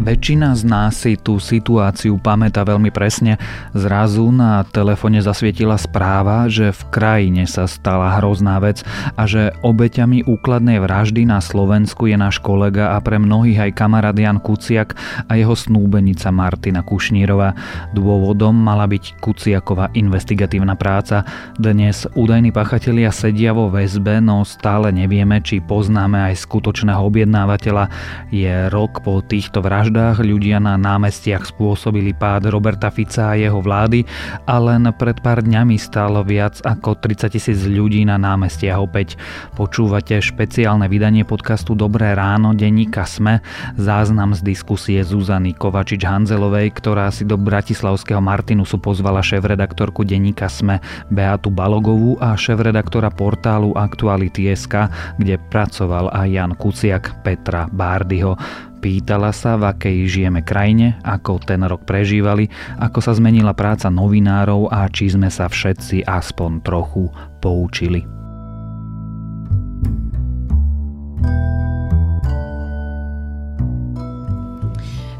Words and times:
Väčšina 0.00 0.56
z 0.56 0.64
nás 0.64 0.96
si 0.96 1.12
tú 1.20 1.36
situáciu 1.36 2.16
pamätá 2.16 2.64
veľmi 2.64 2.88
presne. 2.88 3.36
Zrazu 3.76 4.32
na 4.32 4.64
telefone 4.64 5.20
zasvietila 5.20 5.76
správa, 5.76 6.48
že 6.48 6.72
v 6.72 6.82
krajine 6.88 7.44
sa 7.44 7.68
stala 7.68 8.16
hrozná 8.16 8.56
vec 8.64 8.80
a 9.20 9.28
že 9.28 9.52
obeťami 9.60 10.24
úkladnej 10.24 10.80
vraždy 10.80 11.28
na 11.28 11.44
Slovensku 11.44 12.08
je 12.08 12.16
náš 12.16 12.40
kolega 12.40 12.96
a 12.96 13.04
pre 13.04 13.20
mnohých 13.20 13.68
aj 13.68 13.76
kamarát 13.76 14.16
Jan 14.16 14.40
Kuciak 14.40 14.96
a 15.28 15.36
jeho 15.36 15.52
snúbenica 15.52 16.32
Martina 16.32 16.80
Kušnírova. 16.80 17.52
Dôvodom 17.92 18.56
mala 18.56 18.88
byť 18.88 19.20
Kuciaková 19.20 19.92
investigatívna 19.92 20.80
práca. 20.80 21.28
Dnes 21.60 22.08
údajní 22.16 22.56
pachatelia 22.56 23.12
sedia 23.12 23.52
vo 23.52 23.68
väzbe, 23.68 24.24
no 24.24 24.48
stále 24.48 24.96
nevieme, 24.96 25.44
či 25.44 25.60
poznáme 25.60 26.32
aj 26.32 26.40
skutočného 26.40 27.04
objednávateľa. 27.04 27.92
Je 28.32 28.72
rok 28.72 29.04
po 29.04 29.20
týchto 29.20 29.60
vraždách 29.60 29.90
vraždách 30.00 30.24
ľudia 30.24 30.56
na 30.64 30.80
námestiach 30.80 31.52
spôsobili 31.52 32.16
pád 32.16 32.48
Roberta 32.48 32.88
Fica 32.88 33.36
a 33.36 33.36
jeho 33.36 33.60
vlády 33.60 34.08
a 34.48 34.56
len 34.56 34.88
pred 34.96 35.20
pár 35.20 35.44
dňami 35.44 35.76
stálo 35.76 36.24
viac 36.24 36.56
ako 36.64 36.96
30 36.96 37.28
tisíc 37.28 37.60
ľudí 37.68 38.08
na 38.08 38.16
námestiach 38.16 38.80
opäť. 38.80 39.20
Počúvate 39.60 40.16
špeciálne 40.16 40.88
vydanie 40.88 41.28
podcastu 41.28 41.76
Dobré 41.76 42.16
ráno 42.16 42.56
denníka 42.56 43.04
Sme, 43.04 43.44
záznam 43.76 44.32
z 44.32 44.40
diskusie 44.40 45.04
Zuzany 45.04 45.52
Kovačič-Hanzelovej, 45.52 46.72
ktorá 46.80 47.12
si 47.12 47.28
do 47.28 47.36
bratislavského 47.36 48.24
Martinusu 48.24 48.80
pozvala 48.80 49.20
šéf-redaktorku 49.20 50.08
denníka 50.08 50.48
Sme 50.48 50.80
Beatu 51.12 51.52
Balogovú 51.52 52.16
a 52.24 52.40
šéf-redaktora 52.40 53.12
portálu 53.12 53.76
Aktuality.sk, 53.76 54.88
kde 55.20 55.36
pracoval 55.52 56.08
aj 56.08 56.26
Jan 56.32 56.52
Kuciak 56.56 57.20
Petra 57.20 57.68
Bárdyho. 57.68 58.40
Pýtala 58.80 59.28
sa, 59.36 59.60
v 59.60 59.76
akej 59.76 60.08
žijeme 60.08 60.40
krajine, 60.40 60.96
ako 61.04 61.36
ten 61.44 61.60
rok 61.68 61.84
prežívali, 61.84 62.48
ako 62.80 63.04
sa 63.04 63.12
zmenila 63.12 63.52
práca 63.52 63.92
novinárov 63.92 64.72
a 64.72 64.88
či 64.88 65.12
sme 65.12 65.28
sa 65.28 65.52
všetci 65.52 66.08
aspoň 66.08 66.64
trochu 66.64 67.12
poučili. 67.44 68.08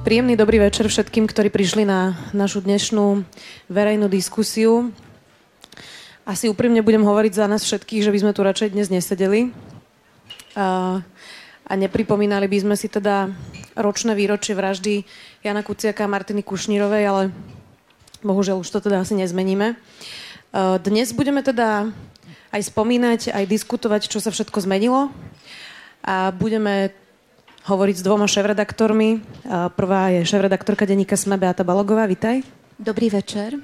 Príjemný 0.01 0.41
dobrý 0.41 0.65
večer 0.65 0.89
všetkým, 0.89 1.29
ktorí 1.29 1.53
prišli 1.53 1.85
na 1.85 2.17
našu 2.33 2.65
dnešnú 2.65 3.29
verejnú 3.69 4.09
diskusiu. 4.09 4.89
Asi 6.25 6.49
úprimne 6.49 6.81
budem 6.81 7.05
hovoriť 7.05 7.33
za 7.37 7.45
nás 7.45 7.61
všetkých, 7.61 8.09
že 8.09 8.13
by 8.17 8.19
sme 8.25 8.33
tu 8.33 8.41
radšej 8.41 8.73
dnes 8.73 8.89
nesedeli. 8.89 9.53
Uh, 10.57 11.05
a 11.71 11.79
nepripomínali 11.79 12.51
by 12.51 12.59
sme 12.67 12.75
si 12.75 12.91
teda 12.91 13.31
ročné 13.79 14.19
výročie 14.19 14.59
vraždy 14.59 15.07
Jana 15.47 15.63
Kuciaka 15.63 16.03
a 16.03 16.11
Martiny 16.11 16.43
Kušnírovej, 16.43 17.05
ale 17.07 17.23
bohužiaľ 18.27 18.59
už 18.59 18.75
to 18.75 18.83
teda 18.83 19.07
asi 19.07 19.15
nezmeníme. 19.15 19.73
E, 19.73 19.75
dnes 20.83 21.15
budeme 21.15 21.47
teda 21.47 21.95
aj 22.51 22.63
spomínať, 22.75 23.31
aj 23.31 23.45
diskutovať, 23.47 24.11
čo 24.11 24.19
sa 24.19 24.35
všetko 24.35 24.67
zmenilo 24.67 25.15
a 26.03 26.35
budeme 26.35 26.91
hovoriť 27.71 28.03
s 28.03 28.07
dvoma 28.07 28.27
šéf-redaktormi. 28.27 29.11
E, 29.15 29.19
prvá 29.79 30.11
je 30.11 30.27
šéf-redaktorka 30.27 30.91
denníka 30.91 31.15
SME 31.15 31.39
Beata 31.39 31.63
Balogová, 31.63 32.11
vitaj. 32.11 32.43
Dobrý 32.83 33.15
večer. 33.15 33.55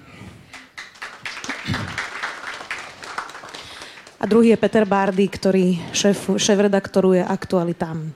A 4.16 4.24
druhý 4.26 4.48
je 4.48 4.56
Peter 4.56 4.88
Bardy, 4.88 5.28
ktorý 5.28 5.76
šéf, 5.92 6.40
šéf-redaktoruje 6.40 7.20
aktualitám. 7.20 8.12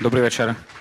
Dobrý 0.00 0.20
večer. 0.20 0.73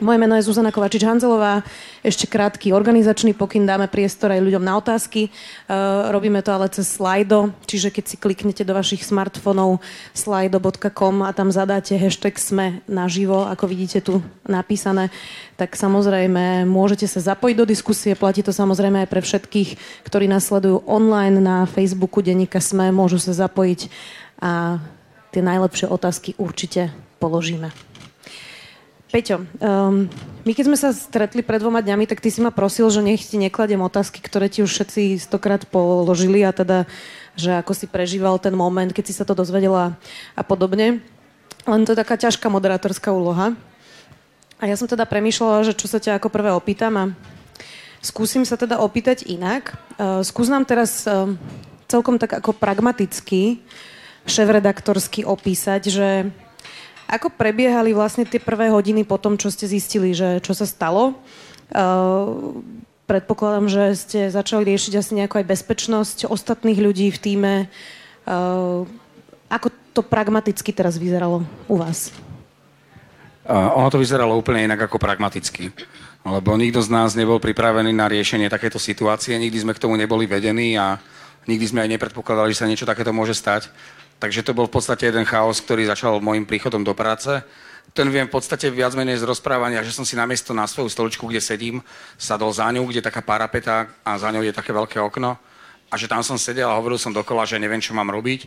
Moje 0.00 0.16
meno 0.16 0.32
je 0.32 0.48
Zuzana 0.48 0.72
Kovačič-Hanzelová. 0.72 1.60
Ešte 2.00 2.24
krátky 2.24 2.72
organizačný 2.72 3.36
pokyn, 3.36 3.68
dáme 3.68 3.84
priestor 3.84 4.32
aj 4.32 4.40
ľuďom 4.40 4.64
na 4.64 4.80
otázky. 4.80 5.28
Uh, 5.68 6.08
robíme 6.08 6.40
to 6.40 6.56
ale 6.56 6.72
cez 6.72 6.88
Slido, 6.88 7.52
čiže 7.68 7.92
keď 7.92 8.04
si 8.08 8.16
kliknete 8.16 8.64
do 8.64 8.72
vašich 8.72 9.04
smartfónov 9.04 9.84
slido.com 10.16 11.20
a 11.20 11.36
tam 11.36 11.52
zadáte 11.52 12.00
hashtag 12.00 12.40
sme 12.40 12.80
naživo, 12.88 13.44
ako 13.44 13.68
vidíte 13.68 14.00
tu 14.00 14.24
napísané, 14.48 15.12
tak 15.60 15.76
samozrejme 15.76 16.64
môžete 16.64 17.04
sa 17.04 17.20
zapojiť 17.20 17.56
do 17.60 17.68
diskusie. 17.68 18.16
Platí 18.16 18.40
to 18.40 18.56
samozrejme 18.56 19.04
aj 19.04 19.08
pre 19.12 19.20
všetkých, 19.20 19.76
ktorí 20.08 20.32
nasledujú 20.32 20.80
online 20.88 21.44
na 21.44 21.68
Facebooku 21.68 22.24
Denníka 22.24 22.64
Sme, 22.64 22.88
môžu 22.88 23.20
sa 23.20 23.36
zapojiť 23.36 23.92
a 24.40 24.80
tie 25.28 25.44
najlepšie 25.44 25.92
otázky 25.92 26.40
určite 26.40 26.88
položíme. 27.20 27.89
Peťo, 29.10 29.42
um, 29.42 30.06
my 30.46 30.52
keď 30.54 30.64
sme 30.70 30.78
sa 30.78 30.94
stretli 30.94 31.42
pred 31.42 31.58
dvoma 31.58 31.82
dňami, 31.82 32.06
tak 32.06 32.22
ty 32.22 32.30
si 32.30 32.38
ma 32.38 32.54
prosil, 32.54 32.86
že 32.94 33.02
nech 33.02 33.26
ti 33.26 33.42
nekladem 33.42 33.82
otázky, 33.82 34.22
ktoré 34.22 34.46
ti 34.46 34.62
už 34.62 34.70
všetci 34.70 35.18
stokrát 35.18 35.66
položili 35.66 36.46
a 36.46 36.54
teda, 36.54 36.86
že 37.34 37.58
ako 37.58 37.74
si 37.74 37.90
prežíval 37.90 38.38
ten 38.38 38.54
moment, 38.54 38.86
keď 38.86 39.04
si 39.10 39.14
sa 39.18 39.26
to 39.26 39.34
dozvedela 39.34 39.98
a 40.38 40.42
podobne. 40.46 41.02
Len 41.66 41.82
to 41.82 41.92
je 41.92 42.00
taká 42.06 42.14
ťažká 42.14 42.46
moderátorská 42.46 43.10
úloha. 43.10 43.58
A 44.62 44.70
ja 44.70 44.78
som 44.78 44.86
teda 44.86 45.02
premýšľala, 45.10 45.66
že 45.66 45.74
čo 45.74 45.90
sa 45.90 45.98
ťa 45.98 46.22
ako 46.22 46.30
prvé 46.30 46.54
opýtam 46.54 46.94
a 46.94 47.04
skúsim 47.98 48.46
sa 48.46 48.54
teda 48.54 48.78
opýtať 48.78 49.26
inak. 49.26 49.74
Uh, 49.98 50.22
skús 50.22 50.46
nám 50.46 50.70
teraz 50.70 51.02
uh, 51.10 51.34
celkom 51.90 52.14
tak 52.14 52.38
ako 52.38 52.54
pragmaticky 52.54 53.58
šéf-redaktorsky 54.30 55.26
opísať, 55.26 55.82
že 55.90 56.08
ako 57.10 57.34
prebiehali 57.34 57.90
vlastne 57.90 58.22
tie 58.22 58.38
prvé 58.38 58.70
hodiny 58.70 59.02
po 59.02 59.18
tom, 59.18 59.34
čo 59.34 59.50
ste 59.50 59.66
zistili, 59.66 60.14
že 60.14 60.38
čo 60.38 60.54
sa 60.54 60.62
stalo? 60.62 61.18
Uh, 61.74 62.62
predpokladám, 63.10 63.66
že 63.66 63.84
ste 63.98 64.20
začali 64.30 64.62
riešiť 64.70 64.92
asi 64.94 65.12
nejakú 65.18 65.42
aj 65.42 65.50
bezpečnosť 65.50 66.18
ostatných 66.30 66.78
ľudí 66.78 67.10
v 67.10 67.18
týme. 67.18 67.54
Uh, 68.22 68.86
ako 69.50 69.74
to 69.90 70.06
pragmaticky 70.06 70.70
teraz 70.70 70.94
vyzeralo 70.94 71.42
u 71.66 71.74
vás? 71.74 72.14
Uh, 73.42 73.74
ono 73.74 73.90
to 73.90 73.98
vyzeralo 73.98 74.38
úplne 74.38 74.70
inak 74.70 74.86
ako 74.86 75.02
pragmaticky. 75.02 75.74
Lebo 76.22 76.54
nikto 76.54 76.78
z 76.84 76.92
nás 76.94 77.18
nebol 77.18 77.42
pripravený 77.42 77.90
na 77.90 78.06
riešenie 78.06 78.46
takéto 78.46 78.78
situácie, 78.78 79.34
nikdy 79.40 79.58
sme 79.66 79.74
k 79.74 79.82
tomu 79.82 79.98
neboli 79.98 80.30
vedení 80.30 80.78
a 80.78 81.00
nikdy 81.48 81.64
sme 81.66 81.82
aj 81.82 81.90
nepredpokladali, 81.96 82.52
že 82.52 82.60
sa 82.62 82.68
niečo 82.68 82.86
takéto 82.86 83.10
môže 83.10 83.32
stať. 83.32 83.72
Takže 84.20 84.44
to 84.44 84.52
bol 84.52 84.68
v 84.68 84.76
podstate 84.76 85.08
jeden 85.08 85.24
chaos, 85.24 85.64
ktorý 85.64 85.88
začal 85.88 86.20
môjim 86.20 86.44
príchodom 86.44 86.84
do 86.84 86.92
práce. 86.92 87.40
Ten 87.96 88.12
viem 88.12 88.28
v 88.28 88.36
podstate 88.36 88.68
viac 88.68 88.92
menej 88.92 89.16
z 89.16 89.24
rozprávania, 89.24 89.80
že 89.80 89.96
som 89.96 90.04
si 90.04 90.12
namiesto 90.12 90.52
na 90.52 90.68
svoju 90.68 90.92
stoličku, 90.92 91.24
kde 91.24 91.40
sedím, 91.40 91.80
sadol 92.20 92.52
za 92.52 92.68
ňou, 92.68 92.84
kde 92.84 93.00
je 93.00 93.08
taká 93.08 93.24
parapeta 93.24 93.88
a 94.04 94.20
za 94.20 94.28
ňou 94.28 94.44
je 94.44 94.52
také 94.52 94.76
veľké 94.76 95.00
okno. 95.00 95.40
A 95.88 95.96
že 95.96 96.04
tam 96.04 96.20
som 96.20 96.36
sedel 96.36 96.68
a 96.68 96.76
hovoril 96.76 97.00
som 97.00 97.16
dokola, 97.16 97.48
že 97.48 97.56
neviem, 97.56 97.80
čo 97.80 97.96
mám 97.96 98.12
robiť. 98.12 98.44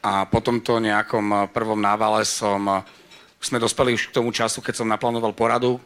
A 0.00 0.24
po 0.24 0.40
tomto 0.40 0.80
nejakom 0.80 1.52
prvom 1.52 1.78
návale 1.78 2.24
som, 2.24 2.80
sme 3.36 3.60
dospeli 3.60 3.92
už 3.92 4.08
k 4.08 4.16
tomu 4.16 4.32
času, 4.32 4.64
keď 4.64 4.80
som 4.80 4.88
naplánoval 4.88 5.36
poradu. 5.36 5.76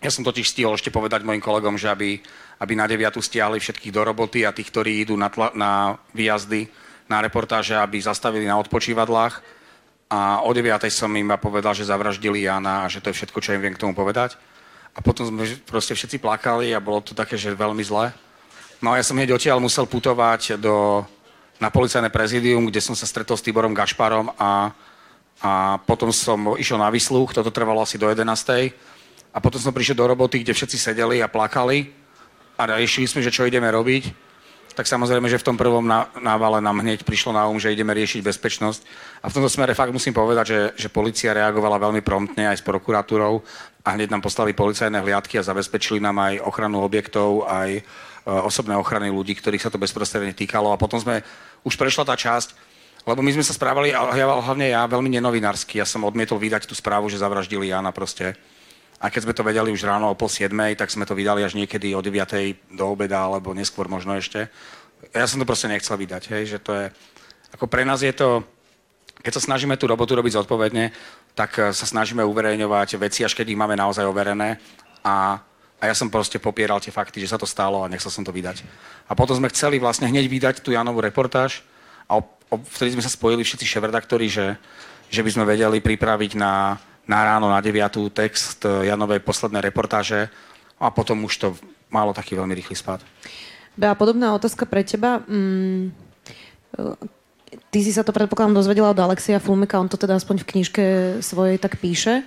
Ja 0.00 0.08
som 0.08 0.24
totiž 0.24 0.48
stihol 0.48 0.80
ešte 0.80 0.88
povedať 0.88 1.28
mojim 1.28 1.44
kolegom, 1.44 1.76
že 1.76 1.92
aby, 1.92 2.24
aby 2.56 2.72
na 2.72 2.88
9 2.88 3.20
stiahli 3.20 3.60
všetkých 3.60 3.92
do 3.92 4.00
roboty 4.00 4.48
a 4.48 4.56
tých, 4.56 4.72
ktorí 4.72 5.04
idú 5.04 5.14
na, 5.14 5.28
tla, 5.28 5.52
na 5.52 6.00
výjazdy, 6.16 6.85
na 7.06 7.22
reportáže, 7.22 7.74
aby 7.78 8.02
zastavili 8.02 8.46
na 8.46 8.58
odpočívadlách 8.58 9.42
a 10.06 10.42
o 10.46 10.50
9. 10.54 10.86
som 10.86 11.10
im 11.18 11.34
povedal, 11.34 11.74
že 11.74 11.86
zavraždili 11.86 12.46
Jana 12.46 12.86
a 12.86 12.90
že 12.90 13.02
to 13.02 13.10
je 13.10 13.18
všetko, 13.18 13.42
čo 13.42 13.54
im 13.54 13.62
viem 13.62 13.74
k 13.74 13.82
tomu 13.82 13.90
povedať. 13.90 14.38
A 14.94 15.02
potom 15.02 15.26
sme 15.26 15.42
proste 15.66 15.98
všetci 15.98 16.22
plakali 16.22 16.70
a 16.70 16.78
bolo 16.78 17.02
to 17.02 17.12
také, 17.12 17.34
že 17.34 17.50
veľmi 17.52 17.82
zle. 17.82 18.14
No 18.78 18.94
a 18.94 19.02
ja 19.02 19.04
som 19.04 19.18
hneď 19.18 19.34
odtiaľ 19.34 19.58
musel 19.58 19.84
putovať 19.84 20.62
do, 20.62 21.02
na 21.58 21.74
policajné 21.74 22.06
prezidium, 22.08 22.70
kde 22.70 22.78
som 22.78 22.94
sa 22.94 23.04
stretol 23.04 23.34
s 23.34 23.42
Tiborom 23.42 23.74
Gašparom 23.74 24.30
a, 24.38 24.70
a 25.42 25.50
potom 25.82 26.14
som 26.14 26.54
išiel 26.54 26.78
na 26.78 26.88
výsluch, 26.88 27.34
toto 27.34 27.50
trvalo 27.50 27.82
asi 27.82 27.98
do 27.98 28.06
11. 28.06 28.22
A 29.34 29.38
potom 29.42 29.60
som 29.60 29.74
prišiel 29.74 29.98
do 29.98 30.06
roboty, 30.06 30.40
kde 30.40 30.54
všetci 30.54 30.78
sedeli 30.78 31.18
a 31.20 31.28
plakali 31.28 31.92
a 32.56 32.78
riešili 32.78 33.10
sme, 33.10 33.20
že 33.26 33.34
čo 33.34 33.44
ideme 33.44 33.68
robiť 33.68 34.25
tak 34.76 34.84
samozrejme, 34.84 35.24
že 35.32 35.40
v 35.40 35.48
tom 35.48 35.56
prvom 35.56 35.80
návale 36.20 36.60
nám 36.60 36.84
hneď 36.84 37.00
prišlo 37.00 37.32
na 37.32 37.48
um, 37.48 37.56
že 37.56 37.72
ideme 37.72 37.96
riešiť 37.96 38.20
bezpečnosť. 38.20 38.80
A 39.24 39.32
v 39.32 39.34
tomto 39.40 39.48
smere 39.48 39.72
fakt 39.72 39.88
musím 39.88 40.12
povedať, 40.12 40.44
že, 40.44 40.60
že 40.76 40.88
policia 40.92 41.32
reagovala 41.32 41.80
veľmi 41.80 42.04
promptne 42.04 42.52
aj 42.52 42.60
s 42.60 42.66
prokuratúrou 42.66 43.40
a 43.80 43.88
hneď 43.96 44.12
nám 44.12 44.20
poslali 44.20 44.52
policajné 44.52 45.00
hliadky 45.00 45.40
a 45.40 45.48
zabezpečili 45.48 45.96
nám 45.96 46.20
aj 46.20 46.44
ochranu 46.44 46.84
objektov, 46.84 47.48
aj 47.48 47.80
e, 47.80 47.82
osobné 48.28 48.76
ochrany 48.76 49.08
ľudí, 49.08 49.32
ktorých 49.40 49.64
sa 49.64 49.72
to 49.72 49.80
bezprostredne 49.80 50.36
týkalo. 50.36 50.68
A 50.68 50.76
potom 50.76 51.00
sme, 51.00 51.24
už 51.64 51.72
prešla 51.80 52.04
tá 52.04 52.12
časť, 52.12 52.52
lebo 53.08 53.24
my 53.24 53.32
sme 53.32 53.48
sa 53.48 53.56
správali, 53.56 53.96
a 53.96 54.12
hlavne 54.12 54.76
ja, 54.76 54.84
veľmi 54.84 55.08
nenovinársky. 55.08 55.80
Ja 55.80 55.88
som 55.88 56.04
odmietol 56.04 56.36
vydať 56.36 56.68
tú 56.68 56.76
správu, 56.76 57.08
že 57.08 57.16
zavraždili 57.16 57.72
Jana 57.72 57.96
proste. 57.96 58.36
A 58.96 59.12
keď 59.12 59.28
sme 59.28 59.36
to 59.36 59.44
vedeli 59.44 59.68
už 59.72 59.84
ráno 59.84 60.08
o 60.08 60.18
pol 60.18 60.32
siedmej, 60.32 60.76
tak 60.80 60.88
sme 60.88 61.04
to 61.04 61.12
vydali 61.12 61.44
až 61.44 61.52
niekedy 61.52 61.92
o 61.92 62.00
9. 62.00 62.16
do 62.72 62.84
obeda, 62.88 63.28
alebo 63.28 63.52
neskôr 63.52 63.92
možno 63.92 64.16
ešte. 64.16 64.48
Ja 65.12 65.28
som 65.28 65.36
to 65.36 65.44
proste 65.44 65.68
nechcel 65.68 66.00
vydať, 66.00 66.22
hej, 66.32 66.56
že 66.56 66.58
to 66.64 66.72
je... 66.72 66.84
Ako 67.52 67.68
pre 67.68 67.84
nás 67.84 68.00
je 68.00 68.12
to 68.12 68.44
keď 69.26 69.42
sa 69.42 69.46
snažíme 69.50 69.74
tú 69.74 69.90
robotu 69.90 70.14
robiť 70.14 70.38
zodpovedne, 70.38 70.94
tak 71.34 71.58
sa 71.74 71.82
snažíme 71.82 72.22
uverejňovať 72.22 72.94
veci, 72.94 73.26
až 73.26 73.34
keď 73.34 73.50
ich 73.50 73.58
máme 73.58 73.74
naozaj 73.74 74.06
overené. 74.06 74.62
A, 75.02 75.42
a 75.80 75.82
ja 75.82 75.94
som 75.98 76.06
proste 76.06 76.38
popieral 76.38 76.78
tie 76.78 76.94
fakty, 76.94 77.18
že 77.18 77.34
sa 77.34 77.40
to 77.40 77.42
stalo 77.42 77.82
a 77.82 77.90
nechcel 77.90 78.14
som 78.14 78.22
to 78.22 78.30
vydať. 78.30 78.62
A 79.10 79.18
potom 79.18 79.34
sme 79.34 79.50
chceli 79.50 79.82
vlastne 79.82 80.06
hneď 80.06 80.30
vydať 80.30 80.54
tú 80.62 80.70
Janovú 80.70 81.02
reportáž 81.02 81.66
a 82.06 82.22
vtedy 82.78 82.94
sme 82.94 83.02
sa 83.02 83.10
spojili 83.10 83.42
všetci 83.42 83.66
šéf-redaktori, 83.66 84.30
že, 84.30 84.62
že 85.10 85.26
by 85.26 85.30
sme 85.34 85.42
vedeli 85.42 85.82
pripraviť 85.82 86.38
na, 86.38 86.78
na 87.06 87.22
ráno, 87.22 87.46
na 87.48 87.62
9. 87.62 87.78
text 88.10 88.66
Janovej 88.66 89.22
poslednej 89.22 89.62
reportáže 89.62 90.28
a 90.76 90.90
potom 90.90 91.24
už 91.24 91.34
to 91.38 91.48
malo 91.88 92.10
taký 92.12 92.34
veľmi 92.34 92.52
rýchly 92.52 92.74
spad. 92.76 93.00
Bea, 93.78 93.94
podobná 93.94 94.34
otázka 94.34 94.66
pre 94.66 94.82
teba. 94.82 95.22
Mm, 95.28 95.94
ty 97.70 97.78
si 97.84 97.92
sa 97.92 98.02
to 98.02 98.12
predpokladám 98.12 98.56
dozvedela 98.56 98.90
od 98.92 99.00
Alexia 99.00 99.38
Fulmeka, 99.38 99.80
on 99.80 99.88
to 99.88 100.00
teda 100.00 100.16
aspoň 100.16 100.42
v 100.42 100.48
knižke 100.48 100.84
svojej 101.22 101.56
tak 101.60 101.78
píše. 101.78 102.24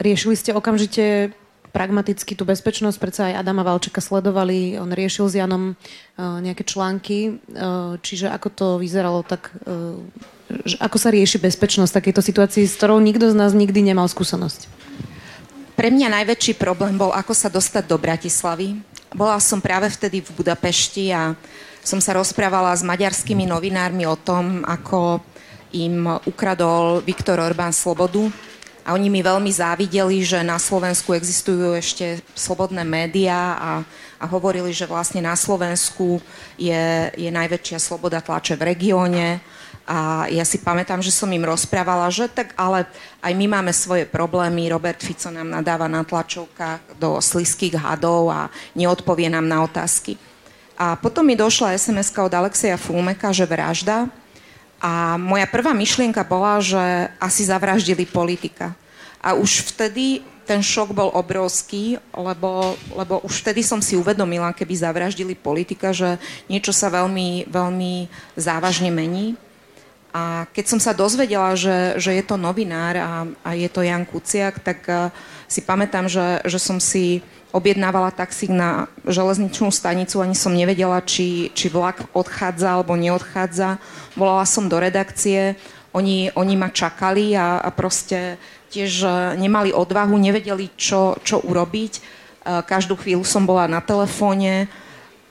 riešili 0.00 0.34
ste 0.34 0.56
okamžite 0.56 1.36
pragmaticky 1.72 2.36
tú 2.36 2.44
bezpečnosť, 2.44 2.98
predsa 3.00 3.22
aj 3.32 3.44
Adama 3.44 3.64
Valčeka 3.64 4.04
sledovali, 4.04 4.76
on 4.76 4.92
riešil 4.92 5.28
s 5.28 5.40
Janom 5.40 5.72
nejaké 6.20 6.68
články, 6.68 7.40
čiže 8.04 8.28
ako 8.28 8.48
to 8.52 8.66
vyzeralo 8.76 9.24
tak, 9.24 9.52
ako 10.78 10.96
sa 10.98 11.08
rieši 11.10 11.40
bezpečnosť 11.40 11.92
takejto 11.92 12.22
situácii, 12.22 12.64
s 12.68 12.76
ktorou 12.76 13.00
nikto 13.00 13.30
z 13.30 13.36
nás 13.36 13.52
nikdy 13.56 13.82
nemal 13.82 14.06
skúsenosť? 14.06 14.68
Pre 15.72 15.88
mňa 15.88 16.22
najväčší 16.22 16.60
problém 16.60 16.94
bol, 17.00 17.10
ako 17.10 17.32
sa 17.32 17.48
dostať 17.48 17.88
do 17.88 17.96
Bratislavy. 17.96 18.76
Bola 19.12 19.40
som 19.40 19.58
práve 19.58 19.88
vtedy 19.88 20.20
v 20.20 20.30
Budapešti 20.36 21.10
a 21.10 21.32
som 21.82 21.98
sa 21.98 22.14
rozprávala 22.14 22.70
s 22.76 22.84
maďarskými 22.86 23.48
novinármi 23.48 24.06
o 24.06 24.14
tom, 24.14 24.62
ako 24.62 25.24
im 25.72 26.06
ukradol 26.28 27.00
Viktor 27.02 27.40
Orbán 27.40 27.72
slobodu. 27.72 28.28
A 28.82 28.98
oni 28.98 29.08
mi 29.08 29.22
veľmi 29.22 29.48
závideli, 29.48 30.26
že 30.26 30.42
na 30.42 30.58
Slovensku 30.58 31.14
existujú 31.14 31.72
ešte 31.78 32.18
slobodné 32.34 32.82
médiá 32.82 33.54
a, 33.54 33.70
a 34.18 34.24
hovorili, 34.26 34.74
že 34.74 34.90
vlastne 34.90 35.22
na 35.22 35.38
Slovensku 35.38 36.18
je, 36.58 37.10
je 37.14 37.30
najväčšia 37.30 37.78
sloboda 37.78 38.18
tlače 38.18 38.58
v 38.58 38.74
regióne 38.74 39.38
a 39.82 40.30
ja 40.30 40.46
si 40.46 40.62
pamätám, 40.62 41.02
že 41.02 41.10
som 41.10 41.26
im 41.34 41.42
rozprávala, 41.42 42.06
že 42.08 42.30
tak 42.30 42.54
ale 42.54 42.86
aj 43.18 43.32
my 43.34 43.46
máme 43.50 43.72
svoje 43.74 44.06
problémy. 44.06 44.70
Robert 44.70 45.02
Fico 45.02 45.26
nám 45.28 45.50
nadáva 45.50 45.90
na 45.90 46.06
tlačovkách 46.06 47.02
do 47.02 47.18
sliských 47.18 47.74
hadov 47.76 48.30
a 48.30 48.46
neodpovie 48.78 49.26
nám 49.26 49.50
na 49.50 49.66
otázky. 49.66 50.14
A 50.78 50.94
potom 50.94 51.26
mi 51.26 51.34
došla 51.34 51.74
sms 51.74 52.14
od 52.14 52.32
Alexeja 52.32 52.78
Fulmeka, 52.78 53.34
že 53.34 53.46
vražda. 53.46 54.06
A 54.82 55.14
moja 55.14 55.46
prvá 55.46 55.70
myšlienka 55.74 56.26
bola, 56.26 56.58
že 56.58 57.10
asi 57.22 57.46
zavraždili 57.46 58.02
politika. 58.06 58.74
A 59.22 59.38
už 59.38 59.74
vtedy 59.74 60.26
ten 60.42 60.58
šok 60.58 60.90
bol 60.90 61.10
obrovský, 61.14 62.02
lebo, 62.10 62.74
lebo 62.90 63.22
už 63.22 63.46
vtedy 63.46 63.62
som 63.62 63.78
si 63.78 63.94
uvedomila, 63.94 64.50
keby 64.50 64.74
zavraždili 64.74 65.38
politika, 65.38 65.94
že 65.94 66.18
niečo 66.50 66.74
sa 66.74 66.90
veľmi, 66.90 67.46
veľmi 67.46 68.10
závažne 68.34 68.90
mení. 68.90 69.38
A 70.12 70.44
keď 70.52 70.64
som 70.68 70.80
sa 70.80 70.92
dozvedela, 70.92 71.56
že, 71.56 71.96
že 71.96 72.12
je 72.12 72.24
to 72.24 72.36
novinár 72.36 72.94
a, 73.00 73.24
a 73.40 73.50
je 73.56 73.68
to 73.72 73.80
Jan 73.80 74.04
Kuciak, 74.04 74.60
tak 74.60 74.84
uh, 74.84 75.08
si 75.48 75.64
pamätám, 75.64 76.04
že, 76.04 76.44
že 76.44 76.60
som 76.60 76.76
si 76.76 77.24
objednávala 77.52 78.12
taxík 78.12 78.52
na 78.52 78.88
železničnú 79.04 79.72
stanicu, 79.72 80.20
ani 80.20 80.36
som 80.36 80.56
nevedela, 80.56 81.00
či, 81.04 81.52
či 81.52 81.68
vlak 81.68 82.08
odchádza 82.16 82.76
alebo 82.76 82.96
neodchádza. 82.96 83.76
Volala 84.16 84.44
som 84.48 84.68
do 84.68 84.80
redakcie, 84.80 85.56
oni, 85.92 86.32
oni 86.32 86.54
ma 86.56 86.72
čakali 86.72 87.36
a, 87.36 87.60
a 87.60 87.68
proste 87.68 88.40
tiež 88.72 89.04
nemali 89.36 89.68
odvahu, 89.76 90.16
nevedeli, 90.16 90.72
čo, 90.80 91.20
čo 91.20 91.44
urobiť. 91.44 92.00
Každú 92.42 92.96
chvíľu 92.96 93.22
som 93.28 93.44
bola 93.44 93.68
na 93.68 93.84
telefóne, 93.84 94.72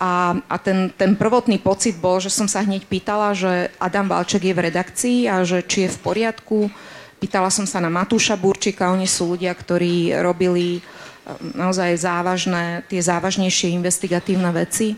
a, 0.02 0.34
a 0.50 0.58
ten, 0.58 0.90
ten 0.98 1.14
prvotný 1.14 1.62
pocit 1.62 1.94
bol, 1.94 2.18
že 2.18 2.34
som 2.34 2.50
sa 2.50 2.66
hneď 2.66 2.90
pýtala, 2.90 3.38
že 3.38 3.70
Adam 3.78 4.10
Valček 4.10 4.50
je 4.50 4.58
v 4.58 4.66
redakcii 4.66 5.20
a 5.30 5.46
že 5.46 5.62
či 5.62 5.86
je 5.86 5.94
v 5.94 6.02
poriadku. 6.02 6.74
Pýtala 7.22 7.54
som 7.54 7.70
sa 7.70 7.78
na 7.78 7.94
Matúša 7.94 8.34
Burčika, 8.34 8.90
oni 8.90 9.06
sú 9.06 9.38
ľudia, 9.38 9.54
ktorí 9.54 10.10
robili 10.26 10.82
um, 10.82 11.54
naozaj 11.54 12.02
závažné, 12.02 12.82
tie 12.90 12.98
závažnejšie 12.98 13.78
investigatívne 13.78 14.50
veci. 14.50 14.98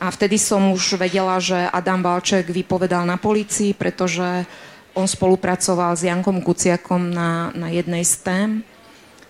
A 0.00 0.08
vtedy 0.08 0.40
som 0.40 0.72
už 0.72 0.96
vedela, 0.96 1.36
že 1.36 1.68
Adam 1.68 2.00
Valček 2.00 2.48
vypovedal 2.48 3.04
na 3.04 3.20
policii, 3.20 3.76
pretože 3.76 4.48
on 4.96 5.04
spolupracoval 5.04 5.92
s 5.92 6.08
Jankom 6.08 6.40
Kuciakom 6.40 7.12
na, 7.12 7.52
na 7.52 7.68
jednej 7.68 8.08
z 8.08 8.14
tém. 8.24 8.48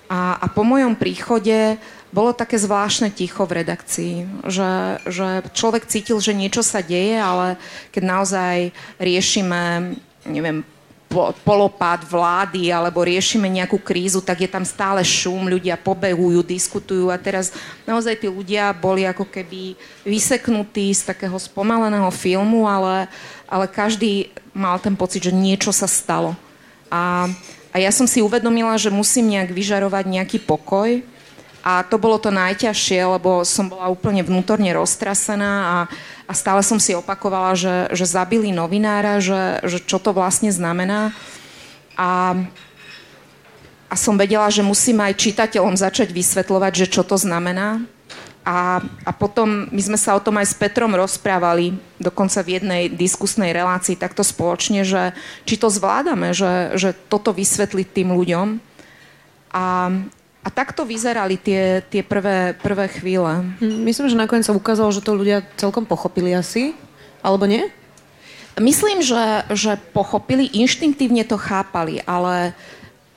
A, 0.07 0.39
a 0.39 0.47
po 0.47 0.63
mojom 0.63 0.95
príchode 0.95 1.75
bolo 2.11 2.35
také 2.35 2.59
zvláštne 2.59 3.15
ticho 3.15 3.47
v 3.47 3.63
redakcii, 3.63 4.15
že, 4.51 4.99
že 5.07 5.47
človek 5.55 5.87
cítil, 5.87 6.19
že 6.19 6.35
niečo 6.35 6.67
sa 6.67 6.83
deje, 6.83 7.15
ale 7.15 7.55
keď 7.95 8.03
naozaj 8.03 8.57
riešime, 8.99 9.95
neviem, 10.27 10.67
polopád 11.43 12.07
vlády 12.07 12.71
alebo 12.71 13.03
riešime 13.03 13.51
nejakú 13.51 13.83
krízu, 13.83 14.23
tak 14.23 14.47
je 14.47 14.51
tam 14.51 14.63
stále 14.63 15.03
šum, 15.03 15.51
ľudia 15.51 15.75
pobehujú, 15.75 16.47
diskutujú 16.47 17.11
a 17.11 17.19
teraz 17.19 17.51
naozaj 17.83 18.23
tí 18.23 18.31
ľudia 18.31 18.71
boli 18.71 19.03
ako 19.03 19.27
keby 19.27 19.75
vyseknutí 20.07 20.95
z 20.95 21.11
takého 21.11 21.35
spomaleného 21.35 22.07
filmu, 22.15 22.71
ale, 22.71 23.11
ale 23.51 23.67
každý 23.67 24.31
mal 24.55 24.79
ten 24.79 24.95
pocit, 24.95 25.27
že 25.27 25.35
niečo 25.35 25.75
sa 25.75 25.91
stalo. 25.91 26.39
A, 26.87 27.27
a 27.75 27.77
ja 27.83 27.91
som 27.91 28.07
si 28.07 28.23
uvedomila, 28.23 28.79
že 28.79 28.95
musím 28.95 29.35
nejak 29.35 29.51
vyžarovať 29.51 30.05
nejaký 30.07 30.39
pokoj, 30.47 31.03
a 31.61 31.85
to 31.85 32.01
bolo 32.01 32.17
to 32.17 32.33
najťažšie, 32.33 33.05
lebo 33.05 33.45
som 33.45 33.69
bola 33.69 33.93
úplne 33.93 34.25
vnútorne 34.25 34.73
roztrasená 34.73 35.53
a, 35.61 35.77
a 36.25 36.33
stále 36.33 36.65
som 36.65 36.81
si 36.81 36.97
opakovala, 36.97 37.53
že, 37.53 37.93
že 37.93 38.09
zabili 38.09 38.49
novinára, 38.49 39.21
že, 39.21 39.61
že 39.69 39.79
čo 39.85 40.01
to 40.01 40.17
vlastne 40.17 40.49
znamená. 40.49 41.13
A, 42.01 42.33
a 43.93 43.95
som 43.95 44.17
vedela, 44.17 44.49
že 44.49 44.65
musím 44.65 45.05
aj 45.05 45.21
čitateľom 45.21 45.77
začať 45.77 46.17
vysvetľovať, 46.17 46.73
že 46.73 46.87
čo 46.89 47.05
to 47.05 47.21
znamená. 47.21 47.85
A, 48.41 48.81
a 49.05 49.11
potom 49.13 49.69
my 49.69 49.83
sme 49.85 50.01
sa 50.01 50.17
o 50.17 50.25
tom 50.25 50.41
aj 50.41 50.49
s 50.49 50.57
Petrom 50.57 50.97
rozprávali, 50.97 51.77
dokonca 52.01 52.41
v 52.41 52.57
jednej 52.57 52.83
diskusnej 52.89 53.53
relácii 53.53 54.01
takto 54.01 54.25
spoločne, 54.25 54.81
že 54.81 55.13
či 55.45 55.61
to 55.61 55.69
zvládame, 55.69 56.33
že, 56.33 56.73
že 56.81 56.97
toto 57.13 57.37
vysvetliť 57.37 57.87
tým 57.93 58.17
ľuďom. 58.17 58.49
A, 59.53 59.93
a 60.41 60.49
takto 60.49 60.89
vyzerali 60.89 61.37
tie, 61.37 61.85
tie 61.85 62.01
prvé, 62.01 62.57
prvé 62.57 62.89
chvíle. 62.89 63.45
Hm, 63.61 63.85
myslím, 63.85 64.09
že 64.09 64.17
nakoniec 64.17 64.49
sa 64.49 64.57
ukázalo, 64.57 64.89
že 64.89 65.05
to 65.05 65.13
ľudia 65.13 65.45
celkom 65.61 65.85
pochopili 65.85 66.33
asi, 66.33 66.73
alebo 67.21 67.45
nie? 67.45 67.69
Myslím, 68.57 69.05
že, 69.05 69.45
že 69.53 69.77
pochopili, 69.93 70.49
inštinktívne 70.53 71.25
to 71.29 71.37
chápali, 71.37 72.01
ale 72.09 72.57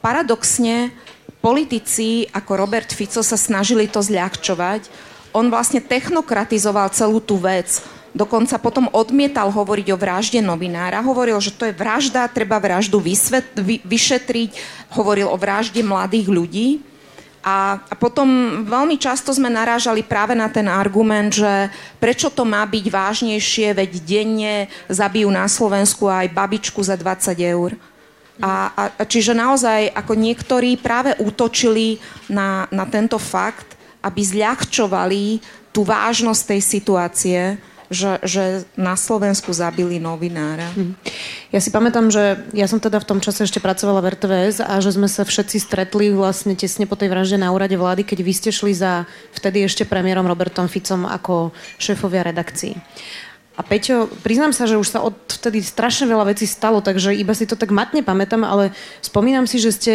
paradoxne 0.03 0.91
politici 1.43 2.27
ako 2.31 2.59
Robert 2.59 2.91
Fico 2.91 3.19
sa 3.19 3.35
snažili 3.35 3.87
to 3.87 3.99
zľahčovať. 3.99 4.87
On 5.35 5.47
vlastne 5.51 5.83
technokratizoval 5.83 6.91
celú 6.95 7.19
tú 7.19 7.39
vec. 7.39 7.83
Dokonca 8.13 8.61
potom 8.61 8.85
odmietal 8.93 9.49
hovoriť 9.49 9.87
o 9.89 9.97
vražde 9.97 10.39
novinára. 10.39 11.01
Hovoril, 11.01 11.35
že 11.41 11.49
to 11.49 11.65
je 11.65 11.73
vražda, 11.73 12.29
treba 12.29 12.61
vraždu 12.61 13.01
vysvet, 13.01 13.57
vy, 13.57 13.81
vyšetriť. 13.81 14.51
Hovoril 14.93 15.25
o 15.25 15.33
vražde 15.33 15.81
mladých 15.81 16.29
ľudí. 16.29 16.92
A, 17.43 17.75
a 17.75 17.93
potom 17.99 18.63
veľmi 18.63 18.95
často 18.95 19.35
sme 19.35 19.51
narážali 19.51 19.99
práve 19.99 20.31
na 20.31 20.47
ten 20.47 20.63
argument, 20.71 21.27
že 21.35 21.67
prečo 21.99 22.31
to 22.31 22.47
má 22.47 22.63
byť 22.63 22.85
vážnejšie, 22.87 23.75
veď 23.75 23.91
denne 23.99 24.55
zabijú 24.87 25.27
na 25.27 25.43
Slovensku 25.51 26.07
aj 26.07 26.31
babičku 26.31 26.79
za 26.79 26.95
20 26.95 27.35
eur. 27.43 27.75
A, 28.39 28.71
a, 28.71 28.83
a 28.95 29.03
čiže 29.03 29.35
naozaj 29.35 29.91
ako 29.91 30.15
niektorí 30.15 30.79
práve 30.79 31.13
útočili 31.19 31.99
na, 32.31 32.65
na 32.71 32.87
tento 32.87 33.19
fakt, 33.19 33.75
aby 33.99 34.23
zľahčovali 34.23 35.43
tú 35.75 35.83
vážnosť 35.83 36.41
tej 36.47 36.61
situácie 36.63 37.39
že, 37.93 38.19
že 38.25 38.67
na 38.75 38.97
Slovensku 38.97 39.53
zabili 39.53 40.01
novinára. 40.01 40.67
Mhm. 40.73 40.93
Ja 41.53 41.61
si 41.61 41.69
pamätám, 41.69 42.09
že 42.09 42.41
ja 42.51 42.65
som 42.65 42.81
teda 42.81 42.97
v 42.97 43.07
tom 43.07 43.19
čase 43.21 43.45
ešte 43.45 43.61
pracovala 43.61 44.01
v 44.01 44.17
RTVS 44.17 44.65
a 44.65 44.81
že 44.81 44.97
sme 44.97 45.05
sa 45.05 45.21
všetci 45.21 45.61
stretli 45.61 46.09
vlastne 46.09 46.57
tesne 46.57 46.89
po 46.89 46.97
tej 46.97 47.13
vražde 47.13 47.37
na 47.37 47.53
úrade 47.53 47.77
vlády, 47.77 48.01
keď 48.01 48.19
vy 48.25 48.33
ste 48.33 48.49
šli 48.49 48.73
za 48.73 49.05
vtedy 49.37 49.61
ešte 49.63 49.85
premiérom 49.85 50.25
Robertom 50.25 50.65
Ficom 50.65 51.05
ako 51.05 51.53
šéfovia 51.77 52.25
redakcií. 52.25 52.73
A 53.53 53.61
Peťo, 53.61 54.09
priznám 54.25 54.49
sa, 54.49 54.65
že 54.65 54.81
už 54.81 54.89
sa 54.89 54.99
od 55.05 55.13
vtedy 55.29 55.61
strašne 55.61 56.09
veľa 56.09 56.33
vecí 56.33 56.49
stalo, 56.49 56.81
takže 56.81 57.13
iba 57.13 57.37
si 57.37 57.45
to 57.45 57.53
tak 57.53 57.69
matne 57.69 58.01
pamätám, 58.01 58.41
ale 58.41 58.73
spomínam 59.05 59.45
si, 59.45 59.61
že 59.61 59.69
ste 59.69 59.93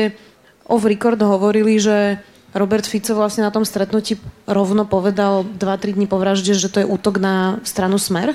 off 0.62 0.86
record 0.86 1.18
hovorili, 1.18 1.82
že 1.82 2.22
Robert 2.56 2.88
Fico 2.88 3.12
vlastne 3.12 3.44
na 3.44 3.52
tom 3.52 3.68
stretnutí 3.68 4.16
rovno 4.48 4.88
povedal 4.88 5.44
2-3 5.44 5.96
dní 6.00 6.06
po 6.08 6.16
vražde, 6.16 6.56
že 6.56 6.72
to 6.72 6.80
je 6.80 6.86
útok 6.88 7.20
na 7.20 7.60
stranu 7.60 8.00
Smer? 8.00 8.32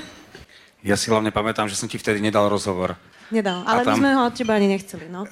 Ja 0.84 0.94
si 1.00 1.08
hlavne 1.08 1.32
pamätám, 1.32 1.66
že 1.66 1.74
som 1.74 1.88
ti 1.88 1.96
vtedy 1.96 2.20
nedal 2.20 2.46
rozhovor. 2.46 2.94
Nedal, 3.32 3.64
ale 3.64 3.88
tam... 3.88 3.96
my 3.96 4.00
sme 4.04 4.10
ho 4.12 4.20
od 4.28 4.34
teba 4.36 4.52
ani 4.52 4.68
nechceli, 4.68 5.08
no. 5.08 5.24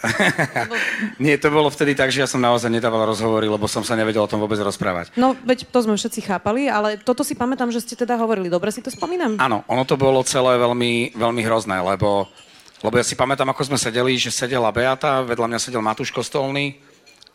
Nie, 1.23 1.37
to 1.37 1.53
bolo 1.53 1.69
vtedy 1.69 1.93
tak, 1.93 2.09
že 2.09 2.25
ja 2.25 2.29
som 2.29 2.41
naozaj 2.41 2.73
nedával 2.73 3.05
rozhovory, 3.05 3.53
lebo 3.53 3.69
som 3.69 3.85
sa 3.85 3.93
nevedel 3.93 4.25
o 4.25 4.31
tom 4.31 4.41
vôbec 4.41 4.57
rozprávať. 4.57 5.13
No, 5.13 5.37
veď 5.45 5.69
to 5.69 5.85
sme 5.85 5.95
všetci 6.01 6.25
chápali, 6.25 6.73
ale 6.73 6.97
toto 6.97 7.21
si 7.21 7.37
pamätám, 7.37 7.69
že 7.69 7.85
ste 7.85 7.93
teda 7.93 8.17
hovorili. 8.17 8.49
Dobre 8.49 8.73
si 8.73 8.81
to 8.81 8.89
spomínam? 8.89 9.37
Áno, 9.37 9.61
ono 9.69 9.85
to 9.85 10.01
bolo 10.01 10.25
celé 10.25 10.57
veľmi, 10.57 11.13
veľmi 11.13 11.43
hrozné, 11.45 11.85
lebo, 11.85 12.33
lebo 12.81 12.95
ja 12.97 13.05
si 13.05 13.13
pamätám, 13.13 13.53
ako 13.53 13.69
sme 13.69 13.79
sedeli, 13.79 14.17
že 14.17 14.33
sedela 14.33 14.73
Beata, 14.73 15.21
vedľa 15.21 15.53
mňa 15.53 15.59
sedel 15.61 15.85
Matúš 15.85 16.17
Kostolný, 16.17 16.81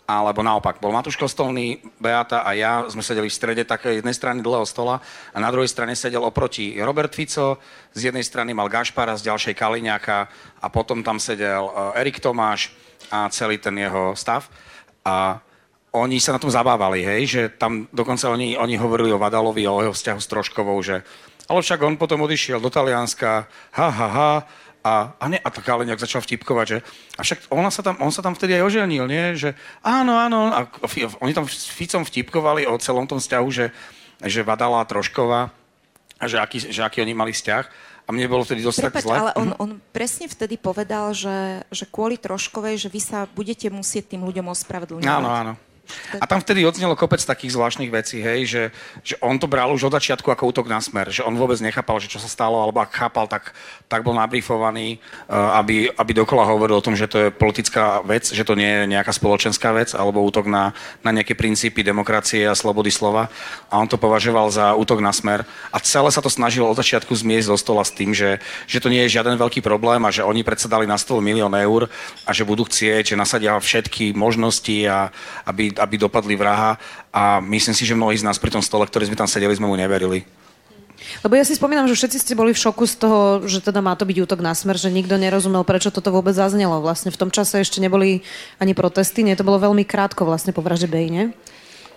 alebo 0.08 0.40
naopak, 0.40 0.80
bol 0.80 0.96
Matúš 0.96 1.20
Kostolný, 1.20 1.84
Beata 2.00 2.48
a 2.48 2.56
ja 2.56 2.88
sme 2.88 3.04
sedeli 3.04 3.28
v 3.28 3.36
strede 3.36 3.64
také 3.68 4.00
jednej 4.00 4.16
strany 4.16 4.40
dlhého 4.40 4.64
stola 4.64 5.04
a 5.36 5.38
na 5.44 5.52
druhej 5.52 5.68
strane 5.68 6.00
sedel 6.00 6.24
oproti 6.24 6.80
Robert 6.80 7.12
Fico, 7.12 7.60
z 7.92 8.08
jednej 8.08 8.24
strany 8.24 8.56
mal 8.56 8.72
Gašpara, 8.72 9.20
z 9.20 9.28
ďalšej 9.28 9.60
Kaliňáka 9.60 10.32
a 10.64 10.68
potom 10.72 11.04
tam 11.04 11.20
sedel 11.20 11.60
e, 11.60 12.00
Erik 12.00 12.24
Tomáš 12.24 12.72
a 13.12 13.28
celý 13.28 13.60
ten 13.60 13.76
jeho 13.76 14.16
stav. 14.16 14.48
A 15.04 15.44
oni 15.92 16.24
sa 16.24 16.32
na 16.32 16.40
tom 16.40 16.52
zabávali, 16.56 17.04
hej, 17.04 17.22
že 17.28 17.42
tam 17.60 17.92
dokonca 17.92 18.32
oni, 18.32 18.56
oni 18.56 18.80
hovorili 18.80 19.12
o 19.12 19.20
Vadalovi, 19.20 19.68
o 19.68 19.84
jeho 19.84 19.92
vzťahu 19.92 20.20
s 20.24 20.32
Troškovou, 20.32 20.80
že 20.80 21.04
ale 21.48 21.64
však 21.64 21.80
on 21.80 21.96
potom 21.96 22.28
odišiel 22.28 22.60
do 22.60 22.68
Talianska, 22.68 23.48
ha, 23.48 23.88
ha, 23.88 24.08
ha, 24.12 24.32
a, 24.88 25.20
a, 25.20 25.26
ne, 25.28 25.40
a 25.44 25.50
tak 25.52 25.68
ale 25.68 25.84
nejak 25.84 26.00
začal 26.00 26.24
vtipkovať, 26.24 26.66
že 26.68 26.78
a 27.20 27.22
však 27.28 27.52
ona 27.52 27.68
sa 27.68 27.84
tam, 27.84 28.00
on 28.00 28.12
sa 28.16 28.24
tam 28.24 28.32
vtedy 28.32 28.56
aj 28.56 28.64
oženil, 28.64 29.06
nie? 29.06 29.36
Že 29.36 29.60
áno, 29.84 30.16
áno. 30.16 30.56
A 30.56 30.64
oni 31.20 31.36
tam 31.36 31.44
s 31.44 31.68
Ficom 31.68 32.08
vtipkovali 32.08 32.64
o 32.64 32.80
celom 32.80 33.04
tom 33.04 33.20
vzťahu, 33.20 33.48
že, 33.52 33.76
že 34.24 34.48
Vadala 34.48 34.88
Trošková 34.88 35.52
a 36.18 36.24
že 36.26 36.40
aký, 36.40 36.72
že 36.72 36.82
aký 36.82 37.04
oni 37.04 37.14
mali 37.14 37.36
vzťah. 37.36 37.96
A 38.08 38.16
mne 38.16 38.32
bolo 38.32 38.48
vtedy 38.48 38.64
dosť 38.64 38.88
Prepač, 38.88 39.04
tak 39.04 39.08
zle. 39.12 39.16
ale 39.20 39.32
on, 39.36 39.50
on 39.60 39.72
presne 39.92 40.32
vtedy 40.32 40.56
povedal, 40.56 41.12
že, 41.12 41.68
že 41.68 41.84
kvôli 41.84 42.16
Troškovej, 42.16 42.88
že 42.88 42.88
vy 42.88 43.04
sa 43.04 43.28
budete 43.36 43.68
musieť 43.68 44.16
tým 44.16 44.24
ľuďom 44.24 44.48
ospravedlňovať. 44.48 45.12
Áno, 45.12 45.28
áno. 45.28 45.54
A 46.20 46.26
tam 46.28 46.40
vtedy 46.44 46.64
odznelo 46.64 46.96
kopec 46.96 47.20
takých 47.24 47.56
zvláštnych 47.56 47.92
vecí, 47.92 48.20
hej, 48.20 48.40
že, 48.48 48.64
že 49.04 49.16
on 49.24 49.40
to 49.40 49.48
bral 49.48 49.72
už 49.72 49.88
od 49.88 49.96
začiatku 49.96 50.28
ako 50.32 50.52
útok 50.52 50.68
na 50.68 50.80
smer, 50.84 51.12
že 51.12 51.24
on 51.24 51.36
vôbec 51.36 51.60
nechápal, 51.60 52.00
že 52.00 52.12
čo 52.12 52.20
sa 52.20 52.28
stalo, 52.28 52.60
alebo 52.60 52.84
ak 52.84 52.92
chápal, 52.92 53.28
tak, 53.28 53.56
tak 53.88 54.04
bol 54.04 54.16
nabrifovaný, 54.16 55.00
uh, 55.28 55.60
aby, 55.60 55.92
aby 55.92 56.12
dokola 56.12 56.48
hovoril 56.48 56.80
o 56.80 56.86
tom, 56.86 56.96
že 56.96 57.08
to 57.08 57.18
je 57.28 57.34
politická 57.34 58.04
vec, 58.04 58.28
že 58.28 58.44
to 58.44 58.56
nie 58.56 58.68
je 58.68 58.84
nejaká 58.92 59.12
spoločenská 59.16 59.72
vec, 59.72 59.96
alebo 59.96 60.24
útok 60.24 60.48
na, 60.48 60.76
na 61.06 61.12
nejaké 61.16 61.36
princípy 61.38 61.86
demokracie 61.86 62.44
a 62.48 62.58
slobody 62.58 62.92
slova. 62.92 63.32
A 63.72 63.80
on 63.80 63.88
to 63.88 63.96
považoval 64.00 64.52
za 64.52 64.76
útok 64.76 65.00
na 65.00 65.16
smer. 65.16 65.48
A 65.72 65.78
celé 65.80 66.10
sa 66.12 66.20
to 66.20 66.32
snažilo 66.32 66.68
od 66.68 66.80
začiatku 66.80 67.14
zmiesť 67.16 67.48
zo 67.54 67.58
stola 67.58 67.84
s 67.86 67.94
tým, 67.94 68.12
že, 68.12 68.42
že 68.66 68.82
to 68.82 68.92
nie 68.92 69.06
je 69.08 69.16
žiaden 69.20 69.38
veľký 69.38 69.64
problém 69.64 70.04
a 70.04 70.14
že 70.14 70.26
oni 70.26 70.44
predsa 70.44 70.68
dali 70.68 70.90
na 70.90 71.00
stôl 71.00 71.24
milión 71.24 71.54
eur 71.54 71.88
a 72.26 72.32
že 72.34 72.48
budú 72.48 72.66
chcieť, 72.66 73.14
že 73.14 73.20
nasadia 73.20 73.54
všetky 73.58 74.18
možnosti 74.18 74.78
a 74.90 75.14
aby, 75.46 75.77
aby 75.80 75.96
dopadli 75.98 76.34
vraha 76.36 76.76
a 77.14 77.40
myslím 77.42 77.76
si, 77.78 77.86
že 77.86 77.98
mnohí 77.98 78.18
z 78.18 78.26
nás 78.26 78.42
pri 78.42 78.54
tom 78.54 78.62
stole, 78.62 78.86
ktorí 78.86 79.08
sme 79.08 79.18
tam 79.20 79.30
sedeli, 79.30 79.56
sme 79.56 79.70
mu 79.70 79.78
neverili. 79.78 80.26
Lebo 81.22 81.38
ja 81.38 81.46
si 81.46 81.54
spomínam, 81.54 81.86
že 81.86 81.94
všetci 81.94 82.18
ste 82.20 82.34
boli 82.34 82.52
v 82.52 82.62
šoku 82.62 82.84
z 82.90 82.96
toho, 82.98 83.20
že 83.46 83.62
teda 83.62 83.80
má 83.86 83.94
to 83.94 84.04
byť 84.04 84.18
útok 84.18 84.42
na 84.42 84.58
smer, 84.58 84.82
že 84.82 84.90
nikto 84.90 85.16
nerozumel, 85.16 85.62
prečo 85.62 85.94
toto 85.94 86.10
vôbec 86.10 86.34
zaznelo. 86.34 86.82
Vlastne 86.82 87.14
v 87.14 87.20
tom 87.22 87.30
čase 87.30 87.62
ešte 87.62 87.78
neboli 87.78 88.26
ani 88.58 88.74
protesty, 88.74 89.22
nie, 89.22 89.38
to 89.38 89.46
bolo 89.46 89.62
veľmi 89.62 89.86
krátko 89.86 90.26
vlastne 90.26 90.52
po 90.52 90.66
vražde 90.66 90.90
Bej, 90.90 91.08
nie? 91.14 91.26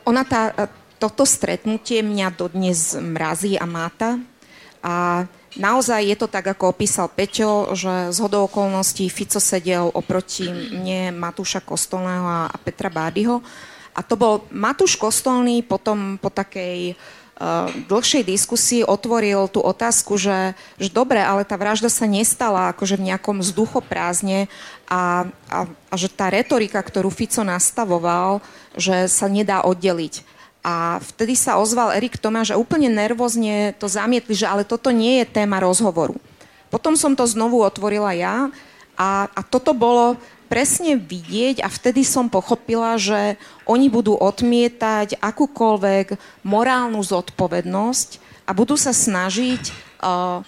Ona 0.05 0.25
tá, 0.25 0.53
toto 1.01 1.25
stretnutie 1.25 2.05
mňa 2.05 2.29
dodnes 2.37 2.93
mrazí 2.97 3.57
a 3.57 3.65
máta. 3.65 4.21
A 4.81 5.25
naozaj 5.57 6.09
je 6.09 6.17
to 6.17 6.29
tak, 6.29 6.57
ako 6.57 6.73
opísal 6.73 7.09
Peťo, 7.09 7.73
že 7.77 8.13
z 8.13 8.19
hodou 8.21 8.49
okolností 8.49 9.09
Fico 9.13 9.41
sedel 9.41 9.93
oproti 9.93 10.49
mne 10.49 11.13
Matúša 11.17 11.61
Kostolného 11.65 12.49
a 12.49 12.57
Petra 12.61 12.89
Bádyho. 12.89 13.41
A 14.01 14.05
to 14.09 14.17
bol 14.17 14.49
Matúš 14.49 14.97
Kostolný 14.97 15.61
potom 15.61 16.17
po 16.17 16.33
takej 16.33 16.97
uh, 16.97 17.69
dlhšej 17.85 18.25
diskusii 18.25 18.81
otvoril 18.81 19.45
tú 19.53 19.61
otázku, 19.61 20.17
že, 20.17 20.57
že 20.81 20.89
dobre, 20.89 21.21
ale 21.21 21.45
tá 21.45 21.61
vražda 21.61 21.93
sa 21.93 22.09
nestala 22.09 22.73
akože 22.73 22.97
v 22.97 23.13
nejakom 23.13 23.45
vzduchoprázdne 23.45 24.49
a, 24.89 25.29
a, 25.53 25.59
a 25.69 25.95
že 26.01 26.09
tá 26.09 26.33
retorika, 26.33 26.81
ktorú 26.81 27.13
Fico 27.13 27.45
nastavoval, 27.45 28.41
že 28.73 29.05
sa 29.13 29.29
nedá 29.29 29.69
oddeliť. 29.69 30.25
A 30.65 30.97
vtedy 31.05 31.37
sa 31.37 31.61
ozval 31.61 31.93
Erik 31.93 32.17
Tomáš 32.17 32.57
a 32.57 32.61
úplne 32.61 32.89
nervózne 32.89 33.77
to 33.77 33.85
zamietli, 33.85 34.33
že 34.33 34.49
ale 34.49 34.65
toto 34.65 34.89
nie 34.89 35.21
je 35.21 35.29
téma 35.29 35.61
rozhovoru. 35.61 36.17
Potom 36.73 36.97
som 36.97 37.13
to 37.13 37.29
znovu 37.29 37.61
otvorila 37.61 38.17
ja 38.17 38.49
a, 38.97 39.29
a 39.29 39.41
toto 39.45 39.77
bolo 39.77 40.17
presne 40.51 40.99
vidieť 40.99 41.63
a 41.63 41.71
vtedy 41.71 42.03
som 42.03 42.27
pochopila, 42.27 42.99
že 42.99 43.39
oni 43.71 43.87
budú 43.87 44.19
odmietať 44.19 45.23
akúkoľvek 45.23 46.19
morálnu 46.43 46.99
zodpovednosť 46.99 48.19
a 48.45 48.51
budú 48.51 48.75
sa 48.75 48.91
snažiť 48.91 49.71
uh, 50.03 50.43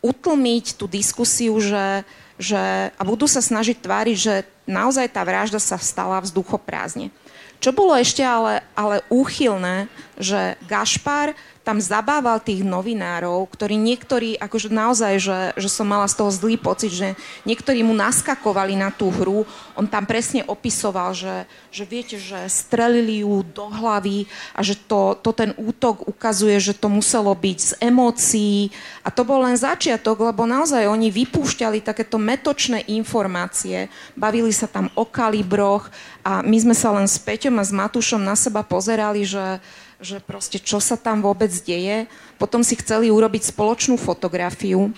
utlmiť 0.00 0.80
tú 0.80 0.88
diskusiu, 0.88 1.60
že, 1.60 2.08
že, 2.40 2.88
a 2.96 3.02
budú 3.04 3.28
sa 3.28 3.44
snažiť 3.44 3.84
tváriť, 3.84 4.16
že 4.16 4.34
naozaj 4.64 5.12
tá 5.12 5.20
vražda 5.20 5.60
sa 5.60 5.76
stala 5.76 6.16
vzduchoprázdne. 6.24 7.12
Čo 7.60 7.76
bolo 7.76 7.92
ešte 7.92 8.24
ale, 8.24 8.64
ale 8.72 9.04
úchylné, 9.12 9.92
že 10.16 10.56
Gašpar 10.64 11.36
tam 11.70 11.78
zabával 11.78 12.42
tých 12.42 12.66
novinárov, 12.66 13.46
ktorí 13.46 13.78
niektorí, 13.78 14.34
akože 14.42 14.74
naozaj, 14.74 15.14
že, 15.22 15.38
že 15.54 15.70
som 15.70 15.86
mala 15.86 16.10
z 16.10 16.18
toho 16.18 16.26
zlý 16.34 16.58
pocit, 16.58 16.90
že 16.90 17.14
niektorí 17.46 17.86
mu 17.86 17.94
naskakovali 17.94 18.74
na 18.74 18.90
tú 18.90 19.06
hru. 19.06 19.46
On 19.78 19.86
tam 19.86 20.02
presne 20.02 20.42
opisoval, 20.50 21.14
že, 21.14 21.46
že 21.70 21.86
viete, 21.86 22.18
že 22.18 22.42
strelili 22.50 23.22
ju 23.22 23.46
do 23.46 23.70
hlavy 23.70 24.26
a 24.50 24.66
že 24.66 24.74
to, 24.74 25.14
to 25.22 25.30
ten 25.30 25.54
útok 25.54 26.10
ukazuje, 26.10 26.58
že 26.58 26.74
to 26.74 26.90
muselo 26.90 27.30
byť 27.38 27.58
z 27.62 27.72
emócií. 27.78 28.74
A 29.06 29.14
to 29.14 29.22
bol 29.22 29.38
len 29.46 29.54
začiatok, 29.54 30.26
lebo 30.26 30.50
naozaj 30.50 30.90
oni 30.90 31.14
vypúšťali 31.14 31.86
takéto 31.86 32.18
metočné 32.18 32.82
informácie. 32.90 33.86
Bavili 34.18 34.50
sa 34.50 34.66
tam 34.66 34.90
o 34.98 35.06
kalibroch 35.06 35.86
a 36.26 36.42
my 36.42 36.58
sme 36.58 36.74
sa 36.74 36.90
len 36.90 37.06
s 37.06 37.14
Peťom 37.22 37.62
a 37.62 37.64
s 37.64 37.70
Matúšom 37.70 38.18
na 38.18 38.34
seba 38.34 38.66
pozerali, 38.66 39.22
že 39.22 39.62
že 40.00 40.18
proste 40.24 40.56
čo 40.56 40.80
sa 40.80 40.96
tam 40.96 41.20
vôbec 41.20 41.52
deje. 41.52 42.08
Potom 42.40 42.64
si 42.64 42.76
chceli 42.80 43.12
urobiť 43.12 43.52
spoločnú 43.52 44.00
fotografiu 44.00 44.92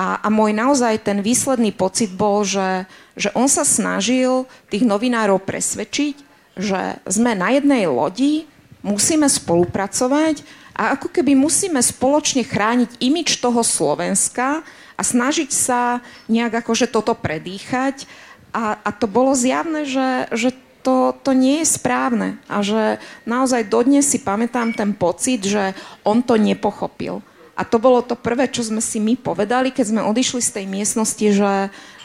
a, 0.00 0.16
a 0.24 0.28
môj 0.32 0.56
naozaj 0.56 1.04
ten 1.04 1.20
výsledný 1.20 1.76
pocit 1.76 2.08
bol, 2.08 2.40
že, 2.40 2.88
že 3.20 3.28
on 3.36 3.52
sa 3.52 3.68
snažil 3.68 4.48
tých 4.72 4.88
novinárov 4.88 5.44
presvedčiť, 5.44 6.16
že 6.56 6.96
sme 7.04 7.36
na 7.36 7.52
jednej 7.52 7.84
lodi, 7.84 8.48
musíme 8.80 9.28
spolupracovať 9.28 10.40
a 10.72 10.96
ako 10.96 11.12
keby 11.12 11.36
musíme 11.36 11.84
spoločne 11.84 12.48
chrániť 12.48 12.96
imič 12.96 13.44
toho 13.44 13.60
Slovenska 13.60 14.64
a 14.96 15.02
snažiť 15.04 15.50
sa 15.52 16.00
nejak 16.32 16.64
akože 16.64 16.88
toto 16.88 17.12
predýchať. 17.12 18.08
A, 18.56 18.80
a 18.80 18.90
to 18.96 19.04
bolo 19.04 19.36
zjavné, 19.36 19.84
že, 19.84 20.32
že 20.32 20.50
to, 20.80 21.16
to 21.20 21.32
nie 21.36 21.62
je 21.62 21.76
správne. 21.76 22.40
A 22.48 22.64
že 22.64 22.98
naozaj 23.28 23.68
dodnes 23.68 24.08
si 24.08 24.20
pamätám 24.20 24.72
ten 24.72 24.96
pocit, 24.96 25.44
že 25.44 25.76
on 26.04 26.24
to 26.24 26.40
nepochopil. 26.40 27.20
A 27.60 27.62
to 27.68 27.76
bolo 27.76 28.00
to 28.00 28.16
prvé, 28.16 28.48
čo 28.48 28.64
sme 28.64 28.80
si 28.80 28.96
my 28.96 29.20
povedali, 29.20 29.68
keď 29.68 29.92
sme 29.92 30.00
odišli 30.00 30.40
z 30.40 30.50
tej 30.56 30.64
miestnosti, 30.64 31.26
že, 31.28 31.54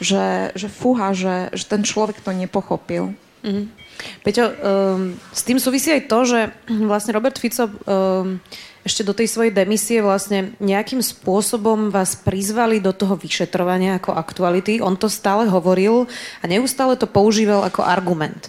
že, 0.04 0.52
že 0.52 0.68
fúha, 0.68 1.16
že, 1.16 1.48
že 1.56 1.64
ten 1.64 1.80
človek 1.80 2.20
to 2.20 2.36
nepochopil. 2.36 3.16
Mm-hmm. 3.40 3.66
Peťo, 4.20 4.44
um, 4.52 5.16
s 5.32 5.40
tým 5.40 5.56
súvisí 5.56 5.88
aj 5.88 6.12
to, 6.12 6.18
že 6.28 6.40
vlastne 6.90 7.16
Robert 7.16 7.40
Fico 7.40 7.72
um, 7.72 8.36
ešte 8.86 9.02
do 9.02 9.10
tej 9.10 9.26
svojej 9.26 9.50
demisie 9.50 9.98
vlastne 9.98 10.54
nejakým 10.62 11.02
spôsobom 11.02 11.90
vás 11.90 12.14
prizvali 12.14 12.78
do 12.78 12.94
toho 12.94 13.18
vyšetrovania 13.18 13.98
ako 13.98 14.14
aktuality. 14.14 14.78
On 14.78 14.94
to 14.94 15.10
stále 15.10 15.50
hovoril 15.50 16.06
a 16.38 16.44
neustále 16.46 16.94
to 16.94 17.10
používal 17.10 17.66
ako 17.66 17.82
argument. 17.82 18.46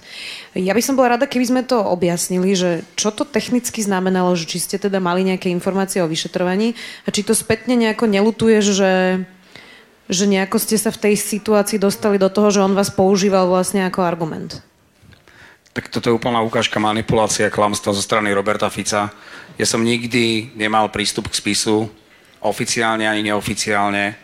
Ja 0.53 0.77
by 0.77 0.81
som 0.85 0.93
bola 0.93 1.17
rada, 1.17 1.25
keby 1.25 1.45
sme 1.49 1.61
to 1.65 1.81
objasnili, 1.81 2.53
že 2.53 2.85
čo 2.93 3.09
to 3.09 3.25
technicky 3.25 3.81
znamenalo, 3.81 4.37
že 4.37 4.45
či 4.45 4.61
ste 4.61 4.77
teda 4.77 5.01
mali 5.01 5.25
nejaké 5.25 5.49
informácie 5.49 6.05
o 6.05 6.09
vyšetrovaní 6.09 6.77
a 7.03 7.09
či 7.09 7.25
to 7.25 7.33
spätne 7.33 7.73
nejako 7.73 8.05
nelutuješ, 8.05 8.65
že 8.77 8.93
že 10.07 10.23
nejako 10.23 10.55
ste 10.55 10.79
sa 10.79 10.87
v 10.87 11.03
tej 11.03 11.15
situácii 11.19 11.83
dostali 11.83 12.15
do 12.15 12.31
toho, 12.31 12.47
že 12.47 12.63
on 12.63 12.71
vás 12.71 12.87
používal 12.87 13.51
vlastne 13.51 13.83
ako 13.83 14.07
argument. 14.07 14.63
Tak 15.77 15.93
toto 15.93 16.09
je 16.09 16.17
úplná 16.17 16.41
ukážka 16.41 16.81
manipulácia 16.81 17.45
a 17.45 17.53
klamstva 17.53 17.93
zo 17.93 18.01
strany 18.01 18.33
Roberta 18.33 18.65
Fica. 18.65 19.13
Ja 19.61 19.65
som 19.69 19.85
nikdy 19.85 20.57
nemal 20.57 20.89
prístup 20.89 21.29
k 21.29 21.37
spisu, 21.37 21.85
oficiálne 22.41 23.05
ani 23.05 23.21
neoficiálne. 23.29 24.17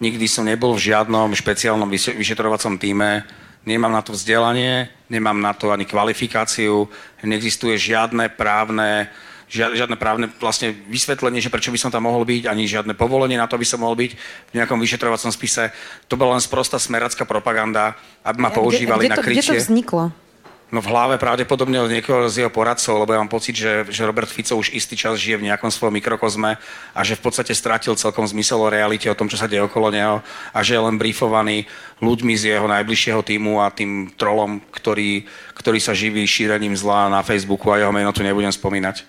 Nikdy 0.00 0.24
som 0.24 0.48
nebol 0.48 0.72
v 0.72 0.88
žiadnom 0.88 1.28
špeciálnom 1.36 1.92
vyšetrovacom 1.92 2.80
týme. 2.80 3.20
Nemám 3.68 3.92
na 3.92 4.00
to 4.00 4.16
vzdelanie, 4.16 4.88
nemám 5.12 5.36
na 5.44 5.52
to 5.52 5.76
ani 5.76 5.84
kvalifikáciu, 5.84 6.88
neexistuje 7.20 7.76
žiadne 7.76 8.32
právne 8.32 9.12
žiadne 9.44 10.00
právne 10.00 10.32
vlastne 10.40 10.72
vysvetlenie, 10.88 11.38
že 11.38 11.52
prečo 11.52 11.68
by 11.68 11.76
som 11.76 11.92
tam 11.92 12.08
mohol 12.08 12.24
byť, 12.24 12.48
ani 12.48 12.64
žiadne 12.64 12.96
povolenie 12.96 13.36
na 13.36 13.44
to, 13.44 13.60
aby 13.60 13.68
som 13.68 13.84
mohol 13.84 13.92
byť 13.92 14.16
v 14.50 14.52
nejakom 14.56 14.80
vyšetrovacom 14.80 15.30
spise. 15.30 15.68
To 16.08 16.16
bola 16.16 16.40
len 16.40 16.42
sprostá 16.42 16.80
smeracká 16.80 17.28
propaganda, 17.28 17.92
aby 18.24 18.40
ma 18.40 18.48
používali 18.48 19.04
kde, 19.04 19.12
kde 19.12 19.14
to, 19.14 19.20
na 19.20 19.26
krytie. 19.28 19.44
Kde 19.44 19.52
to 19.52 19.64
vzniklo? 19.68 20.23
No 20.72 20.80
v 20.80 20.90
hlave 20.90 21.20
pravdepodobne 21.20 21.76
od 21.84 21.92
niekoho 21.92 22.26
z 22.26 22.44
jeho 22.44 22.52
poradcov, 22.52 22.96
lebo 22.96 23.12
ja 23.12 23.20
mám 23.20 23.30
pocit, 23.30 23.52
že, 23.54 23.84
že 23.92 24.08
Robert 24.08 24.26
Fico 24.26 24.56
už 24.56 24.72
istý 24.72 24.96
čas 24.96 25.20
žije 25.20 25.38
v 25.38 25.46
nejakom 25.52 25.68
svojom 25.68 25.92
mikrokozme 25.92 26.56
a 26.96 27.00
že 27.04 27.20
v 27.20 27.24
podstate 27.24 27.52
stratil 27.52 27.94
celkom 27.94 28.24
zmysel 28.24 28.58
o 28.58 28.72
realite, 28.72 29.06
o 29.06 29.14
tom, 29.14 29.28
čo 29.28 29.36
sa 29.36 29.46
deje 29.46 29.62
okolo 29.62 29.92
neho 29.92 30.24
a 30.50 30.58
že 30.64 30.74
je 30.74 30.82
len 30.82 30.96
briefovaný 30.96 31.68
ľuďmi 32.00 32.34
z 32.34 32.56
jeho 32.56 32.66
najbližšieho 32.66 33.20
týmu 33.22 33.60
a 33.60 33.70
tým 33.70 34.10
trolom, 34.16 34.64
ktorý, 34.72 35.28
ktorý 35.52 35.78
sa 35.78 35.92
živí 35.92 36.24
šírením 36.24 36.74
zla 36.74 37.12
na 37.12 37.20
Facebooku 37.20 37.70
a 37.70 37.78
jeho 37.78 37.92
meno 37.92 38.10
tu 38.10 38.24
nebudem 38.24 38.50
spomínať. 38.50 39.04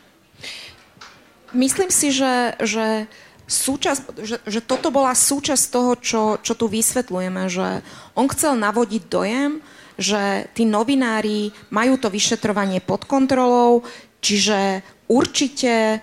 Myslím 1.55 1.87
si, 1.87 2.11
že, 2.11 2.59
že 2.59 3.07
súčasť, 3.47 4.01
že, 4.25 4.37
že 4.43 4.59
toto 4.61 4.89
bola 4.89 5.13
súčasť 5.13 5.63
toho, 5.69 5.91
čo, 5.97 6.21
čo 6.41 6.53
tu 6.57 6.65
vysvetľujeme, 6.65 7.47
že 7.47 7.85
on 8.17 8.25
chcel 8.29 8.57
navodiť 8.57 9.03
dojem, 9.07 9.61
že 9.95 10.47
tí 10.51 10.67
novinári 10.67 11.55
majú 11.71 11.95
to 11.95 12.11
vyšetrovanie 12.11 12.83
pod 12.83 13.07
kontrolou, 13.07 13.83
čiže 14.19 14.83
určite 15.07 15.73
e, 15.95 15.97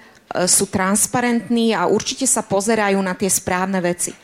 sú 0.49 0.69
transparentní 0.69 1.77
a 1.77 1.89
určite 1.89 2.25
sa 2.25 2.41
pozerajú 2.41 2.99
na 3.01 3.13
tie 3.13 3.29
správne 3.29 3.81
veci. 3.85 4.17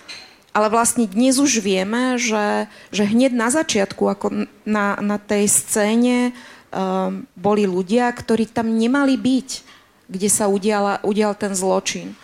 Ale 0.57 0.73
vlastne 0.73 1.07
dnes 1.07 1.39
už 1.39 1.61
vieme, 1.61 2.19
že, 2.19 2.67
že 2.91 3.05
hneď 3.07 3.31
na 3.37 3.53
začiatku, 3.53 4.03
ako 4.11 4.27
na, 4.67 4.99
na 4.99 5.21
tej 5.21 5.47
scéne, 5.47 6.33
um, 6.73 7.23
boli 7.39 7.69
ľudia, 7.69 8.11
ktorí 8.11 8.49
tam 8.51 8.75
nemali 8.75 9.15
byť, 9.15 9.49
kde 10.09 10.29
sa 10.33 10.49
udiala, 10.49 11.05
udial 11.05 11.37
ten 11.37 11.53
zločin. 11.53 12.17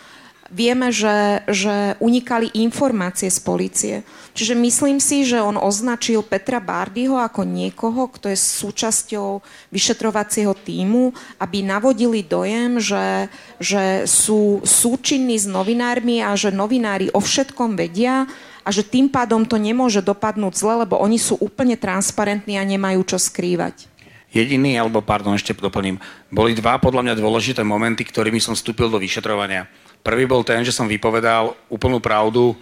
Vieme, 0.53 0.93
že, 0.93 1.41
že 1.49 1.97
unikali 1.97 2.53
informácie 2.53 3.33
z 3.33 3.39
policie. 3.41 3.95
Čiže 4.37 4.53
myslím 4.53 5.01
si, 5.01 5.25
že 5.25 5.41
on 5.41 5.57
označil 5.57 6.21
Petra 6.21 6.61
Bardyho 6.61 7.17
ako 7.17 7.41
niekoho, 7.41 8.05
kto 8.13 8.29
je 8.29 8.37
súčasťou 8.37 9.41
vyšetrovacieho 9.73 10.53
týmu, 10.53 11.17
aby 11.41 11.65
navodili 11.65 12.21
dojem, 12.21 12.77
že, 12.77 13.25
že 13.57 14.05
sú 14.05 14.61
súčinní 14.61 15.33
s 15.33 15.49
novinármi 15.49 16.21
a 16.21 16.37
že 16.37 16.53
novinári 16.53 17.09
o 17.09 17.17
všetkom 17.17 17.73
vedia 17.73 18.29
a 18.61 18.69
že 18.69 18.85
tým 18.85 19.09
pádom 19.09 19.49
to 19.49 19.57
nemôže 19.57 20.05
dopadnúť 20.05 20.53
zle, 20.61 20.85
lebo 20.85 21.01
oni 21.01 21.17
sú 21.17 21.41
úplne 21.41 21.73
transparentní 21.73 22.61
a 22.61 22.67
nemajú 22.69 23.01
čo 23.01 23.17
skrývať. 23.17 23.89
Jediný, 24.35 24.75
alebo 24.75 24.99
pardon, 24.99 25.33
ešte 25.33 25.55
doplním, 25.55 25.97
boli 26.27 26.53
dva 26.53 26.75
podľa 26.75 27.07
mňa 27.07 27.13
dôležité 27.17 27.63
momenty, 27.63 28.03
ktorými 28.03 28.37
som 28.37 28.51
vstúpil 28.51 28.91
do 28.91 28.99
vyšetrovania. 28.99 29.65
Prvý 30.05 30.29
bol 30.29 30.45
ten, 30.45 30.61
že 30.61 30.69
som 30.69 30.85
vypovedal 30.85 31.57
úplnú 31.65 31.97
pravdu 31.97 32.53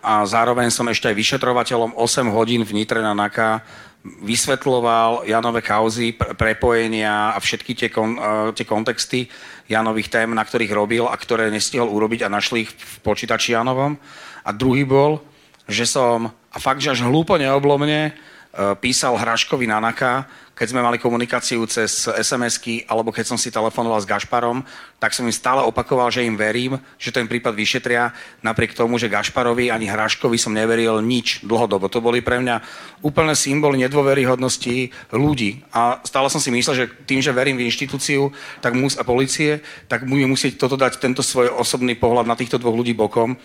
a 0.00 0.24
zároveň 0.24 0.72
som 0.72 0.88
ešte 0.88 1.12
aj 1.12 1.16
vyšetrovateľom 1.20 1.92
8 1.92 2.32
hodín 2.32 2.64
v 2.64 2.72
Nitre 2.72 3.04
na 3.04 3.12
NAKA 3.12 3.60
vysvetloval 4.24 5.28
Janové 5.28 5.60
kauzy, 5.60 6.16
prepojenia 6.16 7.36
a 7.36 7.38
všetky 7.38 7.76
tie, 7.76 7.92
kon, 7.92 8.16
uh, 8.16 8.48
tie 8.56 8.64
kontexty 8.64 9.28
Janových 9.68 10.08
tém, 10.08 10.32
na 10.32 10.40
ktorých 10.40 10.72
robil 10.72 11.04
a 11.04 11.12
ktoré 11.20 11.52
nestihol 11.52 11.92
urobiť 11.92 12.24
a 12.24 12.32
našli 12.32 12.64
ich 12.64 12.72
v 12.72 12.96
počítači 13.04 13.52
Janovom. 13.52 14.00
A 14.40 14.50
druhý 14.56 14.88
bol, 14.88 15.20
že 15.68 15.84
som, 15.84 16.32
a 16.32 16.56
fakt, 16.56 16.80
že 16.80 16.96
až 16.96 17.04
hlúpo 17.04 17.36
neoblomne, 17.36 18.16
písal 18.82 19.14
Hraškovi 19.14 19.66
na 19.70 19.78
NAKA, 19.78 20.26
keď 20.60 20.76
sme 20.76 20.84
mali 20.84 21.00
komunikáciu 21.00 21.64
cez 21.64 22.04
SMS-ky, 22.04 22.84
alebo 22.84 23.08
keď 23.08 23.32
som 23.32 23.40
si 23.40 23.48
telefonoval 23.48 23.96
s 23.96 24.04
Gašparom, 24.04 24.60
tak 25.00 25.16
som 25.16 25.24
im 25.24 25.32
stále 25.32 25.64
opakoval, 25.64 26.12
že 26.12 26.20
im 26.20 26.36
verím, 26.36 26.76
že 27.00 27.08
ten 27.08 27.24
prípad 27.24 27.56
vyšetria, 27.56 28.12
napriek 28.44 28.76
tomu, 28.76 29.00
že 29.00 29.08
Gašparovi 29.08 29.72
ani 29.72 29.88
Hraškovi 29.88 30.36
som 30.36 30.52
neveril 30.52 31.00
nič 31.00 31.48
dlhodobo. 31.48 31.88
To 31.88 32.04
boli 32.04 32.20
pre 32.20 32.44
mňa 32.44 32.60
úplné 33.00 33.32
symboly 33.32 33.80
nedôveryhodnosti 33.88 34.92
ľudí. 35.16 35.64
A 35.72 36.04
stále 36.04 36.28
som 36.28 36.44
si 36.44 36.52
myslel, 36.52 36.76
že 36.76 36.92
tým, 37.08 37.24
že 37.24 37.32
verím 37.32 37.56
v 37.56 37.64
inštitúciu 37.64 38.28
tak 38.60 38.76
mus 38.76 39.00
a 39.00 39.06
policie, 39.06 39.64
tak 39.88 40.04
budem 40.04 40.28
musieť 40.28 40.60
toto 40.60 40.76
dať 40.76 41.00
tento 41.00 41.24
svoj 41.24 41.56
osobný 41.56 41.96
pohľad 41.96 42.28
na 42.28 42.36
týchto 42.36 42.60
dvoch 42.60 42.76
ľudí 42.76 42.92
bokom 42.92 43.40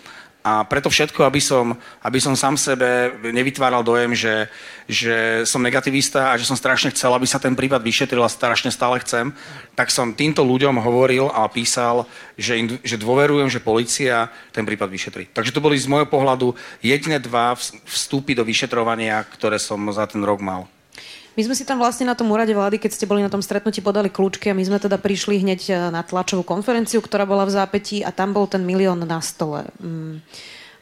a 0.46 0.62
preto 0.62 0.86
všetko, 0.86 1.26
aby 1.26 1.42
som, 1.42 1.74
aby 2.06 2.22
som 2.22 2.38
sám 2.38 2.54
sebe 2.54 3.18
nevytváral 3.34 3.82
dojem, 3.82 4.14
že, 4.14 4.46
že 4.86 5.42
som 5.42 5.58
negativista 5.58 6.30
a 6.30 6.38
že 6.38 6.46
som 6.46 6.54
strašne 6.54 6.94
chcel, 6.94 7.10
aby 7.10 7.26
sa 7.26 7.42
ten 7.42 7.58
prípad 7.58 7.82
vyšetril 7.82 8.22
a 8.22 8.30
strašne 8.30 8.70
stále 8.70 9.02
chcem, 9.02 9.34
tak 9.74 9.90
som 9.90 10.14
týmto 10.14 10.46
ľuďom 10.46 10.78
hovoril 10.78 11.34
a 11.34 11.50
písal, 11.50 12.06
že, 12.38 12.62
im, 12.62 12.78
že 12.86 12.94
dôverujem, 12.94 13.50
že 13.50 13.58
policia 13.58 14.30
ten 14.54 14.62
prípad 14.62 14.86
vyšetrí. 14.86 15.34
Takže 15.34 15.50
to 15.50 15.58
boli 15.58 15.74
z 15.74 15.90
môjho 15.90 16.06
pohľadu 16.06 16.54
jediné 16.78 17.18
dva 17.18 17.58
vstúpy 17.82 18.38
do 18.38 18.46
vyšetrovania, 18.46 19.26
ktoré 19.26 19.58
som 19.58 19.82
za 19.90 20.06
ten 20.06 20.22
rok 20.22 20.38
mal. 20.38 20.70
My 21.36 21.44
sme 21.44 21.52
si 21.52 21.68
tam 21.68 21.76
vlastne 21.76 22.08
na 22.08 22.16
tom 22.16 22.32
úrade 22.32 22.56
vlády, 22.56 22.80
keď 22.80 22.96
ste 22.96 23.04
boli 23.04 23.20
na 23.20 23.28
tom 23.28 23.44
stretnutí, 23.44 23.84
podali 23.84 24.08
kľúčky 24.08 24.48
a 24.48 24.56
my 24.56 24.64
sme 24.64 24.80
teda 24.80 24.96
prišli 24.96 25.44
hneď 25.44 25.60
e, 25.68 25.72
na 25.92 26.00
tlačovú 26.00 26.40
konferenciu, 26.40 27.04
ktorá 27.04 27.28
bola 27.28 27.44
v 27.44 27.52
zápätí 27.52 28.00
a 28.00 28.08
tam 28.08 28.32
bol 28.32 28.48
ten 28.48 28.64
milión 28.64 29.04
na 29.04 29.20
stole. 29.20 29.68
Mm. 29.76 30.24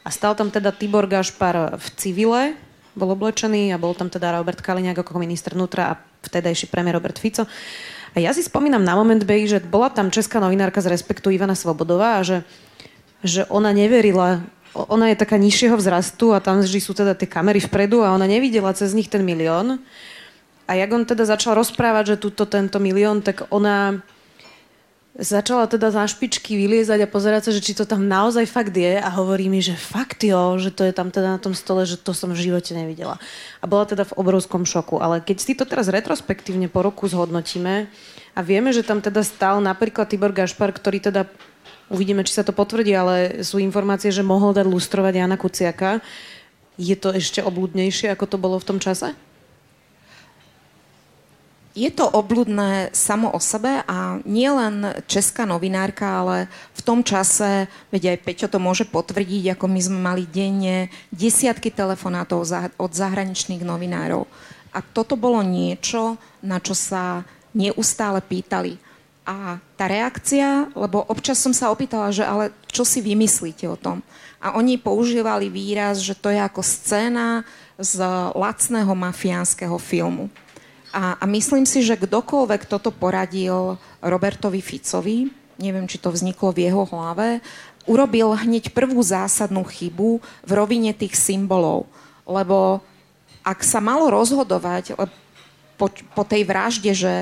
A 0.07 0.09
stal 0.15 0.31
tam 0.31 0.47
teda 0.47 0.71
Tibor 0.71 1.11
Gašpar 1.11 1.75
v 1.75 1.87
civile, 1.99 2.55
bol 2.95 3.11
oblečený 3.11 3.75
a 3.75 3.77
bol 3.77 3.91
tam 3.99 4.07
teda 4.07 4.31
Robert 4.31 4.63
Kaliňák 4.63 4.95
ako 4.95 5.19
minister 5.19 5.51
vnútra 5.51 5.91
a 5.91 5.99
vtedajší 6.23 6.71
premiér 6.71 7.03
Robert 7.03 7.19
Fico. 7.19 7.43
A 8.15 8.17
ja 8.23 8.31
si 8.31 8.39
spomínam 8.39 8.79
na 8.79 8.95
moment, 8.95 9.19
Bej, 9.27 9.51
že 9.51 9.59
bola 9.59 9.91
tam 9.91 10.07
česká 10.07 10.39
novinárka 10.39 10.79
z 10.79 10.87
Respektu 10.87 11.35
Ivana 11.35 11.59
Svobodová 11.59 12.23
a 12.23 12.23
že, 12.23 12.47
že 13.19 13.43
ona 13.51 13.75
neverila 13.75 14.39
ona 14.75 15.07
je 15.07 15.15
taká 15.15 15.39
nižšieho 15.39 15.79
vzrastu 15.79 16.35
a 16.35 16.43
tam 16.43 16.59
vždy 16.59 16.79
sú 16.83 16.91
teda 16.91 17.15
tie 17.15 17.31
kamery 17.31 17.63
vpredu 17.63 18.03
a 18.03 18.11
ona 18.11 18.27
nevidela 18.27 18.75
cez 18.75 18.91
nich 18.91 19.07
ten 19.07 19.23
milión. 19.23 19.79
A 20.65 20.73
jak 20.73 20.89
on 20.89 21.05
teda 21.05 21.29
začal 21.29 21.53
rozprávať, 21.53 22.17
že 22.17 22.21
tuto 22.25 22.49
tento 22.49 22.81
milión, 22.81 23.21
tak 23.21 23.45
ona 23.53 24.01
začala 25.15 25.63
teda 25.63 25.95
za 25.95 26.03
špičky 26.03 26.59
vyliezať 26.59 27.07
a 27.07 27.11
pozerať 27.11 27.47
sa, 27.47 27.51
že 27.55 27.63
či 27.63 27.71
to 27.71 27.87
tam 27.87 28.03
naozaj 28.03 28.43
fakt 28.51 28.75
je 28.75 28.99
a 28.99 29.07
hovorí 29.15 29.47
mi, 29.47 29.63
že 29.63 29.71
fakt 29.71 30.19
jo, 30.27 30.59
že 30.59 30.75
to 30.75 30.83
je 30.83 30.91
tam 30.91 31.07
teda 31.07 31.39
na 31.39 31.39
tom 31.39 31.55
stole, 31.55 31.87
že 31.87 31.95
to 31.95 32.11
som 32.11 32.35
v 32.35 32.43
živote 32.51 32.75
nevidela. 32.75 33.15
A 33.63 33.65
bola 33.65 33.87
teda 33.87 34.03
v 34.03 34.15
obrovskom 34.19 34.67
šoku. 34.67 34.99
Ale 34.99 35.23
keď 35.23 35.37
si 35.39 35.55
to 35.55 35.63
teraz 35.63 35.87
retrospektívne 35.87 36.67
po 36.67 36.83
roku 36.83 37.07
zhodnotíme 37.07 37.87
a 38.35 38.39
vieme, 38.43 38.75
že 38.75 38.83
tam 38.83 38.99
teda 38.99 39.23
stal 39.23 39.63
napríklad 39.63 40.11
Tibor 40.11 40.35
Gašpar, 40.35 40.75
ktorý 40.75 40.99
teda 40.99 41.31
uvidíme, 41.87 42.27
či 42.27 42.35
sa 42.35 42.43
to 42.43 42.51
potvrdí, 42.51 42.91
ale 42.91 43.45
sú 43.47 43.55
informácie, 43.63 44.11
že 44.11 44.25
mohol 44.25 44.51
dať 44.51 44.67
lustrovať 44.67 45.13
Jana 45.15 45.37
Kuciaka. 45.39 46.03
Je 46.75 46.95
to 46.99 47.15
ešte 47.15 47.39
obludnejšie, 47.39 48.11
ako 48.11 48.25
to 48.27 48.35
bolo 48.35 48.59
v 48.59 48.67
tom 48.67 48.83
čase? 48.83 49.15
Je 51.75 51.91
to 51.91 52.07
obludné 52.07 52.95
samo 52.95 53.35
o 53.35 53.39
sebe 53.43 53.83
a 53.83 54.23
nie 54.23 54.47
len 54.47 54.95
česká 55.11 55.43
novinárka, 55.43 56.07
ale 56.23 56.47
v 56.71 56.81
tom 56.87 57.03
čase, 57.03 57.67
veď 57.91 58.15
aj 58.15 58.23
Peťo 58.23 58.47
to 58.47 58.63
môže 58.63 58.87
potvrdiť, 58.87 59.51
ako 59.51 59.67
my 59.67 59.79
sme 59.83 59.99
mali 59.99 60.23
denne 60.23 60.87
desiatky 61.11 61.75
telefonátov 61.75 62.47
od 62.79 62.91
zahraničných 62.95 63.59
novinárov. 63.67 64.23
A 64.71 64.79
toto 64.79 65.19
bolo 65.19 65.43
niečo, 65.43 66.15
na 66.39 66.63
čo 66.63 66.71
sa 66.71 67.27
neustále 67.51 68.23
pýtali. 68.23 68.79
A 69.27 69.59
tá 69.75 69.91
reakcia, 69.91 70.71
lebo 70.79 71.03
občas 71.11 71.43
som 71.43 71.51
sa 71.51 71.75
opýtala, 71.75 72.07
že 72.15 72.23
ale 72.23 72.55
čo 72.71 72.87
si 72.87 73.03
vymyslíte 73.03 73.67
o 73.67 73.75
tom? 73.75 73.99
A 74.39 74.55
oni 74.55 74.79
používali 74.79 75.51
výraz, 75.51 75.99
že 75.99 76.15
to 76.15 76.31
je 76.31 76.39
ako 76.39 76.63
scéna 76.63 77.43
z 77.75 77.99
lacného 78.31 78.95
mafiánskeho 78.95 79.75
filmu. 79.75 80.31
A, 80.95 81.19
a 81.19 81.25
myslím 81.27 81.67
si, 81.67 81.83
že 81.83 81.99
kdokoľvek 81.99 82.71
toto 82.71 82.87
poradil 82.87 83.75
Robertovi 83.99 84.63
Ficovi, 84.63 85.27
neviem, 85.59 85.91
či 85.91 85.99
to 85.99 86.07
vzniklo 86.07 86.55
v 86.55 86.71
jeho 86.71 86.87
hlave, 86.87 87.43
urobil 87.83 88.31
hneď 88.31 88.71
prvú 88.71 89.03
zásadnú 89.03 89.67
chybu 89.67 90.23
v 90.23 90.51
rovine 90.55 90.95
tých 90.95 91.19
symbolov. 91.19 91.91
Lebo 92.23 92.79
ak 93.43 93.59
sa 93.59 93.83
malo 93.83 94.07
rozhodovať 94.07 94.95
po, 95.75 95.91
po 95.91 96.23
tej 96.23 96.47
vražde, 96.47 96.95
že 96.95 97.13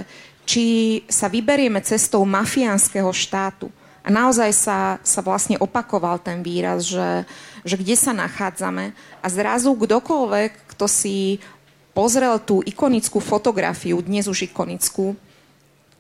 či 0.46 1.02
sa 1.10 1.26
vyberieme 1.26 1.82
cestou 1.82 2.22
mafiánskeho 2.30 3.10
štátu, 3.10 3.74
a 4.04 4.12
naozaj 4.12 4.52
sa, 4.52 5.00
sa 5.00 5.24
vlastne 5.24 5.56
opakoval 5.56 6.20
ten 6.20 6.44
výraz, 6.44 6.92
že, 6.92 7.24
že 7.64 7.80
kde 7.80 7.96
sa 7.96 8.12
nachádzame 8.12 8.92
a 9.24 9.28
zrazu 9.32 9.72
kdokoľvek, 9.72 10.76
kto 10.76 10.86
si 10.92 11.40
pozrel 11.94 12.42
tú 12.42 12.66
ikonickú 12.66 13.22
fotografiu, 13.22 14.02
dnes 14.02 14.26
už 14.26 14.50
ikonickú, 14.50 15.14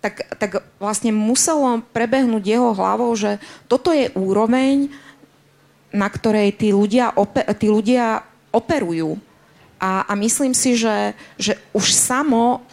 tak, 0.03 0.27
tak 0.35 0.59
vlastne 0.83 1.15
muselo 1.15 1.79
prebehnúť 1.95 2.43
jeho 2.43 2.75
hlavou, 2.75 3.15
že 3.15 3.39
toto 3.71 3.95
je 3.95 4.11
úroveň, 4.19 4.91
na 5.95 6.11
ktorej 6.11 6.59
tí 6.59 6.75
ľudia, 6.75 7.15
ope, 7.15 7.39
tí 7.55 7.71
ľudia 7.71 8.25
operujú. 8.51 9.15
A, 9.79 10.03
a 10.03 10.13
myslím 10.19 10.51
si, 10.51 10.75
že, 10.75 11.15
že 11.39 11.55
už 11.71 11.87
samo 11.93 12.65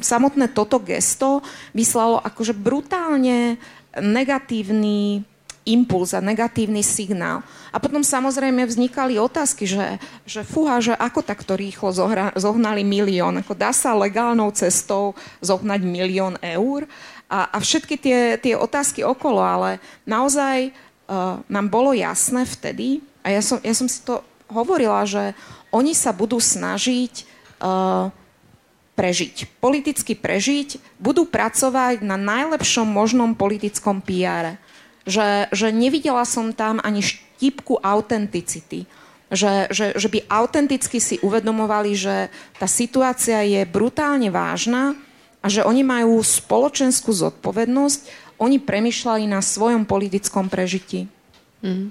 samotné 0.00 0.48
toto 0.48 0.80
gesto 0.80 1.44
vyslalo 1.76 2.20
akože 2.24 2.56
brutálne 2.56 3.60
negatívny 3.96 5.28
impuls 5.66 6.14
a 6.14 6.22
negatívny 6.22 6.80
signál. 6.80 7.42
A 7.74 7.82
potom 7.82 8.00
samozrejme 8.00 8.62
vznikali 8.64 9.18
otázky, 9.18 9.66
že, 9.66 9.98
že 10.22 10.46
fúha, 10.46 10.78
že 10.78 10.94
ako 10.94 11.20
takto 11.26 11.58
rýchlo 11.58 11.90
zohra, 11.90 12.30
zohnali 12.38 12.86
milión, 12.86 13.42
ako 13.42 13.58
dá 13.58 13.74
sa 13.74 13.92
legálnou 13.98 14.54
cestou 14.54 15.18
zohnať 15.42 15.82
milión 15.82 16.38
eur? 16.38 16.86
A, 17.26 17.50
a 17.50 17.58
všetky 17.58 17.98
tie, 17.98 18.38
tie 18.38 18.54
otázky 18.54 19.02
okolo, 19.02 19.42
ale 19.42 19.82
naozaj 20.06 20.70
uh, 20.70 21.42
nám 21.50 21.66
bolo 21.66 21.90
jasné 21.90 22.46
vtedy, 22.46 23.02
a 23.26 23.34
ja 23.34 23.42
som, 23.42 23.58
ja 23.58 23.74
som 23.74 23.90
si 23.90 23.98
to 24.06 24.22
hovorila, 24.46 25.02
že 25.02 25.34
oni 25.74 25.90
sa 25.98 26.14
budú 26.14 26.38
snažiť 26.38 27.26
uh, 27.58 28.14
prežiť, 28.94 29.58
politicky 29.58 30.14
prežiť, 30.14 30.78
budú 31.02 31.26
pracovať 31.26 32.06
na 32.06 32.14
najlepšom 32.14 32.86
možnom 32.86 33.34
politickom 33.34 33.98
PR 33.98 34.54
že, 35.06 35.46
že 35.54 35.70
nevidela 35.70 36.26
som 36.26 36.50
tam 36.50 36.82
ani 36.82 37.00
štípku 37.00 37.78
autenticity. 37.80 38.84
Že, 39.26 39.74
že, 39.74 39.86
že 39.98 40.06
by 40.06 40.30
autenticky 40.30 41.02
si 41.02 41.18
uvedomovali, 41.18 41.98
že 41.98 42.30
tá 42.62 42.70
situácia 42.70 43.42
je 43.42 43.66
brutálne 43.66 44.30
vážna 44.30 44.94
a 45.42 45.50
že 45.50 45.66
oni 45.66 45.82
majú 45.82 46.22
spoločenskú 46.22 47.10
zodpovednosť, 47.10 48.00
oni 48.38 48.62
premyšľali 48.62 49.26
na 49.26 49.42
svojom 49.42 49.82
politickom 49.82 50.46
prežití. 50.46 51.10
Mm. 51.64 51.90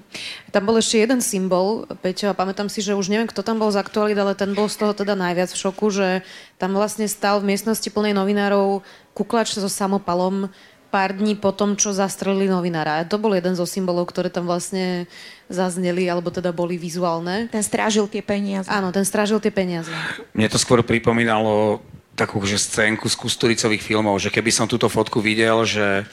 Tam 0.54 0.62
bol 0.62 0.78
ešte 0.78 1.02
jeden 1.02 1.20
symbol, 1.20 1.84
Peťo, 1.98 2.30
a 2.30 2.38
pamätám 2.38 2.70
si, 2.70 2.80
že 2.80 2.96
už 2.96 3.10
neviem, 3.10 3.28
kto 3.28 3.42
tam 3.44 3.58
bol 3.58 3.68
z 3.68 3.82
aktualit, 3.82 4.16
ale 4.16 4.38
ten 4.38 4.54
bol 4.54 4.70
z 4.70 4.78
toho 4.80 4.96
teda 4.96 5.18
najviac 5.18 5.52
v 5.52 5.60
šoku, 5.60 5.92
že 5.92 6.08
tam 6.56 6.72
vlastne 6.72 7.10
stal 7.10 7.42
v 7.42 7.52
miestnosti 7.52 7.84
plnej 7.90 8.14
novinárov 8.14 8.86
kuklač 9.12 9.58
so 9.58 9.68
samopalom, 9.68 10.48
pár 10.88 11.18
dní 11.18 11.36
po 11.36 11.52
tom, 11.52 11.74
čo 11.74 11.92
zastrelili 11.92 12.48
novinára. 12.48 13.02
A 13.02 13.08
to 13.08 13.20
bol 13.20 13.34
jeden 13.34 13.54
zo 13.58 13.66
symbolov, 13.66 14.08
ktoré 14.08 14.30
tam 14.32 14.46
vlastne 14.46 15.10
zazneli, 15.50 16.06
alebo 16.06 16.30
teda 16.30 16.50
boli 16.50 16.78
vizuálne. 16.78 17.50
Ten 17.50 17.62
strážil 17.62 18.06
tie 18.10 18.22
peniaze. 18.22 18.66
Áno, 18.70 18.90
ten 18.90 19.06
strážil 19.06 19.38
tie 19.38 19.50
peniaze. 19.54 19.90
Mne 20.32 20.48
to 20.50 20.58
skôr 20.58 20.82
pripomínalo 20.82 21.82
takú 22.16 22.40
že 22.48 22.56
scénku 22.56 23.06
z 23.12 23.16
Kusturicových 23.20 23.84
filmov, 23.84 24.16
že 24.16 24.32
keby 24.32 24.48
som 24.48 24.64
túto 24.64 24.88
fotku 24.88 25.20
videl, 25.20 25.68
že, 25.68 26.08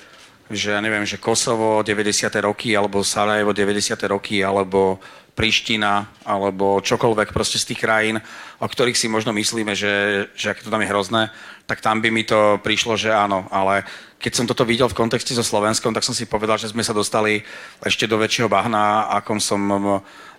že 0.52 0.76
ja 0.76 0.84
neviem, 0.84 1.08
že 1.08 1.16
Kosovo 1.16 1.80
90. 1.80 2.28
roky, 2.44 2.76
alebo 2.76 3.00
Sarajevo 3.02 3.56
90. 3.56 3.96
roky, 4.12 4.44
alebo 4.44 5.00
Priština, 5.34 6.06
alebo 6.30 6.78
čokoľvek 6.78 7.34
proste 7.34 7.58
z 7.58 7.74
tých 7.74 7.82
krajín, 7.82 8.22
o 8.62 8.68
ktorých 8.70 8.94
si 8.94 9.10
možno 9.10 9.34
myslíme, 9.34 9.74
že, 9.74 10.28
že 10.38 10.54
ak 10.54 10.62
to 10.62 10.70
tam 10.70 10.86
je 10.86 10.92
hrozné, 10.94 11.34
tak 11.66 11.82
tam 11.82 12.06
by 12.06 12.14
mi 12.14 12.22
to 12.22 12.62
prišlo, 12.62 12.94
že 12.94 13.10
áno, 13.10 13.50
ale 13.50 13.82
keď 14.22 14.32
som 14.40 14.46
toto 14.48 14.64
videl 14.64 14.88
v 14.88 14.96
kontexte 14.96 15.36
so 15.36 15.44
Slovenskom, 15.44 15.92
tak 15.92 16.08
som 16.08 16.16
si 16.16 16.30
povedal, 16.30 16.56
že 16.56 16.72
sme 16.72 16.86
sa 16.86 16.96
dostali 16.96 17.44
ešte 17.84 18.08
do 18.08 18.16
väčšieho 18.16 18.48
bahna, 18.48 19.12
akom 19.12 19.42
som, 19.42 19.60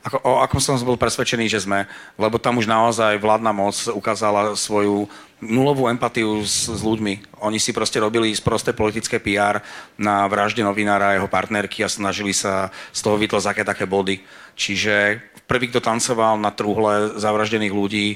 ako, 0.05 0.21
o 0.21 0.33
akom 0.45 0.61
som 0.61 0.77
bol 0.85 1.01
presvedčený, 1.01 1.49
že 1.49 1.64
sme. 1.64 1.88
Lebo 2.21 2.37
tam 2.37 2.61
už 2.61 2.69
naozaj 2.69 3.17
vládna 3.17 3.57
moc 3.57 3.73
ukázala 3.88 4.53
svoju 4.53 5.09
nulovú 5.40 5.88
empatiu 5.88 6.45
s, 6.45 6.69
s 6.69 6.81
ľuďmi. 6.85 7.40
Oni 7.40 7.57
si 7.57 7.73
proste 7.73 8.05
robili 8.05 8.37
prosté 8.45 8.77
politické 8.77 9.17
PR 9.17 9.64
na 9.97 10.29
vražde 10.29 10.61
novinára 10.61 11.12
a 11.12 11.17
jeho 11.17 11.29
partnerky 11.29 11.81
a 11.81 11.88
snažili 11.88 12.37
sa 12.37 12.69
z 12.93 13.01
toho 13.01 13.17
vytlať 13.17 13.49
aké 13.49 13.62
také 13.64 13.88
body. 13.88 14.21
Čiže 14.53 15.25
prvý, 15.49 15.73
kto 15.73 15.81
tancoval 15.81 16.37
na 16.37 16.53
trúhle 16.53 17.17
zavraždených 17.17 17.73
ľudí, 17.73 18.07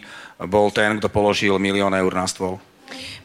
bol 0.44 0.68
ten, 0.68 1.01
kto 1.01 1.09
položil 1.09 1.57
milión 1.57 1.96
eur 1.96 2.12
na 2.12 2.29
stôl. 2.29 2.61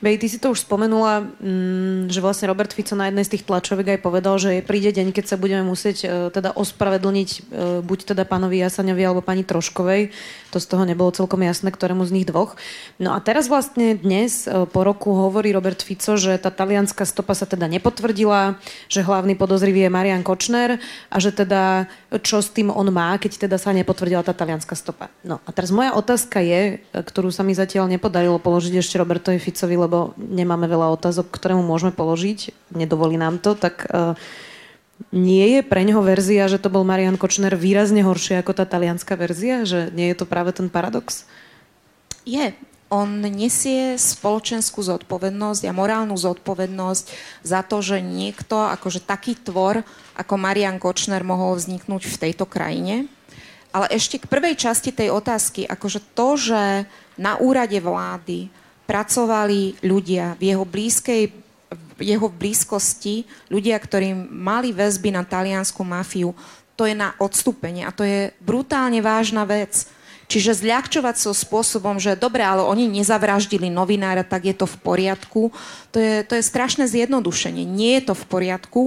Bej, 0.04 0.20
ty 0.20 0.28
si 0.28 0.36
to 0.36 0.52
už 0.52 0.68
spomenula, 0.68 1.24
mm, 1.40 2.12
že 2.12 2.20
vlastne 2.20 2.52
Robert 2.52 2.76
Fico 2.76 2.92
na 2.92 3.08
jednej 3.08 3.24
z 3.24 3.40
tých 3.40 3.48
tlačoviek 3.48 3.96
aj 3.96 4.04
povedal, 4.04 4.36
že 4.36 4.60
príde 4.60 4.92
deň, 4.92 5.16
keď 5.16 5.32
sa 5.32 5.40
budeme 5.40 5.64
musieť 5.64 5.98
e, 6.04 6.08
teda 6.28 6.52
ospravedlniť 6.60 7.30
e, 7.32 7.40
buď 7.80 8.12
teda 8.12 8.28
pánovi 8.28 8.60
Jasaňovi 8.60 9.00
alebo 9.00 9.24
pani 9.24 9.48
Troškovej. 9.48 10.12
To 10.52 10.60
z 10.60 10.68
toho 10.68 10.84
nebolo 10.84 11.08
celkom 11.16 11.40
jasné, 11.48 11.72
ktorému 11.72 12.04
z 12.04 12.20
nich 12.20 12.28
dvoch. 12.28 12.60
No 13.00 13.16
a 13.16 13.24
teraz 13.24 13.48
vlastne 13.48 13.96
dnes 13.96 14.44
e, 14.44 14.68
po 14.68 14.84
roku 14.84 15.16
hovorí 15.16 15.56
Robert 15.56 15.80
Fico, 15.80 16.20
že 16.20 16.36
tá 16.36 16.52
talianská 16.52 17.08
stopa 17.08 17.32
sa 17.32 17.48
teda 17.48 17.72
nepotvrdila, 17.72 18.60
že 18.92 19.08
hlavný 19.08 19.40
podozrivý 19.40 19.88
je 19.88 19.96
Marian 19.96 20.20
Kočner 20.20 20.84
a 21.08 21.18
že 21.24 21.32
teda 21.32 21.88
čo 22.20 22.44
s 22.44 22.52
tým 22.52 22.68
on 22.76 22.92
má, 22.92 23.16
keď 23.16 23.48
teda 23.48 23.56
sa 23.56 23.72
nepotvrdila 23.72 24.20
tá 24.20 24.36
talianská 24.36 24.76
stopa. 24.76 25.08
No 25.24 25.40
a 25.48 25.50
teraz 25.56 25.72
moja 25.72 25.96
otázka 25.96 26.44
je, 26.44 26.84
ktorú 26.92 27.32
sa 27.32 27.48
mi 27.48 27.56
zatiaľ 27.56 27.88
nepodarilo 27.88 28.36
položiť 28.36 28.84
ešte 28.84 29.00
Robertovi 29.00 29.40
Ficovi, 29.40 29.80
lebo 29.80 29.93
lebo 29.94 30.18
nemáme 30.18 30.66
veľa 30.66 30.90
otázok, 30.98 31.30
ktoré 31.30 31.54
mu 31.54 31.62
môžeme 31.62 31.94
položiť, 31.94 32.50
nedovolí 32.74 33.14
nám 33.14 33.38
to, 33.38 33.54
tak 33.54 33.86
uh, 33.94 34.18
nie 35.14 35.54
je 35.54 35.62
pre 35.62 35.86
neho 35.86 36.02
verzia, 36.02 36.50
že 36.50 36.58
to 36.58 36.74
bol 36.74 36.82
Marian 36.82 37.22
Kočner 37.22 37.54
výrazne 37.54 38.02
horšie 38.02 38.42
ako 38.42 38.58
tá 38.58 38.66
talianská 38.66 39.14
verzia? 39.14 39.62
Že 39.70 39.94
nie 39.94 40.10
je 40.10 40.18
to 40.18 40.26
práve 40.26 40.50
ten 40.50 40.66
paradox? 40.66 41.30
Je. 42.26 42.58
On 42.94 43.10
nesie 43.10 43.98
spoločenskú 43.98 44.82
zodpovednosť 44.86 45.66
a 45.66 45.74
morálnu 45.74 46.14
zodpovednosť 46.14 47.06
za 47.42 47.66
to, 47.66 47.82
že 47.82 48.02
niekto, 48.02 48.54
akože 48.54 49.02
taký 49.02 49.34
tvor, 49.38 49.82
ako 50.14 50.34
Marian 50.38 50.78
Kočner 50.78 51.26
mohol 51.26 51.58
vzniknúť 51.58 52.06
v 52.06 52.20
tejto 52.30 52.46
krajine. 52.46 53.10
Ale 53.74 53.90
ešte 53.90 54.22
k 54.22 54.30
prvej 54.30 54.58
časti 54.58 54.94
tej 54.94 55.10
otázky, 55.10 55.66
akože 55.66 56.06
to, 56.14 56.38
že 56.38 56.86
na 57.18 57.38
úrade 57.42 57.78
vlády 57.82 58.54
pracovali 58.94 59.82
ľudia 59.82 60.38
v 60.38 60.54
jeho 60.54 60.62
blízkej 60.62 61.42
jeho 61.98 62.30
blízkosti, 62.30 63.26
ľudia, 63.50 63.78
ktorí 63.78 64.14
mali 64.30 64.70
väzby 64.70 65.14
na 65.14 65.26
taliansku 65.26 65.82
mafiu, 65.82 66.34
to 66.74 66.86
je 66.90 66.94
na 66.98 67.14
odstúpenie 67.22 67.86
a 67.86 67.94
to 67.94 68.06
je 68.06 68.34
brutálne 68.42 68.98
vážna 69.02 69.46
vec. 69.46 69.90
Čiže 70.26 70.66
zľahčovať 70.66 71.16
so 71.20 71.32
spôsobom, 71.36 72.02
že 72.02 72.18
dobre, 72.18 72.42
ale 72.42 72.66
oni 72.66 72.90
nezavraždili 72.90 73.70
novinára, 73.70 74.26
tak 74.26 74.50
je 74.50 74.56
to 74.58 74.66
v 74.66 74.78
poriadku, 74.82 75.54
to 75.94 75.98
je, 76.02 76.26
to 76.26 76.34
je 76.40 76.44
strašné 76.44 76.90
zjednodušenie. 76.90 77.62
Nie 77.68 78.02
je 78.02 78.10
to 78.10 78.16
v 78.18 78.26
poriadku 78.26 78.84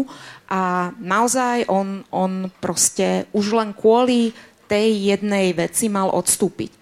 a 0.51 0.91
naozaj 0.99 1.71
on, 1.71 2.03
on 2.11 2.51
proste 2.59 3.31
už 3.31 3.55
len 3.55 3.71
kvôli 3.71 4.35
tej 4.67 5.15
jednej 5.15 5.55
veci 5.55 5.87
mal 5.87 6.11
odstúpiť. 6.11 6.75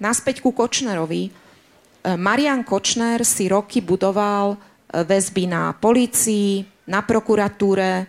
Naspäť 0.00 0.40
ku 0.40 0.56
Kočnerovi 0.56 1.49
Marian 2.04 2.64
Kočner 2.64 3.24
si 3.28 3.48
roky 3.48 3.84
budoval 3.84 4.56
e, 4.56 4.58
väzby 5.04 5.44
na 5.50 5.76
policii, 5.76 6.64
na 6.88 7.04
prokuratúre, 7.04 8.08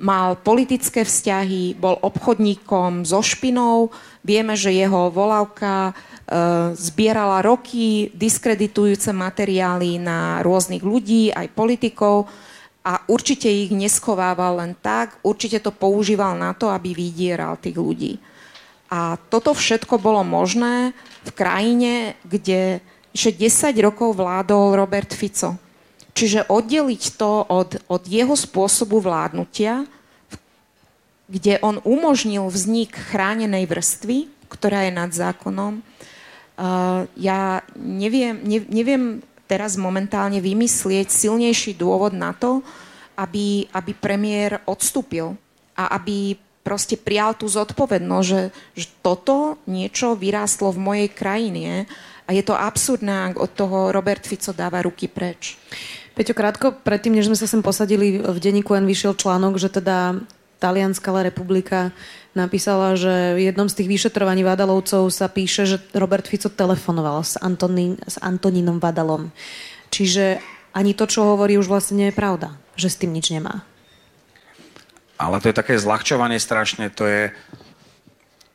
mal 0.00 0.40
politické 0.40 1.04
vzťahy, 1.04 1.76
bol 1.76 2.00
obchodníkom 2.00 3.04
so 3.04 3.20
špinou. 3.20 3.92
Vieme, 4.24 4.56
že 4.56 4.72
jeho 4.72 5.12
volávka 5.12 5.90
e, 5.90 5.92
zbierala 6.74 7.44
roky 7.44 8.10
diskreditujúce 8.16 9.12
materiály 9.12 10.00
na 10.00 10.40
rôznych 10.40 10.82
ľudí, 10.82 11.30
aj 11.30 11.52
politikov 11.52 12.26
a 12.84 13.00
určite 13.08 13.48
ich 13.48 13.72
neschovával 13.72 14.60
len 14.60 14.72
tak, 14.76 15.16
určite 15.24 15.60
to 15.60 15.72
používal 15.72 16.36
na 16.36 16.52
to, 16.52 16.68
aby 16.68 16.92
vydieral 16.92 17.56
tých 17.56 17.76
ľudí. 17.80 18.12
A 18.92 19.16
toto 19.16 19.56
všetko 19.56 19.96
bolo 19.96 20.20
možné 20.20 20.92
v 21.24 21.30
krajine, 21.32 22.14
kde 22.28 22.84
že 23.14 23.30
10 23.30 23.70
rokov 23.78 24.18
vládol 24.18 24.74
Robert 24.74 25.14
Fico. 25.14 25.54
Čiže 26.14 26.50
oddeliť 26.50 27.02
to 27.14 27.46
od, 27.46 27.78
od 27.86 28.02
jeho 28.06 28.34
spôsobu 28.34 28.98
vládnutia, 28.98 29.86
kde 31.30 31.58
on 31.62 31.80
umožnil 31.82 32.44
vznik 32.50 32.94
chránenej 32.94 33.64
vrstvy, 33.70 34.28
ktorá 34.50 34.86
je 34.86 34.92
nad 34.92 35.10
zákonom. 35.10 35.80
Uh, 36.54 37.08
ja 37.18 37.66
neviem, 37.74 38.38
ne, 38.46 38.62
neviem 38.70 39.24
teraz 39.50 39.74
momentálne 39.74 40.38
vymyslieť 40.38 41.10
silnejší 41.10 41.74
dôvod 41.74 42.14
na 42.14 42.30
to, 42.30 42.62
aby, 43.18 43.66
aby 43.74 43.92
premiér 43.94 44.62
odstúpil 44.66 45.34
a 45.74 45.98
aby 45.98 46.38
proste 46.62 46.96
prijal 46.96 47.36
tú 47.36 47.50
zodpovednosť, 47.50 48.26
že, 48.26 48.42
že 48.74 48.86
toto 49.04 49.60
niečo 49.68 50.16
vyrástlo 50.16 50.72
v 50.72 50.80
mojej 50.80 51.08
krajine 51.12 51.84
a 52.24 52.30
je 52.32 52.42
to 52.42 52.56
absurdné, 52.56 53.32
ak 53.32 53.36
od 53.36 53.50
toho 53.52 53.92
Robert 53.92 54.24
Fico 54.24 54.56
dáva 54.56 54.80
ruky 54.80 55.06
preč. 55.06 55.60
Peťo, 56.14 56.32
krátko 56.32 56.72
predtým, 56.72 57.18
než 57.18 57.26
sme 57.26 57.36
sa 57.36 57.50
sem 57.50 57.60
posadili, 57.60 58.22
v 58.22 58.38
denníku 58.38 58.72
N 58.78 58.86
vyšiel 58.86 59.18
článok, 59.18 59.58
že 59.58 59.68
teda 59.68 60.22
Talianská 60.62 61.10
republika 61.20 61.92
napísala, 62.32 62.96
že 62.96 63.36
v 63.36 63.50
jednom 63.50 63.68
z 63.68 63.82
tých 63.82 63.88
vyšetrovaní 63.90 64.46
Vadalovcov 64.46 65.10
sa 65.12 65.28
píše, 65.28 65.68
že 65.68 65.76
Robert 65.92 66.24
Fico 66.24 66.48
telefonoval 66.48 67.20
s, 67.20 67.36
Antonín, 67.36 68.00
s 68.06 68.16
Antonínom 68.22 68.80
Vadalom. 68.80 69.28
Čiže 69.92 70.40
ani 70.72 70.96
to, 70.96 71.04
čo 71.04 71.22
hovorí, 71.22 71.60
už 71.60 71.68
vlastne 71.68 72.00
nie 72.00 72.08
je 72.10 72.16
pravda. 72.16 72.56
Že 72.74 72.88
s 72.88 72.98
tým 72.98 73.12
nič 73.12 73.30
nemá. 73.30 73.62
Ale 75.14 75.38
to 75.38 75.50
je 75.50 75.58
také 75.60 75.78
zľahčovanie 75.78 76.42
strašne. 76.42 76.90
To 76.98 77.06
je, 77.06 77.30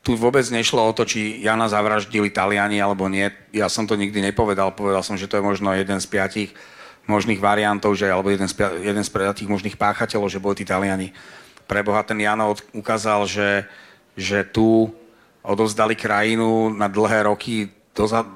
tu 0.00 0.16
vôbec 0.16 0.44
nešlo 0.48 0.80
o 0.80 0.96
to, 0.96 1.04
či 1.04 1.44
Jana 1.44 1.68
zavraždili 1.68 2.32
Taliani 2.32 2.80
alebo 2.80 3.04
nie. 3.06 3.28
Ja 3.52 3.68
som 3.68 3.84
to 3.84 4.00
nikdy 4.00 4.24
nepovedal. 4.24 4.72
Povedal 4.72 5.04
som, 5.04 5.20
že 5.20 5.28
to 5.28 5.36
je 5.36 5.44
možno 5.44 5.76
jeden 5.76 6.00
z 6.00 6.06
piatich 6.08 6.50
možných 7.04 7.40
variantov, 7.42 7.92
že, 7.98 8.08
alebo 8.08 8.32
jeden 8.32 8.48
z, 8.48 8.56
jeden 8.80 9.04
z 9.04 9.10
piatich 9.12 9.48
možných 9.50 9.76
páchateľov, 9.76 10.32
že 10.32 10.40
boli 10.40 10.56
tí 10.56 10.64
Taliani. 10.64 11.12
Preboha 11.68 12.00
ten 12.00 12.16
Jano 12.16 12.56
ukázal, 12.72 13.28
že, 13.28 13.68
že 14.16 14.40
tu 14.48 14.88
odovzdali 15.44 15.92
krajinu 15.96 16.72
na 16.72 16.88
dlhé 16.88 17.28
roky 17.28 17.68
dozadu, 17.92 18.32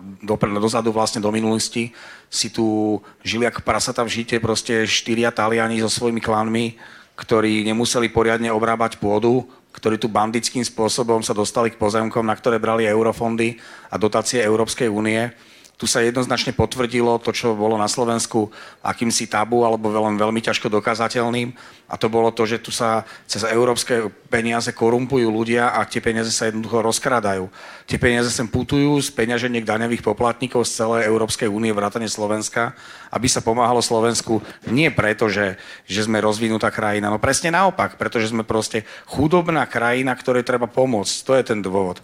dozadu 0.61 0.93
vlastne 0.93 1.25
do 1.25 1.33
minulosti. 1.33 1.97
Si 2.29 2.53
tu 2.53 2.99
žili 3.25 3.49
ako 3.49 3.65
prasata 3.65 4.05
v 4.05 4.13
žite, 4.13 4.37
proste 4.37 4.85
štyria 4.85 5.33
Taliani 5.33 5.81
so 5.81 5.89
svojimi 5.89 6.21
klanmi, 6.21 6.77
ktorí 7.17 7.65
nemuseli 7.65 8.11
poriadne 8.11 8.51
obrábať 8.53 9.01
pôdu, 9.01 9.49
ktorí 9.75 9.99
tu 9.99 10.07
bandickým 10.07 10.63
spôsobom 10.63 11.21
sa 11.27 11.35
dostali 11.35 11.75
k 11.75 11.81
pozemkom, 11.81 12.23
na 12.23 12.39
ktoré 12.39 12.63
brali 12.63 12.87
eurofondy 12.87 13.59
a 13.91 13.99
dotácie 13.99 14.39
Európskej 14.39 14.87
únie. 14.87 15.35
Tu 15.75 15.91
sa 15.91 16.07
jednoznačne 16.07 16.55
potvrdilo 16.55 17.19
to, 17.19 17.35
čo 17.35 17.59
bolo 17.59 17.75
na 17.75 17.91
Slovensku 17.91 18.47
akýmsi 18.79 19.27
tabu 19.27 19.67
alebo 19.67 19.91
veľmi, 19.91 20.15
veľmi 20.15 20.39
ťažko 20.39 20.71
dokázateľným. 20.71 21.51
A 21.91 21.99
to 21.99 22.07
bolo 22.07 22.31
to, 22.31 22.47
že 22.47 22.63
tu 22.63 22.71
sa 22.71 23.03
cez 23.27 23.43
európske 23.43 24.07
peniaze 24.31 24.71
korumpujú 24.71 25.27
ľudia 25.27 25.75
a 25.75 25.83
tie 25.83 25.99
peniaze 25.99 26.31
sa 26.31 26.47
jednoducho 26.47 26.79
rozkradajú. 26.79 27.51
Tie 27.91 27.99
peniaze 27.99 28.31
sem 28.31 28.47
putujú 28.47 29.03
z 29.03 29.11
peňaženiek 29.19 29.67
daňových 29.67 30.07
poplatníkov 30.07 30.63
z 30.63 30.79
celej 30.79 31.11
Európskej 31.11 31.51
únie, 31.51 31.75
vrátane 31.75 32.07
Slovenska, 32.07 32.79
aby 33.11 33.27
sa 33.27 33.43
pomáhalo 33.43 33.83
Slovensku 33.83 34.47
nie 34.71 34.95
preto, 34.95 35.27
že, 35.27 35.59
že 35.91 36.07
sme 36.07 36.23
rozvinutá 36.23 36.71
krajina, 36.71 37.11
no 37.11 37.19
presne 37.19 37.51
naopak, 37.51 37.99
pretože 37.99 38.31
sme 38.31 38.47
proste 38.47 38.87
chudobná 39.11 39.67
krajina, 39.67 40.15
ktorej 40.15 40.47
treba 40.47 40.71
pomôcť. 40.71 41.15
To 41.27 41.33
je 41.35 41.43
ten 41.43 41.59
dôvod. 41.59 41.99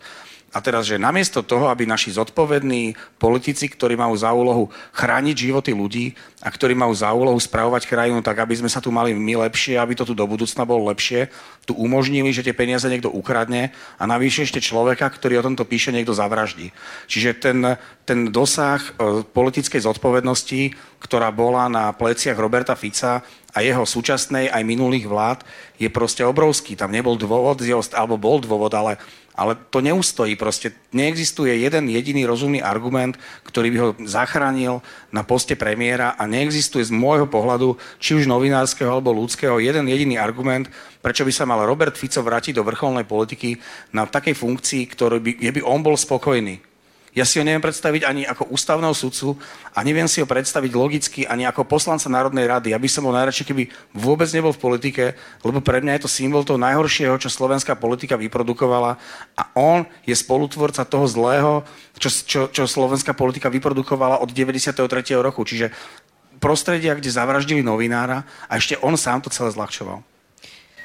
A 0.51 0.59
teraz, 0.59 0.91
že 0.91 0.99
namiesto 0.99 1.47
toho, 1.47 1.71
aby 1.71 1.87
naši 1.87 2.11
zodpovední 2.11 2.99
politici, 3.23 3.71
ktorí 3.71 3.95
majú 3.95 4.19
za 4.19 4.35
úlohu 4.35 4.67
chrániť 4.91 5.37
životy 5.47 5.71
ľudí 5.71 6.19
a 6.43 6.51
ktorí 6.51 6.75
majú 6.75 6.91
za 6.91 7.15
úlohu 7.15 7.39
spravovať 7.39 7.87
krajinu 7.87 8.19
tak, 8.19 8.43
aby 8.43 8.59
sme 8.59 8.67
sa 8.67 8.83
tu 8.83 8.91
mali 8.91 9.15
my 9.15 9.47
lepšie, 9.47 9.79
aby 9.79 9.95
to 9.95 10.03
tu 10.03 10.11
do 10.11 10.27
budúcna 10.27 10.67
bolo 10.67 10.91
lepšie, 10.91 11.31
tu 11.71 11.79
umožnili, 11.79 12.35
že 12.35 12.43
tie 12.43 12.51
peniaze 12.51 12.83
niekto 12.91 13.15
ukradne 13.15 13.71
a 13.95 14.03
navyše 14.11 14.43
ešte 14.43 14.59
človeka, 14.59 15.07
ktorý 15.07 15.39
o 15.39 15.47
tomto 15.47 15.63
píše, 15.63 15.95
niekto 15.95 16.19
zavraždí. 16.19 16.75
Čiže 17.07 17.31
ten, 17.39 17.79
ten 18.03 18.35
dosah 18.35 18.83
e, 18.83 19.23
politickej 19.23 19.87
zodpovednosti, 19.87 20.75
ktorá 20.99 21.31
bola 21.31 21.71
na 21.71 21.95
pleciach 21.95 22.35
Roberta 22.35 22.75
Fica 22.75 23.23
a 23.51 23.63
jeho 23.63 23.83
súčasnej 23.83 24.51
aj 24.51 24.63
minulých 24.63 25.07
vlád, 25.11 25.43
je 25.81 25.91
proste 25.91 26.23
obrovský. 26.23 26.79
Tam 26.79 26.95
nebol 26.95 27.19
dôvod, 27.19 27.63
alebo 27.95 28.15
bol 28.21 28.39
dôvod, 28.39 28.71
ale 28.75 29.01
ale 29.41 29.57
to 29.73 29.81
neustojí. 29.81 30.37
Proste 30.37 30.77
neexistuje 30.93 31.65
jeden 31.65 31.89
jediný 31.89 32.29
rozumný 32.29 32.61
argument, 32.61 33.17
ktorý 33.49 33.69
by 33.73 33.79
ho 33.81 33.89
zachránil 34.05 34.85
na 35.09 35.25
poste 35.25 35.57
premiéra 35.57 36.13
a 36.21 36.29
neexistuje 36.29 36.85
z 36.85 36.93
môjho 36.93 37.25
pohľadu, 37.25 37.81
či 37.97 38.21
už 38.21 38.29
novinárskeho 38.29 38.93
alebo 38.93 39.17
ľudského, 39.17 39.57
jeden 39.57 39.89
jediný 39.89 40.21
argument, 40.21 40.69
prečo 41.01 41.25
by 41.25 41.33
sa 41.33 41.49
mal 41.49 41.65
Robert 41.65 41.97
Fico 41.97 42.21
vrátiť 42.21 42.61
do 42.61 42.67
vrcholnej 42.69 43.09
politiky 43.09 43.57
na 43.97 44.05
takej 44.05 44.37
funkcii, 44.37 44.83
ktorý 44.93 45.25
by, 45.25 45.33
by 45.41 45.61
on 45.65 45.81
bol 45.81 45.97
spokojný. 45.97 46.70
Ja 47.11 47.27
si 47.27 47.43
ho 47.43 47.45
neviem 47.45 47.59
predstaviť 47.59 48.07
ani 48.07 48.23
ako 48.23 48.55
ústavného 48.55 48.95
sudcu 48.95 49.35
a 49.75 49.83
neviem 49.83 50.07
si 50.07 50.23
ho 50.23 50.31
predstaviť 50.31 50.73
logicky 50.79 51.21
ani 51.27 51.43
ako 51.43 51.67
poslanca 51.67 52.07
Národnej 52.07 52.47
rady. 52.47 52.71
Ja 52.71 52.79
by 52.79 52.87
som 52.87 53.03
bol 53.03 53.19
najradšej, 53.19 53.51
keby 53.51 53.63
vôbec 53.99 54.31
nebol 54.31 54.55
v 54.55 54.63
politike, 54.63 55.05
lebo 55.43 55.59
pre 55.59 55.83
mňa 55.83 55.99
je 55.99 56.03
to 56.07 56.11
symbol 56.11 56.47
toho 56.47 56.63
najhoršieho, 56.63 57.19
čo 57.19 57.27
slovenská 57.27 57.75
politika 57.75 58.15
vyprodukovala 58.15 58.95
a 59.35 59.43
on 59.59 59.83
je 60.07 60.15
spolutvorca 60.15 60.87
toho 60.87 61.11
zlého, 61.11 61.67
čo, 61.99 62.09
čo, 62.15 62.41
čo 62.47 62.63
slovenská 62.71 63.11
politika 63.19 63.51
vyprodukovala 63.51 64.23
od 64.23 64.31
93. 64.31 64.79
roku. 65.19 65.43
Čiže 65.43 65.75
prostredia, 66.39 66.95
kde 66.95 67.11
zavraždili 67.11 67.67
novinára 67.67 68.23
a 68.47 68.55
ešte 68.55 68.79
on 68.87 68.95
sám 68.95 69.27
to 69.27 69.35
celé 69.35 69.51
zľahčoval. 69.51 70.07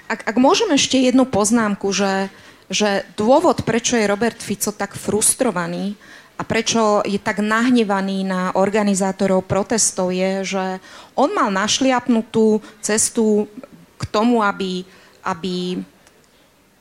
Ak, 0.10 0.26
ak 0.26 0.38
môžem 0.42 0.74
ešte 0.74 1.02
jednu 1.02 1.26
poznámku, 1.26 1.90
že, 1.94 2.30
že 2.70 3.06
dôvod, 3.14 3.62
prečo 3.66 3.98
je 3.98 4.10
Robert 4.10 4.38
Fico 4.38 4.70
tak 4.74 4.94
frustrovaný, 4.94 5.98
a 6.36 6.42
prečo 6.44 7.00
je 7.08 7.16
tak 7.16 7.40
nahnevaný 7.40 8.28
na 8.28 8.52
organizátorov 8.56 9.48
protestov 9.48 10.12
je, 10.12 10.44
že 10.44 10.66
on 11.16 11.32
mal 11.32 11.48
našliapnutú 11.48 12.60
cestu 12.84 13.48
k 13.96 14.04
tomu, 14.12 14.44
aby, 14.44 14.84
aby 15.24 15.80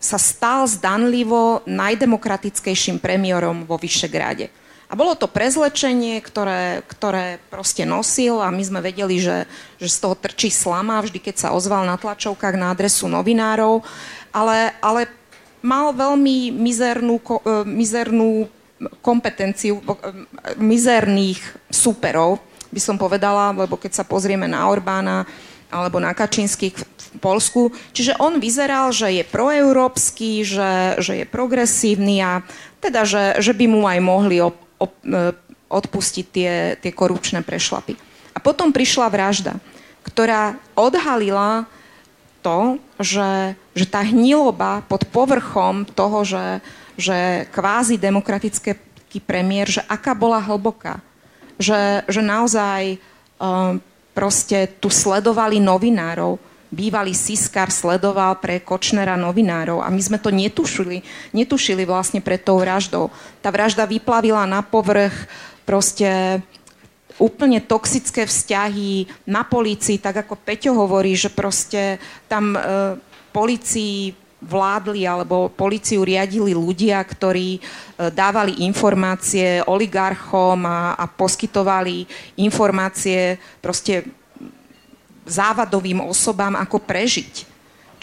sa 0.02 0.18
stal 0.18 0.66
zdanlivo 0.66 1.62
najdemokratickejším 1.70 2.98
premiérom 2.98 3.62
vo 3.62 3.78
Vyšegrade. 3.78 4.50
A 4.90 4.98
bolo 4.98 5.16
to 5.16 5.30
prezlečenie, 5.30 6.20
ktoré, 6.20 6.84
ktoré 6.84 7.40
proste 7.48 7.88
nosil 7.88 8.38
a 8.38 8.52
my 8.52 8.62
sme 8.62 8.84
vedeli, 8.84 9.16
že, 9.16 9.48
že 9.80 9.88
z 9.88 9.98
toho 10.02 10.14
trčí 10.14 10.52
slama 10.52 11.00
vždy, 11.00 11.18
keď 11.18 11.34
sa 11.40 11.48
ozval 11.56 11.88
na 11.88 11.96
tlačovkách 11.96 12.54
na 12.58 12.70
adresu 12.74 13.08
novinárov, 13.08 13.80
ale, 14.28 14.76
ale 14.84 15.08
mal 15.64 15.96
veľmi 15.96 16.52
mizernú, 16.52 17.16
e, 17.16 17.64
mizernú 17.64 18.46
kompetenciu 19.00 19.80
mizerných 20.58 21.40
superov, 21.70 22.42
by 22.74 22.80
som 22.82 22.98
povedala, 22.98 23.54
lebo 23.54 23.78
keď 23.78 24.02
sa 24.02 24.04
pozrieme 24.04 24.50
na 24.50 24.66
Orbána 24.66 25.22
alebo 25.70 26.02
na 26.02 26.10
Kačinských 26.10 26.74
v 26.74 27.18
Polsku, 27.22 27.70
čiže 27.94 28.18
on 28.18 28.42
vyzeral, 28.42 28.90
že 28.90 29.10
je 29.14 29.24
proeurópsky, 29.26 30.42
že, 30.42 30.98
že 30.98 31.22
je 31.22 31.26
progresívny 31.26 32.18
a 32.18 32.42
teda, 32.82 33.06
že, 33.06 33.38
že 33.38 33.54
by 33.54 33.66
mu 33.70 33.87
aj 33.87 33.98
mohli 34.02 34.42
op, 34.42 34.58
op, 34.82 34.92
e, 35.06 35.30
odpustiť 35.70 36.26
tie, 36.34 36.52
tie 36.82 36.92
korupčné 36.94 37.46
prešlapy. 37.46 37.94
A 38.34 38.38
potom 38.42 38.74
prišla 38.74 39.06
vražda, 39.06 39.62
ktorá 40.02 40.58
odhalila 40.74 41.70
to, 42.42 42.82
že, 42.98 43.54
že 43.72 43.87
tá 43.87 44.02
hniloba 44.02 44.82
pod 44.90 45.06
povrchom 45.08 45.87
toho, 45.87 46.26
že, 46.26 46.60
že 46.94 47.46
kvázi 47.50 47.98
demokratický 47.98 49.18
premiér, 49.22 49.70
že 49.70 49.83
aká 49.87 50.14
bola 50.14 50.42
hlboká. 50.42 50.98
Že, 51.54 52.02
že 52.11 52.22
naozaj 52.22 52.98
um, 53.38 53.78
proste 54.11 54.70
tu 54.78 54.90
sledovali 54.90 55.62
novinárov, 55.62 56.38
bývalý 56.74 57.14
Siskar 57.14 57.70
sledoval 57.70 58.42
pre 58.42 58.59
Kočnera 58.59 59.14
novinárov 59.14 59.78
a 59.78 59.88
my 59.94 60.02
sme 60.02 60.18
to 60.18 60.35
netušili, 60.35 61.07
netušili 61.30 61.87
vlastne 61.87 62.18
pred 62.18 62.42
tou 62.42 62.59
vraždou. 62.59 63.14
Tá 63.38 63.54
vražda 63.54 63.87
vyplavila 63.87 64.42
na 64.42 64.66
povrch 64.66 65.14
proste 65.62 66.42
úplne 67.22 67.62
toxické 67.62 68.26
vzťahy 68.26 69.07
na 69.30 69.46
polícii, 69.46 70.02
tak 70.02 70.26
ako 70.26 70.35
Peťo 70.35 70.74
hovorí, 70.74 71.14
že 71.14 71.30
proste 71.30 72.02
tam 72.26 72.59
e, 72.59 72.61
policii 73.30 74.23
vládli 74.44 75.09
alebo 75.09 75.48
policiu 75.48 76.04
riadili 76.04 76.52
ľudia, 76.52 77.00
ktorí 77.00 77.57
e, 77.57 77.61
dávali 78.12 78.62
informácie 78.62 79.64
oligarchom 79.64 80.68
a, 80.68 80.94
a 80.94 81.04
poskytovali 81.09 82.04
informácie 82.37 83.40
proste 83.64 84.04
závadovým 85.24 86.04
osobám, 86.04 86.52
ako 86.61 86.76
prežiť. 86.85 87.54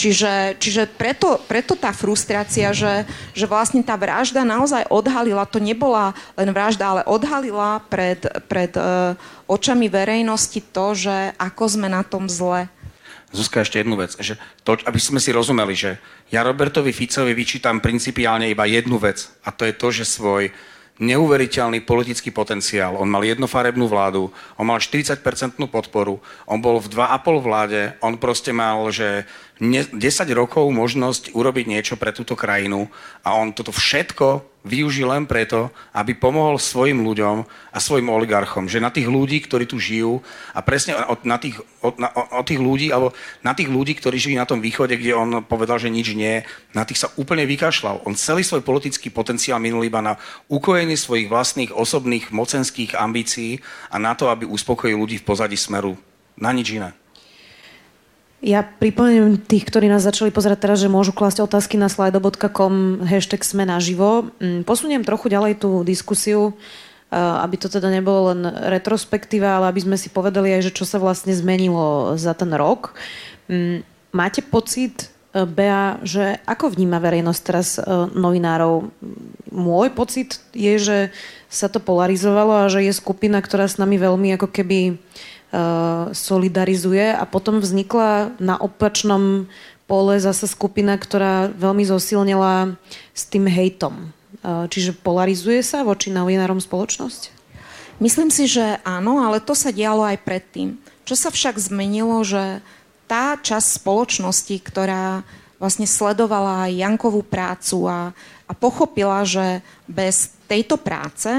Čiže, 0.02 0.58
čiže 0.58 0.90
preto, 0.90 1.38
preto 1.46 1.78
tá 1.78 1.94
frustrácia, 1.94 2.74
že, 2.74 3.06
že 3.38 3.46
vlastne 3.46 3.86
tá 3.86 3.94
vražda 3.94 4.42
naozaj 4.42 4.90
odhalila, 4.90 5.46
to 5.46 5.62
nebola 5.62 6.18
len 6.34 6.50
vražda, 6.50 6.86
ale 6.90 7.02
odhalila 7.06 7.78
pred, 7.86 8.18
pred 8.50 8.74
uh, 8.82 9.14
očami 9.46 9.86
verejnosti 9.94 10.58
to, 10.74 10.98
že 10.98 11.38
ako 11.38 11.64
sme 11.70 11.86
na 11.86 12.02
tom 12.02 12.26
zle. 12.26 12.66
Zuzka, 13.32 13.64
ešte 13.64 13.80
jednu 13.80 13.96
vec, 13.96 14.12
že 14.20 14.36
to, 14.68 14.76
aby 14.84 15.00
sme 15.00 15.24
si 15.24 15.32
rozumeli, 15.32 15.72
že 15.72 15.96
ja 16.36 16.44
Robertovi 16.44 16.92
Ficovi 16.92 17.32
vyčítam 17.32 17.80
principiálne 17.80 18.52
iba 18.52 18.68
jednu 18.68 19.00
vec 19.00 19.32
a 19.48 19.56
to 19.56 19.64
je 19.64 19.74
to, 19.76 19.88
že 19.92 20.20
svoj 20.20 20.52
neuveriteľný 21.02 21.82
politický 21.82 22.30
potenciál. 22.30 22.94
On 22.94 23.10
mal 23.10 23.26
jednofarebnú 23.26 23.90
vládu, 23.90 24.30
on 24.60 24.70
mal 24.70 24.78
40-percentnú 24.78 25.66
podporu, 25.66 26.22
on 26.46 26.62
bol 26.62 26.78
v 26.78 26.94
2,5 26.94 27.42
vláde, 27.42 27.82
on 28.06 28.22
proste 28.22 28.54
mal, 28.54 28.86
že 28.94 29.26
10 29.62 29.94
rokov 30.34 30.66
možnosť 30.74 31.38
urobiť 31.38 31.66
niečo 31.70 31.94
pre 31.94 32.10
túto 32.10 32.34
krajinu 32.34 32.90
a 33.22 33.38
on 33.38 33.54
toto 33.54 33.70
všetko 33.70 34.42
využil 34.66 35.10
len 35.10 35.26
preto, 35.26 35.70
aby 35.94 36.18
pomohol 36.18 36.58
svojim 36.58 37.02
ľuďom 37.02 37.46
a 37.46 37.78
svojim 37.78 38.10
oligarchom. 38.10 38.66
Že 38.66 38.82
na 38.82 38.90
tých 38.90 39.06
ľudí, 39.06 39.38
ktorí 39.42 39.70
tu 39.70 39.78
žijú 39.78 40.22
a 40.54 40.66
presne 40.66 40.98
od, 41.06 41.22
na 41.26 41.38
tých, 41.38 41.62
od, 41.82 41.98
na, 41.98 42.10
od 42.14 42.46
tých 42.46 42.62
ľudí, 42.62 42.90
alebo 42.94 43.14
na 43.42 43.54
tých 43.54 43.70
ľudí, 43.70 43.98
ktorí 43.98 44.18
žijú 44.18 44.38
na 44.38 44.50
tom 44.50 44.62
východe, 44.62 44.98
kde 44.98 45.14
on 45.18 45.46
povedal, 45.46 45.78
že 45.78 45.94
nič 45.94 46.14
nie, 46.14 46.46
na 46.74 46.86
tých 46.86 47.06
sa 47.06 47.14
úplne 47.18 47.46
vykašľal. 47.46 48.06
On 48.06 48.18
celý 48.18 48.46
svoj 48.46 48.66
politický 48.66 49.10
potenciál 49.14 49.62
minul 49.62 49.86
iba 49.86 50.02
na 50.02 50.18
ukojenie 50.50 50.98
svojich 50.98 51.30
vlastných 51.30 51.74
osobných 51.74 52.30
mocenských 52.34 52.98
ambícií 52.98 53.62
a 53.94 53.98
na 53.98 54.14
to, 54.14 54.30
aby 54.30 54.46
uspokojil 54.46 54.98
ľudí 54.98 55.22
v 55.22 55.26
pozadí 55.26 55.58
smeru. 55.58 55.98
Na 56.38 56.50
nič 56.54 56.74
iné. 56.74 57.01
Ja 58.42 58.66
pripomeniem 58.66 59.38
tých, 59.38 59.70
ktorí 59.70 59.86
nás 59.86 60.02
začali 60.02 60.34
pozerať 60.34 60.66
teraz, 60.66 60.82
že 60.82 60.90
môžu 60.90 61.14
klásť 61.14 61.46
otázky 61.46 61.78
na 61.78 61.94
slido.com 61.94 63.06
hashtag 63.06 63.46
sme 63.46 63.70
naživo. 63.70 64.34
Mm, 64.42 64.66
posuniem 64.66 65.06
trochu 65.06 65.30
ďalej 65.30 65.62
tú 65.62 65.86
diskusiu, 65.86 66.50
eh, 66.50 67.22
aby 67.22 67.62
to 67.62 67.70
teda 67.70 67.94
nebolo 67.94 68.34
len 68.34 68.42
retrospektíva, 68.50 69.62
ale 69.62 69.70
aby 69.70 69.86
sme 69.86 69.98
si 69.98 70.10
povedali 70.10 70.58
aj, 70.58 70.74
že 70.74 70.74
čo 70.74 70.90
sa 70.90 70.98
vlastne 70.98 71.38
zmenilo 71.38 72.18
za 72.18 72.34
ten 72.34 72.50
rok. 72.50 72.98
Mm, 73.46 73.86
máte 74.10 74.42
pocit, 74.42 75.14
eh, 75.38 75.46
Bea, 75.46 76.02
že 76.02 76.42
ako 76.50 76.74
vníma 76.74 76.98
verejnosť 76.98 77.42
teraz 77.46 77.78
eh, 77.78 77.86
novinárov? 78.10 78.90
Môj 79.54 79.94
pocit 79.94 80.42
je, 80.58 80.82
že 80.82 80.98
sa 81.46 81.70
to 81.70 81.78
polarizovalo 81.78 82.66
a 82.66 82.72
že 82.74 82.90
je 82.90 82.94
skupina, 82.98 83.38
ktorá 83.38 83.70
s 83.70 83.78
nami 83.78 84.02
veľmi 84.02 84.34
ako 84.34 84.50
keby 84.50 84.98
solidarizuje 86.16 87.12
a 87.12 87.28
potom 87.28 87.60
vznikla 87.60 88.40
na 88.40 88.56
opačnom 88.56 89.52
pole 89.84 90.16
zase 90.24 90.48
skupina, 90.48 90.96
ktorá 90.96 91.52
veľmi 91.52 91.84
zosilnila 91.84 92.80
s 93.12 93.28
tým 93.28 93.52
hejtom. 93.52 94.16
Eh, 94.42 94.66
čiže 94.74 94.98
polarizuje 94.98 95.62
sa 95.62 95.86
voči 95.86 96.10
novinárom 96.10 96.58
spoločnosť? 96.58 97.30
Myslím 98.02 98.34
si, 98.34 98.50
že 98.50 98.82
áno, 98.82 99.22
ale 99.22 99.38
to 99.38 99.54
sa 99.54 99.70
dialo 99.70 100.02
aj 100.02 100.26
predtým. 100.26 100.82
Čo 101.06 101.14
sa 101.14 101.30
však 101.30 101.62
zmenilo, 101.62 102.26
že 102.26 102.66
tá 103.06 103.38
časť 103.38 103.84
spoločnosti, 103.84 104.56
ktorá 104.66 105.22
vlastne 105.62 105.86
sledovala 105.86 106.66
aj 106.66 106.80
Jankovú 106.82 107.22
prácu 107.22 107.86
a, 107.86 108.10
a 108.50 108.52
pochopila, 108.58 109.22
že 109.22 109.62
bez 109.86 110.34
tejto 110.50 110.82
práce 110.82 111.30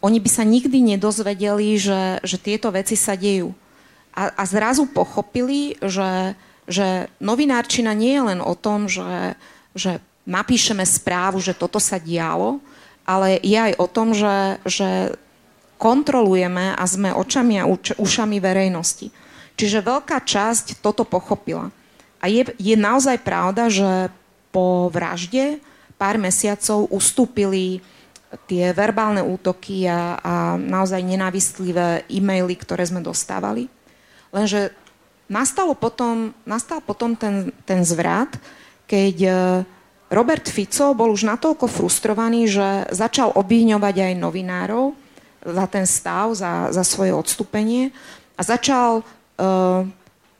oni 0.00 0.18
by 0.20 0.30
sa 0.32 0.44
nikdy 0.44 0.80
nedozvedeli, 0.96 1.76
že, 1.76 2.24
že 2.24 2.36
tieto 2.40 2.72
veci 2.72 2.96
sa 2.96 3.16
dejú. 3.16 3.52
A, 4.16 4.32
a 4.32 4.42
zrazu 4.48 4.88
pochopili, 4.88 5.76
že, 5.84 6.34
že 6.64 7.06
novinárčina 7.20 7.92
nie 7.92 8.16
je 8.16 8.22
len 8.34 8.40
o 8.40 8.56
tom, 8.56 8.88
že, 8.88 9.36
že 9.76 10.00
napíšeme 10.24 10.82
správu, 10.82 11.38
že 11.38 11.52
toto 11.52 11.78
sa 11.78 12.00
dialo, 12.00 12.58
ale 13.04 13.38
je 13.44 13.56
aj 13.56 13.72
o 13.76 13.86
tom, 13.86 14.16
že, 14.16 14.60
že 14.64 15.14
kontrolujeme 15.80 16.76
a 16.76 16.84
sme 16.84 17.12
očami 17.12 17.60
a 17.60 17.64
uč, 17.64 17.96
ušami 17.96 18.36
verejnosti. 18.40 19.08
Čiže 19.56 19.84
veľká 19.84 20.24
časť 20.24 20.80
toto 20.80 21.04
pochopila. 21.04 21.68
A 22.20 22.28
je, 22.28 22.48
je 22.60 22.76
naozaj 22.76 23.20
pravda, 23.24 23.72
že 23.72 24.12
po 24.52 24.92
vražde 24.92 25.60
pár 25.96 26.16
mesiacov 26.20 26.88
ustúpili 26.88 27.80
tie 28.46 28.70
verbálne 28.70 29.22
útoky 29.22 29.90
a, 29.90 30.18
a 30.22 30.34
naozaj 30.54 31.02
nenávistlivé 31.02 32.06
e-maily, 32.06 32.54
ktoré 32.54 32.86
sme 32.86 33.02
dostávali. 33.02 33.66
Lenže 34.30 34.70
nastalo 35.26 35.74
potom, 35.74 36.30
nastal 36.46 36.78
potom 36.78 37.18
ten, 37.18 37.50
ten 37.66 37.82
zvrat, 37.82 38.38
keď 38.86 39.16
e, 39.22 39.30
Robert 40.10 40.46
Fico 40.46 40.94
bol 40.94 41.14
už 41.14 41.26
natoľko 41.26 41.70
frustrovaný, 41.70 42.50
že 42.50 42.90
začal 42.90 43.34
obviňovať 43.34 44.10
aj 44.10 44.12
novinárov 44.18 44.94
za 45.46 45.66
ten 45.70 45.86
stav, 45.86 46.34
za, 46.34 46.74
za 46.74 46.82
svoje 46.82 47.14
odstúpenie 47.14 47.94
a 48.34 48.42
začal, 48.42 49.06
uh, 49.40 49.86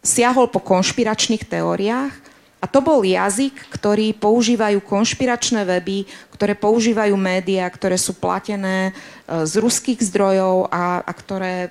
siahol 0.00 0.48
po 0.48 0.60
konšpiračných 0.60 1.44
teóriách 1.44 2.12
a 2.60 2.68
to 2.68 2.84
bol 2.84 3.00
jazyk, 3.00 3.56
ktorý 3.72 4.12
používajú 4.12 4.84
konšpiračné 4.84 5.64
weby, 5.64 6.04
ktoré 6.36 6.52
používajú 6.52 7.16
médiá, 7.16 7.64
ktoré 7.72 7.96
sú 7.96 8.12
platené 8.12 8.92
e, 8.92 9.48
z 9.48 9.56
ruských 9.56 9.96
zdrojov 10.04 10.68
a, 10.68 11.00
a 11.00 11.12
ktoré 11.16 11.54
e, 11.64 11.68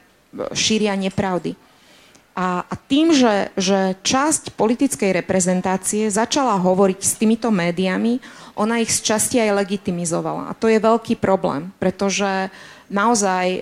šíria 0.58 0.97
nepravdy. 0.97 1.54
A, 2.34 2.65
a 2.65 2.73
tým, 2.89 3.13
že, 3.13 3.54
že 3.54 4.02
časť 4.02 4.58
politickej 4.58 5.13
reprezentácie 5.21 6.10
začala 6.10 6.58
hovoriť 6.58 6.99
s 7.06 7.13
týmito 7.21 7.54
médiami, 7.54 8.17
ona 8.58 8.82
ich 8.82 8.89
z 8.89 9.13
časti 9.13 9.38
aj 9.38 9.62
legitimizovala. 9.62 10.49
A 10.49 10.58
to 10.58 10.73
je 10.73 10.82
veľký 10.82 11.21
problém, 11.21 11.69
pretože 11.78 12.49
naozaj 12.89 13.62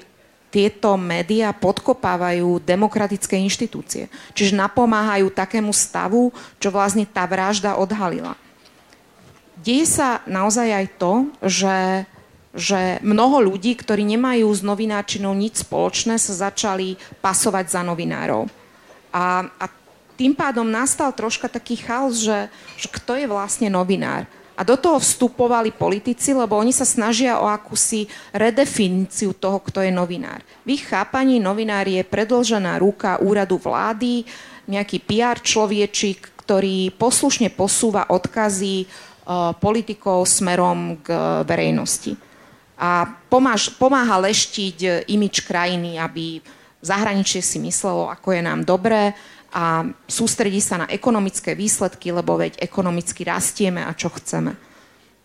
tieto 0.58 0.98
médiá 0.98 1.54
podkopávajú 1.54 2.58
demokratické 2.66 3.38
inštitúcie. 3.38 4.10
Čiže 4.34 4.58
napomáhajú 4.58 5.30
takému 5.30 5.70
stavu, 5.70 6.34
čo 6.58 6.74
vlastne 6.74 7.06
tá 7.06 7.30
vražda 7.30 7.78
odhalila. 7.78 8.34
Deje 9.62 9.86
sa 9.86 10.26
naozaj 10.26 10.66
aj 10.66 10.86
to, 10.98 11.14
že, 11.46 11.78
že 12.58 12.98
mnoho 13.06 13.54
ľudí, 13.54 13.78
ktorí 13.78 14.02
nemajú 14.18 14.50
s 14.50 14.66
novináčinou 14.66 15.38
nič 15.38 15.62
spoločné, 15.62 16.18
sa 16.18 16.50
začali 16.50 16.98
pasovať 17.22 17.78
za 17.78 17.82
novinárov. 17.86 18.50
A, 19.14 19.46
a 19.46 19.66
tým 20.18 20.34
pádom 20.34 20.66
nastal 20.66 21.14
troška 21.14 21.46
taký 21.46 21.78
chaos, 21.78 22.18
že, 22.26 22.50
že 22.82 22.90
kto 22.90 23.14
je 23.14 23.30
vlastne 23.30 23.70
novinár. 23.70 24.26
A 24.58 24.66
do 24.66 24.74
toho 24.74 24.98
vstupovali 24.98 25.70
politici, 25.70 26.34
lebo 26.34 26.58
oni 26.58 26.74
sa 26.74 26.82
snažia 26.82 27.38
o 27.38 27.46
akúsi 27.46 28.10
redefiníciu 28.34 29.38
toho, 29.38 29.62
kto 29.62 29.86
je 29.86 29.94
novinár. 29.94 30.42
V 30.66 30.82
ich 30.82 30.90
chápaní 30.90 31.38
novinár 31.38 31.86
je 31.86 32.02
predlžená 32.02 32.82
ruka 32.82 33.22
úradu 33.22 33.62
vlády, 33.62 34.26
nejaký 34.66 34.98
PR 35.06 35.38
človečik, 35.38 36.42
ktorý 36.42 36.90
poslušne 36.98 37.54
posúva 37.54 38.10
odkazy 38.10 38.84
uh, 38.84 39.54
politikov 39.62 40.26
smerom 40.26 41.06
k 41.06 41.14
verejnosti. 41.46 42.18
A 42.78 43.06
pomáž, 43.30 43.74
pomáha 43.78 44.22
leštiť 44.22 45.10
imič 45.10 45.46
krajiny, 45.46 46.02
aby 46.02 46.42
zahraničie 46.82 47.42
si 47.42 47.58
myslelo, 47.58 48.10
ako 48.10 48.38
je 48.38 48.42
nám 48.42 48.62
dobré, 48.62 49.18
a 49.52 49.88
sústredí 50.06 50.60
sa 50.60 50.84
na 50.84 50.88
ekonomické 50.92 51.56
výsledky, 51.56 52.12
lebo 52.12 52.36
veď 52.36 52.60
ekonomicky 52.60 53.24
rastieme 53.24 53.84
a 53.84 53.96
čo 53.96 54.12
chceme. 54.12 54.60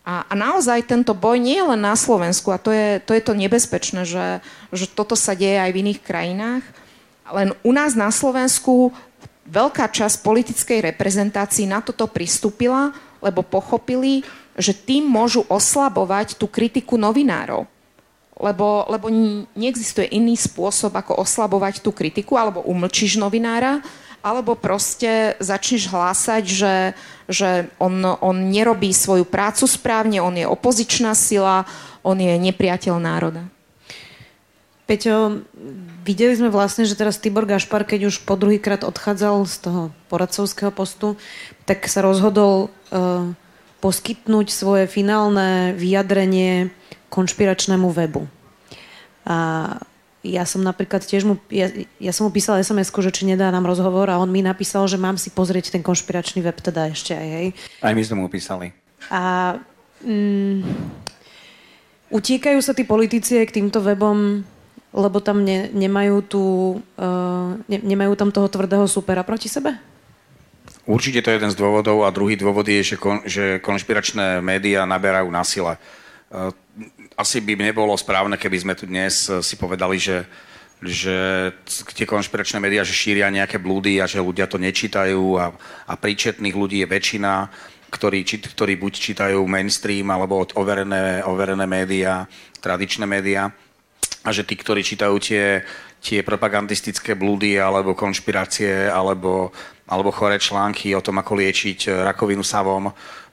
A, 0.03 0.27
a 0.27 0.33
naozaj 0.35 0.83
tento 0.83 1.15
boj 1.15 1.39
nie 1.39 1.55
je 1.55 1.69
len 1.75 1.79
na 1.79 1.95
Slovensku 1.95 2.51
a 2.51 2.59
to 2.59 2.75
je 2.75 2.99
to, 3.03 3.15
je 3.15 3.23
to 3.23 3.33
nebezpečné, 3.39 4.03
že, 4.03 4.43
že 4.75 4.91
toto 4.91 5.15
sa 5.15 5.31
deje 5.31 5.59
aj 5.59 5.71
v 5.71 5.79
iných 5.79 5.99
krajinách. 6.03 6.63
Len 7.31 7.55
u 7.63 7.71
nás 7.71 7.95
na 7.95 8.11
Slovensku 8.11 8.91
veľká 9.47 9.87
časť 9.91 10.19
politickej 10.23 10.83
reprezentácii 10.91 11.67
na 11.67 11.79
toto 11.79 12.07
pristúpila, 12.07 12.91
lebo 13.23 13.43
pochopili, 13.43 14.27
že 14.59 14.75
tým 14.75 15.07
môžu 15.07 15.47
oslabovať 15.47 16.35
tú 16.35 16.51
kritiku 16.51 16.99
novinárov. 16.99 17.63
Lebo, 18.33 18.83
lebo 18.91 19.07
neexistuje 19.55 20.09
iný 20.11 20.35
spôsob, 20.35 20.91
ako 20.99 21.21
oslabovať 21.21 21.79
tú 21.79 21.95
kritiku, 21.95 22.35
alebo 22.35 22.65
umlčíš 22.65 23.15
novinára, 23.15 23.79
alebo 24.23 24.55
proste 24.55 25.35
začneš 25.43 25.91
hlásať, 25.91 26.43
že, 26.47 26.75
že 27.27 27.67
on, 27.75 27.99
on 28.23 28.47
nerobí 28.47 28.95
svoju 28.95 29.27
prácu 29.27 29.67
správne, 29.67 30.23
on 30.23 30.39
je 30.39 30.47
opozičná 30.47 31.11
sila, 31.11 31.67
on 32.07 32.15
je 32.15 32.31
nepriateľ 32.39 32.95
národa. 33.03 33.43
Peťo, 34.87 35.43
videli 36.03 36.35
sme 36.35 36.51
vlastne, 36.51 36.83
že 36.83 36.99
teraz 36.99 37.19
Tibor 37.19 37.47
Gašpar, 37.47 37.87
keď 37.87 38.11
už 38.11 38.27
po 38.27 38.35
druhýkrát 38.35 38.83
odchádzal 38.83 39.47
z 39.47 39.55
toho 39.63 39.81
poradcovského 40.11 40.71
postu, 40.75 41.15
tak 41.63 41.87
sa 41.87 42.03
rozhodol 42.03 42.67
uh, 42.91 43.31
poskytnúť 43.79 44.47
svoje 44.51 44.87
finálne 44.91 45.71
vyjadrenie 45.75 46.71
konšpiračnému 47.07 47.91
webu. 47.95 48.27
A 49.23 49.79
ja 50.23 50.47
som 50.47 50.63
napríklad 50.63 51.03
tiež 51.03 51.27
mu, 51.27 51.35
ja, 51.51 51.67
ja 51.99 52.11
som 52.15 52.25
mu 52.25 52.31
písala 52.31 52.63
sms 52.63 52.95
že 52.95 53.11
či 53.11 53.27
nedá 53.27 53.51
nám 53.51 53.67
rozhovor 53.67 54.07
a 54.07 54.17
on 54.17 54.31
mi 54.31 54.39
napísal, 54.39 54.87
že 54.87 54.95
mám 54.95 55.19
si 55.19 55.27
pozrieť 55.27 55.75
ten 55.75 55.83
konšpiračný 55.83 56.39
web 56.39 56.55
teda 56.63 56.87
ešte 56.95 57.11
aj, 57.11 57.27
hej. 57.27 57.47
Aj 57.83 57.91
my 57.91 58.01
sme 58.01 58.23
mu 58.23 58.27
písali. 58.31 58.71
A 59.11 59.55
mm, 59.99 60.63
utiekajú 62.15 62.59
sa 62.63 62.71
tí 62.71 62.87
politici 62.87 63.35
k 63.43 63.51
týmto 63.51 63.83
webom, 63.83 64.47
lebo 64.95 65.17
tam 65.19 65.43
ne, 65.43 65.67
nemajú, 65.75 66.15
tú, 66.23 66.43
uh, 66.95 67.59
ne, 67.67 67.77
nemajú 67.83 68.15
tam 68.15 68.31
toho 68.31 68.47
tvrdého 68.47 68.87
supera 68.87 69.27
proti 69.27 69.51
sebe? 69.51 69.75
Určite 70.87 71.23
to 71.23 71.31
je 71.31 71.37
jeden 71.39 71.51
z 71.51 71.59
dôvodov 71.59 72.07
a 72.07 72.15
druhý 72.15 72.39
dôvod 72.39 72.67
je, 72.67 72.95
že, 72.95 72.95
kon, 72.95 73.23
že 73.27 73.59
konšpiračné 73.59 74.39
médiá 74.39 74.87
naberajú 74.87 75.27
na 75.27 75.43
sile. 75.43 75.75
Uh, 76.31 76.55
asi 77.17 77.41
by 77.41 77.53
nebolo 77.57 77.93
správne, 77.97 78.37
keby 78.37 78.57
sme 78.59 78.73
tu 78.77 78.89
dnes 78.89 79.29
eh, 79.29 79.41
si 79.41 79.55
povedali, 79.55 79.97
že, 80.01 80.25
že 80.81 81.17
tie 81.93 82.07
konšpiračné 82.09 82.57
médiá 82.59 82.81
že 82.81 82.95
šíria 82.95 83.29
nejaké 83.29 83.61
blúdy 83.61 84.01
a 84.01 84.09
že 84.09 84.23
ľudia 84.23 84.49
to 84.49 84.57
nečítajú 84.57 85.39
a, 85.39 85.53
a 85.87 85.93
príčetných 85.93 86.55
ľudí 86.55 86.81
je 86.83 86.87
väčšina, 86.89 87.31
ktorí, 87.93 88.25
či, 88.25 88.41
ktorí 88.41 88.73
buď 88.81 88.93
čítajú 88.97 89.39
mainstream 89.45 90.09
alebo 90.09 90.41
overené, 90.57 91.21
overené 91.21 91.69
médiá, 91.69 92.25
tradičné 92.57 93.05
médiá. 93.05 93.53
A 94.23 94.31
že 94.31 94.47
tí, 94.47 94.55
ktorí 94.55 94.81
čítajú 94.81 95.19
tie, 95.19 95.61
tie 95.99 96.23
propagandistické 96.23 97.13
blúdy 97.13 97.59
alebo 97.59 97.93
konšpirácie 97.93 98.87
alebo, 98.87 99.51
alebo 99.85 100.15
choré 100.15 100.39
články 100.39 100.95
o 100.95 101.03
tom, 101.03 101.21
ako 101.21 101.37
liečiť 101.37 101.79
eh, 101.87 101.91
rakovinu 102.09 102.41
savom, 102.41 102.89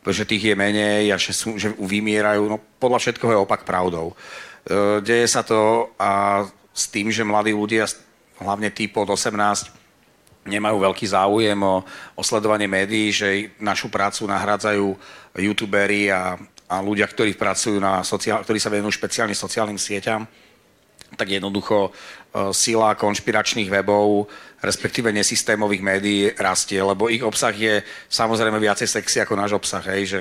že 0.09 0.25
tých 0.25 0.53
je 0.53 0.57
menej 0.57 1.13
a 1.13 1.17
že, 1.21 1.37
sú, 1.37 1.61
že 1.61 1.77
vymierajú. 1.77 2.49
No 2.49 2.57
podľa 2.81 3.05
všetkoho 3.05 3.33
je 3.37 3.43
opak 3.45 3.69
pravdou. 3.69 4.13
E, 4.13 5.05
deje 5.05 5.29
sa 5.29 5.45
to 5.45 5.93
a 6.01 6.45
s 6.73 6.89
tým, 6.89 7.13
že 7.13 7.27
mladí 7.27 7.53
ľudia, 7.53 7.85
hlavne 8.41 8.73
tí 8.73 8.89
pod 8.89 9.13
18, 9.13 9.69
nemajú 10.49 10.81
veľký 10.81 11.05
záujem 11.05 11.61
o, 11.61 11.85
o 12.17 12.23
sledovanie 12.25 12.65
médií, 12.65 13.13
že 13.13 13.53
našu 13.61 13.93
prácu 13.93 14.25
nahrádzajú 14.25 14.87
youtuberi 15.37 16.09
a, 16.09 16.41
a 16.65 16.75
ľudia, 16.81 17.05
ktorí 17.05 17.37
pracujú 17.37 17.77
na 17.77 18.01
sociál, 18.01 18.41
ktorí 18.41 18.57
sa 18.57 18.73
venujú 18.73 18.97
špeciálne 18.97 19.37
sociálnym 19.37 19.77
sieťam, 19.77 20.25
tak 21.19 21.29
jednoducho 21.29 21.91
e, 21.91 21.91
sila 22.55 22.97
konšpiračných 22.97 23.69
webov, 23.69 24.31
respektíve 24.61 25.09
nesystémových 25.13 25.83
médií 25.83 26.23
rastie, 26.37 26.81
lebo 26.81 27.09
ich 27.09 27.25
obsah 27.25 27.53
je 27.53 27.81
samozrejme 28.13 28.61
viacej 28.61 28.89
sexy 28.89 29.25
ako 29.25 29.35
náš 29.37 29.57
obsah, 29.57 29.85
hej, 29.97 30.03
že 30.07 30.21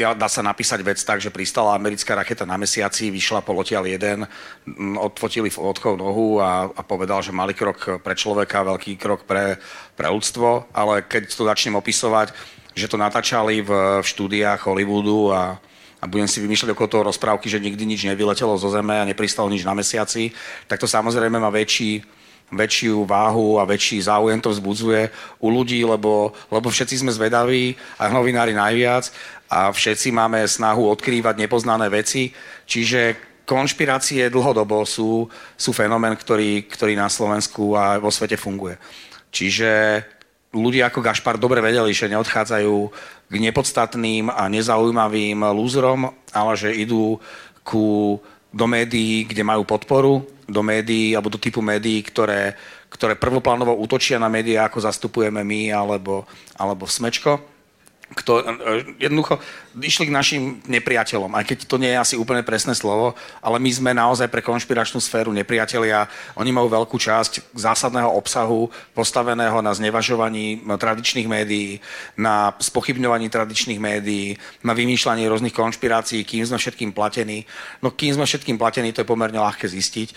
dá 0.00 0.28
sa 0.32 0.40
napísať 0.40 0.80
vec 0.80 0.98
tak, 1.02 1.20
že 1.20 1.28
pristala 1.28 1.76
americká 1.76 2.16
raketa 2.16 2.48
na 2.48 2.56
mesiaci, 2.56 3.12
vyšla 3.12 3.44
polotiaľ 3.44 3.84
jeden, 3.84 4.24
odfotili 4.96 5.52
odchov 5.52 6.00
nohu 6.00 6.40
a, 6.40 6.72
a 6.72 6.80
povedal, 6.80 7.20
že 7.20 7.36
malý 7.36 7.52
krok 7.52 8.00
pre 8.00 8.16
človeka, 8.16 8.64
veľký 8.64 8.96
krok 8.96 9.28
pre, 9.28 9.60
pre 9.94 10.08
ľudstvo, 10.08 10.72
ale 10.72 11.04
keď 11.04 11.28
to 11.28 11.44
začnem 11.44 11.76
opisovať, 11.76 12.32
že 12.72 12.88
to 12.88 12.96
natáčali 12.96 13.60
v, 13.60 13.70
v 14.00 14.06
štúdiách 14.06 14.64
Hollywoodu 14.64 15.20
a, 15.36 15.42
a 16.00 16.04
budem 16.08 16.30
si 16.30 16.40
vymýšľať 16.40 16.72
okolo 16.72 16.88
toho 16.88 17.08
rozprávky, 17.12 17.50
že 17.50 17.60
nikdy 17.60 17.84
nič 17.84 18.08
nevyletelo 18.08 18.56
zo 18.56 18.72
Zeme 18.72 18.96
a 18.96 19.04
nepristalo 19.04 19.52
nič 19.52 19.66
na 19.66 19.76
mesiaci, 19.76 20.32
tak 20.64 20.80
to 20.80 20.88
samozrejme 20.88 21.36
má 21.36 21.52
väčší, 21.52 22.00
väčšiu 22.50 23.06
váhu 23.06 23.62
a 23.62 23.66
väčší 23.66 24.02
záujem 24.02 24.42
to 24.42 24.50
vzbudzuje 24.50 25.10
u 25.38 25.48
ľudí, 25.50 25.82
lebo, 25.86 26.34
lebo 26.50 26.68
všetci 26.70 27.02
sme 27.06 27.14
zvedaví, 27.14 27.78
aj 28.02 28.10
novinári 28.10 28.52
najviac 28.54 29.10
a 29.50 29.70
všetci 29.70 30.10
máme 30.10 30.42
snahu 30.46 30.90
odkrývať 30.90 31.34
nepoznané 31.38 31.86
veci, 31.90 32.34
čiže 32.66 33.30
konšpirácie 33.50 34.30
dlhodobo 34.30 34.86
sú, 34.86 35.26
sú 35.58 35.70
fenomén, 35.74 36.14
ktorý, 36.14 36.70
ktorý 36.70 36.94
na 36.94 37.10
Slovensku 37.10 37.74
a 37.74 37.98
vo 37.98 38.14
svete 38.14 38.38
funguje. 38.38 38.78
Čiže 39.34 40.02
ľudia 40.54 40.90
ako 40.90 41.02
Gašpar 41.02 41.34
dobre 41.38 41.58
vedeli, 41.58 41.90
že 41.90 42.10
neodchádzajú 42.10 42.76
k 43.30 43.34
nepodstatným 43.34 44.30
a 44.30 44.46
nezaujímavým 44.46 45.42
lúzrom, 45.54 46.14
ale 46.30 46.52
že 46.54 46.74
idú 46.74 47.18
ku, 47.66 48.18
do 48.50 48.66
médií, 48.66 49.24
kde 49.24 49.46
majú 49.46 49.62
podporu, 49.62 50.26
do 50.50 50.62
médií 50.62 51.14
alebo 51.14 51.30
do 51.30 51.38
typu 51.38 51.62
médií, 51.62 52.02
ktoré, 52.02 52.58
ktoré 52.90 53.14
prvoplánovo 53.14 53.78
útočia 53.78 54.18
na 54.18 54.26
médiá, 54.26 54.66
ako 54.66 54.82
zastupujeme 54.82 55.46
my 55.46 55.70
alebo, 55.70 56.26
alebo 56.58 56.90
Smečko 56.90 57.59
kto, 58.10 58.42
e, 58.42 58.44
jednoducho 59.06 59.38
išli 59.78 60.10
k 60.10 60.14
našim 60.14 60.42
nepriateľom, 60.66 61.30
aj 61.38 61.44
keď 61.46 61.58
to 61.70 61.78
nie 61.78 61.94
je 61.94 62.02
asi 62.02 62.14
úplne 62.18 62.42
presné 62.42 62.74
slovo, 62.74 63.14
ale 63.38 63.62
my 63.62 63.70
sme 63.70 63.90
naozaj 63.94 64.26
pre 64.26 64.42
konšpiračnú 64.42 64.98
sféru 64.98 65.30
nepriatelia. 65.30 66.10
Oni 66.34 66.50
majú 66.50 66.66
veľkú 66.66 66.98
časť 66.98 67.54
zásadného 67.54 68.10
obsahu 68.10 68.66
postaveného 68.98 69.62
na 69.62 69.70
znevažovaní 69.70 70.58
tradičných 70.66 71.30
médií, 71.30 71.78
na 72.18 72.50
spochybňovaní 72.58 73.30
tradičných 73.30 73.78
médií, 73.78 74.34
na 74.66 74.74
vymýšľanie 74.74 75.30
rôznych 75.30 75.54
konšpirácií, 75.54 76.26
kým 76.26 76.42
sme 76.42 76.58
všetkým 76.58 76.90
platení. 76.90 77.46
No 77.78 77.94
kým 77.94 78.18
sme 78.18 78.26
všetkým 78.26 78.58
platení, 78.58 78.90
to 78.90 79.06
je 79.06 79.10
pomerne 79.10 79.38
ľahké 79.38 79.70
zistiť. 79.70 80.08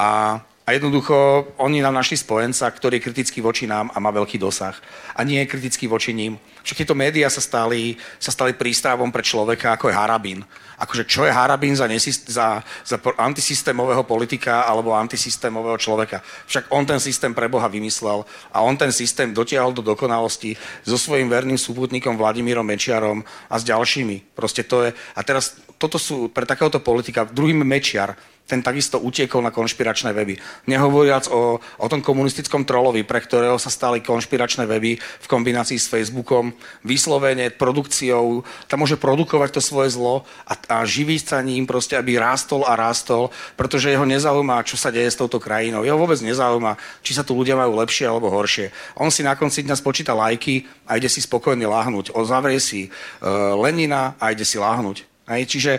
A 0.00 0.40
a 0.64 0.72
jednoducho 0.72 1.44
oni 1.60 1.84
nám 1.84 1.92
našli 1.92 2.16
spojenca, 2.16 2.64
ktorý 2.72 2.96
je 2.96 3.04
kritický 3.04 3.44
voči 3.44 3.68
nám 3.68 3.92
a 3.92 4.00
má 4.00 4.08
veľký 4.08 4.40
dosah. 4.40 4.72
A 5.12 5.20
nie 5.20 5.36
je 5.44 5.52
kritický 5.52 5.84
voči 5.84 6.16
ním. 6.16 6.40
Však 6.64 6.80
tieto 6.80 6.96
médiá 6.96 7.28
sa 7.28 7.44
stali, 7.44 8.00
sa 8.16 8.32
stali 8.32 8.56
prístravom 8.56 9.12
pre 9.12 9.20
človeka, 9.20 9.76
ako 9.76 9.92
je 9.92 9.98
Harabín. 10.00 10.40
Akože 10.80 11.04
čo 11.04 11.28
je 11.28 11.36
Harabín 11.36 11.76
za, 11.76 11.84
nesist- 11.84 12.32
za, 12.32 12.64
za 12.80 12.96
antisystémového 13.20 14.08
politika 14.08 14.64
alebo 14.64 14.96
antisystémového 14.96 15.76
človeka? 15.76 16.24
Však 16.48 16.72
on 16.72 16.88
ten 16.88 16.96
systém 16.96 17.36
pre 17.36 17.52
Boha 17.52 17.68
vymyslel 17.68 18.24
a 18.48 18.64
on 18.64 18.80
ten 18.80 18.88
systém 18.88 19.36
dotiahol 19.36 19.76
do 19.76 19.84
dokonalosti 19.84 20.56
so 20.80 20.96
svojím 20.96 21.28
verným 21.28 21.60
súputníkom 21.60 22.16
Vladimírom 22.16 22.64
Mečiarom 22.64 23.20
a 23.52 23.54
s 23.60 23.68
ďalšími. 23.68 24.32
Proste 24.32 24.64
to 24.64 24.88
je... 24.88 24.96
A 24.96 25.20
teraz 25.20 25.60
toto 25.76 26.00
sú 26.00 26.32
pre 26.32 26.48
takéhoto 26.48 26.80
politika, 26.80 27.28
druhým 27.28 27.60
Mečiar, 27.60 28.16
ten 28.44 28.60
takisto 28.60 29.00
utiekol 29.00 29.40
na 29.40 29.48
konšpiračné 29.48 30.12
weby. 30.12 30.36
Nehovoriac 30.68 31.32
o, 31.32 31.56
o 31.58 31.86
tom 31.88 32.04
komunistickom 32.04 32.68
trolovi, 32.68 33.00
pre 33.00 33.24
ktorého 33.24 33.56
sa 33.56 33.72
stali 33.72 34.04
konšpiračné 34.04 34.68
weby 34.68 35.00
v 35.00 35.26
kombinácii 35.26 35.80
s 35.80 35.88
Facebookom, 35.88 36.52
vyslovene 36.84 37.48
produkciou, 37.48 38.44
tam 38.68 38.84
môže 38.84 39.00
produkovať 39.00 39.56
to 39.56 39.60
svoje 39.64 39.96
zlo 39.96 40.28
a, 40.44 40.52
a 40.68 40.76
živiť 40.84 41.20
sa 41.32 41.40
ním 41.40 41.64
proste, 41.64 41.96
aby 41.96 42.20
rástol 42.20 42.68
a 42.68 42.76
rástol, 42.76 43.32
pretože 43.56 43.88
jeho 43.88 44.04
nezaujíma, 44.04 44.60
čo 44.68 44.76
sa 44.76 44.92
deje 44.92 45.08
s 45.08 45.16
touto 45.16 45.40
krajinou. 45.40 45.80
Jeho 45.80 45.96
vôbec 45.96 46.20
nezaujíma, 46.20 46.76
či 47.00 47.16
sa 47.16 47.24
tu 47.24 47.32
ľudia 47.32 47.56
majú 47.56 47.80
lepšie 47.80 48.04
alebo 48.04 48.28
horšie. 48.28 48.68
On 49.00 49.08
si 49.08 49.24
na 49.24 49.32
konci 49.40 49.64
dňa 49.64 49.76
spočíta 49.80 50.12
lajky 50.12 50.68
a 50.84 51.00
ide 51.00 51.08
si 51.08 51.24
spokojne 51.24 51.64
láhnuť. 51.64 52.12
On 52.12 52.28
zavrie 52.28 52.60
si 52.60 52.92
uh, 52.92 53.56
Lenina 53.56 54.20
a 54.20 54.36
ide 54.36 54.44
si 54.44 54.60
láhnuť. 54.60 55.14
Hej, 55.24 55.48
čiže 55.48 55.72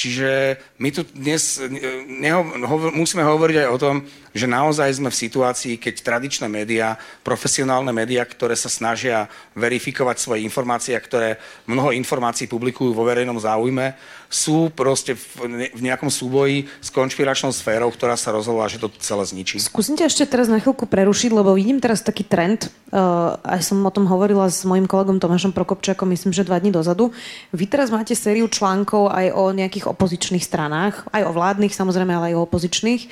Čiže 0.00 0.56
my 0.80 0.88
tu 0.96 1.04
dnes 1.12 1.60
neho, 2.08 2.40
ho, 2.40 2.76
musíme 2.88 3.20
hovoriť 3.20 3.56
aj 3.60 3.68
o 3.68 3.76
tom, 3.76 3.96
že 4.32 4.48
naozaj 4.48 4.96
sme 4.96 5.12
v 5.12 5.20
situácii, 5.28 5.76
keď 5.76 6.00
tradičné 6.00 6.48
médiá, 6.48 6.96
profesionálne 7.20 7.92
médiá, 7.92 8.24
ktoré 8.24 8.56
sa 8.56 8.72
snažia 8.72 9.28
verifikovať 9.52 10.16
svoje 10.16 10.40
informácie 10.40 10.96
a 10.96 11.04
ktoré 11.04 11.36
mnoho 11.68 11.92
informácií 11.92 12.48
publikujú 12.48 12.96
vo 12.96 13.04
verejnom 13.04 13.36
záujme, 13.36 13.92
sú 14.30 14.70
proste 14.70 15.18
v, 15.18 15.74
v 15.74 15.80
nejakom 15.82 16.06
súboji 16.06 16.70
s 16.78 16.94
konšpiračnou 16.94 17.50
sférou, 17.50 17.90
ktorá 17.90 18.14
sa 18.14 18.30
rozhodla, 18.30 18.70
že 18.70 18.78
to 18.78 18.86
celé 19.02 19.26
zničí. 19.26 19.58
Skúsite 19.58 20.06
ešte 20.06 20.22
teraz 20.22 20.46
na 20.46 20.62
chvíľku 20.62 20.86
prerušiť, 20.86 21.34
lebo 21.34 21.50
vidím 21.58 21.82
teraz 21.82 22.06
taký 22.06 22.22
trend, 22.22 22.70
uh, 22.94 23.34
aj 23.42 23.66
som 23.66 23.82
o 23.82 23.90
tom 23.90 24.06
hovorila 24.06 24.46
s 24.46 24.62
mojim 24.62 24.86
kolegom 24.86 25.18
Tomášom 25.18 25.50
Prokopčákom, 25.50 26.06
myslím, 26.14 26.30
že 26.30 26.46
dva 26.46 26.62
dní 26.62 26.70
dozadu. 26.70 27.10
Vy 27.50 27.66
teraz 27.66 27.90
máte 27.90 28.14
sériu 28.14 28.46
článkov 28.46 29.10
aj 29.10 29.34
o 29.34 29.50
nejakých 29.50 29.90
opozičných 29.90 30.46
stranách, 30.46 31.10
aj 31.10 31.26
o 31.26 31.34
vládnych 31.34 31.74
samozrejme, 31.74 32.14
ale 32.14 32.30
aj 32.30 32.38
o 32.38 32.46
opozičných. 32.46 33.02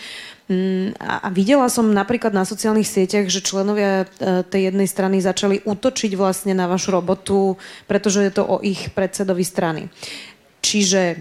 Mm, 0.49 0.97
a 0.97 1.29
videla 1.29 1.69
som 1.69 1.93
napríklad 1.93 2.33
na 2.33 2.49
sociálnych 2.49 2.89
sieťach, 2.89 3.29
že 3.29 3.45
členovia 3.45 4.09
e, 4.09 4.41
tej 4.49 4.73
jednej 4.73 4.89
strany 4.89 5.21
začali 5.21 5.61
útočiť 5.61 6.17
vlastne 6.17 6.57
na 6.57 6.65
vašu 6.65 6.97
robotu, 6.97 7.61
pretože 7.85 8.25
je 8.25 8.33
to 8.33 8.49
o 8.49 8.57
ich 8.65 8.89
predsedovi 8.97 9.45
strany. 9.45 9.93
Čiže 10.61 11.17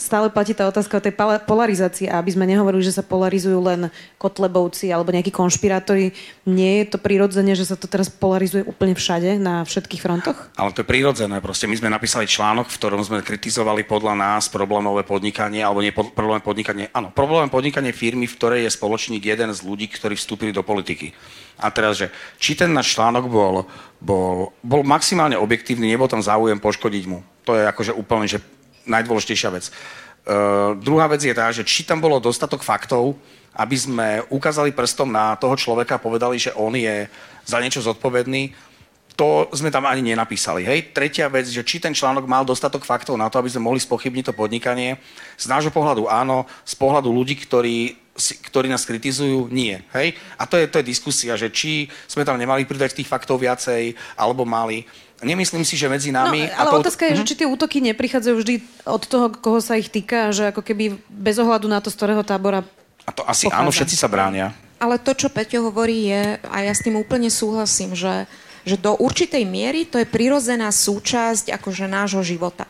stále 0.00 0.32
platí 0.32 0.56
tá 0.56 0.64
otázka 0.64 0.96
o 0.96 1.04
tej 1.04 1.12
polarizácii 1.44 2.08
a 2.08 2.24
aby 2.24 2.32
sme 2.32 2.48
nehovorili, 2.48 2.80
že 2.80 2.96
sa 2.96 3.04
polarizujú 3.04 3.60
len 3.60 3.92
kotlebovci 4.16 4.88
alebo 4.88 5.12
nejakí 5.12 5.28
konšpirátori, 5.28 6.16
nie 6.48 6.80
je 6.80 6.96
to 6.96 6.98
prirodzené, 6.98 7.52
že 7.52 7.68
sa 7.68 7.76
to 7.76 7.84
teraz 7.84 8.08
polarizuje 8.08 8.64
úplne 8.64 8.96
všade, 8.96 9.36
na 9.36 9.60
všetkých 9.60 10.00
frontoch? 10.00 10.48
Ale 10.56 10.72
to 10.72 10.80
je 10.80 10.88
prirodzené. 10.88 11.44
Proste 11.44 11.68
my 11.68 11.76
sme 11.76 11.92
napísali 11.92 12.24
článok, 12.24 12.72
v 12.72 12.78
ktorom 12.80 13.04
sme 13.04 13.20
kritizovali 13.20 13.84
podľa 13.84 14.16
nás 14.16 14.48
problémové 14.48 15.04
podnikanie, 15.04 15.60
alebo 15.60 15.84
nie 15.84 15.92
problémové 15.92 16.40
podnikanie, 16.40 16.88
áno, 16.96 17.12
problémové 17.12 17.52
podnikanie 17.52 17.92
firmy, 17.92 18.24
v 18.24 18.36
ktorej 18.40 18.60
je 18.64 18.72
spoločník 18.72 19.20
jeden 19.20 19.52
z 19.52 19.60
ľudí, 19.60 19.84
ktorí 19.92 20.16
vstúpili 20.16 20.56
do 20.56 20.64
politiky. 20.64 21.12
A 21.60 21.68
teraz, 21.68 22.00
že 22.00 22.08
či 22.40 22.56
ten 22.56 22.72
náš 22.72 22.96
článok 22.96 23.28
bol, 23.28 23.68
bol, 24.00 24.56
bol 24.64 24.80
maximálne 24.80 25.36
objektívny, 25.36 25.92
nebol 25.92 26.08
tam 26.08 26.24
záujem 26.24 26.56
poškodiť 26.56 27.04
mu. 27.04 27.20
To 27.44 27.52
je 27.52 27.68
akože 27.68 27.92
úplne, 27.92 28.24
že 28.24 28.40
najdôležitejšia 28.90 29.50
vec. 29.54 29.70
Uh, 30.26 30.76
druhá 30.76 31.08
vec 31.08 31.24
je 31.24 31.32
tá, 31.32 31.48
že 31.48 31.64
či 31.64 31.86
tam 31.86 32.02
bolo 32.02 32.20
dostatok 32.20 32.60
faktov, 32.60 33.16
aby 33.56 33.76
sme 33.78 34.08
ukázali 34.30 34.74
prstom 34.74 35.10
na 35.10 35.34
toho 35.38 35.56
človeka 35.56 35.96
a 35.96 36.02
povedali, 36.02 36.38
že 36.38 36.54
on 36.54 36.74
je 36.76 37.08
za 37.46 37.58
niečo 37.58 37.82
zodpovedný, 37.82 38.52
to 39.20 39.52
sme 39.52 39.68
tam 39.68 39.84
ani 39.84 40.00
nenapísali. 40.00 40.64
Hej. 40.64 40.96
Tretia 40.96 41.28
vec, 41.28 41.44
že 41.44 41.60
či 41.60 41.76
ten 41.76 41.92
článok 41.92 42.24
mal 42.24 42.40
dostatok 42.40 42.88
faktov 42.88 43.20
na 43.20 43.28
to, 43.28 43.36
aby 43.36 43.52
sme 43.52 43.68
mohli 43.68 43.76
spochybniť 43.76 44.32
to 44.32 44.34
podnikanie. 44.36 44.96
Z 45.36 45.44
nášho 45.44 45.68
pohľadu 45.68 46.08
áno, 46.08 46.48
z 46.64 46.72
pohľadu 46.80 47.12
ľudí, 47.12 47.36
ktorí, 47.36 48.00
ktorí 48.48 48.72
nás 48.72 48.88
kritizujú, 48.88 49.52
nie. 49.52 49.76
Hej. 49.92 50.16
A 50.40 50.48
to 50.48 50.56
je, 50.56 50.64
to 50.72 50.80
je 50.80 50.88
diskusia, 50.88 51.36
že 51.36 51.52
či 51.52 51.92
sme 52.08 52.24
tam 52.24 52.40
nemali 52.40 52.64
pridať 52.64 52.96
tých 52.96 53.12
faktov 53.12 53.44
viacej, 53.44 53.92
alebo 54.16 54.48
mali. 54.48 54.88
Nemyslím 55.20 55.68
si, 55.68 55.76
že 55.76 55.84
medzi 55.92 56.08
nami... 56.08 56.48
No, 56.48 56.56
ale 56.56 56.68
to... 56.72 56.76
otázka 56.80 57.04
je, 57.12 57.20
že 57.20 57.24
mhm. 57.24 57.28
či 57.28 57.38
tie 57.44 57.48
útoky 57.48 57.78
neprichádzajú 57.92 58.34
vždy 58.40 58.54
od 58.88 59.02
toho, 59.04 59.26
koho 59.28 59.60
sa 59.60 59.76
ich 59.76 59.92
týka, 59.92 60.32
že 60.32 60.48
ako 60.48 60.64
keby 60.64 60.96
bez 61.12 61.36
ohľadu 61.36 61.68
na 61.68 61.84
to, 61.84 61.92
z 61.92 61.96
ktorého 62.00 62.24
tábora 62.24 62.64
A 63.04 63.12
to 63.12 63.20
asi 63.28 63.48
pochádza. 63.48 63.60
áno, 63.60 63.70
všetci 63.70 63.96
sa 64.00 64.08
bránia. 64.08 64.56
Ale 64.80 64.96
to, 64.96 65.12
čo 65.12 65.28
Peťo 65.28 65.68
hovorí, 65.68 66.08
je, 66.08 66.40
a 66.40 66.56
ja 66.64 66.72
s 66.72 66.80
tým 66.80 66.96
úplne 66.96 67.28
súhlasím, 67.28 67.92
že, 67.92 68.24
že 68.64 68.80
do 68.80 68.96
určitej 68.96 69.44
miery 69.44 69.84
to 69.84 70.00
je 70.00 70.08
prirozená 70.08 70.72
súčasť 70.72 71.52
akože 71.52 71.84
nášho 71.84 72.24
života. 72.24 72.64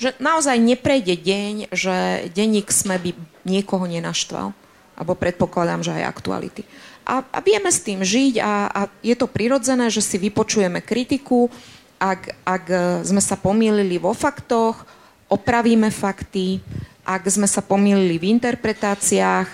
Že 0.00 0.16
naozaj 0.16 0.56
neprejde 0.56 1.20
deň, 1.20 1.54
že 1.68 1.96
denník 2.32 2.72
sme 2.72 2.96
by 2.96 3.12
niekoho 3.44 3.84
nenaštval. 3.84 4.56
Alebo 4.96 5.12
predpokladám, 5.16 5.84
že 5.84 5.92
aj 6.00 6.08
aktuality. 6.08 6.64
A, 7.04 7.24
a 7.24 7.38
vieme 7.44 7.68
s 7.68 7.84
tým 7.84 8.00
žiť 8.00 8.40
a, 8.40 8.52
a 8.68 8.80
je 9.00 9.16
to 9.16 9.28
prirodzené, 9.28 9.88
že 9.92 10.04
si 10.04 10.16
vypočujeme 10.16 10.80
kritiku, 10.80 11.52
ak, 12.00 12.32
ak 12.48 12.64
sme 13.04 13.20
sa 13.20 13.36
pomýlili 13.36 14.00
vo 14.00 14.16
faktoch, 14.16 14.88
opravíme 15.28 15.92
fakty, 15.92 16.64
ak 17.04 17.28
sme 17.28 17.44
sa 17.44 17.60
pomýlili 17.60 18.16
v 18.16 18.40
interpretáciách, 18.40 19.48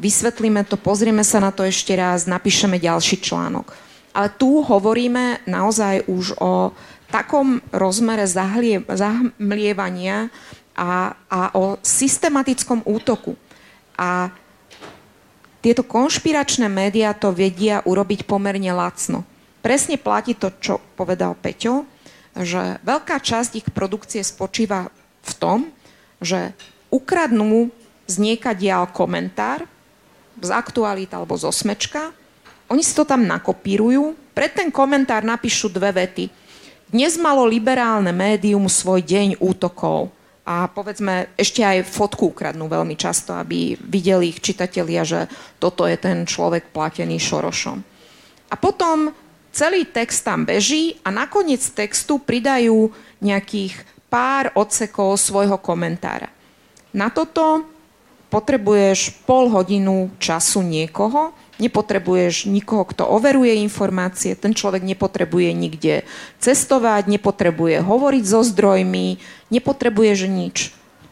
vysvetlíme 0.00 0.64
to, 0.64 0.80
pozrieme 0.80 1.20
sa 1.20 1.44
na 1.44 1.52
to 1.52 1.60
ešte 1.60 1.92
raz, 1.92 2.24
napíšeme 2.24 2.80
ďalší 2.80 3.20
článok. 3.20 3.68
Ale 4.16 4.32
tu 4.32 4.64
hovoríme 4.64 5.44
naozaj 5.44 6.08
už 6.08 6.40
o 6.40 6.72
takom 7.10 7.60
rozmere 7.74 8.24
zahlie, 8.24 8.82
zahmlievania 8.86 10.30
a, 10.74 11.14
a 11.28 11.40
o 11.58 11.76
systematickom 11.82 12.86
útoku. 12.86 13.34
A 13.98 14.32
tieto 15.60 15.84
konšpiračné 15.84 16.70
médiá 16.72 17.12
to 17.12 17.34
vedia 17.34 17.84
urobiť 17.84 18.24
pomerne 18.24 18.72
lacno. 18.72 19.26
Presne 19.60 20.00
platí 20.00 20.32
to, 20.32 20.48
čo 20.56 20.80
povedal 20.96 21.36
Peťo, 21.36 21.84
že 22.36 22.78
veľká 22.86 23.18
časť 23.18 23.58
ich 23.58 23.68
produkcie 23.70 24.22
spočíva 24.22 24.90
v 25.22 25.32
tom, 25.36 25.58
že 26.22 26.54
ukradnú 26.90 27.70
z 28.10 28.14
dial 28.58 28.90
komentár 28.90 29.66
z 30.40 30.50
aktualita 30.50 31.20
alebo 31.20 31.36
zo 31.36 31.52
smečka, 31.52 32.10
oni 32.70 32.82
si 32.86 32.96
to 32.96 33.04
tam 33.04 33.26
nakopírujú, 33.26 34.16
pred 34.32 34.54
ten 34.54 34.70
komentár 34.72 35.26
napíšu 35.26 35.68
dve 35.68 35.90
vety. 35.90 36.30
Dnes 36.90 37.18
malo 37.18 37.46
liberálne 37.46 38.10
médium 38.10 38.66
svoj 38.66 39.04
deň 39.04 39.38
útokov 39.38 40.10
a 40.42 40.66
povedzme 40.66 41.30
ešte 41.38 41.62
aj 41.62 41.86
fotku 41.86 42.34
ukradnú 42.34 42.66
veľmi 42.66 42.98
často, 42.98 43.36
aby 43.36 43.78
videli 43.78 44.34
ich 44.34 44.42
čitatelia, 44.42 45.06
že 45.06 45.30
toto 45.62 45.86
je 45.86 45.94
ten 45.94 46.26
človek 46.26 46.74
platený 46.74 47.20
Šorošom. 47.22 47.78
A 48.50 48.54
potom 48.58 49.14
celý 49.50 49.86
text 49.86 50.24
tam 50.26 50.46
beží 50.46 50.98
a 51.02 51.10
nakoniec 51.10 51.62
textu 51.74 52.18
pridajú 52.18 52.90
nejakých 53.20 53.76
pár 54.10 54.50
odsekov 54.58 55.18
svojho 55.18 55.58
komentára. 55.58 56.30
Na 56.90 57.06
toto 57.10 57.66
potrebuješ 58.30 59.26
pol 59.26 59.50
hodinu 59.50 60.10
času 60.22 60.62
niekoho, 60.62 61.34
nepotrebuješ 61.60 62.48
nikoho, 62.48 62.86
kto 62.88 63.04
overuje 63.06 63.60
informácie, 63.60 64.34
ten 64.34 64.56
človek 64.56 64.82
nepotrebuje 64.82 65.50
nikde 65.52 65.94
cestovať, 66.40 67.10
nepotrebuje 67.10 67.84
hovoriť 67.84 68.24
so 68.24 68.40
zdrojmi, 68.42 69.20
nepotrebuješ 69.52 70.18
nič. 70.30 70.56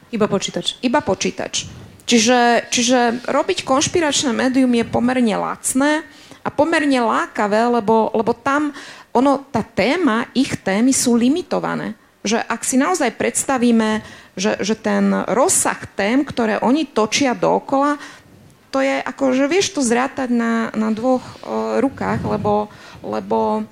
Iba 0.09 0.25
počítač. 0.25 0.81
Iba 0.81 1.05
počítač. 1.05 1.69
Čiže, 2.09 2.73
čiže 2.73 3.29
robiť 3.29 3.69
konšpiračné 3.69 4.33
médium 4.33 4.73
je 4.73 4.85
pomerne 4.89 5.37
lacné 5.37 6.09
a 6.49 6.51
pomerne 6.51 7.05
lákavé, 7.05 7.69
lebo, 7.69 8.09
lebo 8.17 8.33
tam 8.33 8.73
ono, 9.13 9.45
tá 9.53 9.61
téma, 9.61 10.33
ich 10.33 10.57
témy 10.57 10.97
sú 10.97 11.13
limitované. 11.13 11.93
Že 12.25 12.41
ak 12.41 12.61
si 12.65 12.81
naozaj 12.81 13.21
predstavíme, 13.21 14.01
že, 14.33 14.57
že 14.65 14.73
ten 14.73 15.13
rozsah 15.29 15.77
tém, 15.93 16.25
ktoré 16.25 16.57
oni 16.65 16.89
točia 16.89 17.37
dookola, 17.37 18.01
to 18.73 18.81
je 18.81 19.01
ako, 19.01 19.37
že 19.37 19.45
vieš 19.49 19.77
to 19.77 19.81
zrátať 19.85 20.29
na, 20.33 20.73
na 20.73 20.89
dvoch 20.93 21.25
uh, 21.41 21.81
rukách, 21.81 22.21
lebo, 22.25 22.69
lebo 23.01 23.65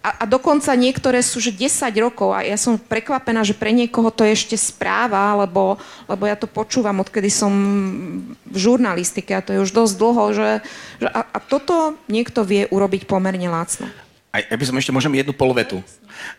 a, 0.00 0.10
a 0.20 0.24
dokonca 0.24 0.72
niektoré 0.72 1.20
sú 1.20 1.44
že 1.44 1.52
10 1.52 1.92
rokov 2.00 2.32
a 2.32 2.40
ja 2.40 2.56
som 2.56 2.80
prekvapená, 2.80 3.44
že 3.44 3.52
pre 3.52 3.68
niekoho 3.68 4.08
to 4.08 4.24
je 4.24 4.32
ešte 4.32 4.56
správa, 4.56 5.36
lebo, 5.36 5.76
lebo 6.08 6.24
ja 6.24 6.40
to 6.40 6.48
počúvam, 6.48 7.04
odkedy 7.04 7.28
som 7.28 7.52
v 8.48 8.56
žurnalistike 8.56 9.36
a 9.36 9.44
to 9.44 9.52
je 9.52 9.60
už 9.60 9.76
dosť 9.76 9.94
dlho, 10.00 10.24
že, 10.32 10.50
že 11.04 11.08
a, 11.12 11.20
a 11.20 11.38
toto 11.44 12.00
niekto 12.08 12.48
vie 12.48 12.64
urobiť 12.72 13.04
pomerne 13.04 13.52
lácno. 13.52 13.92
Aj, 14.32 14.40
ja 14.40 14.56
by 14.56 14.64
som 14.64 14.78
ešte 14.80 14.94
môžem 14.94 15.12
jednu 15.20 15.36
polvetu. 15.36 15.84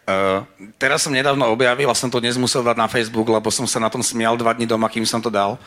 Uh, 0.09 0.41
teraz 0.81 1.05
som 1.05 1.13
nedávno 1.13 1.45
objavil 1.51 1.85
a 1.91 1.97
som 1.97 2.09
to 2.09 2.23
dnes 2.23 2.39
musel 2.41 2.65
dať 2.65 2.77
na 2.79 2.89
Facebook, 2.89 3.29
lebo 3.29 3.51
som 3.53 3.69
sa 3.69 3.77
na 3.77 3.91
tom 3.93 4.01
smial 4.01 4.39
dva 4.41 4.57
dní 4.57 4.65
doma, 4.65 4.89
kým 4.89 5.05
som 5.05 5.21
to 5.21 5.29
dal. 5.29 5.61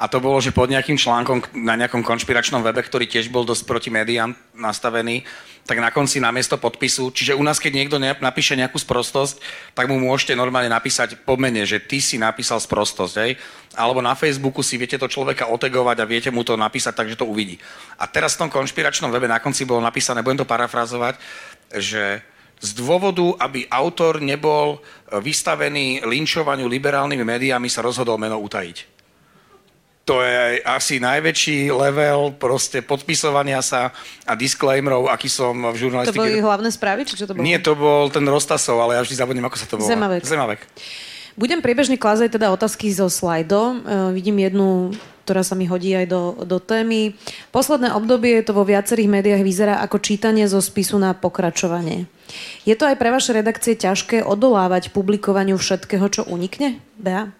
A 0.00 0.08
to 0.08 0.16
bolo, 0.16 0.40
že 0.40 0.56
pod 0.56 0.72
nejakým 0.72 0.96
článkom 0.96 1.60
na 1.60 1.76
nejakom 1.76 2.00
konšpiračnom 2.00 2.64
webe, 2.64 2.80
ktorý 2.80 3.04
tiež 3.04 3.28
bol 3.28 3.44
dosť 3.44 3.68
proti 3.68 3.92
médiám 3.92 4.32
nastavený, 4.56 5.28
tak 5.68 5.76
na 5.76 5.92
konci 5.92 6.24
namiesto 6.24 6.56
podpisu, 6.56 7.12
čiže 7.12 7.36
u 7.36 7.44
nás, 7.44 7.60
keď 7.60 7.72
niekto 7.76 8.00
napíše 8.00 8.56
nejakú 8.56 8.80
sprostosť, 8.80 9.44
tak 9.76 9.92
mu 9.92 10.00
môžete 10.00 10.32
normálne 10.32 10.72
napísať 10.72 11.20
po 11.20 11.36
mene, 11.36 11.68
že 11.68 11.84
ty 11.84 12.00
si 12.00 12.16
napísal 12.16 12.64
sprostosť, 12.64 13.14
hej? 13.20 13.36
Alebo 13.76 14.00
na 14.00 14.16
Facebooku 14.16 14.64
si 14.64 14.80
viete 14.80 14.96
to 14.96 15.04
človeka 15.04 15.52
otegovať 15.52 15.96
a 16.00 16.08
viete 16.08 16.32
mu 16.32 16.48
to 16.48 16.56
napísať, 16.56 16.96
takže 16.96 17.20
to 17.20 17.28
uvidí. 17.28 17.60
A 18.00 18.08
teraz 18.08 18.40
v 18.40 18.48
tom 18.48 18.50
konšpiračnom 18.50 19.12
webe 19.12 19.28
na 19.28 19.36
konci 19.36 19.68
bolo 19.68 19.84
napísané, 19.84 20.24
budem 20.24 20.40
to 20.40 20.48
parafrazovať, 20.48 21.20
že 21.76 22.24
z 22.56 22.70
dôvodu, 22.72 23.36
aby 23.36 23.68
autor 23.68 24.16
nebol 24.24 24.80
vystavený 25.12 26.08
linčovaniu 26.08 26.64
liberálnymi 26.72 27.20
médiami, 27.20 27.68
sa 27.68 27.84
rozhodol 27.84 28.16
meno 28.16 28.40
utajiť 28.40 28.99
to 30.04 30.24
je 30.24 30.58
asi 30.64 30.98
najväčší 30.98 31.70
level 31.70 32.34
proste 32.34 32.82
podpisovania 32.82 33.62
sa 33.62 33.94
a 34.26 34.32
disclaimerov, 34.34 35.06
aký 35.06 35.30
som 35.30 35.54
v 35.70 35.76
žurnalistike... 35.76 36.18
To 36.18 36.24
boli 36.24 36.40
hlavné 36.40 36.70
správy, 36.72 37.06
či 37.06 37.14
čo 37.14 37.28
to 37.28 37.36
bolo? 37.36 37.44
Nie, 37.44 37.62
to 37.62 37.78
bol 37.78 38.10
ten 38.10 38.24
Rostasov, 38.26 38.80
ale 38.80 38.98
ja 38.98 39.04
vždy 39.04 39.14
zabudnem, 39.14 39.46
ako 39.46 39.56
sa 39.60 39.66
to 39.68 39.78
volá. 39.78 39.86
Zemavek. 39.86 40.22
Zemavek. 40.26 40.60
Budem 41.38 41.62
priebežne 41.62 41.94
klázať 41.94 42.36
teda 42.36 42.50
otázky 42.50 42.90
zo 42.90 43.06
slajdom. 43.06 43.70
E, 43.70 43.80
vidím 44.16 44.42
jednu, 44.42 44.90
ktorá 45.24 45.46
sa 45.46 45.54
mi 45.54 45.64
hodí 45.70 45.94
aj 45.94 46.10
do, 46.10 46.34
do 46.42 46.58
témy. 46.58 47.14
Posledné 47.54 47.94
obdobie 47.94 48.42
to 48.42 48.50
vo 48.50 48.66
viacerých 48.66 49.06
médiách 49.06 49.46
vyzerá 49.46 49.78
ako 49.84 50.02
čítanie 50.02 50.44
zo 50.50 50.58
spisu 50.58 50.98
na 50.98 51.14
pokračovanie. 51.14 52.10
Je 52.66 52.74
to 52.74 52.86
aj 52.86 52.98
pre 52.98 53.14
vaše 53.14 53.30
redakcie 53.30 53.78
ťažké 53.78 54.26
odolávať 54.26 54.90
publikovaniu 54.90 55.54
všetkého, 55.54 56.06
čo 56.10 56.22
unikne? 56.26 56.82
Bea? 56.98 57.30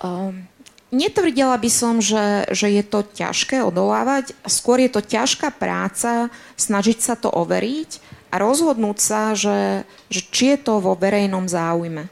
Um, 0.00 0.49
Netvrdila 0.90 1.54
by 1.54 1.70
som, 1.70 2.02
že, 2.02 2.50
že 2.50 2.66
je 2.66 2.82
to 2.82 3.06
ťažké 3.06 3.62
odolávať, 3.62 4.34
skôr 4.50 4.82
je 4.82 4.90
to 4.90 4.98
ťažká 4.98 5.54
práca 5.54 6.34
snažiť 6.58 6.98
sa 6.98 7.14
to 7.14 7.30
overiť 7.30 8.02
a 8.34 8.42
rozhodnúť 8.42 8.98
sa, 8.98 9.34
že, 9.38 9.86
že 10.10 10.20
či 10.34 10.54
je 10.54 10.58
to 10.58 10.82
vo 10.82 10.98
verejnom 10.98 11.46
záujme. 11.46 12.10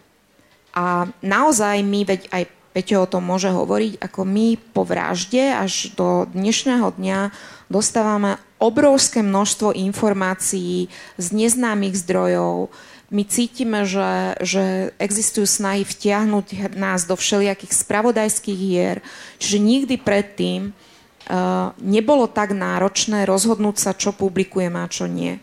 A 0.78 1.10
naozaj 1.26 1.82
my, 1.82 2.06
veď 2.06 2.20
aj 2.30 2.42
Peťo 2.70 3.02
o 3.02 3.10
tom 3.10 3.26
môže 3.26 3.50
hovoriť, 3.50 3.98
ako 3.98 4.20
my 4.22 4.54
po 4.70 4.86
vražde 4.86 5.50
až 5.50 5.90
do 5.98 6.30
dnešného 6.30 6.94
dňa 6.94 7.34
dostávame 7.66 8.38
obrovské 8.62 9.18
množstvo 9.26 9.74
informácií 9.74 10.86
z 11.18 11.26
neznámych 11.34 11.98
zdrojov, 11.98 12.70
my 13.08 13.24
cítime, 13.24 13.88
že, 13.88 14.36
že 14.44 14.64
existujú 15.00 15.48
snahy 15.48 15.80
vtiahnuť 15.84 16.76
nás 16.76 17.08
do 17.08 17.16
všelijakých 17.16 17.72
spravodajských 17.72 18.58
hier, 18.60 18.96
čiže 19.40 19.58
nikdy 19.64 19.96
predtým 19.96 20.72
uh, 20.72 21.72
nebolo 21.80 22.28
tak 22.28 22.52
náročné 22.52 23.24
rozhodnúť 23.24 23.76
sa, 23.80 23.90
čo 23.96 24.12
publikujeme 24.12 24.76
a 24.76 24.92
čo 24.92 25.08
nie. 25.08 25.40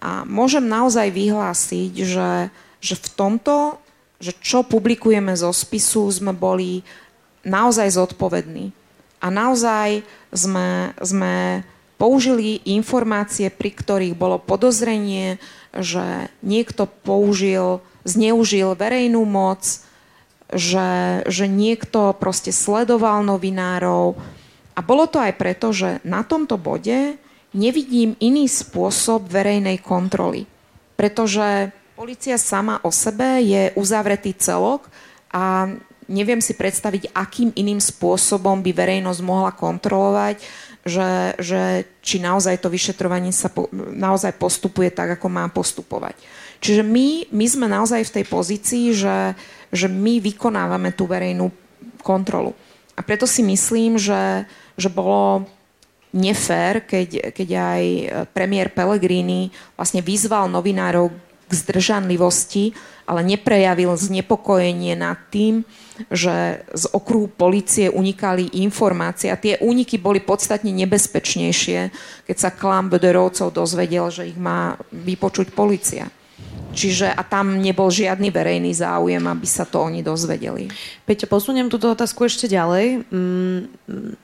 A 0.00 0.24
môžem 0.24 0.64
naozaj 0.64 1.12
vyhlásiť, 1.12 1.92
že, 2.00 2.32
že 2.80 2.94
v 2.96 3.08
tomto, 3.12 3.76
že 4.16 4.32
čo 4.40 4.64
publikujeme 4.64 5.36
zo 5.36 5.52
spisu, 5.52 6.08
sme 6.08 6.32
boli 6.32 6.80
naozaj 7.44 7.92
zodpovední. 7.92 8.72
A 9.22 9.30
naozaj 9.30 10.02
sme, 10.34 10.96
sme 10.98 11.62
použili 12.02 12.58
informácie, 12.66 13.46
pri 13.46 13.70
ktorých 13.70 14.18
bolo 14.18 14.42
podozrenie, 14.42 15.38
že 15.70 16.26
niekto 16.42 16.90
použil, 16.90 17.78
zneužil 18.02 18.74
verejnú 18.74 19.22
moc, 19.22 19.62
že, 20.50 21.22
že 21.30 21.46
niekto 21.46 22.10
proste 22.18 22.50
sledoval 22.50 23.22
novinárov. 23.22 24.18
A 24.74 24.80
bolo 24.82 25.06
to 25.06 25.22
aj 25.22 25.38
preto, 25.38 25.70
že 25.70 26.02
na 26.02 26.26
tomto 26.26 26.58
bode 26.58 27.14
nevidím 27.54 28.18
iný 28.18 28.50
spôsob 28.50 29.30
verejnej 29.30 29.78
kontroly. 29.78 30.50
Pretože 30.98 31.70
policia 31.94 32.34
sama 32.34 32.82
o 32.82 32.90
sebe 32.90 33.46
je 33.46 33.70
uzavretý 33.78 34.34
celok 34.34 34.90
a 35.30 35.70
neviem 36.10 36.42
si 36.42 36.58
predstaviť, 36.58 37.14
akým 37.14 37.54
iným 37.54 37.78
spôsobom 37.78 38.58
by 38.58 38.74
verejnosť 38.74 39.20
mohla 39.22 39.54
kontrolovať 39.54 40.42
že, 40.82 41.38
že 41.38 41.86
či 42.02 42.18
naozaj 42.18 42.58
to 42.58 42.68
vyšetrovanie 42.70 43.30
sa 43.30 43.46
po, 43.46 43.70
naozaj 43.72 44.34
postupuje 44.34 44.90
tak, 44.90 45.14
ako 45.18 45.26
má 45.30 45.46
postupovať. 45.46 46.18
Čiže 46.62 46.82
my, 46.86 47.30
my 47.30 47.46
sme 47.46 47.66
naozaj 47.66 48.06
v 48.06 48.14
tej 48.20 48.24
pozícii, 48.26 48.86
že, 48.94 49.34
že 49.70 49.86
my 49.90 50.22
vykonávame 50.22 50.94
tú 50.94 51.06
verejnú 51.10 51.50
kontrolu. 52.02 52.54
A 52.94 53.00
preto 53.02 53.26
si 53.26 53.42
myslím, 53.42 53.98
že, 53.98 54.46
že 54.78 54.90
bolo 54.90 55.46
nefér, 56.12 56.84
keď, 56.84 57.32
keď 57.32 57.48
aj 57.56 57.82
premiér 58.36 58.68
Pellegrini 58.70 59.48
vlastne 59.74 60.04
vyzval 60.04 60.46
novinárov 60.52 61.08
k 61.52 61.60
zdržanlivosti, 61.60 62.72
ale 63.04 63.20
neprejavil 63.20 63.92
znepokojenie 63.92 64.96
nad 64.96 65.20
tým, 65.28 65.68
že 66.08 66.64
z 66.72 66.84
okruhu 66.96 67.28
policie 67.28 67.92
unikali 67.92 68.48
informácie 68.64 69.28
a 69.28 69.36
tie 69.36 69.60
úniky 69.60 70.00
boli 70.00 70.24
podstatne 70.24 70.72
nebezpečnejšie, 70.72 71.92
keď 72.24 72.36
sa 72.40 72.48
klam 72.48 72.88
Bederovcov 72.88 73.52
dozvedel, 73.52 74.08
že 74.08 74.32
ich 74.32 74.38
má 74.40 74.80
vypočuť 74.88 75.52
policia. 75.52 76.08
Čiže 76.72 77.12
a 77.12 77.20
tam 77.20 77.60
nebol 77.60 77.92
žiadny 77.92 78.32
verejný 78.32 78.72
záujem, 78.72 79.20
aby 79.28 79.44
sa 79.44 79.68
to 79.68 79.84
oni 79.84 80.00
dozvedeli. 80.00 80.72
Peťa, 81.04 81.28
posuniem 81.28 81.68
túto 81.68 81.92
otázku 81.92 82.24
ešte 82.24 82.48
ďalej, 82.48 83.04
mm, 83.12 83.58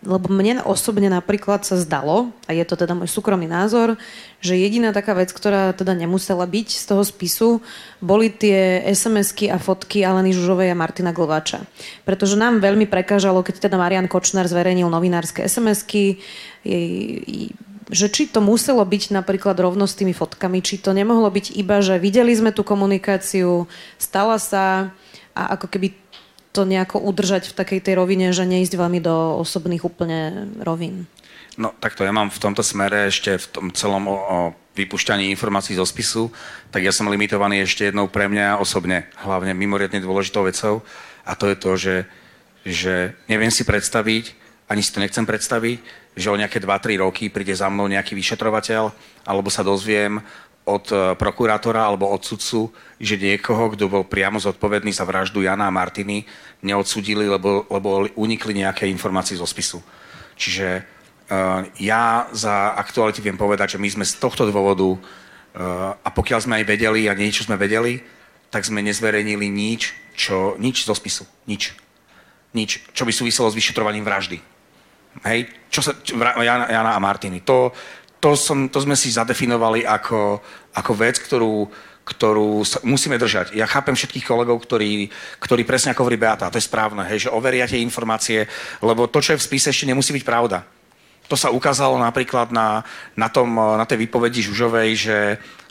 lebo 0.08 0.26
mne 0.32 0.64
osobne 0.64 1.12
napríklad 1.12 1.68
sa 1.68 1.76
zdalo, 1.76 2.32
a 2.48 2.56
je 2.56 2.64
to 2.64 2.80
teda 2.80 2.96
môj 2.96 3.12
súkromný 3.12 3.44
názor, 3.44 4.00
že 4.40 4.56
jediná 4.56 4.96
taká 4.96 5.12
vec, 5.12 5.28
ktorá 5.28 5.76
teda 5.76 5.92
nemusela 5.92 6.48
byť 6.48 6.68
z 6.72 6.84
toho 6.88 7.02
spisu, 7.04 7.48
boli 8.00 8.32
tie 8.32 8.80
SMS-ky 8.96 9.52
a 9.52 9.60
fotky 9.60 10.00
Aleny 10.00 10.32
Žužovej 10.32 10.72
a 10.72 10.78
Martina 10.78 11.12
Glvača. 11.12 11.68
Pretože 12.08 12.40
nám 12.40 12.64
veľmi 12.64 12.88
prekážalo, 12.88 13.44
keď 13.44 13.68
teda 13.68 13.76
Marian 13.76 14.08
Kočner 14.08 14.48
zverejnil 14.48 14.88
novinárske 14.88 15.44
SMS-ky, 15.44 16.16
že 17.88 18.12
či 18.12 18.28
to 18.28 18.44
muselo 18.44 18.84
byť 18.84 19.16
napríklad 19.16 19.56
rovno 19.56 19.88
s 19.88 19.96
tými 19.96 20.12
fotkami, 20.12 20.60
či 20.60 20.76
to 20.80 20.92
nemohlo 20.92 21.28
byť 21.32 21.56
iba, 21.56 21.80
že 21.80 21.96
videli 21.96 22.36
sme 22.36 22.52
tú 22.52 22.60
komunikáciu, 22.64 23.64
stala 23.96 24.36
sa 24.36 24.92
a 25.32 25.56
ako 25.56 25.66
keby 25.72 25.96
to 26.52 26.64
nejako 26.68 27.00
udržať 27.00 27.52
v 27.52 27.56
takej 27.56 27.80
tej 27.84 27.94
rovine, 27.96 28.32
že 28.32 28.48
neísť 28.48 28.74
veľmi 28.76 29.00
do 29.00 29.40
osobných 29.40 29.84
úplne 29.84 30.50
rovín. 30.60 31.06
No 31.58 31.74
takto, 31.74 32.06
ja 32.06 32.14
mám 32.14 32.30
v 32.30 32.38
tomto 32.38 32.62
smere 32.62 33.10
ešte 33.10 33.34
v 33.34 33.46
tom 33.50 33.66
celom 33.74 34.06
o, 34.06 34.16
o 34.16 34.38
vypušťaní 34.78 35.26
informácií 35.34 35.74
zo 35.74 35.82
spisu, 35.82 36.30
tak 36.70 36.86
ja 36.86 36.94
som 36.94 37.10
limitovaný 37.10 37.66
ešte 37.66 37.90
jednou 37.90 38.06
pre 38.06 38.30
mňa 38.30 38.62
osobne, 38.62 39.10
hlavne 39.18 39.58
mimoriadne 39.58 39.98
dôležitou 39.98 40.46
vecou 40.46 40.86
a 41.26 41.34
to 41.34 41.50
je 41.50 41.56
to, 41.58 41.70
že, 41.74 41.96
že 42.62 42.94
neviem 43.26 43.50
si 43.50 43.66
predstaviť, 43.66 44.38
ani 44.70 44.86
si 44.86 44.94
to 44.94 45.02
nechcem 45.02 45.26
predstaviť, 45.26 45.78
že 46.16 46.30
o 46.30 46.36
nejaké 46.36 46.62
2-3 46.62 47.02
roky 47.04 47.28
príde 47.28 47.52
za 47.54 47.68
mnou 47.68 47.90
nejaký 47.90 48.14
vyšetrovateľ, 48.16 48.90
alebo 49.26 49.48
sa 49.52 49.66
dozviem 49.66 50.22
od 50.68 50.84
e, 50.92 51.16
prokurátora 51.16 51.88
alebo 51.88 52.12
od 52.12 52.20
sudcu, 52.20 52.68
že 53.00 53.16
niekoho, 53.16 53.72
kto 53.72 53.88
bol 53.88 54.04
priamo 54.04 54.36
zodpovedný 54.36 54.92
za 54.92 55.08
vraždu 55.08 55.40
Jana 55.40 55.64
a 55.64 55.72
Martiny, 55.72 56.28
neodsudili, 56.60 57.24
lebo, 57.24 57.64
lebo 57.72 58.04
unikli 58.20 58.60
nejaké 58.60 58.84
informácie 58.84 59.40
zo 59.40 59.48
spisu. 59.48 59.80
Čiže 60.38 60.86
uh, 61.30 61.66
ja 61.82 62.30
za 62.30 62.78
aktuality 62.78 63.18
viem 63.18 63.34
povedať, 63.34 63.74
že 63.74 63.82
my 63.82 63.90
sme 63.90 64.04
z 64.06 64.22
tohto 64.22 64.46
dôvodu, 64.46 64.86
uh, 64.86 64.98
a 65.98 66.08
pokiaľ 66.14 66.46
sme 66.46 66.54
aj 66.62 66.68
vedeli 66.70 67.10
a 67.10 67.18
niečo 67.18 67.42
sme 67.42 67.58
vedeli, 67.58 67.98
tak 68.54 68.62
sme 68.62 68.86
nezverejnili 68.86 69.50
nič, 69.50 69.94
čo, 70.14 70.54
nič 70.62 70.86
zo 70.86 70.94
spisu. 70.94 71.26
Nič. 71.50 71.74
Nič, 72.54 72.86
čo 72.94 73.02
by 73.02 73.12
súviselo 73.12 73.50
s 73.50 73.58
vyšetrovaním 73.58 74.06
vraždy. 74.06 74.38
Hej, 75.26 75.50
čo 75.68 75.80
sa, 75.82 75.92
čo, 75.98 76.14
Jana, 76.18 76.70
Jana 76.70 76.92
a 76.94 77.00
Martiny. 77.02 77.42
To, 77.42 77.74
to, 78.18 78.34
som, 78.38 78.70
to 78.70 78.78
sme 78.82 78.94
si 78.94 79.10
zadefinovali 79.10 79.82
ako, 79.86 80.38
ako 80.74 80.92
vec, 80.94 81.18
ktorú, 81.18 81.66
ktorú 82.08 82.64
sa, 82.64 82.80
musíme 82.82 83.20
držať. 83.20 83.52
Ja 83.52 83.68
chápem 83.68 83.92
všetkých 83.92 84.24
kolegov, 84.24 84.64
ktorí, 84.64 85.12
ktorí 85.38 85.62
presne 85.68 85.92
ako 85.92 86.08
hovorí 86.08 86.16
Beata, 86.16 86.48
to 86.48 86.56
je 86.56 86.64
správne, 86.64 87.04
hej, 87.04 87.28
že 87.28 87.34
overiate 87.34 87.76
informácie, 87.76 88.48
lebo 88.80 89.10
to, 89.10 89.20
čo 89.20 89.36
je 89.36 89.40
v 89.40 89.46
spise, 89.52 89.68
ešte 89.68 89.84
nemusí 89.84 90.16
byť 90.16 90.24
pravda. 90.24 90.64
To 91.28 91.36
sa 91.36 91.52
ukázalo 91.52 92.00
napríklad 92.00 92.48
na, 92.48 92.80
na, 93.12 93.28
tom, 93.28 93.52
na 93.52 93.84
tej 93.84 94.08
výpovedi 94.08 94.40
Žužovej, 94.40 94.90
že 94.96 95.16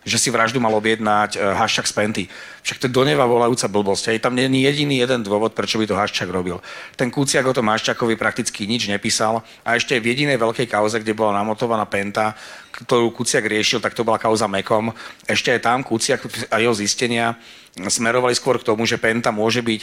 že 0.06 0.18
si 0.22 0.30
vraždu 0.30 0.62
mal 0.62 0.74
objednať 0.76 1.38
uh, 1.38 1.56
Haščák 1.58 1.88
z 1.88 1.94
Penty. 1.94 2.24
Však 2.62 2.78
to 2.84 2.86
je 2.90 2.94
do 2.94 3.04
neba 3.08 3.24
volajúca 3.24 3.66
blbosť. 3.72 4.14
Hej. 4.14 4.18
Tam 4.24 4.36
je 4.36 4.46
jediný 4.48 5.00
jeden 5.00 5.24
dôvod, 5.24 5.56
prečo 5.56 5.80
by 5.80 5.86
to 5.88 5.96
Haščák 5.96 6.30
robil. 6.30 6.60
Ten 7.00 7.10
Kuciak 7.10 7.48
o 7.48 7.56
tom 7.56 7.72
Haščákovi 7.72 8.20
prakticky 8.20 8.68
nič 8.68 8.92
nepísal 8.92 9.42
a 9.64 9.80
ešte 9.80 9.98
v 9.98 10.14
jedinej 10.14 10.38
veľkej 10.38 10.68
kauze, 10.68 11.00
kde 11.00 11.16
bola 11.16 11.40
namotovaná 11.40 11.88
Penta, 11.88 12.36
ktorú 12.72 13.10
Kuciak 13.16 13.48
riešil, 13.48 13.82
tak 13.82 13.98
to 13.98 14.06
bola 14.06 14.22
kauza 14.22 14.46
Mekom. 14.46 14.94
Ešte 15.26 15.56
aj 15.56 15.62
tam 15.64 15.80
Kuciak 15.82 16.24
a 16.54 16.62
jeho 16.62 16.76
zistenia 16.78 17.40
smerovali 17.78 18.38
skôr 18.38 18.62
k 18.62 18.68
tomu, 18.68 18.86
že 18.86 19.02
Penta 19.02 19.34
môže 19.34 19.66
byť, 19.66 19.82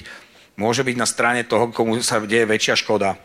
môže 0.58 0.82
byť 0.86 0.96
na 0.98 1.06
strane 1.06 1.42
toho, 1.42 1.74
komu 1.74 1.98
sa 2.02 2.22
deje 2.22 2.46
väčšia 2.46 2.78
škoda. 2.78 3.18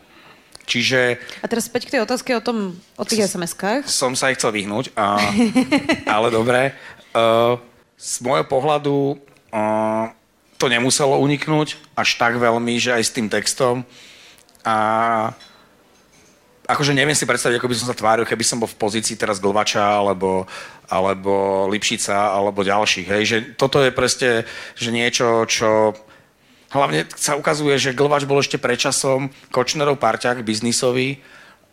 Čiže... 0.70 1.18
A 1.42 1.46
teraz 1.50 1.66
späť 1.66 1.90
k 1.90 1.98
tej 1.98 2.06
otázke 2.06 2.30
o, 2.38 2.38
tom, 2.38 2.78
o 2.94 3.02
tých 3.02 3.26
SMS-kách. 3.26 3.90
Som 3.90 4.14
sa 4.14 4.30
ich 4.30 4.38
chcel 4.38 4.54
vyhnúť, 4.54 4.94
a, 4.94 5.18
ale 6.14 6.30
dobre. 6.30 6.78
Uh, 7.10 7.58
z 7.98 8.22
môjho 8.22 8.46
pohľadu 8.46 9.18
uh, 9.50 10.14
to 10.62 10.70
nemuselo 10.70 11.18
uniknúť 11.18 11.74
až 11.98 12.08
tak 12.14 12.38
veľmi, 12.38 12.78
že 12.78 12.94
aj 12.94 13.02
s 13.02 13.14
tým 13.18 13.26
textom. 13.26 13.82
A 14.62 14.76
akože 16.70 16.94
neviem 16.94 17.18
si 17.18 17.26
predstaviť, 17.26 17.58
ako 17.58 17.70
by 17.70 17.76
som 17.80 17.88
sa 17.90 17.98
tváril, 17.98 18.28
keby 18.28 18.44
som 18.46 18.62
bol 18.62 18.70
v 18.70 18.78
pozícii 18.78 19.18
teraz 19.18 19.42
Glvača, 19.42 19.82
alebo, 19.82 20.46
alebo 20.86 21.66
Lipšica, 21.66 22.30
alebo 22.30 22.62
ďalších. 22.62 23.08
Hej. 23.10 23.22
Že 23.26 23.36
toto 23.58 23.82
je 23.82 23.90
proste 23.90 24.28
že 24.78 24.94
niečo, 24.94 25.48
čo 25.50 25.98
Hlavne 26.70 27.06
sa 27.18 27.34
ukazuje, 27.34 27.74
že 27.82 27.96
Glvač 27.96 28.22
bol 28.30 28.38
ešte 28.38 28.54
predčasom 28.54 29.34
Kočnerov 29.50 29.98
parťák 29.98 30.46
biznisový 30.46 31.18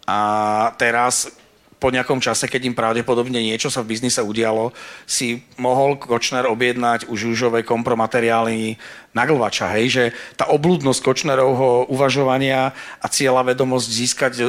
a 0.10 0.74
teraz 0.82 1.30
po 1.78 1.94
nejakom 1.94 2.18
čase, 2.18 2.50
keď 2.50 2.62
im 2.66 2.74
pravdepodobne 2.74 3.38
niečo 3.38 3.70
sa 3.70 3.86
v 3.86 3.94
biznise 3.94 4.18
udialo, 4.26 4.74
si 5.06 5.46
mohol 5.62 6.02
Kočner 6.02 6.50
objednať 6.50 7.06
už 7.06 7.38
užové 7.38 7.62
kompromateriály 7.62 8.82
na 9.14 9.24
Glvača. 9.30 9.70
Hej? 9.78 9.86
Že 9.94 10.04
tá 10.34 10.50
oblúdnosť 10.50 11.06
Kočnerovho 11.06 11.86
uvažovania 11.94 12.74
a 12.98 13.06
cieľa 13.06 13.54
vedomosť 13.54 13.88
získať 13.94 14.34
e, 14.42 14.44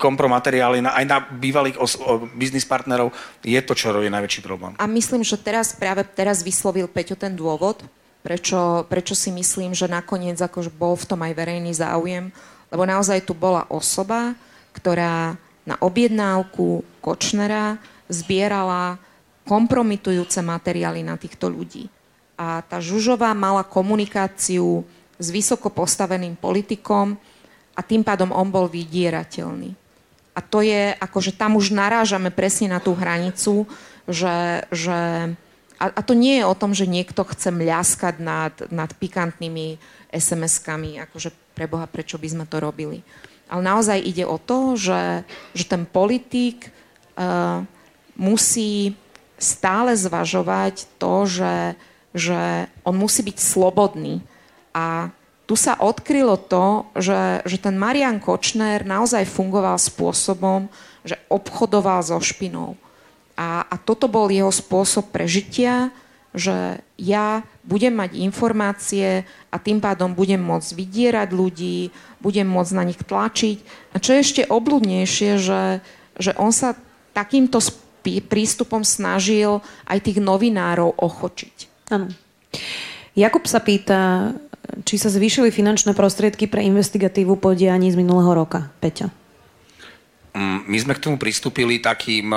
kompromateriály 0.00 0.80
na, 0.80 0.96
aj 0.96 1.04
na 1.04 1.18
bývalých 1.20 1.76
os- 1.76 2.00
biznis 2.32 2.64
partnerov 2.64 3.12
je 3.44 3.60
to, 3.60 3.76
čo 3.76 3.92
robí 3.92 4.08
najväčší 4.08 4.40
problém. 4.40 4.72
A 4.80 4.88
myslím, 4.88 5.20
že 5.20 5.36
teraz 5.36 5.76
práve 5.76 6.08
teraz 6.08 6.40
vyslovil 6.40 6.88
Peťo 6.88 7.20
ten 7.20 7.36
dôvod, 7.36 7.84
prečo, 8.22 8.86
prečo 8.86 9.12
si 9.18 9.34
myslím, 9.34 9.74
že 9.74 9.90
nakoniec 9.90 10.38
akož 10.38 10.70
bol 10.72 10.94
v 10.94 11.06
tom 11.06 11.20
aj 11.26 11.34
verejný 11.34 11.74
záujem, 11.74 12.30
lebo 12.70 12.82
naozaj 12.86 13.26
tu 13.26 13.34
bola 13.34 13.68
osoba, 13.68 14.32
ktorá 14.72 15.36
na 15.62 15.76
objednávku 15.78 16.82
Kočnera 17.02 17.76
zbierala 18.08 18.98
kompromitujúce 19.46 20.40
materiály 20.40 21.02
na 21.02 21.18
týchto 21.18 21.50
ľudí. 21.50 21.90
A 22.38 22.62
tá 22.64 22.78
Žužová 22.80 23.34
mala 23.34 23.62
komunikáciu 23.66 24.86
s 25.18 25.26
vysoko 25.30 25.70
postaveným 25.70 26.34
politikom 26.34 27.14
a 27.76 27.80
tým 27.84 28.02
pádom 28.02 28.34
on 28.34 28.48
bol 28.50 28.66
vydierateľný. 28.66 29.74
A 30.32 30.40
to 30.40 30.64
je, 30.64 30.96
akože 30.96 31.36
tam 31.36 31.60
už 31.60 31.76
narážame 31.76 32.32
presne 32.32 32.72
na 32.72 32.80
tú 32.80 32.96
hranicu, 32.96 33.68
že, 34.08 34.64
že 34.72 35.30
a, 35.82 35.90
a 35.90 36.00
to 36.06 36.14
nie 36.14 36.38
je 36.38 36.46
o 36.46 36.54
tom, 36.54 36.70
že 36.70 36.86
niekto 36.86 37.26
chce 37.26 37.50
mľaskať 37.50 38.22
nad, 38.22 38.54
nad 38.70 38.94
pikantnými 38.94 39.82
SMS-kami, 40.14 41.02
akože 41.02 41.34
preboha, 41.58 41.90
prečo 41.90 42.22
by 42.22 42.28
sme 42.30 42.44
to 42.46 42.62
robili. 42.62 43.02
Ale 43.50 43.66
naozaj 43.66 43.98
ide 43.98 44.22
o 44.22 44.38
to, 44.38 44.78
že, 44.78 45.26
že 45.58 45.64
ten 45.66 45.82
politik 45.82 46.70
uh, 47.18 47.66
musí 48.14 48.94
stále 49.42 49.98
zvažovať 49.98 50.86
to, 51.02 51.26
že, 51.26 51.74
že 52.14 52.70
on 52.86 52.94
musí 52.94 53.26
byť 53.26 53.36
slobodný. 53.42 54.22
A 54.70 55.10
tu 55.50 55.58
sa 55.58 55.74
odkrylo 55.82 56.38
to, 56.38 56.86
že, 56.94 57.42
že 57.42 57.58
ten 57.58 57.74
Marian 57.74 58.22
Kočner 58.22 58.86
naozaj 58.86 59.26
fungoval 59.26 59.76
spôsobom, 59.82 60.70
že 61.02 61.18
obchodoval 61.26 62.06
so 62.06 62.22
špinou. 62.22 62.78
A, 63.36 63.64
a 63.64 63.76
toto 63.80 64.06
bol 64.08 64.28
jeho 64.28 64.52
spôsob 64.52 65.08
prežitia, 65.12 65.88
že 66.32 66.80
ja 66.96 67.44
budem 67.60 67.92
mať 67.92 68.16
informácie 68.16 69.28
a 69.52 69.56
tým 69.60 69.84
pádom 69.84 70.16
budem 70.16 70.40
môcť 70.40 70.70
vydierať 70.72 71.28
ľudí, 71.32 71.92
budem 72.24 72.48
môcť 72.48 72.72
na 72.72 72.84
nich 72.88 73.00
tlačiť. 73.00 73.58
A 73.92 74.00
čo 74.00 74.16
je 74.16 74.24
ešte 74.24 74.42
obludnejšie, 74.48 75.36
že, 75.36 75.84
že 76.16 76.32
on 76.40 76.50
sa 76.50 76.72
takýmto 77.12 77.60
prístupom 78.02 78.82
snažil 78.82 79.60
aj 79.84 79.98
tých 80.08 80.18
novinárov 80.18 80.96
ochočiť. 80.96 81.56
Áno. 81.92 82.08
Jakub 83.12 83.44
sa 83.44 83.60
pýta, 83.60 84.32
či 84.88 84.96
sa 84.96 85.12
zvýšili 85.12 85.52
finančné 85.52 85.92
prostriedky 85.92 86.48
pre 86.48 86.64
investigatívu 86.64 87.36
po 87.36 87.52
dianí 87.52 87.92
z 87.92 88.00
minulého 88.00 88.32
roka. 88.32 88.72
Peťa. 88.80 89.12
Mm, 90.32 90.64
my 90.64 90.76
sme 90.80 90.92
k 90.96 91.02
tomu 91.04 91.16
pristúpili 91.20 91.76
takým 91.76 92.32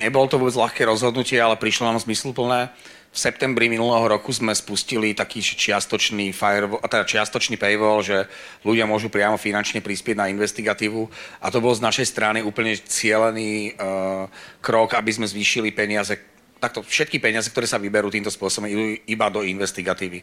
Nebolo 0.00 0.28
to 0.28 0.36
vôbec 0.36 0.52
ľahké 0.52 0.84
rozhodnutie, 0.84 1.40
ale 1.40 1.56
prišlo 1.56 1.88
nám 1.88 2.02
zmysluplné. 2.04 2.68
V 3.12 3.18
septembri 3.20 3.68
minulého 3.68 4.08
roku 4.08 4.32
sme 4.32 4.56
spustili 4.56 5.12
taký 5.12 5.44
čiastočný, 5.44 6.32
firewall, 6.32 6.80
teda 6.80 7.04
čiastočný 7.04 7.60
paywall, 7.60 8.00
že 8.00 8.24
ľudia 8.64 8.88
môžu 8.88 9.12
priamo 9.12 9.36
finančne 9.36 9.84
prispieť 9.84 10.16
na 10.16 10.32
investigatívu 10.32 11.12
a 11.44 11.46
to 11.52 11.60
bol 11.60 11.76
z 11.76 11.84
našej 11.84 12.08
strany 12.08 12.40
úplne 12.40 12.72
cieľený 12.72 13.76
uh, 13.76 14.32
krok, 14.64 14.96
aby 14.96 15.12
sme 15.12 15.28
zvýšili 15.28 15.76
peniaze 15.76 16.16
takto 16.62 16.78
všetky 16.86 17.18
peniaze, 17.18 17.50
ktoré 17.50 17.66
sa 17.66 17.82
vyberú 17.82 18.06
týmto 18.06 18.30
spôsobom, 18.30 18.70
idú 18.70 18.94
iba 19.10 19.26
do 19.26 19.42
investigatívy. 19.42 20.22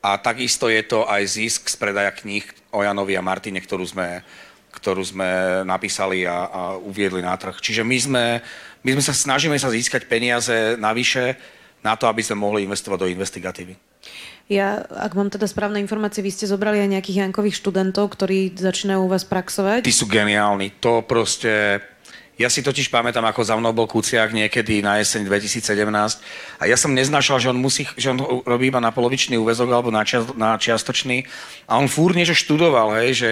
A 0.00 0.16
takisto 0.16 0.72
je 0.72 0.80
to 0.80 1.04
aj 1.04 1.28
zisk 1.28 1.68
z 1.68 1.76
predaja 1.76 2.08
kníh 2.08 2.44
o 2.72 2.80
Janovi 2.80 3.20
a 3.20 3.22
Martine, 3.24 3.60
ktorú 3.60 3.84
sme, 3.84 4.24
ktorú 4.72 5.04
sme 5.04 5.60
napísali 5.68 6.24
a, 6.24 6.48
a 6.48 6.60
uviedli 6.80 7.20
na 7.20 7.36
trh. 7.36 7.60
Čiže 7.60 7.84
my 7.84 7.98
sme 8.00 8.24
my 8.84 8.90
sme 9.00 9.02
sa 9.02 9.14
snažíme 9.16 9.56
sa 9.56 9.72
získať 9.72 10.04
peniaze 10.04 10.76
navyše 10.76 11.40
na 11.80 11.96
to, 11.96 12.04
aby 12.08 12.20
sme 12.20 12.40
mohli 12.40 12.68
investovať 12.68 12.98
do 13.00 13.10
investigatívy. 13.10 13.74
Ja, 14.52 14.84
ak 14.84 15.16
mám 15.16 15.32
teda 15.32 15.48
správne 15.48 15.80
informácie, 15.80 16.20
vy 16.20 16.28
ste 16.28 16.44
zobrali 16.44 16.76
aj 16.84 16.92
nejakých 16.92 17.20
Jankových 17.24 17.56
študentov, 17.56 18.12
ktorí 18.12 18.52
začínajú 18.52 19.00
u 19.00 19.08
vás 19.08 19.24
praxovať. 19.24 19.88
Tí 19.88 19.92
sú 19.92 20.04
geniálni. 20.04 20.76
To 20.84 21.00
proste 21.00 21.80
ja 22.34 22.50
si 22.50 22.66
totiž 22.66 22.90
pamätám, 22.90 23.22
ako 23.30 23.46
za 23.46 23.54
mnou 23.54 23.70
bol 23.70 23.86
Kuciak 23.86 24.34
niekedy 24.34 24.82
na 24.82 24.98
jeseň 24.98 25.30
2017 25.30 25.78
a 26.58 26.64
ja 26.66 26.74
som 26.74 26.90
neznášal, 26.90 27.38
že 27.38 27.46
on, 27.54 27.58
musí, 27.62 27.86
že 27.94 28.10
on 28.10 28.18
robí 28.42 28.74
iba 28.74 28.82
na 28.82 28.90
polovičný 28.90 29.38
úvezok 29.38 29.70
alebo 29.70 29.94
na, 29.94 30.02
čas, 30.02 30.26
na 30.34 30.58
čiastočný 30.58 31.30
a 31.70 31.78
on 31.78 31.86
fúr 31.86 32.10
niečo 32.10 32.34
študoval, 32.34 32.98
hej, 32.98 33.10
že 33.14 33.30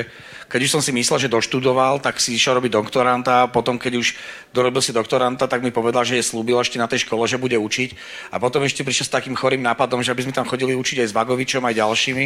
keď 0.52 0.68
už 0.68 0.72
som 0.76 0.82
si 0.84 0.92
myslel, 0.92 1.16
že 1.16 1.32
doštudoval, 1.32 2.04
tak 2.04 2.20
si 2.20 2.36
išiel 2.36 2.60
robiť 2.60 2.76
doktoranta 2.76 3.48
a 3.48 3.50
potom, 3.50 3.80
keď 3.80 3.96
už 3.96 4.12
dorobil 4.52 4.84
si 4.84 4.92
doktoranta, 4.92 5.48
tak 5.48 5.64
mi 5.64 5.72
povedal, 5.72 6.04
že 6.04 6.20
je 6.20 6.28
slúbil 6.28 6.60
ešte 6.60 6.76
na 6.76 6.84
tej 6.84 7.08
škole, 7.08 7.24
že 7.24 7.40
bude 7.40 7.56
učiť 7.56 7.96
a 8.28 8.36
potom 8.36 8.60
ešte 8.60 8.84
prišiel 8.84 9.08
s 9.08 9.16
takým 9.16 9.32
chorým 9.32 9.64
nápadom, 9.64 10.04
že 10.04 10.12
aby 10.12 10.28
sme 10.28 10.36
tam 10.36 10.44
chodili 10.44 10.76
učiť 10.76 11.00
aj 11.00 11.08
s 11.08 11.16
Vagovičom, 11.16 11.64
aj 11.64 11.80
ďalšími 11.80 12.24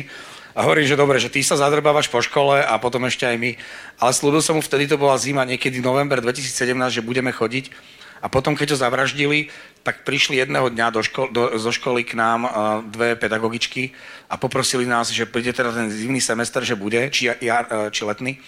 a 0.59 0.67
hovorím, 0.67 0.91
že 0.91 0.99
dobre, 0.99 1.23
že 1.23 1.31
ty 1.31 1.47
sa 1.47 1.55
zadrbávaš 1.55 2.11
po 2.11 2.19
škole 2.19 2.59
a 2.59 2.75
potom 2.83 3.07
ešte 3.07 3.29
aj 3.29 3.37
my. 3.39 3.51
Ale 4.03 4.11
slúbil 4.11 4.43
som 4.43 4.59
mu, 4.59 4.65
vtedy 4.65 4.91
to 4.91 4.99
bola 4.99 5.15
zima, 5.21 5.47
niekedy 5.47 5.79
november 5.79 6.19
2017, 6.19 6.75
že 6.91 7.07
budeme 7.07 7.31
chodiť. 7.31 7.96
A 8.21 8.27
potom, 8.33 8.57
keď 8.57 8.75
ho 8.75 8.83
zavraždili, 8.83 9.49
tak 9.87 10.03
prišli 10.03 10.41
jedného 10.41 10.73
dňa 10.73 10.87
do 10.91 11.01
ško- 11.05 11.31
do, 11.31 11.43
zo 11.61 11.71
školy 11.71 12.03
k 12.03 12.19
nám 12.19 12.41
uh, 12.45 12.51
dve 12.83 13.15
pedagogičky 13.15 13.95
a 14.27 14.35
poprosili 14.41 14.89
nás, 14.89 15.13
že 15.13 15.29
príde 15.29 15.53
teda 15.53 15.71
ten 15.71 15.87
zimný 15.93 16.19
semester, 16.19 16.65
že 16.65 16.75
bude, 16.75 17.11
či, 17.13 17.31
jar, 17.41 17.69
uh, 17.71 17.93
či 17.93 18.03
letný, 18.03 18.41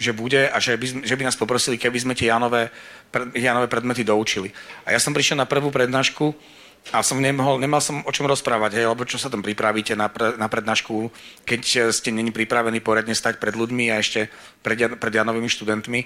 že 0.00 0.16
bude 0.16 0.48
a 0.48 0.56
že 0.56 0.80
by, 0.80 1.04
že 1.04 1.14
by 1.14 1.22
nás 1.28 1.36
poprosili, 1.36 1.76
keby 1.76 2.00
sme 2.00 2.14
tie 2.16 2.32
Janové, 2.32 2.72
pred, 3.12 3.28
Janové 3.36 3.68
predmety 3.68 4.00
doučili. 4.00 4.48
A 4.88 4.96
ja 4.96 4.98
som 4.98 5.12
prišiel 5.12 5.36
na 5.36 5.44
prvú 5.44 5.68
prednášku 5.68 6.32
a 6.90 7.04
som 7.04 7.20
nemohol, 7.22 7.60
nemal 7.60 7.78
som 7.78 8.02
o 8.02 8.10
čom 8.10 8.26
rozprávať, 8.26 8.80
hej, 8.80 8.88
lebo 8.88 9.06
čo 9.06 9.20
sa 9.20 9.30
tam 9.30 9.44
pripravíte 9.44 9.94
na, 9.94 10.10
pre, 10.10 10.34
na 10.34 10.50
prednášku, 10.50 11.12
keď 11.46 11.92
ste 11.94 12.10
není 12.10 12.34
pripravení 12.34 12.82
poriadne 12.82 13.14
stať 13.14 13.38
pred 13.38 13.54
ľuďmi 13.54 13.92
a 13.92 14.02
ešte 14.02 14.26
pred, 14.64 14.98
pred 14.98 15.12
Janovými 15.14 15.46
študentmi. 15.46 16.00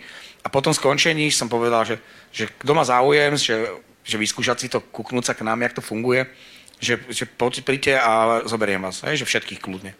A 0.44 0.52
potom 0.52 0.76
skončení 0.76 1.32
som 1.32 1.48
povedal, 1.48 1.88
že, 1.88 1.96
že 2.34 2.52
kto 2.52 2.76
má 2.76 2.84
záujem, 2.84 3.32
že, 3.38 3.56
že 4.04 4.20
vyskúšať 4.20 4.56
si 4.60 4.68
to, 4.68 4.84
kúknúť 4.84 5.32
sa 5.32 5.34
k 5.38 5.46
nám, 5.46 5.62
jak 5.64 5.78
to 5.78 5.82
funguje, 5.82 6.28
že, 6.76 7.00
že 7.08 7.24
príďte 7.64 7.96
a 7.96 8.44
zoberiem 8.44 8.82
vás, 8.84 9.00
hej, 9.08 9.24
že 9.24 9.28
všetkých 9.30 9.64
kľudne. 9.64 9.96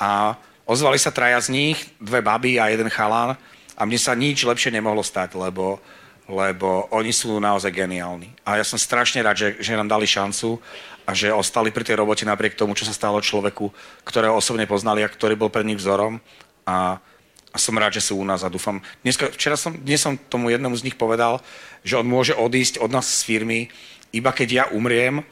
A 0.00 0.34
ozvali 0.66 0.98
sa 0.98 1.14
traja 1.14 1.38
z 1.38 1.54
nich, 1.54 1.78
dve 2.02 2.18
baby 2.18 2.58
a 2.58 2.72
jeden 2.72 2.90
chalán 2.90 3.38
a 3.78 3.80
mne 3.86 4.00
sa 4.00 4.18
nič 4.18 4.42
lepšie 4.42 4.74
nemohlo 4.74 5.06
stať, 5.06 5.38
lebo 5.38 5.78
lebo 6.30 6.86
oni 6.94 7.10
sú 7.10 7.42
naozaj 7.42 7.74
geniálni. 7.74 8.30
A 8.46 8.62
ja 8.62 8.64
som 8.64 8.78
strašne 8.78 9.20
rád, 9.20 9.36
že, 9.36 9.48
že 9.58 9.74
nám 9.74 9.90
dali 9.90 10.06
šancu 10.06 10.62
a 11.02 11.10
že 11.10 11.34
ostali 11.34 11.74
pri 11.74 11.82
tej 11.82 11.98
robote 11.98 12.22
napriek 12.22 12.54
tomu, 12.54 12.78
čo 12.78 12.86
sa 12.86 12.94
stalo 12.94 13.18
človeku, 13.18 13.74
ktorého 14.06 14.38
osobne 14.38 14.64
poznali 14.70 15.02
a 15.02 15.10
ktorý 15.10 15.34
bol 15.34 15.50
pre 15.50 15.66
nich 15.66 15.82
vzorom. 15.82 16.22
A, 16.62 17.02
a 17.50 17.56
som 17.58 17.74
rád, 17.74 17.98
že 17.98 18.06
sú 18.06 18.22
u 18.22 18.24
nás 18.24 18.46
a 18.46 18.52
dúfam. 18.52 18.78
Dneska, 19.02 19.34
včera 19.34 19.58
som, 19.58 19.74
dnes 19.74 19.98
som 19.98 20.14
tomu 20.14 20.54
jednému 20.54 20.78
z 20.78 20.86
nich 20.86 20.94
povedal, 20.94 21.42
že 21.82 21.98
on 21.98 22.06
môže 22.06 22.38
odísť 22.38 22.78
od 22.78 22.94
nás 22.94 23.10
z 23.10 23.26
firmy, 23.26 23.66
iba 24.14 24.30
keď 24.30 24.48
ja 24.48 24.64
umriem, 24.70 25.26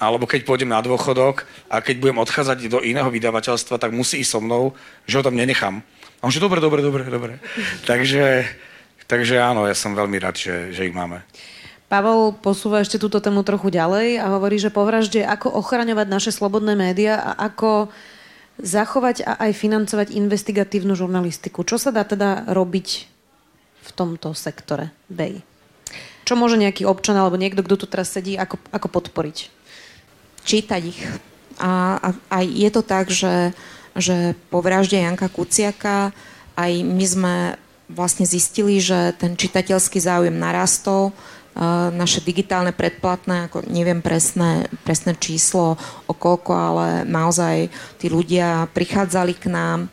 alebo 0.00 0.24
keď 0.24 0.48
pôjdem 0.48 0.72
na 0.72 0.80
dôchodok 0.80 1.44
a 1.68 1.84
keď 1.84 2.00
budem 2.00 2.18
odchádzať 2.18 2.72
do 2.72 2.80
iného 2.80 3.06
vydavateľstva, 3.06 3.76
tak 3.76 3.92
musí 3.92 4.24
ísť 4.24 4.32
so 4.32 4.40
mnou, 4.40 4.72
že 5.04 5.20
ho 5.20 5.22
tam 5.22 5.36
nenechám. 5.36 5.84
A 6.18 6.26
on 6.26 6.32
že 6.32 6.40
dobre, 6.40 6.58
dobre, 6.58 6.80
dobre, 6.80 7.04
dobre. 7.06 7.36
Takže 7.84 8.48
Takže 9.10 9.42
áno, 9.42 9.66
ja 9.66 9.74
som 9.74 9.98
veľmi 9.98 10.22
rád, 10.22 10.38
že, 10.38 10.70
že 10.70 10.86
ich 10.86 10.94
máme. 10.94 11.26
Pavol 11.90 12.30
posúva 12.30 12.78
ešte 12.78 13.02
túto 13.02 13.18
tému 13.18 13.42
trochu 13.42 13.74
ďalej 13.74 14.22
a 14.22 14.38
hovorí, 14.38 14.62
že 14.62 14.70
po 14.70 14.86
vražde, 14.86 15.26
ako 15.26 15.50
ochraňovať 15.58 16.06
naše 16.06 16.30
slobodné 16.30 16.78
médiá 16.78 17.18
a 17.18 17.50
ako 17.50 17.90
zachovať 18.62 19.26
a 19.26 19.50
aj 19.50 19.58
financovať 19.58 20.14
investigatívnu 20.14 20.94
žurnalistiku. 20.94 21.66
Čo 21.66 21.82
sa 21.82 21.90
dá 21.90 22.06
teda 22.06 22.46
robiť 22.54 22.88
v 23.82 23.90
tomto 23.98 24.30
sektore 24.38 24.94
BEI? 25.10 25.42
Čo 26.22 26.38
môže 26.38 26.54
nejaký 26.54 26.86
občan 26.86 27.18
alebo 27.18 27.34
niekto, 27.34 27.66
kto 27.66 27.74
tu 27.74 27.86
teraz 27.90 28.14
sedí, 28.14 28.38
ako, 28.38 28.62
ako 28.70 28.86
podporiť? 28.86 29.50
Čítať 30.46 30.82
ich. 30.86 31.02
A, 31.58 31.98
a, 31.98 32.08
a 32.30 32.38
je 32.46 32.70
to 32.70 32.86
tak, 32.86 33.10
že, 33.10 33.50
že 33.98 34.38
po 34.54 34.62
vražde 34.62 35.02
Janka 35.02 35.26
Kuciaka 35.26 36.14
aj 36.54 36.72
my 36.86 37.06
sme 37.10 37.34
vlastne 37.92 38.26
zistili, 38.26 38.78
že 38.78 39.14
ten 39.18 39.34
čitateľský 39.34 39.98
záujem 40.00 40.34
narastol, 40.34 41.12
naše 41.90 42.22
digitálne 42.22 42.70
predplatné, 42.70 43.50
ako 43.50 43.66
neviem 43.66 43.98
presné, 43.98 44.70
presné 44.86 45.18
číslo 45.18 45.74
o 46.06 46.14
koľko, 46.14 46.52
ale 46.54 46.86
naozaj 47.04 47.68
tí 47.98 48.06
ľudia 48.06 48.70
prichádzali 48.70 49.34
k 49.34 49.50
nám 49.50 49.90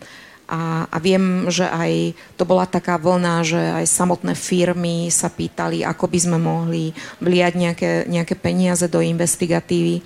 a, 0.48 0.88
a 0.88 0.98
viem, 1.04 1.52
že 1.52 1.68
aj 1.68 2.16
to 2.40 2.48
bola 2.48 2.64
taká 2.64 2.96
vlna, 2.96 3.44
že 3.44 3.60
aj 3.60 3.86
samotné 3.86 4.32
firmy 4.32 5.12
sa 5.12 5.28
pýtali, 5.28 5.84
ako 5.84 6.08
by 6.08 6.20
sme 6.24 6.38
mohli 6.40 6.96
vliať 7.20 7.54
nejaké, 7.60 7.92
nejaké 8.08 8.40
peniaze 8.40 8.88
do 8.88 9.04
investigatívy. 9.04 10.00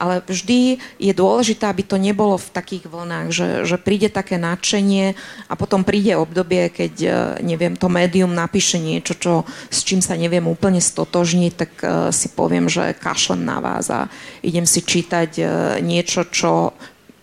Ale 0.00 0.24
vždy 0.24 0.80
je 0.98 1.12
dôležité, 1.14 1.68
aby 1.68 1.84
to 1.84 2.00
nebolo 2.00 2.34
v 2.34 2.50
takých 2.50 2.88
vlnách, 2.88 3.28
že, 3.30 3.48
že 3.68 3.76
príde 3.78 4.08
také 4.08 4.40
nadšenie 4.40 5.14
a 5.46 5.54
potom 5.54 5.84
príde 5.84 6.16
obdobie, 6.18 6.72
keď, 6.72 6.94
e, 6.98 7.12
neviem, 7.44 7.76
to 7.76 7.86
médium 7.86 8.34
napíše 8.34 8.82
niečo, 8.82 9.14
čo, 9.14 9.46
s 9.68 9.84
čím 9.84 10.00
sa 10.00 10.16
neviem 10.18 10.48
úplne 10.48 10.82
stotožniť, 10.82 11.52
tak 11.54 11.72
uh, 11.84 12.08
si 12.10 12.32
poviem, 12.32 12.66
že 12.66 12.96
kašlem 12.98 13.44
na 13.44 13.62
vás 13.62 13.92
a 13.92 14.10
idem 14.42 14.66
si 14.66 14.82
čítať 14.82 15.30
uh, 15.38 15.46
niečo, 15.78 16.26
čo 16.26 16.74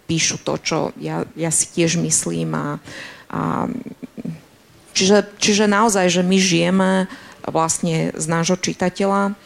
píšu 0.09 0.41
to, 0.41 0.57
čo 0.57 0.77
ja, 0.97 1.21
ja 1.37 1.53
si 1.53 1.69
tiež 1.69 2.01
myslím. 2.01 2.57
A, 2.57 2.67
a, 3.29 3.69
čiže, 4.97 5.29
čiže 5.37 5.69
naozaj, 5.69 6.09
že 6.09 6.25
my 6.25 6.37
žijeme 6.41 6.89
vlastne 7.45 8.09
z 8.17 8.25
nášho 8.25 8.57
čitateľa 8.57 9.37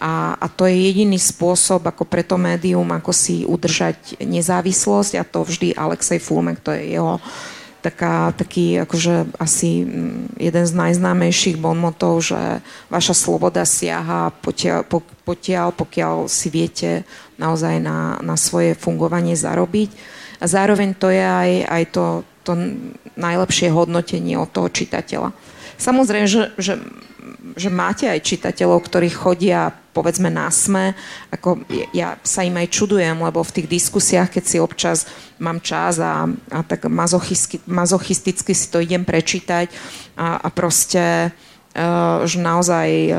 a, 0.00 0.12
a 0.40 0.46
to 0.48 0.64
je 0.64 0.76
jediný 0.80 1.20
spôsob, 1.20 1.84
ako 1.84 2.08
pre 2.08 2.24
to 2.24 2.40
médium, 2.40 2.88
ako 2.88 3.12
si 3.12 3.44
udržať 3.44 4.16
nezávislosť 4.20 5.12
a 5.20 5.24
to 5.28 5.44
vždy 5.44 5.76
Alexej 5.76 6.20
Fulmek, 6.24 6.60
to 6.64 6.72
je 6.72 6.96
jeho 6.96 7.20
taká, 7.80 8.30
taký 8.36 8.78
akože 8.84 9.34
asi 9.40 9.82
mm, 9.82 10.36
jeden 10.36 10.64
z 10.68 10.72
najznámejších 10.76 11.56
bonmotov, 11.56 12.20
že 12.20 12.60
vaša 12.92 13.16
sloboda 13.16 13.64
siaha 13.64 14.30
potiaľ, 14.44 14.84
potiaľ, 15.24 15.72
pokiaľ 15.74 16.28
si 16.28 16.52
viete 16.52 17.02
naozaj 17.40 17.80
na, 17.80 18.20
na 18.20 18.36
svoje 18.36 18.76
fungovanie 18.76 19.34
zarobiť. 19.34 19.90
A 20.40 20.44
zároveň 20.48 20.96
to 20.96 21.08
je 21.08 21.24
aj, 21.24 21.50
aj 21.68 21.82
to, 21.92 22.04
to 22.44 22.52
najlepšie 23.16 23.72
hodnotenie 23.72 24.36
od 24.36 24.48
toho 24.48 24.68
čitateľa. 24.68 25.32
Samozrejme, 25.80 26.28
že, 26.28 26.52
že, 26.60 26.76
že 27.56 27.68
máte 27.68 28.08
aj 28.08 28.24
čitateľov, 28.24 28.86
ktorí 28.86 29.08
chodia 29.12 29.72
povedzme 29.90 30.30
na 30.30 30.46
sme, 30.54 30.94
ako 31.34 31.66
ja 31.90 32.14
sa 32.22 32.46
im 32.46 32.54
aj 32.54 32.70
čudujem, 32.70 33.18
lebo 33.18 33.42
v 33.42 33.54
tých 33.60 33.68
diskusiách, 33.68 34.38
keď 34.38 34.44
si 34.46 34.56
občas 34.62 35.10
mám 35.42 35.58
čas 35.58 35.98
a, 35.98 36.30
a 36.30 36.60
tak 36.62 36.86
mazochisticky 37.66 38.52
si 38.54 38.66
to 38.70 38.78
idem 38.78 39.02
prečítať 39.02 39.66
a, 40.14 40.38
a 40.46 40.48
proste 40.54 41.34
Eh, 41.34 41.49
že 42.26 42.38
naozaj 42.42 42.88
eh, 42.90 43.14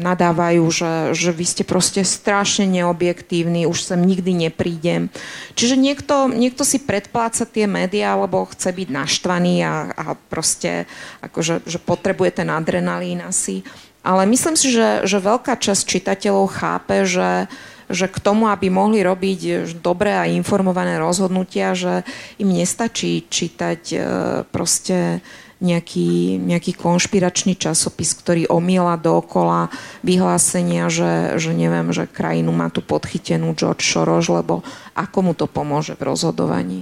nadávajú, 0.00 0.64
že, 0.72 0.92
že 1.12 1.30
vy 1.36 1.44
ste 1.44 1.64
proste 1.68 2.00
strašne 2.00 2.64
neobjektívni, 2.64 3.68
už 3.68 3.92
sem 3.92 4.00
nikdy 4.00 4.48
neprídem. 4.48 5.12
Čiže 5.52 5.76
niekto, 5.76 6.32
niekto 6.32 6.64
si 6.64 6.80
predpláca 6.80 7.44
tie 7.44 7.68
médiá, 7.68 8.16
alebo 8.16 8.48
chce 8.48 8.72
byť 8.72 8.88
naštvaný 8.88 9.54
a, 9.68 9.74
a 9.92 10.06
proste 10.32 10.88
akože, 11.20 11.68
že 11.68 11.76
potrebuje 11.76 12.40
ten 12.40 12.48
adrenalín 12.48 13.20
asi. 13.20 13.60
Ale 14.00 14.24
myslím 14.24 14.56
si, 14.56 14.72
že, 14.72 15.04
že 15.04 15.20
veľká 15.20 15.60
časť 15.60 15.84
čitateľov 15.84 16.48
chápe, 16.48 17.04
že, 17.04 17.52
že 17.92 18.08
k 18.08 18.16
tomu, 18.16 18.48
aby 18.48 18.72
mohli 18.72 19.04
robiť 19.04 19.76
dobré 19.84 20.16
a 20.16 20.24
informované 20.24 20.96
rozhodnutia, 20.96 21.76
že 21.76 22.00
im 22.40 22.48
nestačí 22.48 23.28
čítať 23.28 23.82
eh, 23.92 24.00
proste 24.48 25.20
nejaký, 25.58 26.38
nejaký 26.38 26.72
konšpiračný 26.78 27.58
časopis, 27.58 28.14
ktorý 28.14 28.46
omiela 28.46 28.94
dookola 28.94 29.74
vyhlásenia, 30.06 30.86
že, 30.86 31.34
že 31.38 31.50
neviem, 31.50 31.90
že 31.90 32.06
krajinu 32.06 32.54
má 32.54 32.70
tu 32.70 32.78
podchytenú 32.78 33.58
George 33.58 33.82
Soros, 33.82 34.30
lebo 34.30 34.62
ako 34.94 35.18
mu 35.20 35.32
to 35.34 35.50
pomôže 35.50 35.98
v 35.98 36.06
rozhodovaní? 36.06 36.80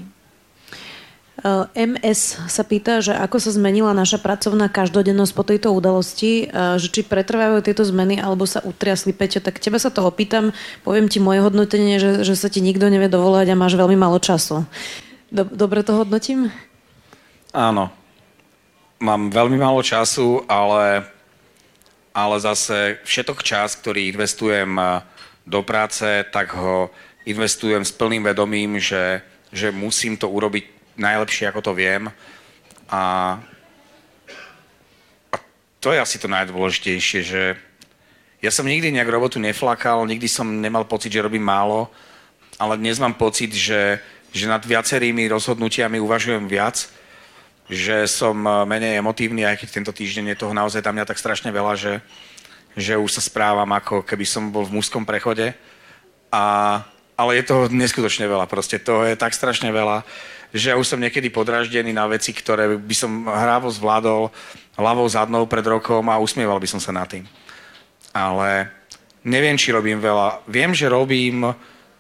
MS 1.77 2.49
sa 2.49 2.65
pýta, 2.65 3.05
že 3.05 3.13
ako 3.13 3.37
sa 3.37 3.53
zmenila 3.53 3.93
naša 3.93 4.17
pracovná 4.17 4.73
každodennosť 4.73 5.33
po 5.37 5.45
tejto 5.45 5.69
udalosti, 5.69 6.49
že 6.81 6.89
či 6.89 7.05
pretrvajú 7.05 7.61
tieto 7.61 7.85
zmeny 7.85 8.17
alebo 8.17 8.49
sa 8.49 8.65
utriasli 8.65 9.13
Peťo, 9.13 9.45
tak 9.45 9.61
teba 9.61 9.77
sa 9.77 9.93
to 9.93 10.01
opýtam, 10.01 10.57
poviem 10.81 11.13
ti 11.13 11.21
moje 11.21 11.45
hodnotenie, 11.45 12.01
že, 12.01 12.25
že 12.25 12.35
sa 12.41 12.49
ti 12.49 12.65
nikto 12.65 12.89
nevie 12.89 13.13
dovolať 13.13 13.53
a 13.53 13.61
máš 13.61 13.77
veľmi 13.77 14.01
málo 14.01 14.17
času. 14.17 14.65
Dobre 15.31 15.85
to 15.85 16.01
hodnotím? 16.01 16.49
Áno, 17.53 17.93
mám 19.01 19.29
veľmi 19.29 19.61
málo 19.61 19.85
času, 19.85 20.45
ale, 20.49 21.05
ale 22.17 22.37
zase 22.41 22.99
všetok 23.05 23.45
čas, 23.45 23.77
ktorý 23.77 24.09
investujem 24.09 24.81
do 25.47 25.61
práce, 25.63 26.25
tak 26.33 26.57
ho 26.57 26.91
investujem 27.27 27.85
s 27.85 27.93
plným 27.93 28.25
vedomím, 28.25 28.81
že, 28.81 29.21
že 29.53 29.71
musím 29.71 30.17
to 30.17 30.31
urobiť 30.31 30.97
najlepšie, 30.97 31.49
ako 31.51 31.61
to 31.61 31.73
viem. 31.77 32.09
A, 32.89 33.03
a 35.31 35.37
to 35.83 35.93
je 35.93 36.01
asi 36.01 36.17
to 36.17 36.31
najdôležitejšie, 36.31 37.21
že 37.23 37.43
ja 38.41 38.51
som 38.53 38.69
nikdy 38.69 38.93
nejak 38.95 39.11
robotu 39.11 39.43
neflakal, 39.43 40.07
nikdy 40.07 40.29
som 40.29 40.47
nemal 40.47 40.85
pocit, 40.87 41.13
že 41.13 41.25
robím 41.25 41.43
málo, 41.43 41.91
ale 42.57 42.79
dnes 42.81 42.97
mám 42.97 43.17
pocit, 43.19 43.53
že, 43.53 44.01
že 44.33 44.49
nad 44.49 44.63
viacerými 44.63 45.29
rozhodnutiami 45.29 46.01
uvažujem 46.01 46.47
viac, 46.49 46.89
že 47.67 48.07
som 48.07 48.39
menej 48.67 49.03
emotívny, 49.03 49.43
aj 49.43 49.59
keď 49.63 49.69
tento 49.71 49.93
týždeň 49.93 50.35
je 50.35 50.41
toho 50.41 50.55
naozaj 50.55 50.83
tam 50.83 50.95
mňa 50.95 51.07
tak 51.07 51.19
strašne 51.19 51.51
veľa, 51.51 51.75
že, 51.75 51.95
že 52.79 52.95
už 52.95 53.11
sa 53.11 53.23
správam 53.23 53.67
ako 53.75 54.07
keby 54.07 54.23
som 54.23 54.55
bol 54.55 54.63
v 54.63 54.79
mužskom 54.79 55.03
prechode. 55.03 55.51
A, 56.31 56.45
ale 57.19 57.41
je 57.41 57.49
toho 57.49 57.67
neskutočne 57.67 58.31
veľa, 58.31 58.47
proste 58.47 58.79
toho 58.79 59.03
je 59.03 59.19
tak 59.19 59.35
strašne 59.35 59.71
veľa, 59.75 60.07
že 60.55 60.79
už 60.79 60.87
som 60.87 61.03
niekedy 61.03 61.27
podraždený 61.27 61.91
na 61.91 62.07
veci, 62.07 62.31
ktoré 62.31 62.79
by 62.79 62.95
som 62.95 63.27
hrávo 63.27 63.67
zvládol 63.67 64.31
hlavou 64.79 65.07
zadnou 65.11 65.43
pred 65.51 65.67
rokom 65.67 66.07
a 66.07 66.23
usmieval 66.23 66.63
by 66.63 66.69
som 66.71 66.79
sa 66.79 66.95
na 66.95 67.03
tým. 67.03 67.27
Ale 68.15 68.71
neviem, 69.27 69.59
či 69.59 69.75
robím 69.75 69.99
veľa. 69.99 70.47
Viem, 70.47 70.71
že 70.71 70.87
robím 70.87 71.51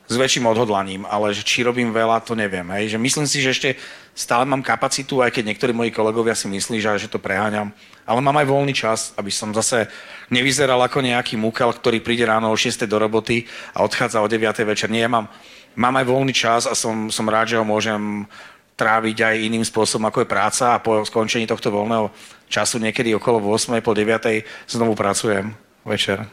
s 0.07 0.15
väčším 0.15 0.47
odhodlaním, 0.47 1.03
ale 1.07 1.35
že 1.35 1.43
či 1.43 1.67
robím 1.67 1.91
veľa, 1.91 2.23
to 2.23 2.39
neviem. 2.39 2.67
Hej. 2.75 2.95
Že 2.95 2.99
myslím 3.03 3.27
si, 3.27 3.43
že 3.43 3.53
ešte 3.53 3.71
stále 4.15 4.47
mám 4.47 4.63
kapacitu, 4.63 5.19
aj 5.21 5.35
keď 5.35 5.51
niektorí 5.51 5.75
moji 5.75 5.91
kolegovia 5.91 6.39
si 6.39 6.47
myslí, 6.47 6.79
že, 6.79 7.07
že 7.07 7.13
to 7.13 7.19
preháňam. 7.19 7.75
Ale 8.07 8.23
mám 8.23 8.39
aj 8.39 8.47
voľný 8.47 8.75
čas, 8.75 9.11
aby 9.19 9.35
som 9.35 9.51
zase 9.51 9.91
nevyzeral 10.31 10.79
ako 10.79 11.03
nejaký 11.03 11.35
múkel, 11.35 11.69
ktorý 11.75 11.99
príde 12.01 12.23
ráno 12.23 12.55
o 12.55 12.57
6 12.57 12.87
do 12.87 12.97
roboty 13.03 13.45
a 13.75 13.83
odchádza 13.83 14.23
o 14.23 14.31
9 14.31 14.63
večer. 14.63 14.87
Nie, 14.87 15.07
ja 15.07 15.11
mám 15.11 15.27
mám 15.77 15.95
aj 16.01 16.09
voľný 16.09 16.33
čas 16.33 16.65
a 16.65 16.73
som, 16.73 17.13
som 17.13 17.29
rád, 17.29 17.55
že 17.55 17.61
ho 17.61 17.65
môžem 17.65 18.25
tráviť 18.77 19.17
aj 19.25 19.45
iným 19.45 19.65
spôsobom, 19.65 20.09
ako 20.09 20.25
je 20.25 20.33
práca 20.33 20.77
a 20.77 20.83
po 20.83 21.01
skončení 21.05 21.49
tohto 21.49 21.73
voľného 21.73 22.13
času 22.49 22.81
niekedy 22.81 23.13
okolo 23.17 23.41
8. 23.41 23.81
po 23.81 23.93
9. 23.97 24.45
znovu 24.69 24.93
pracujem 24.97 25.53
večer. 25.85 26.29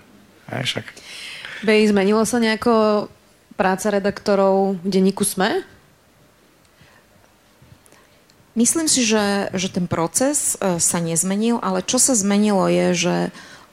Aj 0.52 0.64
však. 0.64 0.84
Bej, 1.64 1.96
zmenilo 1.96 2.28
sa 2.28 2.44
nejako 2.44 3.08
práca 3.54 3.94
redaktorov 3.94 4.78
v 4.82 4.88
denníku 4.88 5.22
SME? 5.22 5.64
Myslím 8.54 8.86
si, 8.86 9.02
že, 9.02 9.50
že 9.50 9.74
ten 9.74 9.90
proces 9.90 10.54
e, 10.62 10.78
sa 10.78 11.02
nezmenil, 11.02 11.58
ale 11.58 11.82
čo 11.82 11.98
sa 11.98 12.14
zmenilo 12.14 12.70
je, 12.70 12.88
že 12.94 13.16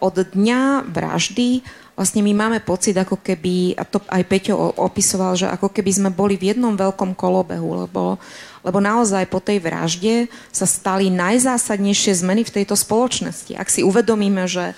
od 0.01 0.17
dňa 0.17 0.89
vraždy 0.89 1.61
vlastne 2.01 2.25
my 2.25 2.33
máme 2.33 2.65
pocit, 2.65 2.97
ako 2.97 3.21
keby, 3.21 3.77
a 3.77 3.85
to 3.85 4.01
aj 4.09 4.25
Peťo 4.25 4.57
opisoval, 4.81 5.37
že 5.37 5.53
ako 5.53 5.69
keby 5.69 5.93
sme 5.93 6.09
boli 6.09 6.41
v 6.41 6.57
jednom 6.57 6.73
veľkom 6.73 7.13
kolobehu, 7.13 7.85
lebo, 7.85 8.17
lebo 8.65 8.79
naozaj 8.81 9.29
po 9.29 9.37
tej 9.37 9.61
vražde 9.61 10.33
sa 10.49 10.65
stali 10.65 11.13
najzásadnejšie 11.13 12.25
zmeny 12.25 12.49
v 12.49 12.55
tejto 12.57 12.73
spoločnosti. 12.73 13.53
Ak 13.53 13.69
si 13.69 13.85
uvedomíme, 13.85 14.49
že, 14.49 14.73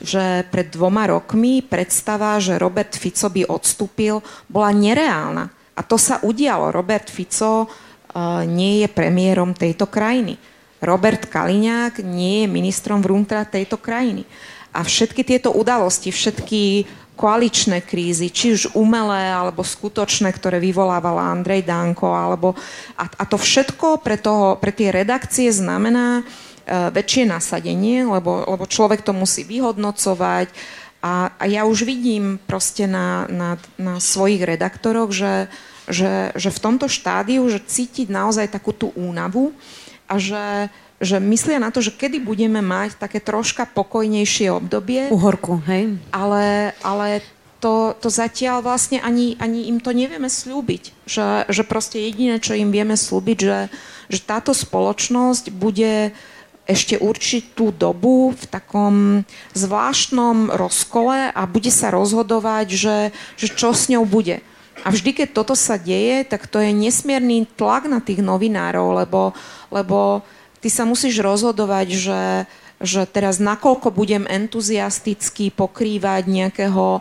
že 0.00 0.44
pred 0.52 0.68
dvoma 0.68 1.08
rokmi 1.08 1.64
predstava, 1.64 2.36
že 2.36 2.60
Robert 2.60 2.92
Fico 2.96 3.32
by 3.32 3.48
odstúpil, 3.48 4.20
bola 4.48 4.70
nereálna. 4.72 5.48
A 5.76 5.80
to 5.84 6.00
sa 6.00 6.20
udialo. 6.24 6.72
Robert 6.72 7.08
Fico 7.12 7.64
uh, 7.64 7.68
nie 8.48 8.84
je 8.84 8.88
premiérom 8.88 9.52
tejto 9.52 9.88
krajiny. 9.88 10.40
Robert 10.80 11.28
Kaliňák 11.28 12.04
nie 12.04 12.44
je 12.44 12.52
ministrom 12.52 13.00
vnútra 13.00 13.48
tejto 13.48 13.80
krajiny. 13.80 14.28
A 14.76 14.84
všetky 14.84 15.24
tieto 15.24 15.56
udalosti, 15.56 16.12
všetky 16.12 16.84
koaličné 17.16 17.80
krízy, 17.80 18.28
či 18.28 18.52
už 18.52 18.76
umelé 18.76 19.32
alebo 19.32 19.64
skutočné, 19.64 20.28
ktoré 20.36 20.60
vyvolávala 20.60 21.32
Andrej 21.32 21.64
Danko, 21.64 22.12
alebo, 22.12 22.52
a, 23.00 23.08
a 23.08 23.24
to 23.24 23.40
všetko 23.40 24.04
pre, 24.04 24.20
toho, 24.20 24.60
pre 24.60 24.70
tie 24.70 24.92
redakcie 24.92 25.48
znamená 25.48 26.20
e, 26.20 26.24
väčšie 26.66 27.30
nasadenie, 27.30 28.02
lebo, 28.02 28.42
lebo 28.42 28.66
človek 28.66 29.06
to 29.06 29.14
musí 29.14 29.46
vyhodnocovať 29.46 30.50
a, 31.06 31.30
a 31.38 31.44
ja 31.46 31.62
už 31.62 31.86
vidím 31.86 32.42
proste 32.50 32.90
na, 32.90 33.30
na, 33.30 33.54
na 33.78 34.02
svojich 34.02 34.42
redaktoroch, 34.42 35.14
že, 35.14 35.46
že, 35.86 36.34
že 36.34 36.50
v 36.50 36.62
tomto 36.62 36.90
štádiu, 36.90 37.46
že 37.46 37.62
cítiť 37.62 38.10
naozaj 38.10 38.50
takú 38.50 38.74
tú 38.74 38.90
únavu 38.98 39.54
a 40.10 40.18
že, 40.18 40.66
že 40.98 41.22
myslia 41.22 41.62
na 41.62 41.70
to, 41.70 41.78
že 41.78 41.94
kedy 41.94 42.18
budeme 42.18 42.58
mať 42.58 42.98
také 42.98 43.22
troška 43.22 43.70
pokojnejšie 43.70 44.50
obdobie. 44.50 45.06
Uhorku, 45.14 45.62
hej? 45.70 45.94
Ale, 46.10 46.74
ale 46.82 47.22
to, 47.62 47.94
to 48.02 48.10
zatiaľ 48.10 48.66
vlastne 48.66 48.98
ani, 48.98 49.38
ani 49.38 49.70
im 49.70 49.78
to 49.78 49.94
nevieme 49.94 50.26
slúbiť. 50.26 51.06
Že, 51.06 51.52
že 51.52 51.62
proste 51.62 52.02
jediné, 52.02 52.42
čo 52.42 52.58
im 52.58 52.74
vieme 52.74 52.98
slúbiť, 52.98 53.38
že, 53.38 53.58
že 54.10 54.20
táto 54.26 54.50
spoločnosť 54.50 55.54
bude 55.54 56.10
ešte 56.66 56.98
určitú 56.98 57.70
dobu 57.70 58.34
v 58.34 58.44
takom 58.50 58.94
zvláštnom 59.54 60.50
rozkole 60.50 61.30
a 61.30 61.42
bude 61.46 61.70
sa 61.70 61.94
rozhodovať, 61.94 62.66
že, 62.74 62.98
že 63.38 63.46
čo 63.54 63.70
s 63.70 63.86
ňou 63.86 64.02
bude. 64.02 64.42
A 64.82 64.92
vždy, 64.92 65.14
keď 65.14 65.28
toto 65.32 65.54
sa 65.54 65.78
deje, 65.78 66.26
tak 66.26 66.50
to 66.50 66.60
je 66.60 66.74
nesmierný 66.74 67.46
tlak 67.56 67.88
na 67.88 68.02
tých 68.02 68.20
novinárov, 68.20 69.02
lebo, 69.02 69.32
lebo 69.70 70.20
ty 70.60 70.68
sa 70.68 70.84
musíš 70.84 71.22
rozhodovať, 71.22 71.86
že, 71.94 72.22
že 72.82 73.02
teraz 73.08 73.38
nakoľko 73.38 73.88
budem 73.94 74.26
entuziasticky 74.26 75.54
pokrývať 75.54 76.28
nejakého 76.28 77.00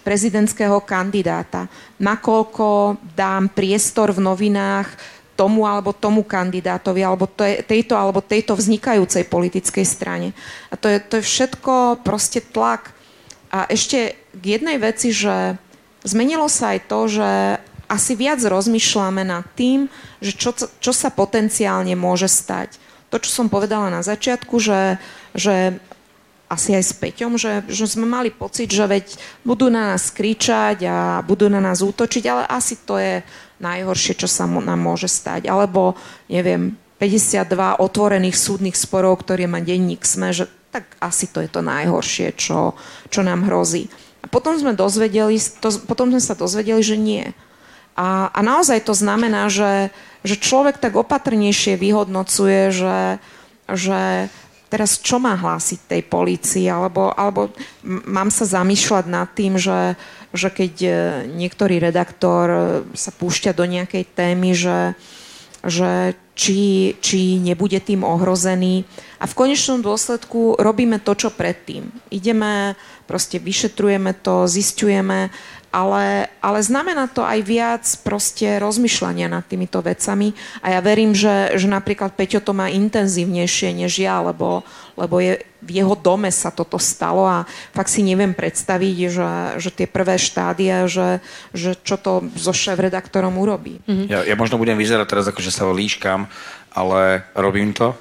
prezidentského 0.00 0.80
kandidáta, 0.80 1.68
nakoľko 2.00 2.96
dám 3.12 3.52
priestor 3.52 4.16
v 4.16 4.24
novinách 4.24 4.88
tomu 5.32 5.64
alebo 5.64 5.96
tomu 5.96 6.22
kandidátovi, 6.22 7.00
alebo 7.00 7.24
tejto 7.64 7.94
alebo 7.96 8.20
tejto 8.20 8.52
vznikajúcej 8.56 9.24
politickej 9.26 9.86
strane. 9.86 10.36
A 10.68 10.76
to 10.76 10.92
je, 10.92 10.98
to 11.00 11.14
je 11.20 11.24
všetko 11.24 12.04
proste 12.04 12.44
tlak. 12.52 12.92
A 13.52 13.68
ešte 13.68 14.16
k 14.32 14.44
jednej 14.44 14.80
veci, 14.80 15.12
že 15.12 15.56
zmenilo 16.04 16.48
sa 16.48 16.76
aj 16.76 16.80
to, 16.88 17.00
že 17.08 17.30
asi 17.92 18.12
viac 18.16 18.40
rozmýšľame 18.40 19.22
nad 19.28 19.44
tým, 19.52 19.92
že 20.24 20.32
čo, 20.32 20.56
čo 20.56 20.92
sa 20.96 21.12
potenciálne 21.12 21.92
môže 21.92 22.28
stať. 22.28 22.80
To, 23.12 23.20
čo 23.20 23.28
som 23.28 23.52
povedala 23.52 23.92
na 23.92 24.00
začiatku, 24.00 24.56
že, 24.56 24.96
že 25.36 25.76
asi 26.48 26.76
aj 26.76 26.84
s 26.84 26.92
Peťom, 26.96 27.40
že, 27.40 27.64
že 27.68 27.88
sme 27.88 28.04
mali 28.08 28.28
pocit, 28.28 28.68
že 28.68 28.84
veď 28.84 29.16
budú 29.44 29.72
na 29.72 29.96
nás 29.96 30.12
kričať 30.12 30.84
a 30.84 31.20
budú 31.24 31.52
na 31.52 31.60
nás 31.60 31.80
útočiť, 31.80 32.24
ale 32.28 32.44
asi 32.48 32.76
to 32.84 32.96
je 32.96 33.24
najhoršie, 33.62 34.18
čo 34.18 34.28
sa 34.28 34.44
nám 34.50 34.76
môže 34.76 35.06
stať. 35.06 35.46
Alebo, 35.46 35.94
neviem, 36.26 36.74
52 36.98 37.78
otvorených 37.82 38.36
súdnych 38.38 38.76
sporov, 38.78 39.22
ktoré 39.22 39.46
má 39.46 39.58
denník 39.62 40.02
SME, 40.02 40.34
že 40.34 40.46
tak 40.72 40.86
asi 40.98 41.28
to 41.28 41.42
je 41.42 41.50
to 41.50 41.60
najhoršie, 41.60 42.34
čo, 42.34 42.74
čo 43.12 43.20
nám 43.22 43.46
hrozí. 43.46 43.86
A 44.22 44.30
potom 44.30 44.54
sme, 44.54 44.72
dozvedeli, 44.72 45.36
to, 45.58 45.68
potom 45.84 46.14
sme 46.14 46.22
sa 46.22 46.38
dozvedeli, 46.38 46.78
že 46.80 46.94
nie. 46.94 47.34
A, 47.98 48.32
a 48.32 48.40
naozaj 48.40 48.86
to 48.86 48.94
znamená, 48.96 49.52
že, 49.52 49.92
že 50.24 50.40
človek 50.40 50.80
tak 50.80 50.96
opatrnejšie 50.96 51.76
vyhodnocuje, 51.76 52.72
že, 52.72 53.20
že 53.68 54.32
teraz 54.72 54.96
čo 54.96 55.20
má 55.20 55.36
hlásiť 55.36 55.84
tej 55.84 56.02
policii, 56.08 56.64
alebo, 56.72 57.12
alebo 57.12 57.52
mám 57.84 58.32
sa 58.32 58.48
zamýšľať 58.48 59.04
nad 59.04 59.28
tým, 59.36 59.60
že, 59.60 60.00
že 60.32 60.48
keď 60.48 60.74
e, 60.80 60.90
niektorý 61.28 61.76
redaktor 61.76 62.46
e, 62.48 62.60
sa 62.96 63.12
púšťa 63.12 63.52
do 63.52 63.68
nejakej 63.68 64.04
témy, 64.16 64.56
že, 64.56 64.96
že 65.60 66.16
či, 66.32 66.96
či 67.04 67.36
nebude 67.36 67.76
tým 67.84 68.00
ohrozený. 68.00 68.88
A 69.20 69.28
v 69.28 69.36
konečnom 69.36 69.84
dôsledku 69.84 70.56
robíme 70.56 70.96
to, 71.04 71.12
čo 71.12 71.28
predtým. 71.28 71.92
Ideme, 72.08 72.72
proste 73.04 73.36
vyšetrujeme 73.36 74.16
to, 74.24 74.48
zistujeme 74.48 75.28
ale, 75.72 76.28
ale 76.44 76.60
znamená 76.60 77.08
to 77.08 77.24
aj 77.24 77.40
viac 77.40 77.84
proste 78.04 78.60
rozmýšľania 78.60 79.32
nad 79.32 79.40
týmito 79.48 79.80
vecami 79.80 80.36
a 80.60 80.76
ja 80.76 80.80
verím, 80.84 81.16
že, 81.16 81.56
že 81.56 81.64
napríklad 81.64 82.12
Peťo 82.12 82.44
to 82.44 82.52
má 82.52 82.68
intenzívnejšie 82.68 83.72
než 83.72 83.96
ja, 83.96 84.20
lebo, 84.20 84.60
lebo 85.00 85.16
je, 85.18 85.40
v 85.64 85.70
jeho 85.80 85.96
dome 85.96 86.28
sa 86.28 86.52
toto 86.52 86.76
stalo 86.76 87.24
a 87.24 87.48
fakt 87.72 87.88
si 87.88 88.04
neviem 88.04 88.36
predstaviť, 88.36 88.96
že, 89.08 89.30
že 89.64 89.70
tie 89.72 89.88
prvé 89.88 90.20
štádia, 90.20 90.84
že, 90.84 91.24
že 91.56 91.72
čo 91.80 91.96
to 91.96 92.28
so 92.36 92.52
šéf-redaktorom 92.52 93.32
urobí. 93.40 93.80
Mm-hmm. 93.88 94.06
Ja, 94.12 94.20
ja 94.28 94.36
možno 94.36 94.60
budem 94.60 94.76
vyzerať 94.76 95.08
teraz 95.08 95.24
ako, 95.32 95.40
že 95.40 95.56
sa 95.56 95.64
líškam, 95.72 96.28
ale 96.76 97.24
robím 97.32 97.72
to 97.72 97.96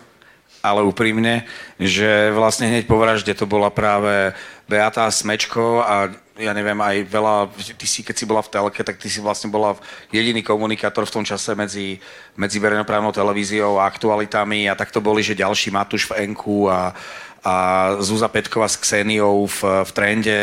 ale 0.62 0.86
úprimne, 0.86 1.50
že 1.82 2.30
vlastne 2.38 2.70
hneď 2.70 2.86
po 2.86 3.02
vražde 3.02 3.34
to 3.34 3.50
bola 3.50 3.74
práve 3.74 4.38
Beata 4.70 5.10
Smečko 5.10 5.82
a 5.82 6.14
ja 6.42 6.52
neviem, 6.58 6.78
aj 6.82 7.06
veľa, 7.06 7.36
ty 7.78 7.86
si, 7.86 8.02
keď 8.02 8.16
si 8.18 8.26
bola 8.26 8.42
v 8.42 8.50
telke, 8.50 8.82
tak 8.82 8.98
ty 8.98 9.06
si 9.06 9.22
vlastne 9.22 9.54
bola 9.54 9.78
jediný 10.10 10.42
komunikátor 10.42 11.06
v 11.06 11.22
tom 11.22 11.24
čase 11.24 11.54
medzi, 11.54 12.02
medzi 12.34 12.58
verejnoprávnou 12.58 13.14
televíziou 13.14 13.78
a 13.78 13.86
aktualitami 13.86 14.66
a 14.66 14.74
takto 14.74 14.98
boli, 14.98 15.22
že 15.22 15.38
ďalší 15.38 15.70
Matúš 15.70 16.10
v 16.10 16.26
Enku 16.26 16.66
a, 16.66 16.98
a 17.46 17.54
Zúza 18.02 18.28
Petková 18.28 18.66
s 18.66 18.82
Kseniou 18.82 19.46
v, 19.46 19.60
v 19.86 19.92
Trende 19.94 20.39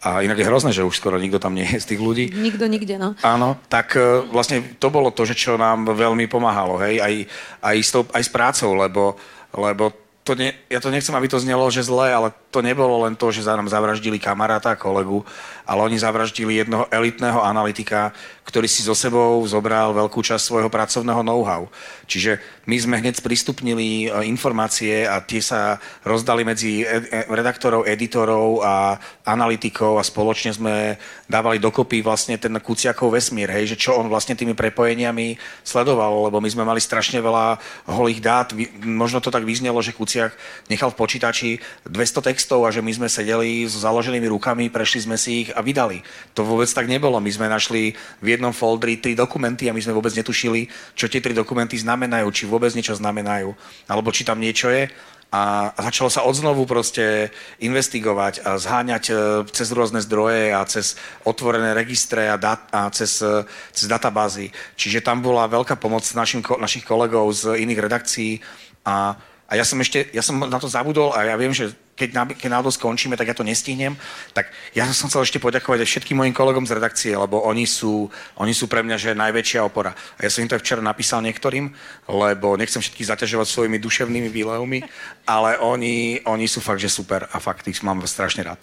a 0.00 0.24
inak 0.24 0.40
je 0.40 0.48
hrozné, 0.48 0.70
že 0.72 0.80
už 0.80 0.96
skoro 0.96 1.20
nikto 1.20 1.36
tam 1.36 1.52
nie 1.52 1.68
je 1.68 1.76
z 1.76 1.88
tých 1.94 2.00
ľudí. 2.00 2.32
Nikto 2.32 2.64
nikde, 2.66 2.96
no. 2.96 3.12
Áno, 3.20 3.60
tak 3.68 4.00
e, 4.00 4.24
vlastne 4.32 4.80
to 4.80 4.88
bolo 4.88 5.12
to, 5.12 5.28
že 5.28 5.36
čo 5.36 5.60
nám 5.60 5.92
veľmi 5.92 6.24
pomáhalo, 6.24 6.80
hej, 6.80 7.04
aj, 7.04 7.14
aj, 7.60 7.76
s, 7.84 7.90
tou, 7.92 8.02
aj 8.08 8.24
s 8.24 8.30
prácou, 8.32 8.72
lebo, 8.72 9.20
lebo 9.52 9.92
to 10.24 10.36
ne, 10.36 10.52
ja 10.68 10.80
to 10.80 10.92
nechcem, 10.92 11.16
aby 11.16 11.28
to 11.28 11.40
znelo, 11.40 11.64
že 11.72 11.82
zle, 11.82 12.12
ale 12.12 12.28
to 12.52 12.60
nebolo 12.60 13.08
len 13.08 13.16
to, 13.16 13.32
že 13.32 13.48
za 13.48 13.56
nám 13.56 13.72
zavraždili 13.72 14.20
kamaráta, 14.20 14.76
kolegu, 14.76 15.24
ale 15.64 15.80
oni 15.82 15.96
zavraždili 15.96 16.60
jednoho 16.60 16.84
elitného 16.92 17.40
analytika, 17.40 18.12
ktorý 18.50 18.66
si 18.66 18.82
so 18.82 18.98
sebou 18.98 19.38
zobral 19.46 19.94
veľkú 19.94 20.18
časť 20.18 20.42
svojho 20.42 20.66
pracovného 20.66 21.22
know-how. 21.22 21.70
Čiže 22.10 22.42
my 22.66 22.76
sme 22.76 22.98
hneď 22.98 23.22
sprístupnili 23.22 24.10
e, 24.10 24.26
informácie 24.26 25.06
a 25.06 25.22
tie 25.22 25.38
sa 25.38 25.78
rozdali 26.02 26.42
medzi 26.42 26.82
e, 26.82 26.86
e, 26.86 27.30
redaktorov, 27.30 27.86
editorov 27.86 28.66
a 28.66 28.98
analytikov 29.22 29.98
a 29.98 30.06
spoločne 30.06 30.50
sme 30.50 30.98
dávali 31.30 31.62
dokopy 31.62 32.02
vlastne 32.02 32.34
ten 32.42 32.50
Kuciakov 32.58 33.14
vesmír, 33.14 33.46
hej, 33.54 33.74
že 33.74 33.76
čo 33.78 33.94
on 34.02 34.10
vlastne 34.10 34.34
tými 34.34 34.58
prepojeniami 34.58 35.38
sledoval, 35.62 36.26
lebo 36.26 36.42
my 36.42 36.50
sme 36.50 36.66
mali 36.66 36.82
strašne 36.82 37.22
veľa 37.22 37.62
holých 37.86 38.20
dát. 38.20 38.50
Možno 38.82 39.22
to 39.22 39.30
tak 39.30 39.46
vyznelo, 39.46 39.78
že 39.78 39.94
Kuciak 39.94 40.34
nechal 40.66 40.90
v 40.90 40.98
počítači 40.98 41.62
200 41.86 42.28
textov 42.34 42.66
a 42.66 42.74
že 42.74 42.82
my 42.82 42.90
sme 42.90 43.06
sedeli 43.06 43.70
s 43.70 43.78
založenými 43.78 44.26
rukami, 44.26 44.66
prešli 44.66 45.06
sme 45.06 45.14
si 45.14 45.46
ich 45.46 45.50
a 45.54 45.62
vydali. 45.62 46.02
To 46.34 46.42
vôbec 46.42 46.66
tak 46.66 46.90
nebolo. 46.90 47.22
My 47.22 47.30
sme 47.30 47.46
našli 47.46 47.94
v 48.18 48.26
jednom 48.40 48.56
foldri 48.56 48.96
tri 48.96 49.12
dokumenty 49.12 49.68
a 49.68 49.76
my 49.76 49.84
sme 49.84 49.92
vôbec 49.92 50.16
netušili, 50.16 50.64
čo 50.96 51.12
tie 51.12 51.20
tri 51.20 51.36
dokumenty 51.36 51.76
znamenajú, 51.76 52.32
či 52.32 52.48
vôbec 52.48 52.72
niečo 52.72 52.96
znamenajú, 52.96 53.52
alebo 53.84 54.08
či 54.08 54.24
tam 54.24 54.40
niečo 54.40 54.72
je. 54.72 54.88
A 55.30 55.70
začalo 55.78 56.10
sa 56.10 56.26
odznovu 56.26 56.66
proste 56.66 57.30
investigovať 57.62 58.42
a 58.42 58.58
zháňať 58.58 59.04
e, 59.06 59.14
cez 59.54 59.70
rôzne 59.70 60.02
zdroje 60.02 60.50
a 60.50 60.66
cez 60.66 60.98
otvorené 61.22 61.70
registre 61.70 62.26
a, 62.26 62.34
dat, 62.34 62.66
a 62.74 62.90
cez, 62.90 63.22
e, 63.22 63.46
cez 63.70 63.86
databázy. 63.86 64.50
Čiže 64.74 65.06
tam 65.06 65.22
bola 65.22 65.46
veľká 65.46 65.78
pomoc 65.78 66.02
našim, 66.18 66.42
našich 66.42 66.82
kolegov 66.82 67.30
z 67.30 67.62
iných 67.62 67.78
redakcií 67.78 68.42
a 68.82 69.14
a 69.50 69.58
ja 69.58 69.66
som 69.66 69.82
ešte, 69.82 70.06
ja 70.14 70.22
som 70.22 70.38
na 70.38 70.62
to 70.62 70.70
zabudol 70.70 71.10
a 71.10 71.26
ja 71.26 71.34
viem, 71.34 71.50
že 71.50 71.74
keď, 71.98 72.10
na, 72.14 72.22
keď 72.22 72.48
náhodou 72.54 72.70
skončíme, 72.70 73.18
tak 73.18 73.26
ja 73.26 73.34
to 73.34 73.42
nestihnem. 73.42 73.98
Tak 74.30 74.46
ja 74.78 74.86
som 74.94 75.10
chcel 75.10 75.26
ešte 75.26 75.42
poďakovať 75.42 75.82
aj 75.82 75.90
všetkým 75.90 76.22
mojim 76.22 76.30
kolegom 76.30 76.62
z 76.70 76.78
redakcie, 76.78 77.12
lebo 77.18 77.42
oni 77.42 77.66
sú, 77.66 78.06
oni 78.38 78.54
sú 78.54 78.70
pre 78.70 78.86
mňa 78.86 78.96
že 78.96 79.10
najväčšia 79.18 79.66
opora. 79.66 79.90
A 80.16 80.20
ja 80.22 80.30
som 80.30 80.46
im 80.46 80.48
to 80.48 80.54
včera 80.54 80.78
napísal 80.78 81.18
niektorým, 81.26 81.66
lebo 82.06 82.54
nechcem 82.54 82.78
všetkých 82.78 83.10
zaťažovať 83.10 83.46
svojimi 83.50 83.82
duševnými 83.82 84.30
výlevmi, 84.30 84.86
ale 85.26 85.58
oni, 85.58 86.22
oni 86.30 86.46
sú 86.46 86.62
fakt, 86.62 86.78
že 86.78 86.86
super 86.86 87.26
a 87.26 87.36
fakt 87.42 87.66
ich 87.66 87.82
mám 87.82 87.98
strašne 88.06 88.46
rád. 88.46 88.62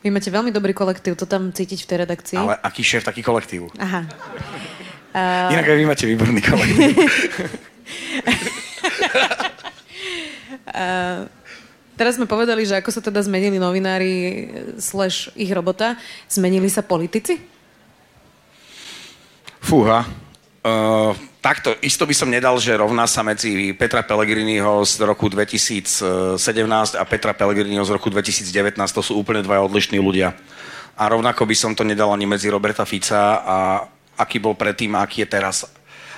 Vy 0.00 0.14
máte 0.14 0.30
veľmi 0.30 0.54
dobrý 0.54 0.72
kolektív, 0.72 1.18
to 1.18 1.26
tam 1.26 1.50
cítiť 1.50 1.84
v 1.84 1.88
tej 1.90 1.98
redakcii. 2.06 2.38
Ale 2.38 2.54
aký 2.54 2.86
šéf, 2.86 3.02
taký 3.02 3.20
kolektív. 3.20 3.68
Aha. 3.76 4.06
Uh... 5.10 5.52
Inak 5.58 5.74
aj 5.74 5.76
vy 5.76 5.84
máte 5.84 6.06
výborný 6.06 6.40
kolektív. 6.40 6.94
Uh, 10.70 11.26
teraz 11.98 12.16
sme 12.16 12.30
povedali, 12.30 12.62
že 12.62 12.78
ako 12.78 12.90
sa 12.94 13.02
teda 13.02 13.20
zmenili 13.20 13.58
novinári 13.58 14.46
slash 14.78 15.34
ich 15.34 15.50
robota. 15.50 15.98
Zmenili 16.30 16.70
sa 16.70 16.80
politici? 16.86 17.42
Fúha. 19.60 20.08
Uh, 20.60 21.16
takto, 21.40 21.72
isto 21.80 22.04
by 22.04 22.14
som 22.16 22.28
nedal, 22.28 22.56
že 22.60 22.76
rovná 22.76 23.08
sa 23.08 23.24
medzi 23.24 23.72
Petra 23.72 24.04
Pellegriniho 24.04 24.84
z 24.84 25.00
roku 25.04 25.28
2017 25.32 26.36
a 26.96 27.04
Petra 27.08 27.32
Pellegriniho 27.32 27.84
z 27.84 27.96
roku 27.96 28.12
2019. 28.12 28.76
To 28.76 29.02
sú 29.04 29.16
úplne 29.16 29.40
dva 29.40 29.60
odlišní 29.64 29.96
ľudia. 30.00 30.36
A 31.00 31.08
rovnako 31.08 31.48
by 31.48 31.56
som 31.56 31.72
to 31.72 31.80
nedal 31.80 32.12
ani 32.12 32.28
medzi 32.28 32.52
Roberta 32.52 32.84
Fica 32.84 33.40
a 33.40 33.56
aký 34.20 34.36
bol 34.36 34.52
predtým 34.52 34.92
a 34.92 35.08
aký 35.08 35.24
je 35.24 35.32
teraz 35.32 35.64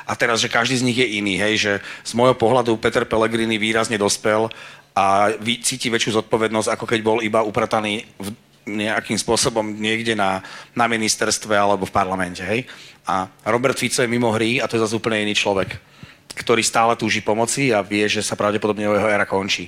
a 0.06 0.12
teraz, 0.18 0.42
že 0.42 0.52
každý 0.52 0.78
z 0.78 0.86
nich 0.86 0.98
je 0.98 1.08
iný, 1.18 1.38
hej, 1.38 1.54
že 1.58 1.72
z 2.02 2.12
môjho 2.18 2.34
pohľadu 2.34 2.74
Peter 2.78 3.06
Pellegrini 3.06 3.58
výrazne 3.58 3.98
dospel 3.98 4.50
a 4.92 5.32
cíti 5.64 5.88
väčšiu 5.88 6.20
zodpovednosť, 6.20 6.68
ako 6.68 6.84
keď 6.84 7.00
bol 7.00 7.18
iba 7.24 7.40
uprataný 7.40 8.04
v 8.20 8.28
nejakým 8.62 9.18
spôsobom 9.18 9.64
niekde 9.64 10.14
na, 10.14 10.38
na 10.76 10.86
ministerstve 10.86 11.56
alebo 11.56 11.88
v 11.88 11.94
parlamente, 11.94 12.44
hej. 12.44 12.68
A 13.02 13.26
Robert 13.50 13.74
Fico 13.74 13.98
je 13.98 14.06
mimo 14.06 14.30
hry 14.30 14.62
a 14.62 14.70
to 14.70 14.78
je 14.78 14.84
zase 14.86 14.94
úplne 14.94 15.26
iný 15.26 15.34
človek, 15.34 15.74
ktorý 16.38 16.62
stále 16.62 16.94
túži 16.94 17.18
pomoci 17.18 17.74
a 17.74 17.82
vie, 17.82 18.06
že 18.06 18.22
sa 18.22 18.38
pravdepodobne 18.38 18.86
jeho 18.86 19.10
éra 19.10 19.26
končí 19.26 19.66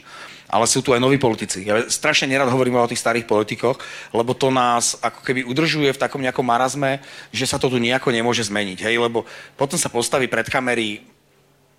ale 0.49 0.65
sú 0.69 0.85
tu 0.85 0.93
aj 0.93 1.01
noví 1.01 1.17
politici. 1.17 1.65
Ja 1.65 1.83
strašne 1.89 2.31
nerad 2.31 2.51
hovorím 2.53 2.79
o 2.79 2.91
tých 2.91 3.01
starých 3.01 3.27
politikoch, 3.27 3.81
lebo 4.13 4.37
to 4.37 4.53
nás 4.53 4.97
ako 5.01 5.21
keby 5.25 5.41
udržuje 5.45 5.91
v 5.93 6.01
takom 6.01 6.21
nejakom 6.21 6.45
marazme, 6.45 7.01
že 7.35 7.49
sa 7.49 7.57
to 7.57 7.73
tu 7.73 7.81
nejako 7.81 8.13
nemôže 8.13 8.47
zmeniť. 8.47 8.79
Hej? 8.85 9.01
Lebo 9.01 9.25
potom 9.59 9.81
sa 9.81 9.89
postaví 9.89 10.29
pred 10.29 10.47
kamery 10.47 11.15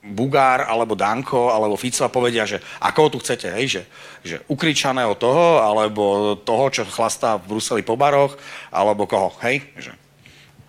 Bugár, 0.06 0.70
alebo 0.70 0.94
Danko, 0.94 1.50
alebo 1.50 1.74
Fico 1.74 2.06
a 2.06 2.14
povedia, 2.14 2.46
že 2.46 2.62
ako 2.78 3.10
tu 3.10 3.18
chcete, 3.18 3.50
hej, 3.58 3.66
že, 3.66 3.84
že 4.22 4.36
ukričaného 4.46 5.18
toho, 5.18 5.66
alebo 5.66 6.38
toho, 6.46 6.70
čo 6.70 6.86
chlastá 6.86 7.42
v 7.42 7.58
Bruseli 7.58 7.82
po 7.82 7.98
baroch, 7.98 8.38
alebo 8.70 9.10
koho, 9.10 9.34
hej. 9.42 9.66
Že. 9.74 9.98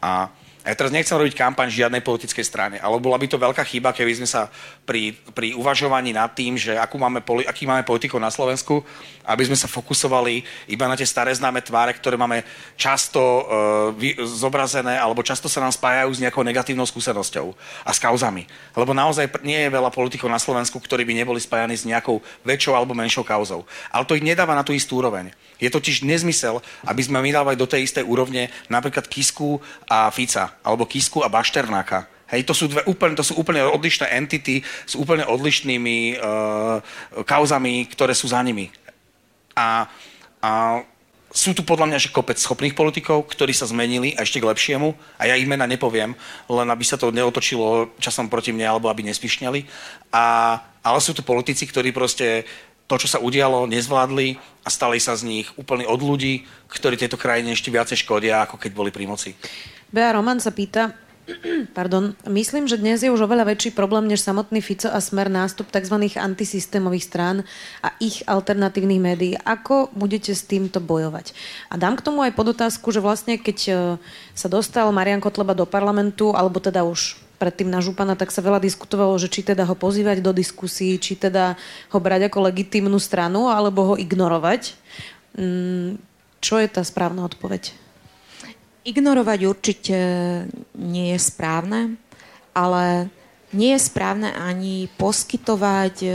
A 0.01 0.33
ja 0.67 0.75
teraz 0.75 0.91
nechcem 0.91 1.15
robiť 1.15 1.39
kampaň 1.39 1.71
žiadnej 1.71 2.03
politickej 2.03 2.43
strane, 2.43 2.77
ale 2.83 2.99
bola 2.99 3.15
by 3.15 3.31
to 3.31 3.39
veľká 3.39 3.63
chyba, 3.63 3.95
keby 3.95 4.19
sme 4.19 4.27
sa 4.27 4.51
pri, 4.83 5.15
pri 5.31 5.55
uvažovaní 5.55 6.11
nad 6.11 6.35
tým, 6.35 6.59
že 6.59 6.75
akú 6.75 6.99
máme, 6.99 7.23
aký 7.47 7.71
máme 7.71 7.87
politikov 7.87 8.19
na 8.19 8.35
Slovensku, 8.35 8.83
aby 9.23 9.47
sme 9.47 9.55
sa 9.55 9.71
fokusovali 9.71 10.43
iba 10.71 10.91
na 10.91 10.99
tie 10.99 11.07
staré 11.07 11.31
známe 11.31 11.63
tváre, 11.63 11.95
ktoré 11.95 12.19
máme 12.19 12.43
často 12.75 13.19
uh, 13.19 13.43
vy, 13.95 14.19
zobrazené, 14.27 14.99
alebo 14.99 15.23
často 15.23 15.47
sa 15.47 15.63
nám 15.63 15.71
spájajú 15.71 16.19
s 16.19 16.23
nejakou 16.23 16.43
negatívnou 16.43 16.87
skúsenosťou 16.87 17.55
a 17.87 17.91
s 17.95 18.03
kauzami. 18.03 18.47
Lebo 18.75 18.91
naozaj 18.91 19.31
nie 19.47 19.63
je 19.67 19.71
veľa 19.71 19.95
politikov 19.95 20.31
na 20.31 20.43
Slovensku, 20.43 20.83
ktorí 20.83 21.07
by 21.07 21.15
neboli 21.15 21.39
spájani 21.39 21.79
s 21.79 21.87
nejakou 21.87 22.19
väčšou 22.43 22.75
alebo 22.75 22.95
menšou 22.95 23.23
kauzou. 23.23 23.63
Ale 23.95 24.03
to 24.03 24.19
ich 24.19 24.27
nedáva 24.27 24.59
na 24.59 24.67
tú 24.67 24.75
istú 24.75 24.99
úroveň. 24.99 25.31
Je 25.57 25.73
totiž 25.73 26.05
nezmysel, 26.05 26.61
aby 26.85 27.01
sme 27.01 27.23
my 27.23 27.31
dávali 27.33 27.57
do 27.57 27.65
tej 27.65 27.89
istej 27.89 28.05
úrovne 28.05 28.53
napríklad 28.69 29.09
Kisku 29.09 29.57
a 29.89 30.13
Fica, 30.13 30.56
alebo 30.63 30.89
Kisku 30.89 31.25
a 31.25 31.33
Bašternáka. 31.33 32.07
Hej, 32.27 32.43
to 32.43 32.55
sú, 32.59 32.67
dve 32.67 32.83
úplne, 32.91 33.15
to 33.15 33.23
sú 33.23 33.39
úplne 33.39 33.63
odlišné 33.63 34.11
entity 34.11 34.67
s 34.83 34.99
úplne 34.99 35.23
odlišnými 35.23 36.19
uh, 36.19 36.83
kauzami, 37.23 37.87
ktoré 37.87 38.19
sú 38.19 38.27
za 38.27 38.43
nimi. 38.43 38.75
A, 39.55 39.87
a 40.43 40.83
sú 41.31 41.55
tu 41.55 41.63
podľa 41.63 41.87
mňa 41.93 41.99
že 42.03 42.11
kopec 42.11 42.41
schopných 42.41 42.75
politikov, 42.75 43.31
ktorí 43.31 43.55
sa 43.55 43.71
zmenili 43.71 44.19
a 44.19 44.27
ešte 44.27 44.43
k 44.43 44.49
lepšiemu. 44.49 44.97
A 45.21 45.31
ja 45.31 45.39
ich 45.39 45.47
mena 45.47 45.71
nepoviem, 45.71 46.19
len 46.51 46.69
aby 46.73 46.83
sa 46.83 46.99
to 46.99 47.15
neotočilo 47.15 47.95
časom 48.03 48.27
proti 48.27 48.51
mne, 48.51 48.75
alebo 48.75 48.91
aby 48.91 49.07
nespišňali. 49.07 49.61
A, 50.11 50.25
ale 50.83 50.99
sú 50.99 51.15
tu 51.15 51.23
politici, 51.23 51.63
ktorí 51.63 51.95
proste 51.95 52.43
to, 52.87 52.95
čo 52.99 53.07
sa 53.07 53.19
udialo, 53.19 53.71
nezvládli 53.71 54.39
a 54.65 54.69
stali 54.71 55.03
sa 55.03 55.19
z 55.19 55.27
nich 55.27 55.47
úplne 55.59 55.85
od 55.87 55.99
ľudí, 55.99 56.47
ktorí 56.71 56.95
tejto 56.95 57.19
krajine 57.19 57.53
ešte 57.53 57.71
viacej 57.71 58.07
škodia, 58.07 58.47
ako 58.47 58.57
keď 58.63 58.71
boli 58.73 58.91
pri 58.95 59.05
moci. 59.11 59.35
Bea 59.95 60.11
Roman 60.11 60.43
sa 60.43 60.51
pýta, 60.51 60.99
pardon, 61.79 62.15
myslím, 62.27 62.67
že 62.67 62.79
dnes 62.79 63.03
je 63.03 63.11
už 63.11 63.27
oveľa 63.27 63.55
väčší 63.55 63.75
problém 63.75 64.07
než 64.07 64.23
samotný 64.23 64.59
Fico 64.63 64.91
a 64.91 64.99
smer 64.99 65.31
nástup 65.31 65.71
tzv. 65.71 65.95
antisystémových 66.19 67.07
strán 67.07 67.37
a 67.83 67.95
ich 68.03 68.27
alternatívnych 68.27 69.03
médií. 69.03 69.33
Ako 69.43 69.91
budete 69.95 70.35
s 70.35 70.47
týmto 70.47 70.83
bojovať? 70.83 71.35
A 71.71 71.79
dám 71.79 71.99
k 71.99 72.05
tomu 72.07 72.23
aj 72.23 72.35
podotázku, 72.35 72.91
že 72.91 73.03
vlastne 73.03 73.39
keď 73.39 73.59
e, 73.67 73.73
sa 74.35 74.49
dostal 74.51 74.91
Marian 74.91 75.23
Kotleba 75.23 75.55
do 75.55 75.67
parlamentu, 75.67 76.35
alebo 76.35 76.59
teda 76.63 76.83
už 76.87 77.19
predtým 77.37 77.69
na 77.69 77.85
Župana, 77.85 78.19
tak 78.19 78.33
sa 78.33 78.41
veľa 78.41 78.59
diskutovalo, 78.59 79.15
že 79.21 79.29
či 79.29 79.45
teda 79.45 79.69
ho 79.69 79.77
pozývať 79.77 80.25
do 80.25 80.33
diskusí, 80.33 80.97
či 80.97 81.15
teda 81.15 81.55
ho 81.93 81.99
brať 82.01 82.33
ako 82.33 82.49
legitímnu 82.49 82.97
stranu, 82.97 83.53
alebo 83.53 83.93
ho 83.93 83.95
ignorovať. 83.95 84.75
Mm, 85.37 86.01
čo 86.41 86.57
je 86.59 86.69
tá 86.71 86.81
správna 86.81 87.29
odpoveď? 87.29 87.86
Ignorovať 88.87 89.41
určite 89.51 89.99
nie 90.79 91.11
je 91.11 91.19
správne, 91.19 91.99
ale 92.55 93.11
nie 93.51 93.75
je 93.75 93.83
správne 93.83 94.31
ani 94.31 94.87
poskytovať 94.95 96.07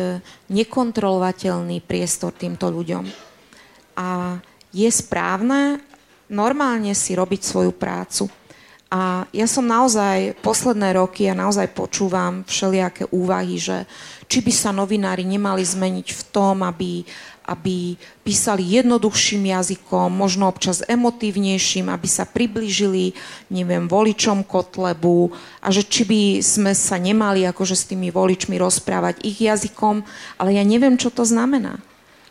nekontrolovateľný 0.48 1.84
priestor 1.84 2.32
týmto 2.32 2.72
ľuďom. 2.72 3.04
A 4.00 4.40
je 4.72 4.88
správne 4.88 5.84
normálne 6.32 6.96
si 6.96 7.12
robiť 7.12 7.42
svoju 7.44 7.76
prácu 7.76 8.32
a 8.92 9.24
ja 9.32 9.48
som 9.48 9.64
naozaj 9.64 10.36
posledné 10.44 11.00
roky 11.00 11.24
ja 11.24 11.32
naozaj 11.32 11.72
počúvam 11.72 12.44
všelijaké 12.44 13.08
úvahy, 13.08 13.56
že 13.56 13.88
či 14.28 14.44
by 14.44 14.52
sa 14.52 14.76
novinári 14.76 15.24
nemali 15.24 15.64
zmeniť 15.64 16.08
v 16.12 16.22
tom, 16.28 16.60
aby, 16.60 17.08
aby 17.48 17.96
písali 18.24 18.68
jednoduchším 18.68 19.48
jazykom, 19.48 20.12
možno 20.12 20.52
občas 20.52 20.84
emotívnejším, 20.84 21.88
aby 21.88 22.08
sa 22.08 22.28
priblížili, 22.28 23.16
neviem, 23.48 23.88
voličom 23.88 24.44
Kotlebu 24.44 25.32
a 25.64 25.72
že 25.72 25.88
či 25.88 26.04
by 26.04 26.22
sme 26.44 26.76
sa 26.76 27.00
nemali 27.00 27.48
akože 27.48 27.76
s 27.80 27.88
tými 27.88 28.12
voličmi 28.12 28.60
rozprávať 28.60 29.24
ich 29.24 29.40
jazykom, 29.40 30.04
ale 30.36 30.60
ja 30.60 30.68
neviem, 30.68 31.00
čo 31.00 31.08
to 31.08 31.24
znamená. 31.24 31.80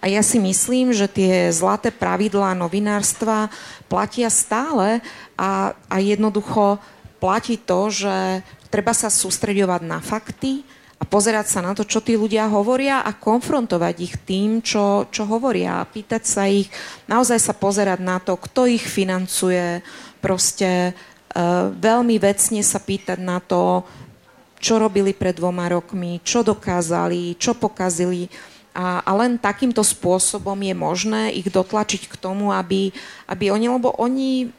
A 0.01 0.09
ja 0.09 0.24
si 0.24 0.40
myslím, 0.40 0.96
že 0.96 1.05
tie 1.05 1.53
zlaté 1.53 1.92
pravidlá 1.92 2.57
novinárstva 2.57 3.53
platia 3.84 4.32
stále 4.32 5.05
a, 5.36 5.76
a 5.92 5.96
jednoducho 6.01 6.80
platí 7.20 7.61
to, 7.61 7.92
že 7.92 8.40
treba 8.72 8.96
sa 8.96 9.12
sústredovať 9.12 9.84
na 9.84 10.01
fakty 10.01 10.64
a 11.01 11.05
pozerať 11.05 11.53
sa 11.53 11.61
na 11.61 11.76
to, 11.76 11.84
čo 11.84 12.01
tí 12.01 12.16
ľudia 12.16 12.48
hovoria 12.48 13.05
a 13.05 13.12
konfrontovať 13.12 13.94
ich 14.01 14.14
tým, 14.24 14.64
čo, 14.64 15.09
čo 15.12 15.28
hovoria. 15.28 15.80
A 15.80 15.88
pýtať 15.88 16.22
sa 16.24 16.48
ich, 16.48 16.68
naozaj 17.05 17.40
sa 17.40 17.53
pozerať 17.57 18.01
na 18.01 18.20
to, 18.20 18.36
kto 18.36 18.68
ich 18.68 18.84
financuje, 18.84 19.84
proste 20.20 20.92
uh, 20.92 21.72
veľmi 21.72 22.16
vecne 22.20 22.61
sa 22.61 22.80
pýtať 22.80 23.16
na 23.20 23.40
to, 23.40 23.84
čo 24.61 24.76
robili 24.76 25.16
pred 25.16 25.32
dvoma 25.32 25.72
rokmi, 25.72 26.20
čo 26.20 26.44
dokázali, 26.44 27.40
čo 27.40 27.57
pokazili 27.57 28.28
a, 28.71 29.03
a 29.03 29.11
len 29.18 29.37
takýmto 29.37 29.83
spôsobom 29.83 30.57
je 30.62 30.75
možné 30.75 31.35
ich 31.35 31.51
dotlačiť 31.51 32.07
k 32.07 32.14
tomu, 32.14 32.55
aby, 32.55 32.95
aby 33.27 33.51
oni, 33.51 33.66
lebo 33.66 33.91
oni 33.99 34.51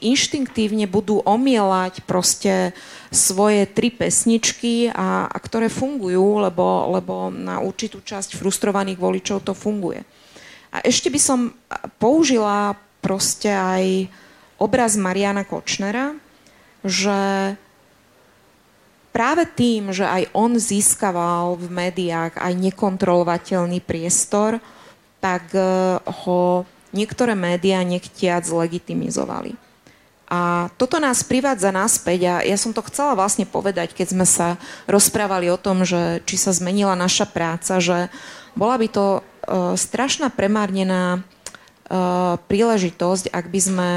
inštinktívne 0.00 0.88
budú 0.88 1.20
omielať 1.22 2.02
proste 2.08 2.72
svoje 3.12 3.68
tri 3.68 3.92
pesničky, 3.92 4.88
a, 4.88 5.28
a 5.28 5.36
ktoré 5.36 5.68
fungujú, 5.68 6.40
lebo, 6.40 6.88
lebo 6.96 7.28
na 7.28 7.60
určitú 7.60 8.00
časť 8.00 8.34
frustrovaných 8.34 8.96
voličov 8.96 9.44
to 9.44 9.52
funguje. 9.52 10.02
A 10.72 10.80
ešte 10.80 11.12
by 11.12 11.20
som 11.20 11.52
použila 12.00 12.78
proste 13.04 13.52
aj 13.52 14.08
obraz 14.56 14.96
Mariana 14.96 15.44
Kočnera, 15.44 16.16
že 16.80 17.52
práve 19.10 19.46
tým, 19.46 19.90
že 19.90 20.06
aj 20.06 20.30
on 20.34 20.54
získaval 20.56 21.58
v 21.58 21.66
médiách 21.70 22.38
aj 22.38 22.52
nekontrolovateľný 22.54 23.82
priestor, 23.82 24.62
tak 25.20 25.52
e, 25.52 25.60
ho 26.00 26.64
niektoré 26.90 27.34
médiá 27.36 27.82
nechtiac 27.86 28.46
legitimizovali. 28.48 29.54
A 30.30 30.70
toto 30.78 31.02
nás 31.02 31.26
privádza 31.26 31.74
naspäť 31.74 32.20
a 32.30 32.34
ja 32.46 32.54
som 32.54 32.70
to 32.70 32.86
chcela 32.86 33.18
vlastne 33.18 33.42
povedať, 33.42 33.98
keď 33.98 34.14
sme 34.14 34.26
sa 34.26 34.62
rozprávali 34.86 35.50
o 35.50 35.58
tom, 35.58 35.82
že 35.82 36.22
či 36.22 36.38
sa 36.38 36.54
zmenila 36.54 36.94
naša 36.94 37.26
práca, 37.26 37.82
že 37.82 38.06
bola 38.54 38.78
by 38.78 38.86
to 38.94 39.06
uh, 39.18 39.74
strašná 39.74 40.30
premárnená 40.30 41.18
uh, 41.18 42.38
príležitosť, 42.46 43.34
ak 43.34 43.44
by 43.50 43.60
sme 43.60 43.88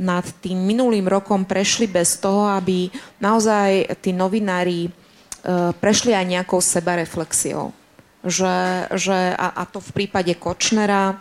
nad 0.00 0.26
tým 0.42 0.58
minulým 0.58 1.06
rokom 1.06 1.46
prešli 1.46 1.86
bez 1.86 2.18
toho, 2.18 2.50
aby 2.50 2.90
naozaj 3.22 3.94
tí 4.02 4.10
novinári 4.10 4.88
e, 4.88 4.90
prešli 5.78 6.10
aj 6.10 6.26
nejakou 6.26 6.58
sebareflexiou. 6.58 7.70
Že, 8.24 8.88
že, 8.96 9.18
a, 9.36 9.62
to 9.68 9.78
v 9.78 9.90
prípade 10.02 10.32
Kočnera, 10.34 11.20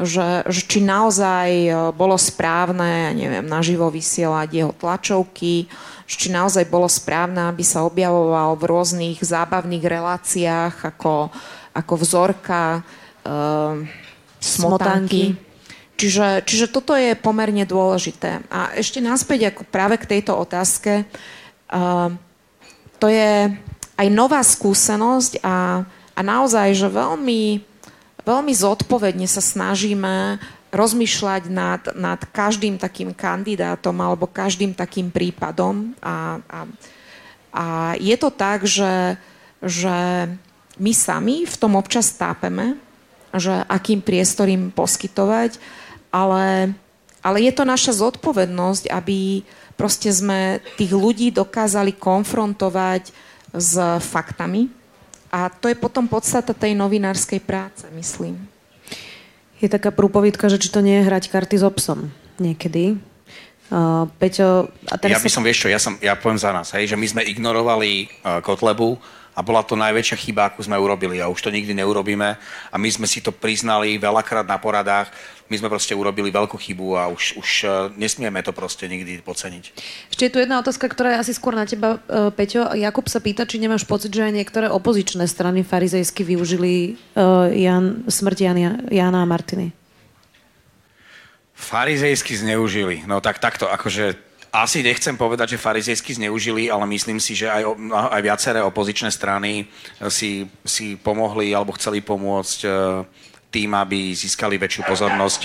že, 0.00 0.46
že 0.48 0.62
či 0.64 0.80
naozaj 0.80 1.50
e, 1.68 1.70
bolo 1.92 2.16
správne, 2.16 3.10
ja 3.10 3.12
neviem, 3.12 3.44
naživo 3.44 3.92
vysielať 3.92 4.48
jeho 4.48 4.72
tlačovky, 4.72 5.68
či 6.08 6.28
naozaj 6.32 6.64
bolo 6.72 6.88
správne, 6.88 7.52
aby 7.52 7.64
sa 7.66 7.84
objavoval 7.84 8.56
v 8.56 8.64
rôznych 8.64 9.18
zábavných 9.20 9.84
reláciách 9.84 10.74
ako, 10.96 11.28
ako 11.76 11.94
vzorka 12.00 12.80
e, 12.80 12.82
smotanky. 14.40 15.36
smotanky 15.36 15.45
Čiže, 15.96 16.44
čiže 16.44 16.68
toto 16.68 16.92
je 16.92 17.16
pomerne 17.16 17.64
dôležité. 17.64 18.44
A 18.52 18.76
ešte 18.76 19.00
náspäť 19.00 19.48
ako 19.48 19.64
práve 19.64 19.96
k 19.96 20.20
tejto 20.20 20.36
otázke. 20.36 21.08
Uh, 21.72 22.12
to 23.00 23.08
je 23.08 23.48
aj 23.96 24.08
nová 24.12 24.44
skúsenosť 24.44 25.40
a, 25.40 25.88
a 25.88 26.20
naozaj, 26.20 26.76
že 26.76 26.92
veľmi, 26.92 27.64
veľmi 28.28 28.52
zodpovedne 28.52 29.24
sa 29.24 29.40
snažíme 29.40 30.36
rozmýšľať 30.68 31.42
nad, 31.48 31.82
nad 31.96 32.20
každým 32.28 32.76
takým 32.76 33.16
kandidátom 33.16 33.96
alebo 33.96 34.28
každým 34.28 34.76
takým 34.76 35.08
prípadom. 35.08 35.96
A, 36.04 36.44
a, 36.44 36.58
a 37.56 37.64
je 37.96 38.16
to 38.20 38.28
tak, 38.28 38.68
že, 38.68 39.16
že 39.64 40.28
my 40.76 40.92
sami 40.92 41.48
v 41.48 41.56
tom 41.56 41.72
občas 41.80 42.12
tápeme, 42.12 42.76
že 43.32 43.64
akým 43.64 44.04
priestor 44.04 44.52
im 44.52 44.68
poskytovať 44.68 45.56
ale, 46.10 46.72
ale 47.20 47.38
je 47.44 47.52
to 47.52 47.64
naša 47.66 47.92
zodpovednosť, 48.00 48.90
aby 48.90 49.42
proste 49.76 50.08
sme 50.08 50.64
tých 50.80 50.92
ľudí 50.96 51.30
dokázali 51.30 51.94
konfrontovať 51.94 53.12
s 53.52 53.72
faktami. 54.00 54.72
A 55.30 55.52
to 55.52 55.68
je 55.68 55.76
potom 55.76 56.08
podstata 56.08 56.56
tej 56.56 56.72
novinárskej 56.72 57.44
práce, 57.44 57.84
myslím. 57.92 58.40
Je 59.60 59.68
taká 59.68 59.92
prúpovidka, 59.92 60.48
že 60.48 60.60
či 60.60 60.72
to 60.72 60.80
nie 60.80 61.00
je 61.00 61.06
hrať 61.08 61.28
karty 61.28 61.56
s 61.60 61.64
obsom 61.64 62.12
niekedy. 62.40 62.96
Uh, 63.66 64.06
Peťo, 64.22 64.70
a 64.86 64.94
teraz 64.94 65.18
ja 65.18 65.26
by 65.26 65.32
som, 65.32 65.42
vieš 65.42 65.66
čo, 65.66 65.68
ja, 65.68 65.80
som, 65.82 65.98
ja 65.98 66.14
poviem 66.14 66.38
za 66.38 66.54
nás, 66.54 66.70
hej, 66.70 66.86
že 66.86 66.94
my 66.94 67.06
sme 67.10 67.22
ignorovali 67.26 68.06
uh, 68.22 68.38
Kotlebu, 68.38 68.94
a 69.36 69.44
bola 69.44 69.60
to 69.60 69.76
najväčšia 69.76 70.16
chyba, 70.16 70.48
akú 70.48 70.64
sme 70.64 70.80
urobili 70.80 71.20
a 71.20 71.28
už 71.28 71.44
to 71.44 71.52
nikdy 71.52 71.76
neurobíme 71.76 72.40
a 72.72 72.76
my 72.80 72.88
sme 72.88 73.04
si 73.04 73.20
to 73.20 73.28
priznali 73.28 74.00
veľakrát 74.00 74.48
na 74.48 74.56
poradách, 74.56 75.12
my 75.46 75.56
sme 75.58 75.68
proste 75.70 75.94
urobili 75.94 76.34
veľkú 76.34 76.58
chybu 76.58 76.98
a 76.98 77.06
už, 77.06 77.38
už 77.38 77.48
e, 77.62 77.66
nesmieme 77.94 78.42
to 78.42 78.50
proste 78.50 78.82
nikdy 78.90 79.22
podceniť. 79.22 79.64
Ešte 80.10 80.22
je 80.26 80.32
tu 80.34 80.38
jedna 80.42 80.58
otázka, 80.58 80.90
ktorá 80.90 81.14
je 81.14 81.22
asi 81.22 81.32
skôr 81.38 81.54
na 81.54 81.62
teba, 81.62 82.02
e, 82.10 82.34
Peťo. 82.34 82.74
Jakub 82.74 83.06
sa 83.06 83.22
pýta, 83.22 83.46
či 83.46 83.62
nemáš 83.62 83.86
pocit, 83.86 84.10
že 84.10 84.26
aj 84.26 84.34
niektoré 84.34 84.66
opozičné 84.66 85.30
strany 85.30 85.62
farizejsky 85.62 86.26
využili 86.26 86.98
uh, 87.14 87.46
Jan, 87.50 88.06
smrť 88.10 88.38
Jana, 88.42 88.70
Jana 88.90 89.22
a 89.22 89.26
Martiny. 89.28 89.70
Farizejsky 91.54 92.36
zneužili. 92.36 93.06
No 93.06 93.22
tak 93.22 93.38
takto, 93.38 93.70
akože 93.70 94.18
asi 94.52 94.80
nechcem 94.80 95.16
povedať, 95.16 95.56
že 95.56 95.62
farizejsky 95.62 96.16
zneužili, 96.16 96.72
ale 96.72 96.88
myslím 96.88 97.20
si, 97.20 97.36
že 97.36 97.50
aj, 97.52 97.76
aj 97.92 98.20
viaceré 98.24 98.60
opozičné 98.64 99.12
strany 99.12 99.68
si, 100.08 100.48
si 100.64 100.96
pomohli 100.96 101.52
alebo 101.52 101.76
chceli 101.76 102.00
pomôcť 102.00 102.58
tým, 103.56 103.72
aby 103.72 104.12
získali 104.12 104.60
väčšiu 104.60 104.84
pozornosť. 104.84 105.40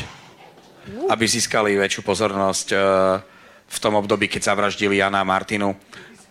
Aby 1.08 1.24
získali 1.32 1.80
väčšiu 1.80 2.04
pozornosť 2.04 2.68
v 3.72 3.78
tom 3.80 3.96
období, 3.96 4.28
keď 4.28 4.52
zavraždili 4.52 5.00
Jana 5.00 5.24
a 5.24 5.28
Martinu. 5.28 5.80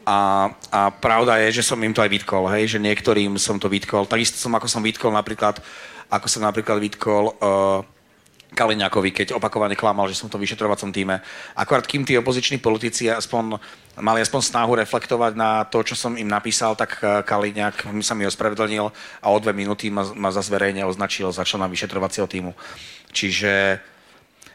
A, 0.04 0.52
a 0.68 0.80
pravda 0.92 1.40
je, 1.48 1.60
že 1.60 1.64
som 1.64 1.80
im 1.80 1.96
to 1.96 2.04
aj 2.04 2.12
vytkol, 2.12 2.44
hej, 2.52 2.76
že 2.76 2.78
niektorým 2.82 3.40
som 3.40 3.56
to 3.56 3.72
vytkol. 3.72 4.04
Takisto 4.04 4.36
som, 4.36 4.52
ako 4.52 4.68
som 4.68 4.84
vytkol 4.84 5.08
napríklad, 5.08 5.60
ako 6.12 6.26
som 6.28 6.44
napríklad 6.44 6.76
vytkol 6.76 7.32
uh, 7.32 7.80
Kaliňakovi, 8.50 9.14
keď 9.14 9.38
opakovane 9.38 9.78
klamal, 9.78 10.10
že 10.10 10.18
som 10.18 10.26
v 10.26 10.34
tom 10.36 10.42
vyšetrovacom 10.42 10.90
týme. 10.90 11.22
Akorát 11.54 11.86
kým 11.86 12.02
tí 12.02 12.18
opoziční 12.18 12.58
politici 12.58 13.06
aspoň, 13.06 13.56
mali 14.00 14.20
aspoň 14.24 14.40
snahu 14.40 14.72
reflektovať 14.76 15.32
na 15.36 15.64
to, 15.68 15.84
čo 15.84 15.94
som 15.94 16.16
im 16.16 16.26
napísal, 16.26 16.74
tak 16.74 17.00
eh, 17.00 17.22
Kaliňak 17.22 17.88
mi 17.92 18.04
sa 18.04 18.16
mi 18.16 18.26
ospravedlnil 18.26 18.86
a 19.20 19.26
o 19.28 19.36
dve 19.38 19.54
minúty 19.54 19.88
ma, 19.88 20.04
ma 20.16 20.34
za 20.34 20.42
zverejne 20.42 20.84
označil 20.84 21.30
za 21.30 21.46
člena 21.46 21.70
vyšetrovacieho 21.70 22.26
týmu. 22.26 22.52
Čiže 23.14 23.80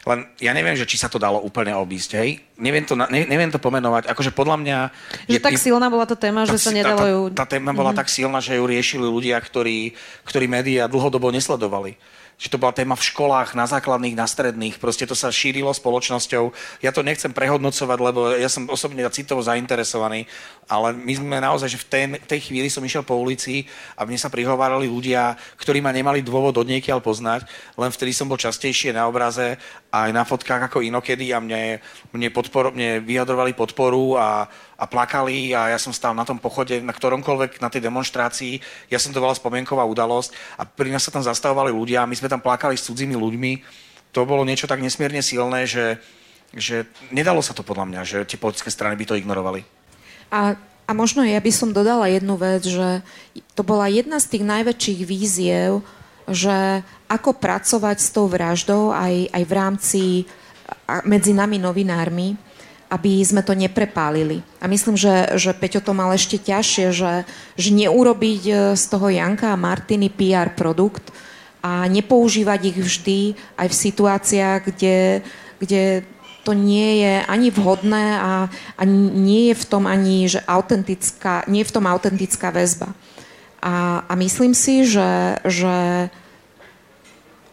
len 0.06 0.22
ja 0.38 0.54
neviem, 0.54 0.78
že 0.78 0.86
či 0.86 1.02
sa 1.02 1.10
to 1.10 1.18
dalo 1.18 1.42
úplne 1.42 1.74
obísť, 1.74 2.10
hej? 2.22 2.38
Neviem 2.62 2.86
to, 2.86 2.94
ne, 2.94 3.26
neviem 3.26 3.50
to 3.50 3.58
pomenovať. 3.58 4.06
Akože 4.06 4.30
podľa 4.30 4.56
mňa... 4.62 4.78
Že 5.26 5.34
je, 5.34 5.42
tak 5.42 5.58
silná 5.58 5.90
bola 5.90 6.06
tá 6.06 6.14
téma, 6.14 6.46
že 6.46 6.62
sa 6.62 6.70
nedalo 6.70 7.02
ju... 7.10 7.20
Tá, 7.34 7.42
tá, 7.42 7.50
tá 7.50 7.58
téma 7.58 7.74
bola 7.74 7.90
mm-hmm. 7.90 7.98
tak 7.98 8.06
silná, 8.06 8.38
že 8.38 8.54
ju 8.54 8.62
riešili 8.70 9.02
ľudia, 9.02 9.34
ktorí, 9.42 9.98
ktorí 10.22 10.46
médiá 10.46 10.86
dlhodobo 10.86 11.34
nesledovali 11.34 11.98
že 12.36 12.52
to 12.52 12.60
bola 12.60 12.76
téma 12.76 12.92
v 12.92 13.06
školách, 13.08 13.56
na 13.56 13.64
základných, 13.64 14.12
na 14.12 14.28
stredných, 14.28 14.76
proste 14.76 15.08
to 15.08 15.16
sa 15.16 15.32
šírilo 15.32 15.72
spoločnosťou. 15.72 16.52
Ja 16.84 16.92
to 16.92 17.00
nechcem 17.00 17.32
prehodnocovať, 17.32 17.98
lebo 17.98 18.36
ja 18.36 18.52
som 18.52 18.68
osobne 18.68 19.00
citovo 19.08 19.40
zainteresovaný, 19.40 20.28
ale 20.68 20.92
my 20.92 21.12
sme 21.16 21.36
naozaj, 21.40 21.68
že 21.72 21.80
v 21.80 21.88
tej, 21.88 22.04
tej 22.28 22.40
chvíli 22.52 22.68
som 22.68 22.84
išiel 22.84 23.08
po 23.08 23.16
ulici 23.16 23.64
a 23.96 24.04
mne 24.04 24.20
sa 24.20 24.28
prihovárali 24.28 24.84
ľudia, 24.84 25.32
ktorí 25.56 25.80
ma 25.80 25.96
nemali 25.96 26.20
dôvod 26.20 26.52
od 26.60 26.68
niekiaľ 26.68 27.00
poznať, 27.00 27.48
len 27.80 27.88
vtedy 27.88 28.12
som 28.12 28.28
bol 28.28 28.36
častejšie 28.36 28.92
na 28.92 29.08
obraze 29.08 29.56
aj 30.04 30.10
na 30.12 30.28
fotkách 30.28 30.68
ako 30.68 30.84
inokedy 30.84 31.32
a 31.32 31.40
mne, 31.40 31.80
mne, 32.12 32.28
podpor, 32.28 32.74
mne 32.74 33.00
vyjadrovali 33.00 33.56
podporu 33.56 34.20
a, 34.20 34.44
a 34.76 34.84
plakali 34.84 35.56
a 35.56 35.72
ja 35.72 35.78
som 35.80 35.94
stál 35.94 36.12
na 36.12 36.28
tom 36.28 36.36
pochode, 36.36 36.82
na 36.84 36.92
ktoromkoľvek, 36.92 37.64
na 37.64 37.72
tej 37.72 37.86
demonstrácii, 37.88 38.60
ja 38.92 38.98
som 39.00 39.14
to 39.14 39.22
volal 39.22 39.38
spomienková 39.38 39.86
udalosť 39.88 40.60
a 40.60 40.68
pri 40.68 40.92
nás 40.92 41.06
sa 41.06 41.14
tam 41.14 41.24
zastavovali 41.24 41.72
ľudia 41.72 42.04
a 42.04 42.10
my 42.10 42.16
sme 42.18 42.28
tam 42.28 42.44
plakali 42.44 42.76
s 42.76 42.84
cudzími 42.90 43.16
ľuďmi. 43.16 43.52
To 44.12 44.28
bolo 44.28 44.44
niečo 44.44 44.68
tak 44.68 44.84
nesmierne 44.84 45.24
silné, 45.24 45.64
že, 45.64 45.96
že 46.52 46.84
nedalo 47.14 47.40
sa 47.40 47.56
to 47.56 47.64
podľa 47.64 47.88
mňa, 47.88 48.00
že 48.04 48.18
tie 48.28 48.40
politické 48.40 48.68
strany 48.68 48.96
by 48.96 49.04
to 49.08 49.18
ignorovali. 49.18 49.64
A, 50.32 50.58
a 50.86 50.90
možno 50.92 51.22
ja 51.22 51.38
by 51.38 51.52
som 51.54 51.74
dodala 51.74 52.10
jednu 52.10 52.34
vec, 52.38 52.66
že 52.66 53.06
to 53.54 53.62
bola 53.62 53.86
jedna 53.86 54.18
z 54.18 54.36
tých 54.36 54.44
najväčších 54.44 55.00
víziev, 55.06 55.86
že 56.26 56.82
ako 57.06 57.38
pracovať 57.38 57.96
s 58.02 58.08
tou 58.10 58.26
vraždou 58.26 58.90
aj, 58.90 59.30
aj 59.30 59.42
v 59.46 59.52
rámci 59.52 60.02
medzi 61.06 61.30
nami 61.30 61.62
novinármi, 61.62 62.34
aby 62.90 63.18
sme 63.22 63.42
to 63.42 63.54
neprepálili. 63.54 64.42
A 64.62 64.70
myslím, 64.70 64.94
že, 64.94 65.34
že 65.34 65.50
Peťo 65.54 65.82
to 65.82 65.90
mal 65.94 66.14
ešte 66.14 66.38
ťažšie, 66.38 66.86
že, 66.94 67.26
že 67.58 67.70
neurobiť 67.74 68.42
e, 68.46 68.54
z 68.78 68.84
toho 68.86 69.10
Janka 69.10 69.50
a 69.50 69.58
Martiny 69.58 70.06
PR 70.06 70.54
produkt, 70.54 71.10
a 71.66 71.90
nepoužívať 71.90 72.60
ich 72.70 72.78
vždy 72.78 73.20
aj 73.58 73.66
v 73.66 73.80
situáciách, 73.90 74.60
kde, 74.70 74.98
kde 75.58 75.82
to 76.46 76.54
nie 76.54 77.02
je 77.02 77.14
ani 77.26 77.50
vhodné 77.50 78.22
a, 78.22 78.46
a 78.78 78.82
nie 78.86 79.50
je 79.50 79.58
v 79.58 79.64
tom 79.66 79.90
ani, 79.90 80.30
že 80.30 80.38
autentická, 80.46 81.42
nie 81.50 81.66
je 81.66 81.70
v 81.70 81.74
tom 81.74 81.90
autentická 81.90 82.54
väzba. 82.54 82.94
A, 83.58 84.06
a 84.06 84.12
myslím 84.14 84.54
si, 84.54 84.86
že, 84.86 85.42
že 85.42 86.06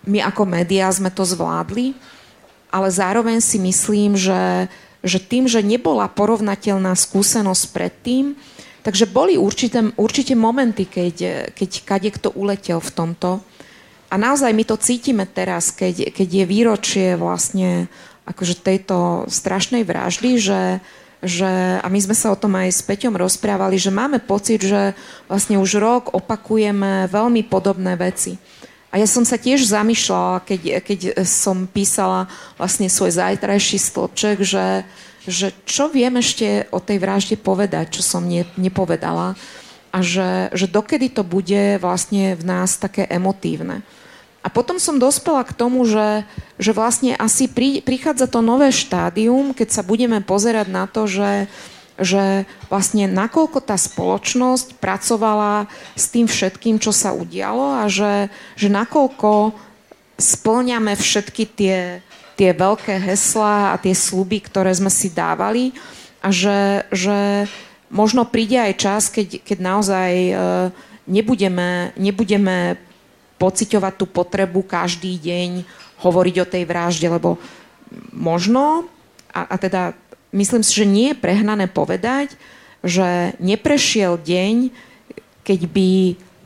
my 0.04 0.20
ako 0.24 0.44
médiá 0.44 0.92
sme 0.92 1.12
to 1.12 1.24
zvládli, 1.24 1.96
ale 2.74 2.88
zároveň 2.90 3.40
si 3.40 3.62
myslím, 3.62 4.18
že, 4.18 4.68
že 5.06 5.20
tým, 5.22 5.46
že 5.46 5.62
nebola 5.62 6.10
porovnateľná 6.10 6.98
skúsenosť 6.98 7.64
predtým, 7.70 8.34
takže 8.82 9.08
boli 9.08 9.40
určité, 9.40 9.94
určite 9.96 10.34
momenty, 10.34 10.90
keď, 10.90 11.16
keď 11.54 11.70
kadekto 11.86 12.34
uletel 12.36 12.82
v 12.82 12.92
tomto. 12.92 13.40
A 14.10 14.16
naozaj 14.20 14.54
my 14.54 14.64
to 14.68 14.78
cítime 14.78 15.26
teraz, 15.26 15.74
keď, 15.74 16.14
keď 16.14 16.28
je 16.44 16.46
výročie 16.46 17.08
vlastne 17.18 17.90
akože 18.24 18.62
tejto 18.62 19.28
strašnej 19.28 19.84
vraždy, 19.84 20.38
že, 20.40 20.62
že, 21.24 21.80
a 21.80 21.88
my 21.88 22.00
sme 22.00 22.16
sa 22.16 22.32
o 22.32 22.40
tom 22.40 22.56
aj 22.56 22.70
s 22.72 22.82
Peťom 22.84 23.16
rozprávali, 23.16 23.76
že 23.80 23.92
máme 23.92 24.20
pocit, 24.24 24.64
že 24.64 24.96
vlastne 25.28 25.60
už 25.60 25.80
rok 25.80 26.04
opakujeme 26.16 27.08
veľmi 27.12 27.48
podobné 27.48 27.96
veci. 28.00 28.40
A 28.94 29.02
ja 29.02 29.10
som 29.10 29.26
sa 29.26 29.42
tiež 29.42 29.66
zamýšľala, 29.66 30.46
keď, 30.46 30.62
keď 30.86 31.00
som 31.26 31.66
písala 31.66 32.30
vlastne 32.62 32.86
svoj 32.86 33.18
zajtrajší 33.18 33.82
stĺpček, 33.82 34.46
že, 34.46 34.86
že 35.26 35.50
čo 35.66 35.90
viem 35.90 36.14
ešte 36.22 36.70
o 36.70 36.78
tej 36.78 37.02
vražde 37.02 37.42
povedať, 37.42 37.98
čo 37.98 38.06
som 38.06 38.22
ne, 38.22 38.46
nepovedala 38.54 39.34
a 39.90 39.98
že, 40.06 40.54
že 40.54 40.70
dokedy 40.70 41.10
to 41.10 41.26
bude 41.26 41.82
vlastne 41.82 42.38
v 42.38 42.44
nás 42.46 42.78
také 42.78 43.10
emotívne. 43.10 43.82
A 44.46 44.52
potom 44.54 44.78
som 44.78 45.02
dospela 45.02 45.42
k 45.42 45.58
tomu, 45.58 45.90
že, 45.90 46.22
že 46.62 46.76
vlastne 46.76 47.18
asi 47.18 47.50
pri, 47.50 47.82
prichádza 47.82 48.30
to 48.30 48.46
nové 48.46 48.70
štádium, 48.70 49.58
keď 49.58 49.74
sa 49.74 49.82
budeme 49.82 50.22
pozerať 50.22 50.68
na 50.70 50.86
to, 50.86 51.10
že, 51.10 51.50
že 51.98 52.50
vlastne 52.74 53.06
nakoľko 53.06 53.62
tá 53.62 53.78
spoločnosť 53.78 54.82
pracovala 54.82 55.70
s 55.94 56.10
tým 56.10 56.26
všetkým, 56.26 56.82
čo 56.82 56.90
sa 56.90 57.14
udialo 57.14 57.82
a 57.82 57.86
že, 57.86 58.34
že 58.58 58.70
nakoľko 58.70 59.54
splňame 60.18 60.98
všetky 60.98 61.44
tie, 61.54 62.02
tie 62.34 62.50
veľké 62.54 62.98
heslá 62.98 63.74
a 63.74 63.82
tie 63.82 63.94
sluby, 63.94 64.42
ktoré 64.42 64.74
sme 64.74 64.90
si 64.90 65.14
dávali 65.14 65.74
a 66.24 66.34
že, 66.34 66.88
že 66.90 67.46
možno 67.94 68.26
príde 68.26 68.58
aj 68.58 68.74
čas, 68.80 69.02
keď, 69.14 69.46
keď 69.46 69.58
naozaj 69.62 70.10
e, 70.10 70.34
nebudeme, 71.06 71.94
nebudeme 71.94 72.80
pociťovať 73.38 73.94
tú 74.00 74.06
potrebu 74.10 74.64
každý 74.66 75.20
deň 75.20 75.50
hovoriť 76.02 76.36
o 76.42 76.50
tej 76.50 76.64
vražde, 76.66 77.08
lebo 77.12 77.38
možno, 78.16 78.88
a, 79.30 79.46
a 79.52 79.56
teda 79.60 79.94
myslím 80.34 80.66
si, 80.66 80.74
že 80.74 80.90
nie 80.90 81.14
je 81.14 81.22
prehnané 81.22 81.70
povedať, 81.70 82.36
že 82.84 83.38
neprešiel 83.40 84.20
deň, 84.20 84.74
keď 85.46 85.60
by 85.72 85.90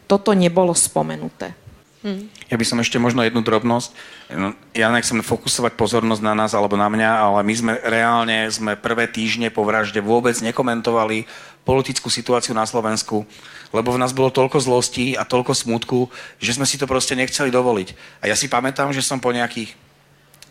toto 0.05 0.35
nebolo 0.38 0.76
spomenuté. 0.77 1.57
Hm. 2.05 2.30
Ja 2.47 2.55
by 2.55 2.65
som 2.68 2.80
ešte 2.80 3.01
možno 3.01 3.26
jednu 3.26 3.41
drobnosť. 3.41 3.89
No, 4.31 4.53
ja 4.72 4.88
nechcem 4.93 5.19
fokusovať 5.19 5.73
pozornosť 5.76 6.22
na 6.23 6.38
nás 6.38 6.53
alebo 6.53 6.77
na 6.77 6.88
mňa, 6.88 7.09
ale 7.09 7.39
my 7.43 7.53
sme 7.57 7.73
reálne 7.81 8.47
sme 8.53 8.77
prvé 8.77 9.09
týždne 9.09 9.49
po 9.49 9.65
vražde 9.65 9.99
vôbec 9.99 10.38
nekomentovali 10.39 11.27
politickú 11.65 12.07
situáciu 12.07 12.55
na 12.55 12.64
Slovensku 12.64 13.27
lebo 13.76 13.91
v 13.91 13.99
nás 13.99 14.15
bolo 14.15 14.31
toľko 14.31 14.64
zlostí 14.64 15.18
a 15.19 15.27
toľko 15.27 15.51
smutku, 15.51 16.07
že 16.39 16.55
sme 16.55 16.64
si 16.64 16.80
to 16.80 16.88
proste 16.88 17.18
nechceli 17.18 17.51
dovoliť. 17.51 18.22
A 18.23 18.31
ja 18.31 18.35
si 18.38 18.47
pamätám, 18.47 18.95
že 18.95 19.03
som 19.03 19.19
po 19.19 19.35
nejakých 19.35 19.76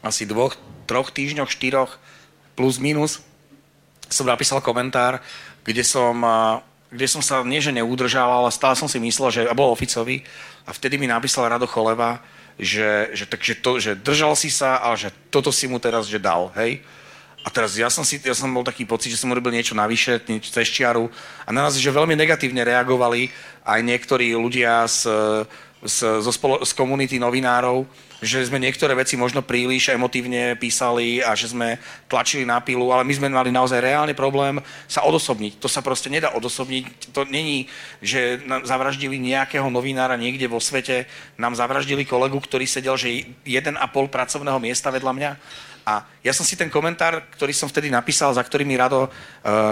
asi 0.05 0.29
dvoch, 0.29 0.55
troch 0.85 1.09
týždňoch, 1.11 1.49
štyroch 1.49 1.97
plus 2.57 2.81
minus 2.81 3.21
som 4.09 4.27
napísal 4.27 4.63
komentár, 4.63 5.21
kde 5.67 5.83
som, 5.83 6.15
kde 6.91 7.07
som 7.11 7.23
sa 7.23 7.43
nie 7.43 7.61
že 7.61 7.75
neudržal, 7.75 8.27
ale 8.27 8.55
stále 8.55 8.79
som 8.79 8.89
si 8.89 9.03
myslel, 9.03 9.29
že 9.31 9.43
bol 9.53 9.75
oficový 9.75 10.23
a 10.65 10.73
vtedy 10.73 10.97
mi 10.99 11.11
napísal 11.11 11.51
Rado 11.51 11.67
Choleva, 11.67 12.23
že, 12.57 13.13
že, 13.13 13.25
tak, 13.29 13.45
že, 13.45 13.55
to, 13.59 13.77
že 13.77 13.93
držal 13.99 14.33
si 14.33 14.49
sa 14.49 14.81
a 14.81 14.97
že 14.97 15.13
toto 15.29 15.53
si 15.53 15.69
mu 15.69 15.77
teraz 15.77 16.09
že 16.09 16.17
dal, 16.17 16.49
hej. 16.57 16.81
A 17.47 17.53
teraz 17.53 17.79
ja 17.79 17.87
som, 17.87 18.03
si, 18.03 18.19
ja 18.19 18.35
som 18.35 18.51
bol 18.51 18.67
taký 18.67 18.83
pocit, 18.83 19.15
že 19.15 19.23
som 19.23 19.31
urobil 19.31 19.55
niečo 19.55 19.79
navyše, 19.79 20.19
niečo 20.27 20.51
cez 20.51 20.67
čiaru 20.67 21.07
a 21.47 21.55
na 21.55 21.63
nás, 21.63 21.79
že 21.79 21.95
veľmi 21.95 22.19
negatívne 22.19 22.67
reagovali 22.67 23.31
aj 23.63 23.81
niektorí 23.87 24.35
ľudia 24.35 24.83
z, 24.91 25.07
z, 25.79 25.99
zo 26.27 26.33
spolo, 26.35 26.59
z 26.67 26.75
komunity 26.75 27.23
novinárov, 27.23 27.87
že 28.25 28.49
sme 28.49 28.57
niektoré 28.57 28.97
veci 28.97 29.19
možno 29.19 29.45
príliš 29.45 29.93
emotívne 29.93 30.57
písali 30.57 31.21
a 31.21 31.37
že 31.37 31.53
sme 31.53 31.77
tlačili 32.09 32.49
na 32.49 32.61
pilu, 32.65 32.89
ale 32.89 33.05
my 33.05 33.13
sme 33.13 33.29
mali 33.29 33.53
naozaj 33.53 33.81
reálne 33.81 34.17
problém 34.17 34.57
sa 34.89 35.05
odosobniť. 35.05 35.61
To 35.61 35.69
sa 35.69 35.85
proste 35.85 36.09
nedá 36.09 36.33
odosobniť. 36.33 37.13
To 37.13 37.29
není, 37.29 37.69
že 38.01 38.41
nám 38.49 38.65
zavraždili 38.65 39.21
nejakého 39.21 39.69
novinára 39.69 40.17
niekde 40.17 40.49
vo 40.49 40.63
svete, 40.63 41.05
nám 41.37 41.53
zavraždili 41.53 42.09
kolegu, 42.09 42.41
ktorý 42.41 42.65
sedel, 42.65 42.97
že 42.97 43.37
jeden 43.45 43.77
a 43.77 43.85
pol 43.85 44.09
pracovného 44.09 44.57
miesta 44.61 44.89
vedľa 44.89 45.13
mňa 45.13 45.33
a 45.87 46.03
ja 46.27 46.35
som 46.35 46.43
si 46.43 46.59
ten 46.59 46.67
komentár, 46.67 47.23
ktorý 47.39 47.55
som 47.55 47.71
vtedy 47.71 47.95
napísal, 47.95 48.35
za 48.35 48.43
ktorý 48.43 48.67
mi 48.67 48.75
Rado 48.75 49.07
uh, 49.07 49.11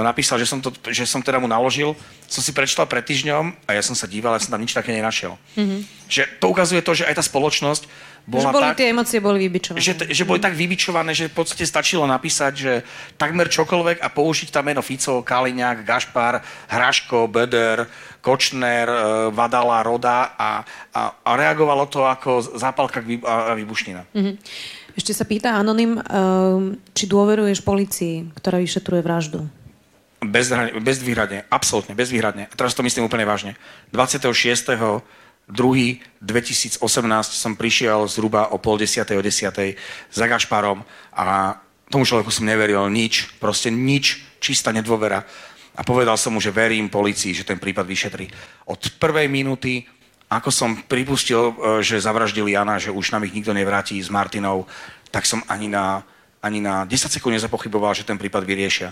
napísal, 0.06 0.38
že 0.38 0.46
som, 0.46 0.62
to, 0.62 0.70
že 0.94 1.10
som 1.10 1.18
teda 1.18 1.42
mu 1.42 1.50
naložil, 1.50 1.98
som 2.30 2.38
si 2.38 2.54
prečítal 2.54 2.86
pred 2.86 3.02
týždňom 3.02 3.66
a 3.66 3.74
ja 3.74 3.82
som 3.82 3.98
sa 3.98 4.06
díval, 4.06 4.38
ja 4.38 4.46
som 4.46 4.54
tam 4.54 4.62
nič 4.62 4.70
také 4.70 4.94
nenašiel. 4.94 5.34
Mm-hmm. 5.58 5.80
Že 6.06 6.22
to 6.38 6.46
ukazuje 6.46 6.86
to, 6.86 6.94
že 6.94 7.10
aj 7.10 7.18
tá 7.18 7.24
spoločnosť 7.26 7.90
bola 8.24 8.40
že 8.40 8.54
boli 8.56 8.64
tak, 8.72 8.76
tie 8.80 8.86
emócie 8.88 9.18
boli 9.20 9.38
vybičované. 9.44 9.84
Že, 9.84 9.92
že 10.08 10.24
boli 10.24 10.40
tak 10.40 10.56
vybičované, 10.56 11.12
že 11.12 11.28
v 11.28 11.36
podstate 11.36 11.68
stačilo 11.68 12.08
napísať, 12.08 12.52
že 12.56 12.72
takmer 13.20 13.52
čokoľvek 13.52 14.00
a 14.00 14.08
použiť 14.08 14.48
tam 14.48 14.64
meno 14.64 14.80
Fico, 14.80 15.20
Kaliňák, 15.20 15.84
Gašpar, 15.84 16.40
Hraško, 16.72 17.28
Beder, 17.28 17.84
Kočner, 18.24 18.88
uh, 18.88 18.98
Vadala, 19.28 19.84
Roda 19.84 20.32
a, 20.40 20.64
a, 20.96 21.00
a 21.20 21.30
reagovalo 21.36 21.84
to 21.84 22.08
ako 22.08 22.40
zápalka 22.56 23.04
a 23.04 23.52
vybušnina. 23.52 24.08
Mm-hmm. 24.16 24.34
Ešte 24.94 25.12
sa 25.12 25.26
pýta 25.26 25.58
Anonym, 25.58 25.98
ehm, 25.98 26.78
či 26.94 27.10
dôveruješ 27.10 27.66
policii, 27.66 28.30
ktorá 28.38 28.62
vyšetruje 28.62 29.02
vraždu? 29.02 29.42
Bez, 30.24 30.48
bezvýhradne, 30.80 31.44
absolútne, 31.50 31.92
bezvýhradne. 31.98 32.48
A 32.48 32.54
teraz 32.54 32.72
to 32.72 32.86
myslím 32.86 33.10
úplne 33.10 33.26
vážne. 33.28 33.58
26. 33.92 35.02
2. 35.48 36.24
2018 36.24 36.80
som 37.36 37.52
prišiel 37.52 38.08
zhruba 38.08 38.48
o 38.52 38.56
pol 38.56 38.80
desiatej, 38.80 39.20
o 39.20 39.22
desiatej 39.24 39.76
za 40.08 40.24
Gašparom 40.24 40.80
a 41.12 41.56
tomu 41.92 42.08
človeku 42.08 42.32
som 42.32 42.48
neveril 42.48 42.88
nič, 42.88 43.36
proste 43.36 43.68
nič, 43.68 44.24
čistá 44.40 44.72
nedôvera. 44.72 45.22
A 45.74 45.82
povedal 45.82 46.16
som 46.16 46.32
mu, 46.32 46.40
že 46.40 46.54
verím 46.54 46.88
policii, 46.88 47.34
že 47.34 47.44
ten 47.44 47.58
prípad 47.58 47.84
vyšetrí. 47.84 48.30
Od 48.70 48.80
prvej 48.96 49.26
minúty 49.28 49.84
ako 50.34 50.50
som 50.50 50.70
pripustil, 50.88 51.52
e, 51.52 51.84
že 51.84 52.00
zavraždili 52.00 52.56
Jana, 52.56 52.80
že 52.80 52.90
už 52.90 53.14
nám 53.14 53.28
ich 53.28 53.34
nikto 53.36 53.52
nevráti 53.52 54.00
s 54.00 54.10
Martinou, 54.10 54.66
tak 55.14 55.28
som 55.28 55.44
ani 55.46 55.70
na, 55.70 56.02
ani 56.42 56.58
na 56.58 56.82
10 56.88 57.12
sekúnd 57.12 57.38
nezapochyboval, 57.38 57.94
že 57.94 58.08
ten 58.08 58.18
prípad 58.18 58.42
vyriešia. 58.42 58.90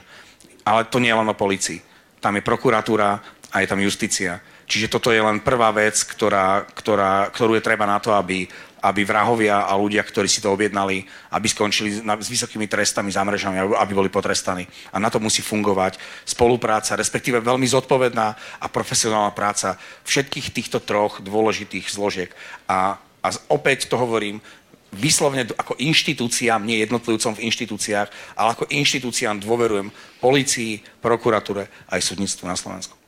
Ale 0.62 0.86
to 0.86 1.02
nie 1.02 1.10
je 1.10 1.18
len 1.18 1.26
o 1.26 1.34
policii. 1.34 1.82
Tam 2.22 2.38
je 2.38 2.46
prokuratúra 2.46 3.18
a 3.50 3.56
je 3.58 3.66
tam 3.66 3.82
justícia. 3.82 4.38
Čiže 4.72 4.88
toto 4.88 5.12
je 5.12 5.20
len 5.20 5.44
prvá 5.44 5.68
vec, 5.68 6.00
ktorá, 6.00 6.64
ktorá, 6.64 7.28
ktorú 7.28 7.60
je 7.60 7.66
treba 7.66 7.84
na 7.84 8.00
to, 8.00 8.16
aby 8.16 8.48
aby 8.82 9.06
vrahovia 9.06 9.70
a 9.70 9.78
ľudia, 9.78 10.02
ktorí 10.02 10.26
si 10.26 10.42
to 10.42 10.50
objednali, 10.50 11.06
aby 11.30 11.46
skončili 11.46 12.02
s 12.02 12.28
vysokými 12.28 12.66
trestami 12.66 13.14
za 13.14 13.22
mrežami, 13.22 13.78
aby 13.78 13.92
boli 13.94 14.10
potrestaní. 14.10 14.66
A 14.90 14.98
na 14.98 15.06
to 15.06 15.22
musí 15.22 15.38
fungovať 15.38 16.02
spolupráca, 16.26 16.98
respektíve 16.98 17.38
veľmi 17.38 17.62
zodpovedná 17.62 18.26
a 18.58 18.66
profesionálna 18.66 19.30
práca 19.30 19.78
všetkých 20.02 20.50
týchto 20.50 20.82
troch 20.82 21.22
dôležitých 21.22 21.86
zložiek. 21.94 22.34
A, 22.66 22.98
a 23.22 23.28
opäť 23.54 23.86
to 23.86 23.94
hovorím, 23.94 24.42
vyslovne 24.90 25.46
ako 25.54 25.78
inštitúciám, 25.78 26.66
nie 26.66 26.82
jednotlivcom 26.82 27.38
v 27.38 27.44
inštitúciách, 27.46 28.34
ale 28.34 28.48
ako 28.58 28.66
inštitúciám 28.66 29.38
dôverujem 29.38 29.94
policii, 30.18 30.82
prokuratúre 30.98 31.70
aj 31.86 32.02
súdnictvu 32.02 32.50
na 32.50 32.58
Slovensku. 32.58 33.01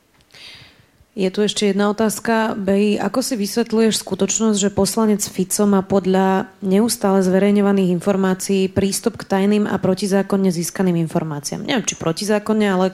Je 1.15 1.31
tu 1.31 1.47
ešte 1.47 1.71
jedna 1.71 1.95
otázka. 1.95 2.59
Bej, 2.59 2.99
ako 2.99 3.23
si 3.23 3.39
vysvetľuješ 3.39 4.03
skutočnosť, 4.03 4.57
že 4.59 4.75
poslanec 4.75 5.23
Fico 5.23 5.63
má 5.63 5.79
podľa 5.79 6.51
neustále 6.59 7.23
zverejňovaných 7.23 7.95
informácií 7.95 8.67
prístup 8.67 9.15
k 9.15 9.23
tajným 9.23 9.63
a 9.63 9.79
protizákonne 9.79 10.51
získaným 10.51 10.99
informáciám? 11.07 11.63
Neviem, 11.63 11.87
či 11.87 11.95
protizákonne, 11.95 12.67
ale 12.67 12.85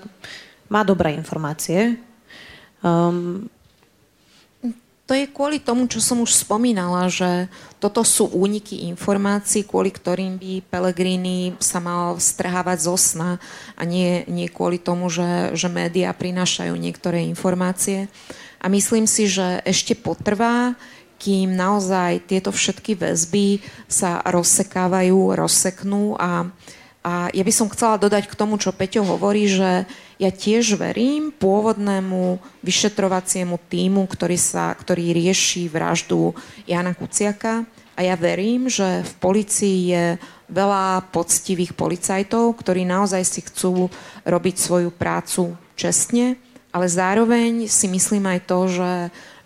má 0.69 0.85
dobré 0.85 1.18
informácie. 1.18 1.98
Um, 2.85 3.49
to 5.11 5.19
je 5.19 5.27
kvôli 5.27 5.59
tomu, 5.59 5.91
čo 5.91 5.99
som 5.99 6.23
už 6.23 6.47
spomínala, 6.47 7.11
že 7.11 7.51
toto 7.83 7.99
sú 7.99 8.31
úniky 8.31 8.88
informácií, 8.88 9.67
kvôli 9.67 9.91
ktorým 9.91 10.39
by 10.39 10.63
Pelegrini 10.71 11.51
sa 11.59 11.83
mal 11.83 12.15
strhávať 12.15 12.88
zo 12.88 12.95
sna 12.95 13.35
a 13.75 13.83
nie, 13.83 14.23
nie 14.31 14.47
kvôli 14.47 14.79
tomu, 14.79 15.11
že, 15.11 15.51
že 15.51 15.67
médiá 15.67 16.15
prinášajú 16.15 16.71
niektoré 16.79 17.27
informácie. 17.27 18.07
A 18.63 18.71
myslím 18.71 19.03
si, 19.03 19.27
že 19.27 19.59
ešte 19.67 19.99
potrvá, 19.99 20.79
kým 21.19 21.59
naozaj 21.59 22.31
tieto 22.31 22.55
všetky 22.55 22.95
väzby 22.95 23.59
sa 23.91 24.23
rozsekávajú, 24.23 25.35
rozseknú 25.35 26.15
a, 26.15 26.47
a 27.02 27.34
ja 27.34 27.41
by 27.41 27.53
som 27.53 27.72
chcela 27.73 27.98
dodať 27.98 28.30
k 28.30 28.38
tomu, 28.38 28.61
čo 28.61 28.69
Peťo 28.69 29.02
hovorí, 29.02 29.49
že 29.49 29.90
ja 30.22 30.30
tiež 30.30 30.78
verím 30.78 31.34
pôvodnému 31.34 32.38
vyšetrovaciemu 32.61 33.57
týmu, 33.69 34.06
ktorý, 34.06 34.38
sa, 34.38 34.78
ktorý 34.78 35.10
rieši 35.10 35.65
vraždu 35.65 36.38
Jana 36.69 36.94
Kuciaka. 36.94 37.65
A 37.98 38.06
ja 38.06 38.14
verím, 38.14 38.69
že 38.69 39.02
v 39.02 39.14
policii 39.18 39.80
je 39.91 40.06
veľa 40.48 41.10
poctivých 41.10 41.73
policajtov, 41.73 42.53
ktorí 42.53 42.86
naozaj 42.86 43.23
si 43.26 43.41
chcú 43.41 43.90
robiť 44.22 44.56
svoju 44.61 44.90
prácu 44.94 45.57
čestne, 45.73 46.38
ale 46.69 46.86
zároveň 46.86 47.65
si 47.65 47.90
myslím 47.90 48.30
aj 48.30 48.40
to, 48.45 48.60
že 48.69 48.91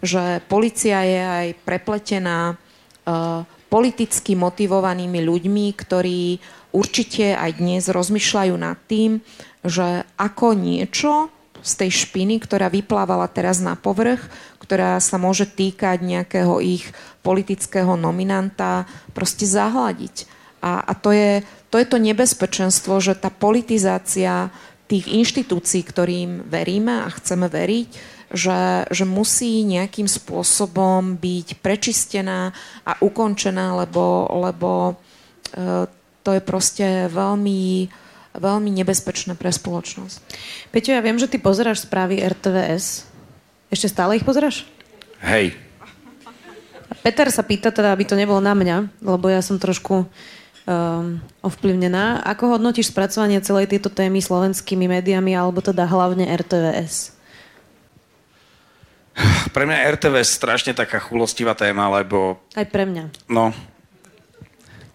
že 0.05 0.43
policia 0.45 1.01
je 1.01 1.21
aj 1.21 1.47
prepletená 1.65 2.53
uh, 2.53 3.41
politicky 3.67 4.37
motivovanými 4.37 5.19
ľuďmi, 5.25 5.65
ktorí 5.73 6.37
určite 6.75 7.31
aj 7.31 7.63
dnes 7.63 7.87
rozmýšľajú 7.87 8.55
nad 8.59 8.75
tým, 8.91 9.23
že 9.63 10.03
ako 10.19 10.51
niečo 10.59 11.31
z 11.65 11.71
tej 11.81 11.91
špiny, 12.05 12.43
ktorá 12.43 12.69
vyplávala 12.69 13.25
teraz 13.31 13.63
na 13.63 13.73
povrch, 13.73 14.21
ktorá 14.61 15.01
sa 15.01 15.17
môže 15.17 15.49
týkať 15.49 16.03
nejakého 16.03 16.61
ich 16.61 16.85
politického 17.25 17.97
nominanta, 17.97 18.85
proste 19.17 19.49
zahľadiť. 19.49 20.29
A, 20.61 20.85
a 20.85 20.93
to, 20.93 21.09
je, 21.09 21.41
to 21.73 21.81
je 21.81 21.87
to 21.89 21.97
nebezpečenstvo, 21.97 23.01
že 23.01 23.17
tá 23.17 23.33
politizácia 23.33 24.53
tých 24.85 25.09
inštitúcií, 25.09 25.81
ktorým 25.81 26.45
veríme 26.45 27.05
a 27.05 27.09
chceme 27.09 27.49
veriť, 27.49 27.89
že, 28.29 28.89
že 28.89 29.05
musí 29.05 29.65
nejakým 29.65 30.05
spôsobom 30.05 31.17
byť 31.17 31.61
prečistená 31.61 32.53
a 32.85 32.91
ukončená, 33.01 33.85
lebo, 33.85 34.29
lebo 34.33 34.71
e, 34.93 34.93
to 36.25 36.33
je 36.33 36.41
proste 36.41 37.05
veľmi, 37.13 37.85
veľmi 38.33 38.69
nebezpečné 38.81 39.37
pre 39.37 39.53
spoločnosť. 39.53 40.17
Peťo, 40.73 40.97
ja 40.97 41.05
viem, 41.05 41.21
že 41.21 41.29
ty 41.29 41.37
pozeráš 41.37 41.85
správy 41.85 42.17
RTVS. 42.25 43.05
Ešte 43.69 43.93
stále 43.93 44.17
ich 44.17 44.25
pozeráš? 44.25 44.65
Hej. 45.21 45.53
Peter 47.05 47.29
sa 47.29 47.45
pýta 47.45 47.69
teda, 47.69 47.93
aby 47.93 48.09
to 48.09 48.17
nebolo 48.17 48.41
na 48.41 48.57
mňa, 48.57 49.05
lebo 49.05 49.29
ja 49.29 49.45
som 49.45 49.61
trošku 49.61 50.09
um, 50.65 51.21
ovplyvnená. 51.45 52.25
Ako 52.25 52.57
hodnotíš 52.57 52.89
spracovanie 52.89 53.37
celej 53.45 53.69
tejto 53.69 53.93
témy 53.93 54.17
slovenskými 54.17 54.89
médiami, 54.89 55.37
alebo 55.37 55.61
teda 55.61 55.85
hlavne 55.85 56.25
RTVS? 56.25 57.13
Pre 59.53 59.63
mňa 59.63 59.93
RTV 59.95 60.25
je 60.25 60.27
strašne 60.27 60.73
taká 60.73 60.97
chulostivá 60.97 61.53
téma, 61.53 61.87
lebo... 61.87 62.41
Aj 62.57 62.65
pre 62.65 62.83
mňa. 62.83 63.29
No, 63.29 63.55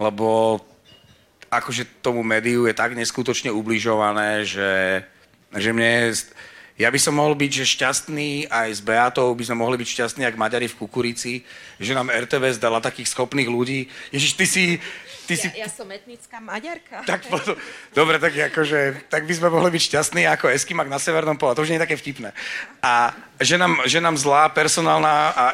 lebo 0.01 0.59
akože 1.51 1.83
tomu 2.01 2.23
médiu 2.23 2.71
je 2.71 2.75
tak 2.75 2.95
neskutočne 2.95 3.51
ubližované, 3.51 4.47
že, 4.47 5.03
že 5.51 5.71
mne... 5.75 6.15
Ja 6.81 6.89
by 6.89 6.97
som 6.97 7.21
mohol 7.21 7.37
byť 7.37 7.51
že 7.61 7.67
šťastný 7.77 8.49
aj 8.49 8.69
s 8.73 8.81
Beatou, 8.81 9.37
by 9.37 9.45
sme 9.45 9.61
mohli 9.61 9.77
byť 9.77 9.89
šťastní, 10.01 10.23
ak 10.25 10.41
Maďari 10.41 10.65
v 10.65 10.79
Kukurici, 10.81 11.45
že 11.77 11.93
nám 11.93 12.09
RTV 12.09 12.57
dala 12.57 12.81
takých 12.81 13.13
schopných 13.13 13.53
ľudí. 13.53 13.85
Ježiš, 14.09 14.33
ty 14.33 14.47
si, 14.49 14.65
Ty 15.31 15.39
si... 15.39 15.47
ja, 15.55 15.67
ja 15.67 15.69
som 15.71 15.87
etnická 15.87 16.43
Maďarka. 16.43 17.07
Tak, 17.07 17.31
dobre, 17.95 18.19
tak 18.19 18.35
akože, 18.51 19.07
tak 19.07 19.31
by 19.31 19.35
sme 19.39 19.47
mohli 19.47 19.71
byť 19.71 19.83
šťastní 19.87 20.27
ako 20.27 20.51
Eskimak 20.51 20.91
na 20.91 20.99
Severnom 20.99 21.39
pole. 21.39 21.55
To 21.55 21.63
už 21.63 21.71
nie 21.71 21.79
je 21.79 21.87
také 21.87 21.95
vtipné. 21.95 22.35
A 22.83 23.15
že 23.39 23.55
nám, 23.55 23.79
že 23.87 24.03
nám 24.03 24.19
zlá 24.19 24.51
personálna 24.51 25.31
a 25.33 25.45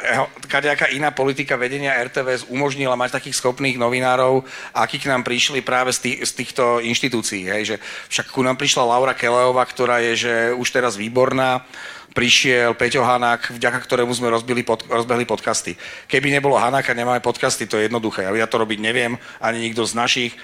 kadejaká 0.48 0.88
iná 0.90 1.12
politika 1.12 1.60
vedenia 1.60 1.94
RTVS 2.08 2.48
umožnila 2.48 2.96
mať 2.96 3.20
takých 3.20 3.36
schopných 3.36 3.76
novinárov, 3.76 4.42
akí 4.72 4.96
k 4.96 5.12
nám 5.12 5.22
prišli 5.22 5.60
práve 5.60 5.92
z, 5.92 6.08
tých, 6.08 6.18
z 6.24 6.32
týchto 6.32 6.64
inštitúcií. 6.80 7.46
Hej? 7.46 7.62
Že 7.62 7.76
však 8.10 8.26
ku 8.32 8.40
nám 8.40 8.56
prišla 8.56 8.88
Laura 8.96 9.12
Keleová, 9.12 9.62
ktorá 9.68 10.00
je 10.00 10.12
že 10.16 10.34
už 10.56 10.68
teraz 10.72 10.96
výborná 10.96 11.68
prišiel 12.16 12.72
Peťo 12.72 13.04
Hanák, 13.04 13.52
vďaka 13.60 13.76
ktorému 13.84 14.08
sme 14.16 14.32
rozbili 14.32 14.64
pod, 14.64 14.88
rozbehli 14.88 15.28
podcasty. 15.28 15.76
Keby 16.08 16.32
nebolo 16.32 16.56
Hanáka, 16.56 16.96
nemáme 16.96 17.20
podcasty, 17.20 17.68
to 17.68 17.76
je 17.76 17.92
jednoduché. 17.92 18.24
Ja 18.24 18.48
to 18.48 18.56
robiť 18.56 18.80
neviem, 18.80 19.20
ani 19.36 19.60
nikto 19.60 19.84
z 19.84 19.92
našich. 19.92 20.32
E, 20.32 20.38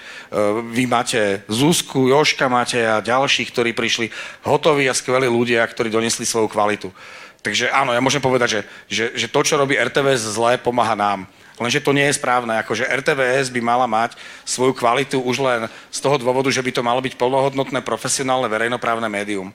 vy 0.69 0.85
máte 0.85 1.41
Zuzku, 1.49 2.13
Joška 2.13 2.45
máte 2.45 2.77
a 2.85 3.01
ďalších, 3.01 3.49
ktorí 3.49 3.73
prišli 3.73 4.13
hotoví 4.45 4.85
a 4.85 4.93
skvelí 4.93 5.25
ľudia, 5.25 5.65
ktorí 5.65 5.89
donesli 5.89 6.29
svoju 6.29 6.45
kvalitu. 6.45 6.93
Takže 7.41 7.73
áno, 7.73 7.89
ja 7.89 7.99
môžem 7.99 8.21
povedať, 8.21 8.61
že, 8.61 8.61
že, 8.85 9.05
že 9.25 9.27
to, 9.33 9.41
čo 9.41 9.57
robí 9.57 9.73
RTVS 9.73 10.37
zle, 10.37 10.61
pomáha 10.61 10.93
nám. 10.93 11.25
Lenže 11.57 11.85
to 11.85 11.93
nie 11.93 12.05
je 12.09 12.17
správne, 12.17 12.57
akože 12.65 12.89
RTVS 12.89 13.53
by 13.53 13.61
mala 13.61 13.85
mať 13.85 14.17
svoju 14.41 14.73
kvalitu 14.73 15.21
už 15.21 15.37
len 15.37 15.61
z 15.93 15.99
toho 16.01 16.17
dôvodu, 16.17 16.49
že 16.49 16.65
by 16.65 16.71
to 16.73 16.81
malo 16.81 16.97
byť 16.97 17.13
plnohodnotné, 17.13 17.85
profesionálne, 17.85 18.49
verejnoprávne 18.49 19.05
médium. 19.05 19.53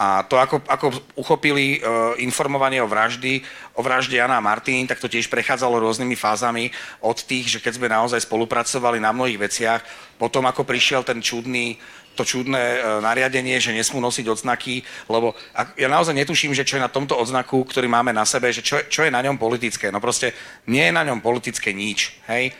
A 0.00 0.24
to, 0.24 0.40
ako, 0.40 0.64
ako 0.64 0.86
uchopili 1.12 1.76
e, 1.76 1.78
informovanie 2.24 2.80
o 2.80 2.88
vraždy, 2.88 3.44
o 3.76 3.84
vražde 3.84 4.16
Jana 4.16 4.40
a 4.40 4.44
Martiny, 4.44 4.88
tak 4.88 4.96
to 4.96 5.12
tiež 5.12 5.28
prechádzalo 5.28 5.76
rôznymi 5.76 6.16
fázami 6.16 6.72
od 7.04 7.20
tých, 7.20 7.52
že 7.52 7.58
keď 7.60 7.72
sme 7.76 7.92
naozaj 7.92 8.24
spolupracovali 8.24 8.96
na 8.96 9.12
mnohých 9.12 9.36
veciach, 9.36 9.84
potom 10.16 10.48
ako 10.48 10.64
prišiel 10.64 11.04
ten 11.04 11.20
čudný 11.20 11.76
to 12.16 12.24
čudné 12.24 12.58
e, 12.58 12.78
nariadenie, 13.04 13.60
že 13.60 13.76
nesmú 13.76 14.00
nosiť 14.00 14.26
odznaky, 14.28 14.80
lebo 15.08 15.36
ja 15.76 15.88
naozaj 15.88 16.16
netuším, 16.16 16.56
že 16.56 16.64
čo 16.64 16.80
je 16.80 16.84
na 16.84 16.90
tomto 16.90 17.14
odznaku, 17.20 17.64
ktorý 17.68 17.84
máme 17.86 18.16
na 18.16 18.24
sebe, 18.24 18.48
že 18.52 18.64
čo, 18.64 18.80
čo 18.88 19.04
je 19.04 19.12
na 19.12 19.20
ňom 19.20 19.36
politické. 19.36 19.92
No 19.92 20.00
proste 20.00 20.32
nie 20.64 20.84
je 20.88 20.96
na 20.96 21.04
ňom 21.04 21.20
politické 21.20 21.76
nič, 21.76 22.16
hej? 22.26 22.56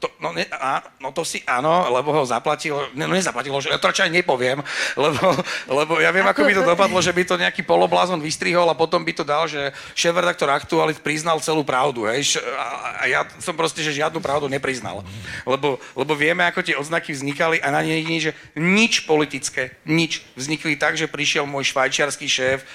To, 0.00 0.08
no, 0.16 0.32
ne, 0.32 0.48
a, 0.48 0.80
no 0.96 1.12
to 1.12 1.28
si 1.28 1.44
áno, 1.44 1.84
lebo 1.92 2.08
ho 2.16 2.24
zaplatilo, 2.24 2.88
ne, 2.96 3.04
no 3.04 3.12
nezaplatilo, 3.12 3.60
že 3.60 3.68
ja 3.68 3.76
to 3.76 3.92
radšej 3.92 4.08
nepoviem, 4.08 4.64
lebo, 5.04 5.36
lebo 5.68 6.00
ja 6.00 6.08
viem, 6.08 6.24
ako 6.24 6.40
by 6.40 6.52
to 6.56 6.64
dopadlo, 6.64 6.98
že 7.04 7.12
by 7.12 7.22
to 7.28 7.36
nejaký 7.36 7.60
poloblázon 7.68 8.16
vystrihol 8.24 8.64
a 8.72 8.78
potom 8.78 9.04
by 9.04 9.12
to 9.12 9.24
dal, 9.28 9.44
že 9.44 9.76
šéf-redaktor 9.92 10.48
Aktualit 10.48 11.04
priznal 11.04 11.36
celú 11.44 11.60
pravdu, 11.68 12.08
hej, 12.08 12.40
a, 12.40 12.66
a 12.96 13.12
ja 13.12 13.20
som 13.44 13.52
proste, 13.52 13.84
že 13.84 13.92
žiadnu 13.92 14.24
pravdu 14.24 14.48
nepriznal, 14.48 15.04
lebo, 15.44 15.76
lebo 15.92 16.12
vieme, 16.16 16.48
ako 16.48 16.64
tie 16.64 16.80
odznaky 16.80 17.12
vznikali 17.12 17.60
a 17.60 17.68
na 17.68 17.84
nej 17.84 18.00
že 18.16 18.32
nič 18.56 19.04
politické, 19.04 19.76
nič. 19.84 20.24
Vznikli 20.32 20.80
tak, 20.80 20.96
že 20.96 21.06
prišiel 21.06 21.44
môj 21.44 21.68
švajčiarsky 21.70 22.24
šéf 22.24 22.64
e, 22.64 22.66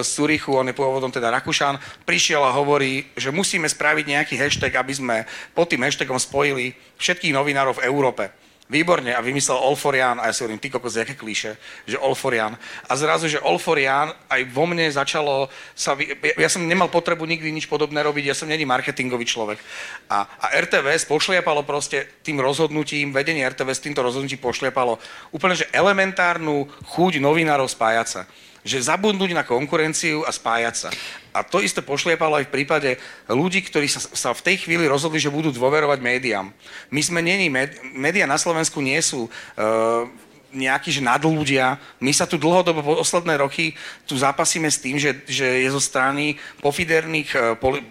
z 0.00 0.08
Zurichu, 0.08 0.56
on 0.56 0.68
je 0.68 0.74
pôvodom 0.74 1.12
teda 1.12 1.28
Rakušan, 1.28 1.76
prišiel 2.08 2.40
a 2.40 2.54
hovorí, 2.56 3.06
že 3.14 3.28
musíme 3.28 3.68
spraviť 3.68 4.04
nejaký 4.08 4.34
hashtag, 4.40 4.72
aby 4.80 4.92
sme 4.96 5.16
pod 5.52 5.68
tým 5.68 5.84
hashtagom 5.84 6.16
spojili 6.16 6.69
všetkých 6.98 7.34
novinárov 7.34 7.78
v 7.80 7.84
Európe. 7.86 8.24
Výborne. 8.70 9.10
A 9.10 9.20
vymyslel 9.20 9.58
Olforian, 9.58 10.22
a 10.22 10.30
ja 10.30 10.32
si 10.32 10.46
hovorím, 10.46 10.62
ty 10.62 10.70
kokos, 10.70 10.94
aké 10.94 11.18
klíše, 11.18 11.58
že 11.90 11.98
Olforian. 11.98 12.54
A 12.86 12.92
zrazu, 12.94 13.26
že 13.26 13.42
Olforian 13.42 14.14
aj 14.30 14.46
vo 14.54 14.62
mne 14.70 14.86
začalo 14.86 15.50
sa... 15.74 15.98
Ja, 15.98 16.46
ja 16.46 16.48
som 16.48 16.62
nemal 16.62 16.86
potrebu 16.86 17.26
nikdy 17.26 17.50
nič 17.50 17.66
podobné 17.66 17.98
robiť, 18.06 18.30
ja 18.30 18.38
som 18.38 18.46
není 18.46 18.62
marketingový 18.62 19.26
človek. 19.26 19.58
A, 20.06 20.22
a 20.22 20.46
RTVS 20.54 21.10
pošliepalo 21.10 21.66
proste 21.66 22.22
tým 22.22 22.38
rozhodnutím, 22.38 23.10
vedenie 23.10 23.42
RTVS 23.42 23.82
týmto 23.82 24.06
rozhodnutím 24.06 24.38
pošliepalo 24.38 25.02
úplne, 25.34 25.58
že 25.58 25.66
elementárnu 25.74 26.70
chuť 26.94 27.18
novinárov 27.18 27.66
spájať 27.66 28.06
sa 28.06 28.22
že 28.64 28.84
zabudnúť 28.84 29.32
na 29.32 29.44
konkurenciu 29.46 30.24
a 30.24 30.30
spájať 30.30 30.74
sa. 30.76 30.90
A 31.30 31.46
to 31.46 31.62
isté 31.62 31.80
pošliepalo 31.80 32.42
aj 32.42 32.50
v 32.50 32.54
prípade 32.60 32.90
ľudí, 33.30 33.62
ktorí 33.62 33.86
sa, 33.86 34.02
sa 34.02 34.30
v 34.34 34.44
tej 34.44 34.66
chvíli 34.66 34.84
rozhodli, 34.84 35.22
že 35.22 35.32
budú 35.32 35.54
dôverovať 35.54 35.98
médiám. 36.02 36.50
My 36.90 37.00
sme 37.00 37.20
není, 37.22 37.48
médiá 37.94 38.26
na 38.26 38.36
Slovensku 38.36 38.82
nie 38.82 38.98
sú 39.00 39.30
uh, 39.30 40.04
nejakí, 40.50 40.90
že 40.90 41.02
nadľudia. 41.02 41.78
My 42.02 42.10
sa 42.10 42.26
tu 42.26 42.34
dlhodobo 42.34 42.82
po 42.82 42.94
posledné 42.98 43.38
roky 43.38 43.74
tu 44.06 44.18
zápasíme 44.18 44.66
s 44.66 44.82
tým, 44.82 44.98
že, 44.98 45.22
že 45.26 45.46
je 45.62 45.68
zo 45.70 45.78
strany 45.78 46.34
pofiderných 46.58 47.30
eh, 47.34 47.40
poli, 47.54 47.82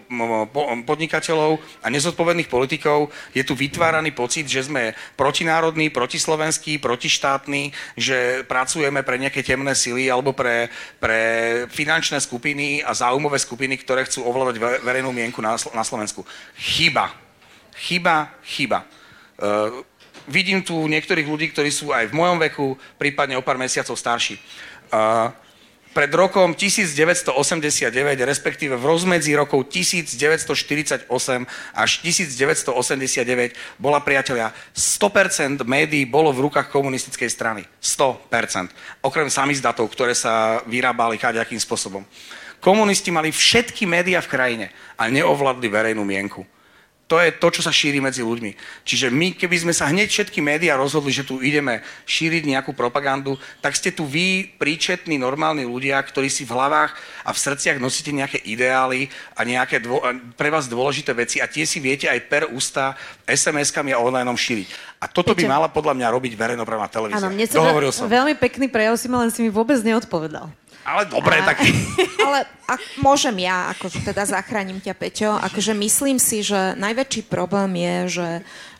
po, 0.52 0.62
podnikateľov 0.84 1.60
a 1.80 1.86
nezodpovedných 1.88 2.52
politikov 2.52 3.08
je 3.32 3.42
tu 3.44 3.56
vytváraný 3.56 4.12
pocit, 4.12 4.44
že 4.44 4.68
sme 4.68 4.92
protinárodní, 5.16 5.88
protislovenskí, 5.88 6.76
protištátni, 6.78 7.72
že 7.96 8.44
pracujeme 8.44 9.00
pre 9.00 9.16
nejaké 9.16 9.40
temné 9.40 9.72
sily 9.72 10.12
alebo 10.12 10.36
pre, 10.36 10.68
pre 11.00 11.18
finančné 11.72 12.20
skupiny 12.20 12.84
a 12.84 12.92
záujmové 12.92 13.40
skupiny, 13.40 13.80
ktoré 13.80 14.04
chcú 14.04 14.28
ovládať 14.28 14.84
verejnú 14.84 15.12
mienku 15.12 15.40
na, 15.40 15.56
na 15.56 15.84
Slovensku. 15.84 16.24
Chyba. 16.56 17.12
Chyba, 17.80 18.36
chyba. 18.44 18.84
Uh, 19.40 19.80
vidím 20.28 20.60
tu 20.60 20.76
niektorých 20.88 21.28
ľudí, 21.28 21.52
ktorí 21.52 21.70
sú 21.72 21.94
aj 21.94 22.10
v 22.10 22.16
mojom 22.16 22.38
veku, 22.40 22.76
prípadne 22.98 23.38
o 23.38 23.44
pár 23.44 23.56
mesiacov 23.56 23.96
starší. 23.96 24.36
Uh, 24.90 25.30
pred 25.90 26.06
rokom 26.14 26.54
1989, 26.54 27.90
respektíve 28.22 28.78
v 28.78 28.84
rozmedzi 28.86 29.34
rokov 29.34 29.66
1948 29.74 31.10
až 31.74 31.90
1989 32.06 33.58
bola 33.74 33.98
priateľia 33.98 34.54
100% 34.70 35.66
médií 35.66 36.06
bolo 36.06 36.30
v 36.30 36.46
rukách 36.46 36.70
komunistickej 36.70 37.26
strany. 37.26 37.66
100%. 37.82 38.70
Okrem 39.02 39.26
samizdatov, 39.26 39.90
ktoré 39.90 40.14
sa 40.14 40.62
vyrábali 40.62 41.18
kadejakým 41.18 41.58
spôsobom. 41.58 42.06
Komunisti 42.62 43.10
mali 43.10 43.34
všetky 43.34 43.82
médiá 43.82 44.22
v 44.22 44.30
krajine 44.30 44.66
a 44.94 45.10
neovládli 45.10 45.66
verejnú 45.66 46.06
mienku. 46.06 46.46
To 47.10 47.18
je 47.18 47.34
to, 47.34 47.50
čo 47.50 47.66
sa 47.66 47.74
šíri 47.74 47.98
medzi 47.98 48.22
ľuďmi. 48.22 48.54
Čiže 48.86 49.10
my, 49.10 49.34
keby 49.34 49.66
sme 49.66 49.74
sa 49.74 49.90
hneď 49.90 50.06
všetky 50.06 50.38
médiá 50.38 50.78
rozhodli, 50.78 51.10
že 51.10 51.26
tu 51.26 51.42
ideme 51.42 51.82
šíriť 52.06 52.46
nejakú 52.46 52.70
propagandu, 52.70 53.34
tak 53.58 53.74
ste 53.74 53.90
tu 53.90 54.06
vy, 54.06 54.46
príčetní, 54.54 55.18
normálni 55.18 55.66
ľudia, 55.66 55.98
ktorí 55.98 56.30
si 56.30 56.46
v 56.46 56.54
hlavách 56.54 56.94
a 57.26 57.34
v 57.34 57.38
srdciach 57.42 57.82
nosíte 57.82 58.14
nejaké 58.14 58.38
ideály 58.46 59.10
a 59.34 59.42
nejaké 59.42 59.82
dvo- 59.82 60.06
pre 60.38 60.54
vás 60.54 60.70
dôležité 60.70 61.10
veci 61.10 61.42
a 61.42 61.50
tie 61.50 61.66
si 61.66 61.82
viete 61.82 62.06
aj 62.06 62.20
per 62.30 62.46
ústa 62.46 62.94
SMS-kami 63.26 63.90
a 63.90 63.98
online 63.98 64.30
šíriť. 64.30 64.68
A 65.02 65.08
toto 65.10 65.34
by 65.34 65.42
mala 65.48 65.66
podľa 65.66 65.98
mňa 65.98 66.08
robiť 66.12 66.32
verejnoprávna 66.38 66.86
televízia. 66.86 67.26
Áno, 67.26 67.34
mne 67.34 67.46
sa 67.48 67.58
som. 67.90 68.06
veľmi 68.06 68.38
pekný 68.38 68.70
prejav 68.70 68.94
si 69.00 69.10
ma, 69.10 69.24
len 69.24 69.32
si 69.34 69.42
mi 69.42 69.50
vôbec 69.50 69.80
neodpovedal. 69.82 70.52
Ale 70.84 71.04
dobre, 71.06 71.36
a, 71.38 71.44
tak... 71.44 71.60
Ale 72.26 72.48
ak 72.64 72.80
môžem 73.04 73.36
ja, 73.44 73.68
akože 73.76 74.00
teda 74.00 74.24
zachránim 74.24 74.80
ťa, 74.80 74.94
Peťo, 74.96 75.30
akože 75.36 75.76
myslím 75.76 76.16
si, 76.16 76.40
že 76.40 76.72
najväčší 76.78 77.28
problém 77.28 77.76
je, 77.76 77.96
že, 78.08 78.30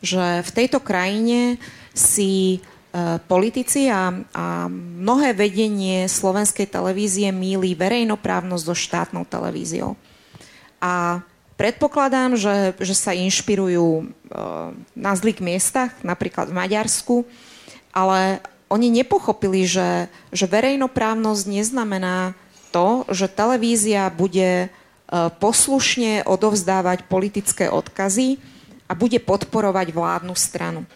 že 0.00 0.24
v 0.40 0.50
tejto 0.54 0.80
krajine 0.80 1.60
si 1.92 2.60
uh, 2.60 3.20
politici 3.28 3.92
a, 3.92 4.16
a 4.32 4.44
mnohé 4.72 5.36
vedenie 5.36 6.08
slovenskej 6.08 6.72
televízie 6.72 7.28
míli 7.34 7.76
verejnoprávnosť 7.76 8.64
so 8.64 8.76
štátnou 8.76 9.28
televíziou. 9.28 9.98
A 10.80 11.20
predpokladám, 11.60 12.40
že, 12.40 12.72
že 12.80 12.96
sa 12.96 13.12
inšpirujú 13.12 14.08
uh, 14.08 14.72
na 14.96 15.12
zlých 15.12 15.44
miestach, 15.44 15.92
napríklad 16.00 16.48
v 16.48 16.56
Maďarsku, 16.56 17.16
ale 17.92 18.40
oni 18.70 18.88
nepochopili, 18.88 19.66
že, 19.66 20.06
že 20.30 20.46
verejnoprávnosť 20.46 21.44
neznamená 21.50 22.38
to, 22.70 23.02
že 23.10 23.26
televízia 23.26 24.06
bude 24.14 24.66
e, 24.66 24.68
poslušne 25.42 26.22
odovzdávať 26.22 27.10
politické 27.10 27.66
odkazy 27.66 28.38
a 28.86 28.94
bude 28.94 29.18
podporovať 29.18 29.90
vládnu 29.90 30.34
stranu. 30.38 30.86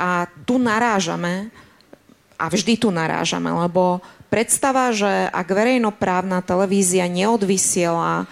A 0.00 0.32
tu 0.48 0.56
narážame, 0.56 1.52
a 2.40 2.48
vždy 2.48 2.80
tu 2.80 2.88
narážame, 2.88 3.52
lebo 3.52 4.00
predstava, 4.32 4.88
že 4.96 5.28
ak 5.28 5.44
verejnoprávna 5.44 6.40
televízia 6.40 7.04
neodvysiela, 7.04 8.24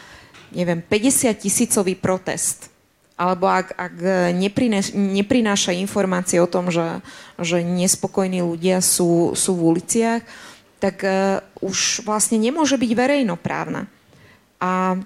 neviem, 0.49 0.81
50 0.81 1.37
tisícový 1.37 1.93
protest, 1.93 2.68
alebo 3.19 3.51
ak, 3.51 3.75
ak 3.75 3.95
neprináša 4.95 5.75
informácie 5.75 6.39
o 6.39 6.47
tom, 6.47 6.71
že, 6.71 7.03
že 7.43 7.67
nespokojní 7.67 8.47
ľudia 8.47 8.79
sú, 8.79 9.35
sú 9.35 9.59
v 9.59 9.75
uliciach, 9.75 10.23
tak 10.79 11.03
uh, 11.03 11.43
už 11.59 12.07
vlastne 12.07 12.39
nemôže 12.39 12.79
byť 12.79 12.91
verejnoprávna. 12.95 13.91
A 14.63 15.03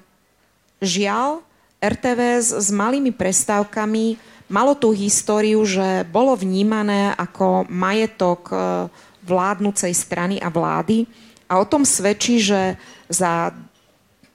žiaľ, 0.85 1.41
RTVS 1.81 2.63
s 2.63 2.69
malými 2.69 3.17
prestávkami 3.17 4.21
malo 4.53 4.77
tú 4.77 4.93
históriu, 4.93 5.65
že 5.65 6.05
bolo 6.13 6.37
vnímané 6.37 7.17
ako 7.17 7.65
majetok 7.73 8.53
uh, 8.53 8.61
vládnucej 9.25 9.97
strany 9.97 10.37
a 10.37 10.53
vlády. 10.53 11.09
A 11.49 11.57
o 11.57 11.65
tom 11.65 11.89
svedčí, 11.89 12.45
že 12.45 12.77
za 13.09 13.57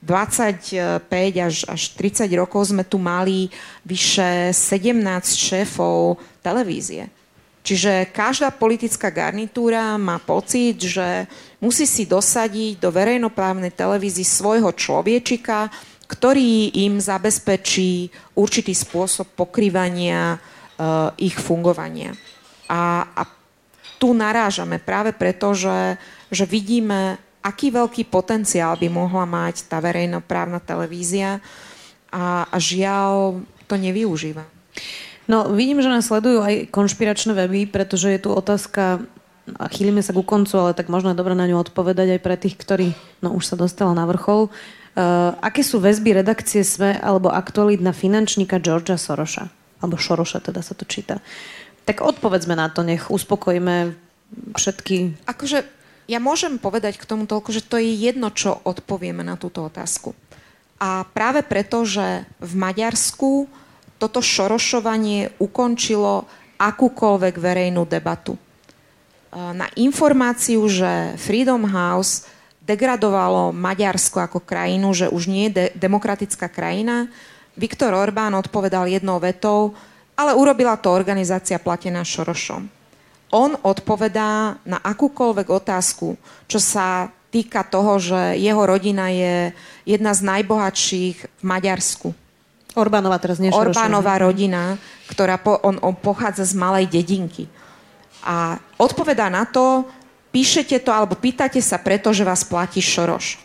25 0.08 1.12
až, 1.44 1.68
až 1.68 1.82
30 2.00 2.32
rokov 2.40 2.72
sme 2.72 2.88
tu 2.88 2.96
mali 2.96 3.52
vyše 3.84 4.56
17 4.56 5.04
šéfov 5.36 6.16
televízie. 6.40 7.12
Čiže 7.68 8.08
každá 8.16 8.48
politická 8.56 9.12
garnitúra 9.12 10.00
má 10.00 10.24
pocit, 10.24 10.80
že 10.80 11.28
musí 11.60 11.84
si 11.84 12.08
dosadiť 12.08 12.80
do 12.80 12.88
verejnoprávnej 12.96 13.76
televízii 13.76 14.24
svojho 14.24 14.72
človečika, 14.72 15.68
ktorý 16.08 16.72
im 16.88 17.04
zabezpečí 17.04 18.08
určitý 18.40 18.72
spôsob 18.72 19.28
pokrývania 19.36 20.40
uh, 20.40 21.12
ich 21.20 21.36
fungovania. 21.36 22.16
A, 22.72 23.04
a 23.12 23.22
tu 24.00 24.16
narážame 24.16 24.80
práve 24.80 25.12
preto, 25.12 25.52
že, 25.52 26.00
že 26.32 26.48
vidíme 26.48 27.20
aký 27.41 27.72
veľký 27.72 28.09
potenciál 28.11 28.76
by 28.76 28.88
mohla 28.91 29.26
mať 29.26 29.69
tá 29.69 29.80
verejnoprávna 29.80 30.59
televízia 30.59 31.39
a, 32.11 32.47
a 32.47 32.57
žiaľ 32.57 33.41
to 33.68 33.76
nevyužíva. 33.76 34.43
No, 35.27 35.51
vidím, 35.51 35.84
že 35.84 35.91
nás 35.91 36.07
sledujú 36.07 36.39
aj 36.39 36.72
konšpiračné 36.72 37.35
weby, 37.35 37.68
pretože 37.68 38.07
je 38.15 38.19
tu 38.23 38.31
otázka, 38.31 39.03
a 39.55 39.65
chýlime 39.72 40.03
sa 40.03 40.11
ku 40.11 40.23
koncu, 40.23 40.55
ale 40.59 40.72
tak 40.76 40.91
možno 40.91 41.11
je 41.11 41.19
dobré 41.19 41.35
na 41.35 41.47
ňu 41.47 41.59
odpovedať 41.64 42.19
aj 42.19 42.22
pre 42.23 42.35
tých, 42.35 42.55
ktorí, 42.59 42.91
no 43.23 43.31
už 43.35 43.43
sa 43.47 43.55
dostala 43.55 43.95
na 43.95 44.03
vrchol. 44.07 44.51
Uh, 44.97 45.38
aké 45.39 45.61
sú 45.61 45.77
väzby 45.77 46.19
redakcie 46.19 46.65
SME 46.65 46.97
alebo 46.99 47.30
aktualit 47.30 47.80
na 47.80 47.93
finančníka 47.93 48.59
Georgia 48.59 48.97
Soroša? 48.97 49.47
Alebo 49.80 49.95
Šoroša 49.95 50.41
teda 50.41 50.65
sa 50.65 50.73
to 50.73 50.84
číta. 50.89 51.22
Tak 51.85 52.01
odpovedzme 52.03 52.57
na 52.57 52.68
to, 52.68 52.84
nech 52.84 53.07
uspokojíme 53.07 53.93
všetky... 54.57 55.23
Akože 55.30 55.64
ja 56.08 56.24
môžem 56.24 56.56
povedať 56.56 56.96
k 56.96 57.06
tomu 57.06 57.28
toľko, 57.28 57.52
že 57.52 57.68
to 57.68 57.76
je 57.76 57.92
jedno, 57.92 58.32
čo 58.32 58.64
odpovieme 58.64 59.22
na 59.28 59.36
túto 59.36 59.68
otázku. 59.68 60.16
A 60.80 61.04
práve 61.04 61.44
preto, 61.44 61.84
že 61.84 62.24
v 62.40 62.54
Maďarsku 62.56 63.52
toto 64.00 64.24
šorošovanie 64.24 65.36
ukončilo 65.36 66.24
akúkoľvek 66.56 67.36
verejnú 67.36 67.84
debatu. 67.84 68.40
Na 69.36 69.68
informáciu, 69.76 70.64
že 70.72 71.20
Freedom 71.20 71.68
House 71.68 72.24
degradovalo 72.64 73.52
Maďarsko 73.52 74.24
ako 74.24 74.40
krajinu, 74.42 74.96
že 74.96 75.12
už 75.12 75.28
nie 75.28 75.52
je 75.52 75.54
de- 75.54 75.72
demokratická 75.76 76.48
krajina, 76.48 77.12
Viktor 77.58 77.90
Orbán 77.98 78.38
odpovedal 78.38 78.86
jednou 78.86 79.18
vetou, 79.18 79.74
ale 80.14 80.38
urobila 80.38 80.78
to 80.78 80.94
organizácia 80.94 81.58
platená 81.58 82.06
Šorošom 82.06 82.77
on 83.32 83.60
odpovedá 83.60 84.60
na 84.64 84.78
akúkoľvek 84.80 85.48
otázku, 85.52 86.16
čo 86.48 86.60
sa 86.60 87.12
týka 87.28 87.68
toho, 87.68 87.99
že 87.99 88.40
jeho 88.40 88.64
rodina 88.64 89.12
je 89.12 89.52
jedna 89.84 90.16
z 90.16 90.22
najbohatších 90.24 91.18
v 91.28 91.44
Maďarsku. 91.44 92.16
Orbánova 92.78 93.18
teraz 93.18 93.41
nie 93.41 93.52
Orbánova 93.52 94.22
rodina, 94.22 94.78
ktorá 95.12 95.41
po, 95.41 95.60
on, 95.66 95.82
on 95.82 95.98
pochádza 95.98 96.45
z 96.45 96.54
malej 96.56 96.88
dedinky. 96.88 97.49
A 98.24 98.62
odpovedá 98.78 99.28
na 99.28 99.49
to, 99.49 99.88
píšete 100.30 100.86
to 100.86 100.94
alebo 100.94 101.18
pýtate 101.18 101.60
sa 101.60 101.82
preto, 101.82 102.14
že 102.14 102.28
vás 102.28 102.45
platí 102.45 102.80
Šoroš. 102.80 103.41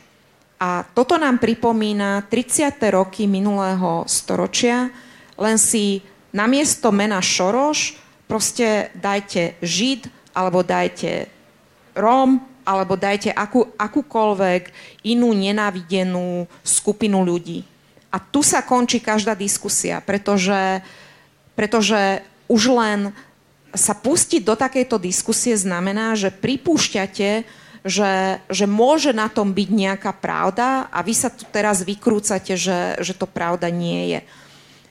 A 0.62 0.86
toto 0.94 1.18
nám 1.18 1.42
pripomína 1.42 2.28
30. 2.30 2.78
roky 2.94 3.26
minulého 3.26 4.06
storočia, 4.06 4.94
len 5.34 5.58
si 5.58 6.06
namiesto 6.30 6.94
mena 6.94 7.18
Šoroš 7.18 7.98
proste 8.32 8.88
dajte 8.96 9.60
Žid, 9.60 10.08
alebo 10.32 10.64
dajte 10.64 11.28
Róm, 11.92 12.40
alebo 12.64 12.96
dajte 12.96 13.28
akú, 13.28 13.68
akúkoľvek 13.76 14.72
inú 15.04 15.36
nenávidenú 15.36 16.48
skupinu 16.64 17.20
ľudí. 17.20 17.60
A 18.08 18.16
tu 18.16 18.40
sa 18.40 18.64
končí 18.64 19.04
každá 19.04 19.36
diskusia, 19.36 20.00
pretože, 20.00 20.80
pretože 21.52 22.24
už 22.48 22.72
len 22.72 23.12
sa 23.76 23.92
pustiť 23.92 24.40
do 24.40 24.56
takejto 24.56 24.96
diskusie 24.96 25.52
znamená, 25.52 26.16
že 26.16 26.32
pripúšťate, 26.32 27.44
že, 27.84 28.12
že 28.48 28.64
môže 28.64 29.12
na 29.12 29.28
tom 29.28 29.52
byť 29.52 29.68
nejaká 29.68 30.12
pravda 30.16 30.88
a 30.88 31.04
vy 31.04 31.12
sa 31.12 31.28
tu 31.28 31.44
teraz 31.52 31.84
vykrúcate, 31.84 32.56
že, 32.56 32.96
že 32.96 33.12
to 33.12 33.28
pravda 33.28 33.68
nie 33.68 34.16
je. 34.16 34.20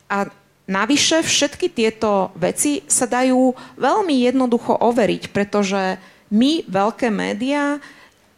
A 0.06 0.30
Navyše 0.72 1.28
všetky 1.28 1.68
tieto 1.68 2.32
veci 2.40 2.80
sa 2.88 3.04
dajú 3.04 3.52
veľmi 3.76 4.24
jednoducho 4.24 4.80
overiť, 4.80 5.36
pretože 5.36 6.00
my, 6.32 6.64
veľké 6.64 7.12
médiá, 7.12 7.76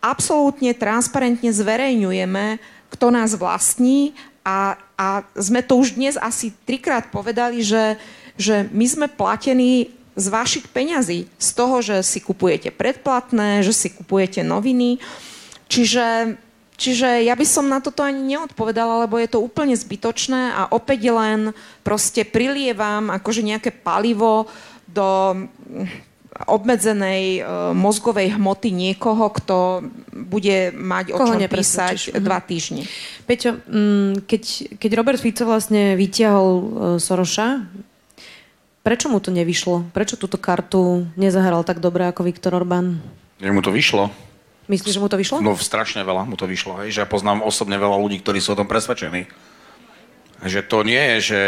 absolútne 0.02 0.74
transparentne 0.74 1.54
zverejňujeme, 1.54 2.58
kto 2.90 3.14
nás 3.14 3.38
vlastní 3.38 4.18
a, 4.42 4.82
a 4.98 5.22
sme 5.38 5.62
to 5.62 5.78
už 5.78 5.94
dnes 5.94 6.18
asi 6.18 6.52
trikrát 6.66 7.14
povedali, 7.14 7.62
že, 7.62 8.02
že 8.34 8.66
my 8.74 8.86
sme 8.90 9.08
platení 9.08 9.94
z 10.18 10.26
vašich 10.30 10.66
peňazí, 10.74 11.30
z 11.38 11.50
toho, 11.54 11.86
že 11.86 12.02
si 12.02 12.18
kupujete 12.18 12.74
predplatné, 12.74 13.62
že 13.62 13.74
si 13.74 13.90
kupujete 13.94 14.42
noviny. 14.42 14.98
Čiže 15.70 16.38
Čiže 16.74 17.22
ja 17.22 17.38
by 17.38 17.46
som 17.46 17.70
na 17.70 17.78
toto 17.78 18.02
ani 18.02 18.34
neodpovedala, 18.34 19.06
lebo 19.06 19.22
je 19.22 19.30
to 19.30 19.40
úplne 19.40 19.78
zbytočné 19.78 20.58
a 20.58 20.62
opäť 20.74 21.14
len 21.14 21.54
proste 21.86 22.26
prilievam 22.26 23.14
akože 23.14 23.46
nejaké 23.46 23.70
palivo 23.70 24.50
do 24.90 25.38
obmedzenej 26.34 27.46
uh, 27.46 27.46
mozgovej 27.78 28.34
hmoty 28.36 28.74
niekoho, 28.74 29.30
kto 29.30 29.86
bude 30.10 30.74
mať 30.74 31.14
o 31.14 31.18
čom 31.22 31.38
písať 31.38 32.18
dva 32.18 32.42
týždne. 32.42 32.90
Peťo, 33.30 33.62
mm, 33.62 34.26
keď, 34.26 34.44
keď 34.82 34.92
Robert 34.98 35.22
Fico 35.22 35.46
vlastne 35.46 35.94
vytiahol 35.94 36.50
uh, 36.50 36.66
Soroša, 36.98 37.70
prečo 38.82 39.14
mu 39.14 39.22
to 39.22 39.30
nevyšlo? 39.30 39.94
Prečo 39.94 40.18
túto 40.18 40.42
kartu 40.42 41.06
nezahral 41.14 41.62
tak 41.62 41.78
dobre 41.78 42.10
ako 42.10 42.26
Viktor 42.26 42.58
Orbán? 42.58 42.98
Že 43.38 43.54
mu 43.54 43.62
to 43.62 43.70
vyšlo. 43.70 44.10
Myslíš, 44.72 44.96
že 44.96 45.02
mu 45.04 45.12
to 45.12 45.20
vyšlo? 45.20 45.44
No 45.44 45.60
strašne 45.60 46.08
veľa 46.08 46.24
mu 46.24 46.40
to 46.40 46.48
vyšlo, 46.48 46.80
hej, 46.84 46.96
že 46.96 47.02
ja 47.04 47.08
poznám 47.10 47.44
osobne 47.44 47.76
veľa 47.76 48.00
ľudí, 48.00 48.24
ktorí 48.24 48.40
sú 48.40 48.56
o 48.56 48.60
tom 48.60 48.68
presvedčení. 48.70 49.28
Že 50.44 50.60
to 50.68 50.78
nie 50.88 51.00
je, 51.00 51.18
že... 51.20 51.40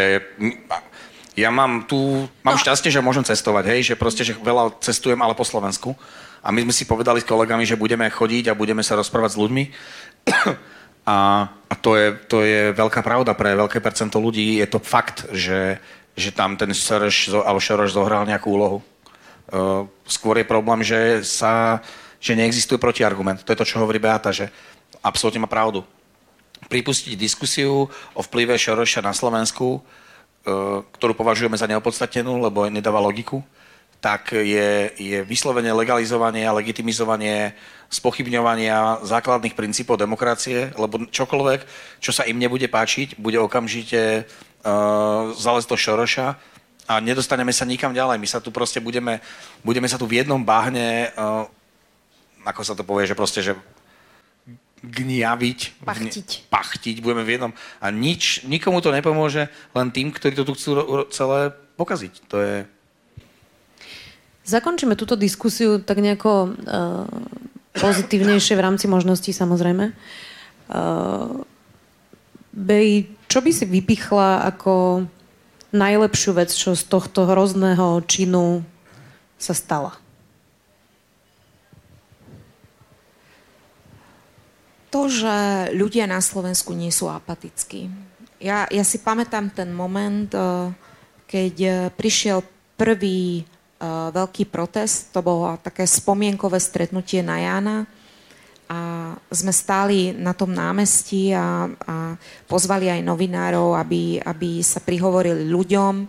Ja 1.36 1.52
mám 1.52 1.84
tu... 1.84 2.28
Mám 2.44 2.56
no. 2.56 2.62
šťastie, 2.64 2.88
že 2.88 3.04
môžem 3.04 3.24
cestovať, 3.24 3.64
hej, 3.72 3.80
že 3.92 3.94
proste, 3.96 4.24
že 4.24 4.36
veľa 4.36 4.80
cestujem, 4.80 5.20
ale 5.20 5.36
po 5.36 5.44
Slovensku. 5.44 5.92
A 6.40 6.48
my 6.48 6.64
sme 6.68 6.72
si 6.72 6.88
povedali 6.88 7.20
s 7.20 7.28
kolegami, 7.28 7.68
že 7.68 7.76
budeme 7.76 8.08
chodiť 8.08 8.52
a 8.52 8.56
budeme 8.56 8.80
sa 8.80 8.96
rozprávať 8.96 9.36
s 9.36 9.40
ľuďmi. 9.40 9.64
A, 11.06 11.46
a 11.46 11.74
to, 11.78 11.94
je, 11.94 12.18
to 12.26 12.42
je 12.42 12.74
veľká 12.74 12.98
pravda 12.98 13.30
pre 13.38 13.54
veľké 13.54 13.78
percento 13.78 14.18
ľudí. 14.18 14.58
Je 14.58 14.66
to 14.66 14.82
fakt, 14.82 15.22
že, 15.30 15.78
že 16.18 16.34
tam 16.34 16.58
ten 16.58 16.74
Sereš 16.74 17.30
alebo 17.30 17.62
Šoroš 17.62 17.94
zohral 17.94 18.26
nejakú 18.26 18.50
úlohu. 18.50 18.78
Uh, 19.46 19.86
skôr 20.02 20.42
je 20.42 20.50
problém, 20.50 20.82
že, 20.82 21.22
sa, 21.22 21.78
že 22.20 22.36
neexistuje 22.36 22.80
protiargument. 22.80 23.42
To 23.44 23.52
je 23.52 23.60
to, 23.60 23.68
čo 23.68 23.80
hovorí 23.80 24.00
Beata, 24.00 24.32
že 24.32 24.48
absolútne 25.04 25.42
má 25.42 25.50
pravdu. 25.50 25.84
Pripustiť 26.66 27.14
diskusiu 27.14 27.86
o 28.16 28.20
vplyve 28.24 28.56
Šoroša 28.56 29.04
na 29.04 29.12
Slovensku, 29.12 29.78
uh, 29.78 30.82
ktorú 30.96 31.12
považujeme 31.14 31.54
za 31.54 31.68
neopodstatnenú, 31.68 32.40
lebo 32.40 32.66
nedáva 32.66 32.98
logiku, 32.98 33.44
tak 34.00 34.36
je, 34.36 34.92
je 34.96 35.18
vyslovene 35.24 35.72
legalizovanie 35.72 36.44
a 36.44 36.54
legitimizovanie 36.54 37.56
spochybňovania 37.88 39.02
základných 39.02 39.56
princípov 39.56 39.96
demokracie, 39.96 40.70
lebo 40.76 41.06
čokoľvek, 41.08 41.60
čo 42.02 42.12
sa 42.12 42.26
im 42.28 42.36
nebude 42.36 42.68
páčiť, 42.68 43.16
bude 43.18 43.40
okamžite 43.40 44.26
uh, 44.26 45.32
záležitosť 45.34 45.82
Šoroša 45.82 46.28
a 46.86 46.94
nedostaneme 47.02 47.50
sa 47.50 47.66
nikam 47.66 47.90
ďalej. 47.90 48.20
My 48.20 48.28
sa 48.30 48.38
tu 48.38 48.54
proste 48.54 48.78
budeme, 48.78 49.18
budeme 49.66 49.90
sa 49.90 49.98
tu 49.98 50.06
v 50.06 50.22
jednom 50.22 50.38
bahne, 50.38 51.10
uh, 51.14 51.50
ako 52.46 52.62
sa 52.62 52.78
to 52.78 52.86
povie, 52.86 53.10
že 53.10 53.18
proste, 53.18 53.42
že 53.42 53.58
gniaviť, 54.86 55.82
pachtiť. 55.82 56.28
Gni- 56.30 56.46
pachtiť, 56.46 56.96
budeme 57.02 57.26
v 57.26 57.32
jednom. 57.34 57.52
A 57.82 57.90
nič, 57.90 58.46
nikomu 58.46 58.78
to 58.78 58.94
nepomôže, 58.94 59.50
len 59.74 59.88
tým, 59.90 60.14
ktorí 60.14 60.38
to 60.38 60.46
tu 60.46 60.52
chcú 60.54 60.70
celé 61.10 61.50
pokaziť. 61.74 62.14
To 62.30 62.36
je... 62.38 62.54
Zakončíme 64.46 64.94
túto 64.94 65.18
diskusiu 65.18 65.82
tak 65.82 65.98
nejako 65.98 66.54
uh, 66.54 67.10
pozitívnejšie 67.74 68.54
v 68.54 68.62
rámci 68.62 68.86
možností 68.86 69.34
samozrejme. 69.34 69.90
Uh, 70.70 71.42
Bej, 72.56 73.12
čo 73.28 73.44
by 73.44 73.52
si 73.52 73.68
vypichla 73.68 74.48
ako 74.48 75.04
najlepšiu 75.76 76.32
vec, 76.32 76.48
čo 76.48 76.72
z 76.72 76.88
tohto 76.88 77.28
hrozného 77.28 78.00
činu 78.08 78.64
sa 79.36 79.52
stala? 79.52 79.92
To, 84.96 85.12
že 85.12 85.36
ľudia 85.76 86.08
na 86.08 86.24
Slovensku 86.24 86.72
nie 86.72 86.88
sú 86.88 87.12
apatickí. 87.12 87.92
Ja, 88.40 88.64
ja 88.72 88.80
si 88.80 88.96
pamätám 88.96 89.52
ten 89.52 89.68
moment, 89.68 90.32
uh, 90.32 90.72
keď 91.28 91.54
uh, 91.60 91.74
prišiel 91.92 92.40
prvý 92.80 93.44
uh, 93.44 94.08
veľký 94.08 94.48
protest. 94.48 95.12
To 95.12 95.20
bolo 95.20 95.52
také 95.60 95.84
spomienkové 95.84 96.56
stretnutie 96.56 97.20
na 97.20 97.44
Jána 97.44 97.76
a 98.72 99.12
sme 99.28 99.52
stáli 99.52 100.16
na 100.16 100.32
tom 100.32 100.50
námestí 100.50 101.30
a, 101.36 101.68
a 101.68 102.16
pozvali 102.48 102.88
aj 102.88 103.04
novinárov, 103.04 103.76
aby, 103.76 104.18
aby 104.24 104.64
sa 104.64 104.80
prihovorili 104.80 105.44
ľuďom. 105.44 106.08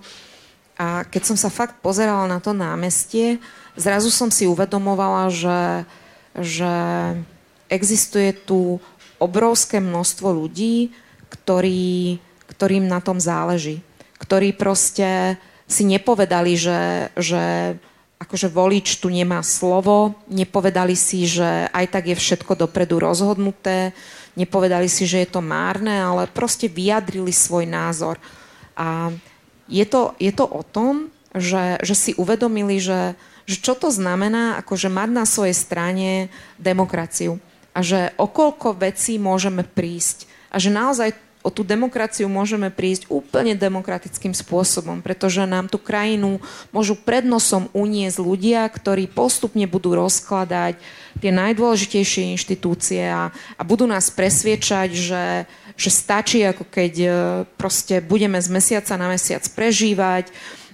A 0.80 1.04
keď 1.06 1.22
som 1.28 1.38
sa 1.38 1.52
fakt 1.52 1.84
pozerala 1.84 2.26
na 2.26 2.40
to 2.40 2.56
námestie, 2.56 3.38
zrazu 3.76 4.10
som 4.10 4.32
si 4.32 4.48
uvedomovala, 4.50 5.30
že, 5.30 5.62
že 6.40 6.74
existuje 7.68 8.34
tu 8.34 8.80
obrovské 9.18 9.82
množstvo 9.82 10.30
ľudí, 10.30 10.94
ktorí, 11.28 12.22
ktorým 12.52 12.86
na 12.88 13.02
tom 13.04 13.20
záleží. 13.20 13.84
Ktorí 14.18 14.56
proste 14.56 15.38
si 15.68 15.84
nepovedali, 15.84 16.56
že, 16.56 17.12
že 17.20 17.76
akože 18.18 18.48
volič 18.50 18.98
tu 18.98 19.12
nemá 19.12 19.44
slovo, 19.46 20.18
nepovedali 20.32 20.98
si, 20.98 21.30
že 21.30 21.70
aj 21.70 21.86
tak 21.92 22.04
je 22.10 22.18
všetko 22.18 22.58
dopredu 22.58 22.98
rozhodnuté, 22.98 23.94
nepovedali 24.34 24.90
si, 24.90 25.06
že 25.06 25.28
je 25.28 25.30
to 25.30 25.42
márne, 25.44 25.94
ale 25.94 26.32
proste 26.32 26.66
vyjadrili 26.72 27.30
svoj 27.30 27.70
názor. 27.70 28.18
A 28.74 29.12
je 29.68 29.86
to, 29.86 30.16
je 30.18 30.32
to 30.34 30.46
o 30.48 30.64
tom, 30.64 31.14
že, 31.36 31.78
že 31.84 31.94
si 31.94 32.12
uvedomili, 32.18 32.82
že, 32.82 33.14
že 33.46 33.60
čo 33.62 33.78
to 33.78 33.94
znamená 33.94 34.58
akože 34.64 34.90
mať 34.90 35.10
na 35.12 35.26
svojej 35.28 35.54
strane 35.54 36.10
demokraciu 36.58 37.38
a 37.78 37.86
že 37.86 38.10
okolko 38.18 38.74
vecí 38.74 39.22
môžeme 39.22 39.62
prísť 39.62 40.26
a 40.50 40.58
že 40.58 40.74
naozaj 40.74 41.14
o 41.46 41.54
tú 41.54 41.64
demokraciu 41.64 42.28
môžeme 42.28 42.68
prísť 42.68 43.08
úplne 43.08 43.56
demokratickým 43.56 44.36
spôsobom, 44.36 45.00
pretože 45.00 45.46
nám 45.48 45.72
tú 45.72 45.80
krajinu 45.80 46.44
môžu 46.76 47.00
prednosom 47.00 47.72
uniesť 47.72 48.20
ľudia, 48.20 48.68
ktorí 48.68 49.08
postupne 49.08 49.64
budú 49.64 49.96
rozkladať 49.96 50.76
tie 51.24 51.32
najdôležitejšie 51.32 52.36
inštitúcie 52.36 53.06
a, 53.08 53.32
a 53.32 53.62
budú 53.64 53.88
nás 53.88 54.12
presviečať, 54.12 54.90
že, 54.92 55.26
že 55.80 55.90
stačí, 55.94 56.44
ako 56.44 56.68
keď 56.68 56.94
e, 57.00 57.10
proste 57.56 58.04
budeme 58.04 58.44
z 58.44 58.52
mesiaca 58.52 59.00
na 59.00 59.08
mesiac 59.08 59.46
prežívať 59.56 60.34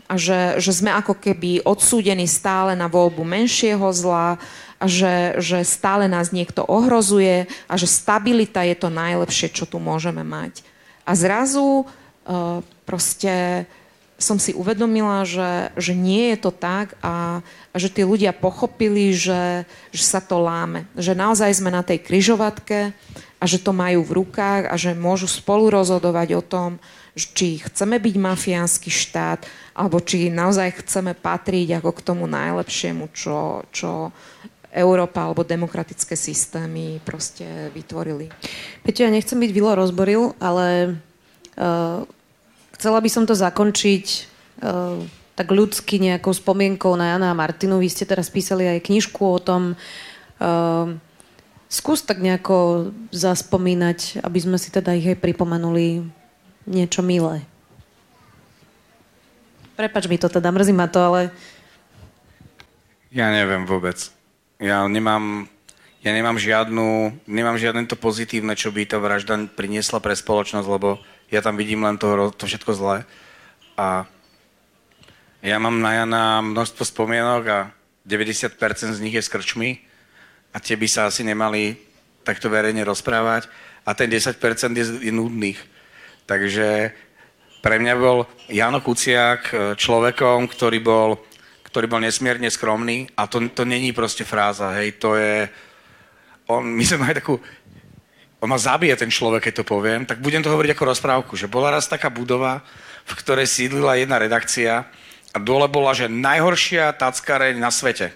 a 0.10 0.18
že, 0.18 0.58
že 0.58 0.72
sme 0.74 0.90
ako 0.90 1.22
keby 1.22 1.64
odsúdení 1.70 2.26
stále 2.26 2.74
na 2.74 2.90
voľbu 2.90 3.22
menšieho 3.22 3.88
zla 3.94 4.42
že, 4.86 5.40
že 5.40 5.64
stále 5.64 6.12
nás 6.12 6.36
niekto 6.36 6.64
ohrozuje 6.66 7.48
a 7.70 7.74
že 7.80 7.88
stabilita 7.88 8.64
je 8.68 8.76
to 8.76 8.90
najlepšie, 8.92 9.52
čo 9.52 9.64
tu 9.68 9.80
môžeme 9.80 10.22
mať. 10.26 10.66
A 11.04 11.16
zrazu 11.16 11.84
uh, 11.84 12.64
proste 12.84 13.66
som 14.24 14.40
si 14.40 14.56
uvedomila, 14.56 15.28
že, 15.28 15.74
že 15.76 15.92
nie 15.92 16.32
je 16.32 16.48
to 16.48 16.52
tak 16.56 16.96
a, 17.04 17.44
a 17.44 17.76
že 17.76 17.92
tí 17.92 18.08
ľudia 18.08 18.32
pochopili, 18.32 19.12
že, 19.12 19.68
že 19.92 20.04
sa 20.04 20.24
to 20.24 20.40
láme. 20.40 20.88
Že 20.96 21.20
naozaj 21.20 21.60
sme 21.60 21.74
na 21.74 21.84
tej 21.84 22.00
kryžovatke 22.00 22.96
a 23.42 23.44
že 23.44 23.60
to 23.60 23.76
majú 23.76 24.00
v 24.08 24.24
rukách 24.24 24.72
a 24.72 24.76
že 24.80 24.96
môžu 24.96 25.28
spolu 25.28 25.68
rozhodovať 25.68 26.40
o 26.40 26.44
tom, 26.46 26.80
či 27.14 27.62
chceme 27.62 28.00
byť 28.00 28.16
mafiánsky 28.18 28.90
štát, 28.90 29.46
alebo 29.78 30.02
či 30.02 30.34
naozaj 30.34 30.82
chceme 30.82 31.14
patriť 31.14 31.84
ako 31.84 31.92
k 31.94 32.02
tomu 32.02 32.26
najlepšiemu, 32.26 33.12
čo, 33.14 33.68
čo 33.70 34.10
Európa 34.74 35.30
alebo 35.30 35.46
demokratické 35.46 36.18
systémy 36.18 36.98
proste 37.06 37.70
vytvorili. 37.78 38.34
Peťo, 38.82 39.06
ja 39.06 39.14
nechcem 39.14 39.38
byť 39.38 39.52
Vilo 39.54 39.78
rozboril, 39.78 40.34
ale 40.42 40.98
uh, 41.62 42.02
chcela 42.74 42.98
by 42.98 43.10
som 43.14 43.30
to 43.30 43.38
zakončiť 43.38 44.06
uh, 44.66 44.98
tak 45.38 45.54
ľudsky 45.54 46.02
nejakou 46.02 46.34
spomienkou 46.34 46.98
na 46.98 47.14
Jana 47.14 47.30
a 47.30 47.38
Martinu. 47.38 47.78
Vy 47.78 47.94
ste 47.94 48.10
teraz 48.10 48.34
písali 48.34 48.66
aj 48.66 48.86
knižku 48.90 49.22
o 49.22 49.38
tom. 49.38 49.78
Uh, 50.42 50.98
skús 51.70 52.02
tak 52.02 52.22
nejako 52.22 52.90
zaspomínať, 53.14 54.26
aby 54.26 54.40
sme 54.42 54.58
si 54.58 54.74
teda 54.74 54.98
ich 54.98 55.06
aj 55.06 55.22
pripomenuli 55.22 56.06
niečo 56.66 57.06
milé. 57.06 57.46
Prepač 59.74 60.06
mi 60.06 60.22
to 60.22 60.30
teda, 60.30 60.54
mrzí 60.54 60.74
ma 60.74 60.86
to, 60.86 61.02
ale... 61.02 61.22
Ja 63.10 63.34
neviem 63.34 63.66
vôbec. 63.66 64.14
Ja 64.64 64.88
nemám, 64.88 65.44
ja 66.00 66.16
nemám 66.16 66.40
žiadnu, 66.40 67.20
nemám 67.28 67.60
žiadne 67.60 67.84
to 67.84 68.00
pozitívne, 68.00 68.56
čo 68.56 68.72
by 68.72 68.88
tá 68.88 68.96
vražda 68.96 69.36
priniesla 69.52 70.00
pre 70.00 70.16
spoločnosť, 70.16 70.64
lebo 70.72 71.04
ja 71.28 71.44
tam 71.44 71.60
vidím 71.60 71.84
len 71.84 72.00
to, 72.00 72.32
to 72.32 72.48
všetko 72.48 72.72
zlé. 72.72 73.04
A 73.76 74.08
ja 75.44 75.60
mám 75.60 75.84
na 75.84 76.00
Jana 76.00 76.40
množstvo 76.40 76.88
spomienok 76.88 77.44
a 77.52 77.60
90% 78.08 78.56
z 78.96 79.04
nich 79.04 79.12
je 79.12 79.28
s 79.28 79.28
krčmi 79.28 79.84
a 80.56 80.64
tie 80.64 80.80
by 80.80 80.88
sa 80.88 81.12
asi 81.12 81.28
nemali 81.28 81.76
takto 82.24 82.48
verejne 82.48 82.88
rozprávať 82.88 83.52
a 83.84 83.92
ten 83.92 84.08
10% 84.08 84.40
je, 84.80 84.86
je 85.04 85.12
nudných. 85.12 85.60
Takže 86.24 86.96
pre 87.60 87.76
mňa 87.84 87.94
bol 88.00 88.32
Jano 88.48 88.80
Kuciak 88.80 89.42
e, 89.52 89.56
človekom, 89.76 90.48
ktorý 90.48 90.80
bol 90.80 91.20
ktorý 91.74 91.90
bol 91.90 92.06
nesmierne 92.06 92.46
skromný 92.54 93.10
a 93.18 93.26
to, 93.26 93.42
to 93.50 93.66
není 93.66 93.90
proste 93.98 94.22
fráza, 94.22 94.78
hej, 94.78 94.94
to 95.02 95.18
je, 95.18 95.50
on, 96.46 96.62
my 96.62 96.86
sme 96.86 97.02
mali 97.02 97.18
takú, 97.18 97.42
on 98.38 98.46
ma 98.46 98.62
zabije 98.62 98.94
ten 98.94 99.10
človek, 99.10 99.50
keď 99.50 99.66
to 99.66 99.66
poviem, 99.66 100.06
tak 100.06 100.22
budem 100.22 100.46
to 100.46 100.54
hovoriť 100.54 100.78
ako 100.78 100.94
rozprávku, 100.94 101.34
že 101.34 101.50
bola 101.50 101.74
raz 101.74 101.90
taká 101.90 102.14
budova, 102.14 102.62
v 103.10 103.14
ktorej 103.18 103.50
sídlila 103.50 103.98
jedna 103.98 104.22
redakcia 104.22 104.86
a 105.34 105.38
dole 105.42 105.66
bola, 105.66 105.98
že 105.98 106.06
najhoršia 106.06 106.94
tackareň 106.94 107.58
na 107.58 107.74
svete. 107.74 108.14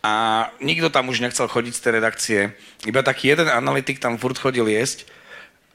A 0.00 0.48
nikto 0.56 0.88
tam 0.88 1.12
už 1.12 1.20
nechcel 1.20 1.52
chodiť 1.52 1.74
z 1.76 1.82
tej 1.84 1.92
redakcie. 2.00 2.40
Iba 2.88 3.04
taký 3.04 3.36
jeden 3.36 3.52
analytik 3.52 4.00
tam 4.00 4.16
furt 4.16 4.40
chodil 4.40 4.72
jesť 4.72 5.04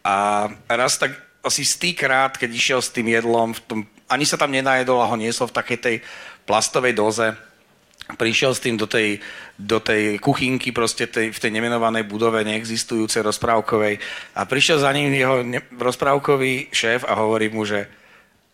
a 0.02 0.50
raz 0.66 0.98
tak 0.98 1.14
asi 1.46 1.62
stýkrát, 1.62 2.34
keď 2.34 2.50
išiel 2.50 2.80
s 2.82 2.90
tým 2.90 3.14
jedlom, 3.14 3.54
v 3.54 3.62
tom, 3.64 3.80
ani 4.10 4.26
sa 4.26 4.36
tam 4.36 4.52
nenajedol 4.52 5.00
a 5.00 5.08
ho 5.08 5.16
niesol 5.16 5.48
v 5.48 5.58
takej 5.62 5.78
tej 5.80 5.96
plastovej 6.48 6.96
doze. 6.96 7.36
prišiel 8.16 8.56
s 8.56 8.64
tým 8.64 8.80
do 8.80 8.88
tej, 8.88 9.20
do 9.60 9.84
tej 9.84 10.16
kuchynky, 10.24 10.72
proste 10.72 11.12
tej, 11.12 11.36
v 11.36 11.42
tej 11.44 11.52
nemenovanej 11.52 12.08
budove 12.08 12.40
neexistujúcej 12.48 13.20
rozprávkovej 13.20 14.00
a 14.32 14.48
prišiel 14.48 14.80
za 14.80 14.96
ním 14.96 15.12
jeho 15.12 15.44
ne, 15.44 15.60
rozprávkový 15.76 16.72
šéf 16.72 17.04
a 17.04 17.20
hovorí 17.20 17.52
mu, 17.52 17.68
že 17.68 17.92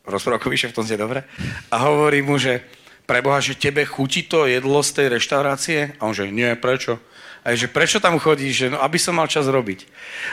rozprávkový 0.10 0.58
šéf, 0.58 0.74
tom 0.74 0.90
je 0.90 0.98
dobre, 0.98 1.22
a 1.70 1.78
hovorí 1.86 2.26
mu, 2.26 2.42
že 2.42 2.66
preboha, 3.06 3.38
že 3.38 3.54
tebe 3.54 3.86
chutí 3.86 4.26
to 4.26 4.50
jedlo 4.50 4.82
z 4.82 4.92
tej 4.98 5.08
reštaurácie? 5.22 5.80
A 6.02 6.10
on 6.10 6.18
že, 6.18 6.34
nie, 6.34 6.50
prečo? 6.58 6.98
A 7.44 7.54
že 7.54 7.68
prečo 7.68 8.00
tam 8.00 8.18
chodíš? 8.18 8.56
Že, 8.56 8.68
no, 8.74 8.80
aby 8.82 8.98
som 8.98 9.20
mal 9.20 9.28
čas 9.28 9.46
robiť. 9.46 9.86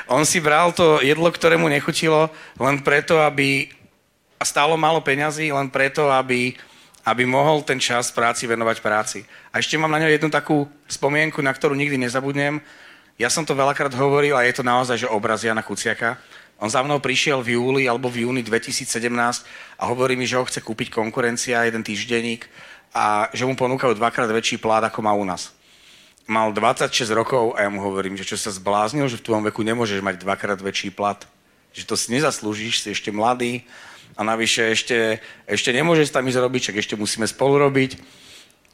On 0.08 0.22
si 0.22 0.38
bral 0.38 0.70
to 0.70 1.02
jedlo, 1.02 1.28
ktoré 1.28 1.58
mu 1.58 1.66
nechutilo, 1.66 2.30
len 2.56 2.80
preto, 2.80 3.20
aby 3.20 3.68
a 4.40 4.44
stálo 4.48 4.80
málo 4.80 5.04
peňazí, 5.04 5.52
len 5.52 5.68
preto, 5.68 6.08
aby 6.08 6.56
aby 7.10 7.26
mohol 7.26 7.66
ten 7.66 7.82
čas 7.82 8.14
práci 8.14 8.46
venovať 8.46 8.78
práci. 8.78 9.26
A 9.50 9.58
ešte 9.58 9.74
mám 9.74 9.90
na 9.90 9.98
ňo 9.98 10.14
jednu 10.14 10.30
takú 10.30 10.70
spomienku, 10.86 11.42
na 11.42 11.50
ktorú 11.50 11.74
nikdy 11.74 11.98
nezabudnem. 11.98 12.62
Ja 13.18 13.26
som 13.26 13.42
to 13.42 13.58
veľakrát 13.58 13.90
hovoril 13.98 14.38
a 14.38 14.46
je 14.46 14.54
to 14.54 14.62
naozaj, 14.62 15.02
že 15.02 15.10
obraz 15.10 15.42
Jana 15.42 15.66
Kuciaka. 15.66 16.22
On 16.62 16.70
za 16.70 16.86
mnou 16.86 17.02
prišiel 17.02 17.42
v 17.42 17.58
júli 17.58 17.90
alebo 17.90 18.06
v 18.06 18.28
júni 18.28 18.46
2017 18.46 18.86
a 19.80 19.82
hovorí 19.90 20.14
mi, 20.14 20.28
že 20.28 20.38
ho 20.38 20.46
chce 20.46 20.62
kúpiť 20.62 20.94
konkurencia, 20.94 21.66
jeden 21.66 21.82
týždenník 21.82 22.46
a 22.94 23.26
že 23.34 23.42
mu 23.42 23.58
ponúkajú 23.58 23.98
dvakrát 23.98 24.30
väčší 24.30 24.62
plát, 24.62 24.86
ako 24.86 25.02
má 25.02 25.10
u 25.10 25.26
nás. 25.26 25.50
Mal 26.30 26.54
26 26.54 26.94
rokov 27.10 27.58
a 27.58 27.66
ja 27.66 27.70
mu 27.72 27.82
hovorím, 27.82 28.14
že 28.14 28.22
čo 28.22 28.38
sa 28.38 28.54
zbláznil, 28.54 29.10
že 29.10 29.18
v 29.18 29.26
tvojom 29.26 29.44
veku 29.50 29.66
nemôžeš 29.66 29.98
mať 29.98 30.22
dvakrát 30.22 30.62
väčší 30.62 30.94
plat. 30.94 31.18
Že 31.74 31.90
to 31.90 31.94
si 31.98 32.14
nezaslúžiš, 32.14 32.86
si 32.86 32.94
ešte 32.94 33.10
mladý, 33.10 33.66
a 34.20 34.24
navyše 34.24 34.76
ešte, 34.76 35.16
ešte 35.48 35.72
nemôže 35.72 36.04
tam 36.12 36.28
ísť 36.28 36.44
robiť, 36.44 36.60
čak 36.60 36.76
ešte 36.76 36.94
musíme 37.00 37.24
spolu 37.24 37.56
robiť. 37.56 37.96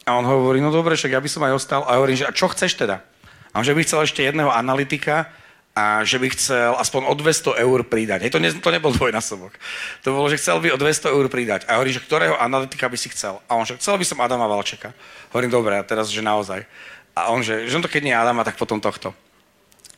A 0.03 0.19
on 0.19 0.27
hovorí, 0.27 0.59
no 0.59 0.75
dobre, 0.75 0.99
však 0.99 1.15
ja 1.15 1.23
by 1.23 1.31
som 1.31 1.47
aj 1.47 1.55
ostal. 1.55 1.87
A 1.87 2.03
hovorím, 2.03 2.19
že 2.19 2.27
a 2.27 2.35
čo 2.35 2.51
chceš 2.51 2.75
teda? 2.75 3.07
A 3.55 3.63
on, 3.63 3.67
že 3.67 3.71
by 3.71 3.87
chcel 3.87 4.03
ešte 4.03 4.27
jedného 4.27 4.51
analytika 4.51 5.31
a 5.71 6.03
že 6.03 6.19
by 6.19 6.35
chcel 6.35 6.75
aspoň 6.83 7.07
o 7.07 7.15
200 7.15 7.63
eur 7.63 7.79
pridať. 7.87 8.27
Hej, 8.27 8.35
to, 8.35 8.43
ne, 8.43 8.51
to 8.51 8.71
nebol 8.75 8.91
dvojnásobok. 8.91 9.55
To 10.03 10.19
bolo, 10.19 10.27
že 10.27 10.43
chcel 10.43 10.59
by 10.59 10.75
o 10.75 10.81
200 10.81 11.15
eur 11.15 11.27
pridať. 11.31 11.61
A 11.71 11.79
hovorí, 11.79 11.95
že 11.95 12.03
ktorého 12.03 12.35
analytika 12.35 12.91
by 12.91 12.99
si 12.99 13.07
chcel? 13.15 13.39
A 13.47 13.55
on, 13.55 13.63
že 13.63 13.79
chcel 13.79 13.95
by 13.95 14.05
som 14.09 14.19
Adama 14.19 14.51
Valčeka. 14.51 14.91
Hovorím, 15.31 15.55
dobre, 15.55 15.79
a 15.79 15.87
teraz, 15.87 16.11
že 16.11 16.27
naozaj. 16.27 16.67
A 17.15 17.31
on, 17.31 17.47
že, 17.47 17.71
že 17.71 17.77
on 17.79 17.85
to 17.87 17.93
keď 17.93 18.03
nie 18.03 18.15
Adama, 18.17 18.43
tak 18.43 18.59
potom 18.59 18.83
tohto. 18.83 19.15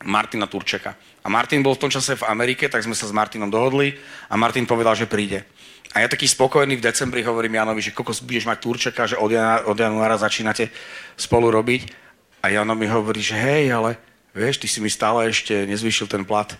Martina 0.07 0.47
Turčeka. 0.47 0.95
A 1.23 1.27
Martin 1.27 1.59
bol 1.59 1.75
v 1.75 1.83
tom 1.87 1.91
čase 1.91 2.15
v 2.15 2.27
Amerike, 2.31 2.71
tak 2.71 2.83
sme 2.83 2.95
sa 2.95 3.03
s 3.03 3.15
Martinom 3.15 3.51
dohodli 3.51 3.99
a 4.31 4.39
Martin 4.39 4.63
povedal, 4.63 4.95
že 4.95 5.11
príde. 5.11 5.43
A 5.91 6.05
ja 6.05 6.07
taký 6.07 6.29
spokojný 6.29 6.77
v 6.77 6.85
decembri 6.85 7.25
hovorím 7.25 7.59
Janovi, 7.59 7.81
že 7.81 7.95
kokos 7.95 8.21
budeš 8.21 8.45
mať 8.45 8.57
Turčeka, 8.61 9.09
že 9.09 9.17
od, 9.17 9.33
januára, 9.33 9.65
od 9.65 9.77
januára 9.77 10.15
začínate 10.21 10.69
spolu 11.17 11.49
robiť. 11.49 11.89
A 12.39 12.53
Jano 12.53 12.71
mi 12.77 12.87
hovorí, 12.87 13.19
že 13.19 13.35
hej, 13.35 13.73
ale 13.73 13.99
vieš, 14.31 14.63
ty 14.63 14.67
si 14.69 14.79
mi 14.79 14.87
stále 14.87 15.27
ešte 15.27 15.67
nezvyšil 15.67 16.07
ten 16.07 16.23
plat. 16.23 16.55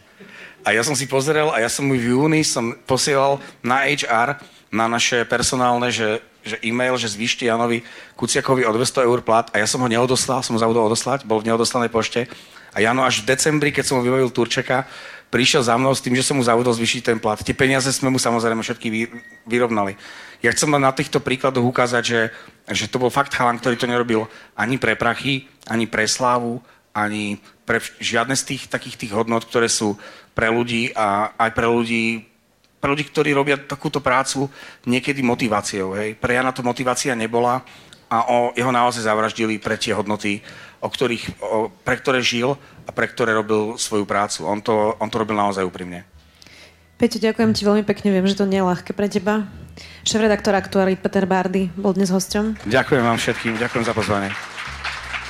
A 0.68 0.76
ja 0.76 0.84
som 0.84 0.92
si 0.92 1.08
pozrel 1.08 1.48
a 1.56 1.64
ja 1.64 1.72
som 1.72 1.88
mu 1.88 1.96
v 1.96 2.12
júni 2.12 2.44
som 2.44 2.76
posielal 2.84 3.40
na 3.64 3.88
HR, 3.88 4.36
na 4.68 4.92
naše 4.92 5.24
personálne, 5.24 5.88
že, 5.88 6.20
že 6.44 6.60
e-mail, 6.60 7.00
že 7.00 7.08
zvýšte 7.16 7.48
Janovi 7.48 7.86
Kuciakovi 8.20 8.68
o 8.68 8.76
200 8.76 9.08
eur 9.08 9.24
plat 9.24 9.48
a 9.56 9.62
ja 9.62 9.68
som 9.70 9.80
ho 9.80 9.88
neodoslal, 9.88 10.44
som 10.44 10.58
ho 10.58 10.60
zabudol 10.60 10.92
odoslať, 10.92 11.24
bol 11.24 11.40
v 11.40 11.48
neodoslanej 11.48 11.88
pošte 11.88 12.28
a 12.74 12.78
Jano 12.82 13.02
až 13.06 13.26
v 13.26 13.34
decembri, 13.34 13.70
keď 13.74 13.84
som 13.86 13.96
mu 14.00 14.06
vybavil 14.06 14.30
Turčeka, 14.30 14.86
prišiel 15.30 15.62
za 15.62 15.78
mnou 15.78 15.94
s 15.94 16.02
tým, 16.02 16.18
že 16.18 16.26
som 16.26 16.38
mu 16.38 16.44
zavodol 16.46 16.74
zvyšiť 16.74 17.02
ten 17.06 17.18
plat. 17.22 17.38
Tie 17.38 17.54
peniaze 17.54 17.90
sme 17.94 18.10
mu 18.10 18.18
samozrejme 18.18 18.62
všetky 18.66 18.88
vy, 18.90 19.02
vyrovnali. 19.46 19.94
Ja 20.42 20.50
chcem 20.56 20.72
len 20.74 20.82
na 20.82 20.94
týchto 20.94 21.22
príkladoch 21.22 21.66
ukázať, 21.66 22.04
že, 22.04 22.22
že 22.70 22.86
to 22.90 22.98
bol 22.98 23.14
fakt 23.14 23.36
chalan, 23.36 23.62
ktorý 23.62 23.76
to 23.78 23.90
nerobil 23.90 24.26
ani 24.58 24.82
pre 24.82 24.98
prachy, 24.98 25.46
ani 25.70 25.86
pre 25.86 26.10
slávu, 26.10 26.64
ani 26.96 27.38
pre 27.68 27.78
žiadne 28.02 28.34
z 28.34 28.56
tých 28.56 28.62
takých 28.66 28.98
tých 28.98 29.12
hodnot, 29.14 29.46
ktoré 29.46 29.70
sú 29.70 29.94
pre 30.34 30.50
ľudí 30.50 30.90
a 30.98 31.36
aj 31.38 31.52
pre 31.54 31.68
ľudí, 31.70 32.26
pre 32.82 32.90
ľudí, 32.90 33.06
ktorí 33.06 33.30
robia 33.36 33.60
takúto 33.62 34.02
prácu 34.02 34.50
niekedy 34.90 35.22
motiváciou. 35.22 35.94
Hej. 35.94 36.18
Pre 36.18 36.32
Jana 36.34 36.56
to 36.56 36.66
motivácia 36.66 37.14
nebola 37.14 37.62
a 38.10 38.26
o, 38.26 38.50
jeho 38.58 38.74
naozaj 38.74 39.06
zavraždili 39.06 39.62
pre 39.62 39.78
tie 39.78 39.94
hodnoty, 39.94 40.42
o 40.80 40.88
ktorých, 40.88 41.24
o, 41.44 41.70
pre 41.84 41.96
ktoré 42.00 42.24
žil 42.24 42.56
a 42.88 42.92
pre 42.92 43.08
ktoré 43.08 43.36
robil 43.36 43.76
svoju 43.76 44.08
prácu. 44.08 44.48
On 44.48 44.60
to, 44.64 44.96
on 45.00 45.12
to 45.12 45.20
robil 45.20 45.36
naozaj 45.36 45.64
úprimne. 45.64 46.08
Peťo, 47.00 47.24
ďakujem 47.24 47.56
ti 47.56 47.64
veľmi 47.64 47.84
pekne. 47.88 48.12
Viem, 48.12 48.28
že 48.28 48.36
to 48.36 48.44
nie 48.44 48.60
je 48.60 48.68
ľahké 48.68 48.92
pre 48.92 49.08
teba. 49.08 49.48
Šéf-redaktor 50.04 50.52
aktuály 50.52 51.00
Peter 51.00 51.24
Bardy 51.24 51.72
bol 51.80 51.96
dnes 51.96 52.12
hosťom. 52.12 52.68
Ďakujem 52.68 53.04
vám 53.04 53.16
všetkým. 53.16 53.56
Ďakujem 53.56 53.84
za 53.88 53.94
pozvanie. 53.96 54.36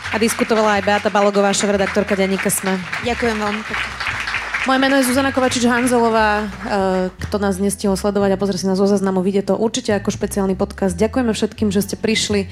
A 0.09 0.17
diskutovala 0.17 0.81
aj 0.81 0.85
Beata 0.89 1.09
Balogová, 1.13 1.53
šéf-redaktorka 1.53 2.17
denníka 2.17 2.49
SME. 2.49 2.81
Ďakujem 3.05 3.37
veľmi 3.37 3.61
pekne. 3.61 3.89
Moje 4.67 4.79
meno 4.81 4.99
je 4.99 5.07
Zuzana 5.07 5.31
Kovačič-Hanzelová. 5.31 6.29
E, 6.41 6.45
kto 7.15 7.37
nás 7.39 7.61
nestihol 7.61 7.95
sledovať 7.95 8.35
a 8.35 8.41
pozrie 8.41 8.59
si 8.59 8.67
na 8.67 8.75
zo 8.75 8.89
záznamu, 8.89 9.23
vidie 9.23 9.39
to 9.39 9.55
určite 9.55 9.95
ako 9.95 10.11
špeciálny 10.11 10.57
podcast. 10.57 10.99
Ďakujeme 10.99 11.31
všetkým, 11.31 11.69
že 11.71 11.85
ste 11.85 11.95
prišli. 11.95 12.51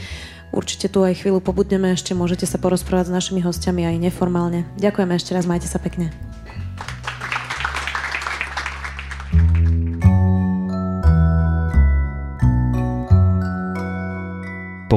Určite 0.56 0.88
tu 0.88 1.04
aj 1.04 1.20
chvíľu 1.20 1.44
pobudneme 1.44 1.92
ešte, 1.92 2.16
môžete 2.16 2.48
sa 2.48 2.58
porozprávať 2.58 3.12
s 3.12 3.16
našimi 3.16 3.44
hostiami 3.44 3.84
aj 3.84 4.12
neformálne. 4.12 4.64
Ďakujeme 4.80 5.14
ešte 5.16 5.36
raz, 5.36 5.44
majte 5.44 5.68
sa 5.68 5.78
pekne. 5.78 6.14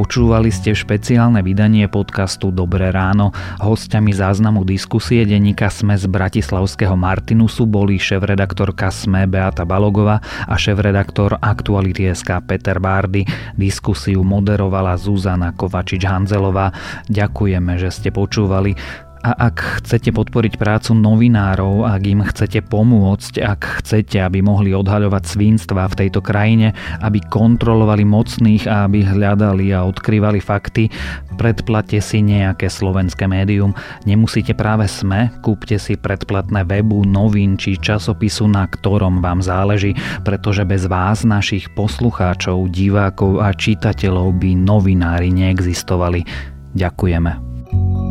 Počúvali 0.01 0.49
ste 0.49 0.73
špeciálne 0.73 1.45
vydanie 1.45 1.85
podcastu 1.85 2.49
Dobré 2.49 2.89
ráno. 2.89 3.37
Hostiami 3.61 4.17
záznamu 4.17 4.65
diskusie 4.65 5.29
denníka 5.29 5.69
SME 5.69 6.01
z 6.01 6.09
Bratislavského 6.09 6.97
Martinusu 6.97 7.69
boli 7.69 8.01
šéf-redaktorka 8.01 8.89
SME 8.89 9.29
Beata 9.29 9.69
Balogova 9.69 10.17
a 10.25 10.57
šéf-redaktor 10.57 11.37
Aktuality.sk 11.45 12.33
Peter 12.49 12.81
Bárdy. 12.81 13.29
Diskusiu 13.61 14.25
moderovala 14.25 14.97
Zuzana 14.97 15.53
Kovačič-Hanzelová. 15.53 16.73
Ďakujeme, 17.13 17.77
že 17.77 17.93
ste 17.93 18.09
počúvali. 18.09 18.73
A 19.21 19.53
ak 19.53 19.85
chcete 19.85 20.17
podporiť 20.17 20.57
prácu 20.57 20.97
novinárov, 20.97 21.85
ak 21.85 22.03
im 22.09 22.25
chcete 22.25 22.65
pomôcť, 22.65 23.45
ak 23.45 23.85
chcete, 23.85 24.17
aby 24.17 24.41
mohli 24.41 24.73
odhaľovať 24.73 25.29
svinstva 25.29 25.93
v 25.93 25.99
tejto 26.07 26.25
krajine, 26.25 26.73
aby 27.05 27.21
kontrolovali 27.29 28.01
mocných 28.09 28.65
a 28.65 28.89
aby 28.89 29.05
hľadali 29.05 29.77
a 29.77 29.85
odkrývali 29.85 30.41
fakty, 30.41 30.89
predplate 31.37 32.01
si 32.01 32.25
nejaké 32.25 32.73
slovenské 32.73 33.29
médium. 33.29 33.77
Nemusíte 34.09 34.57
práve 34.57 34.89
sme, 34.89 35.29
kúpte 35.45 35.77
si 35.77 36.01
predplatné 36.01 36.65
webu, 36.65 37.05
novín 37.05 37.61
či 37.61 37.77
časopisu, 37.77 38.49
na 38.49 38.65
ktorom 38.73 39.21
vám 39.21 39.45
záleží, 39.45 39.93
pretože 40.25 40.65
bez 40.65 40.89
vás, 40.89 41.29
našich 41.29 41.69
poslucháčov, 41.77 42.73
divákov 42.73 43.45
a 43.45 43.53
čitateľov 43.53 44.41
by 44.41 44.57
novinári 44.57 45.29
neexistovali. 45.29 46.25
Ďakujeme. 46.73 48.10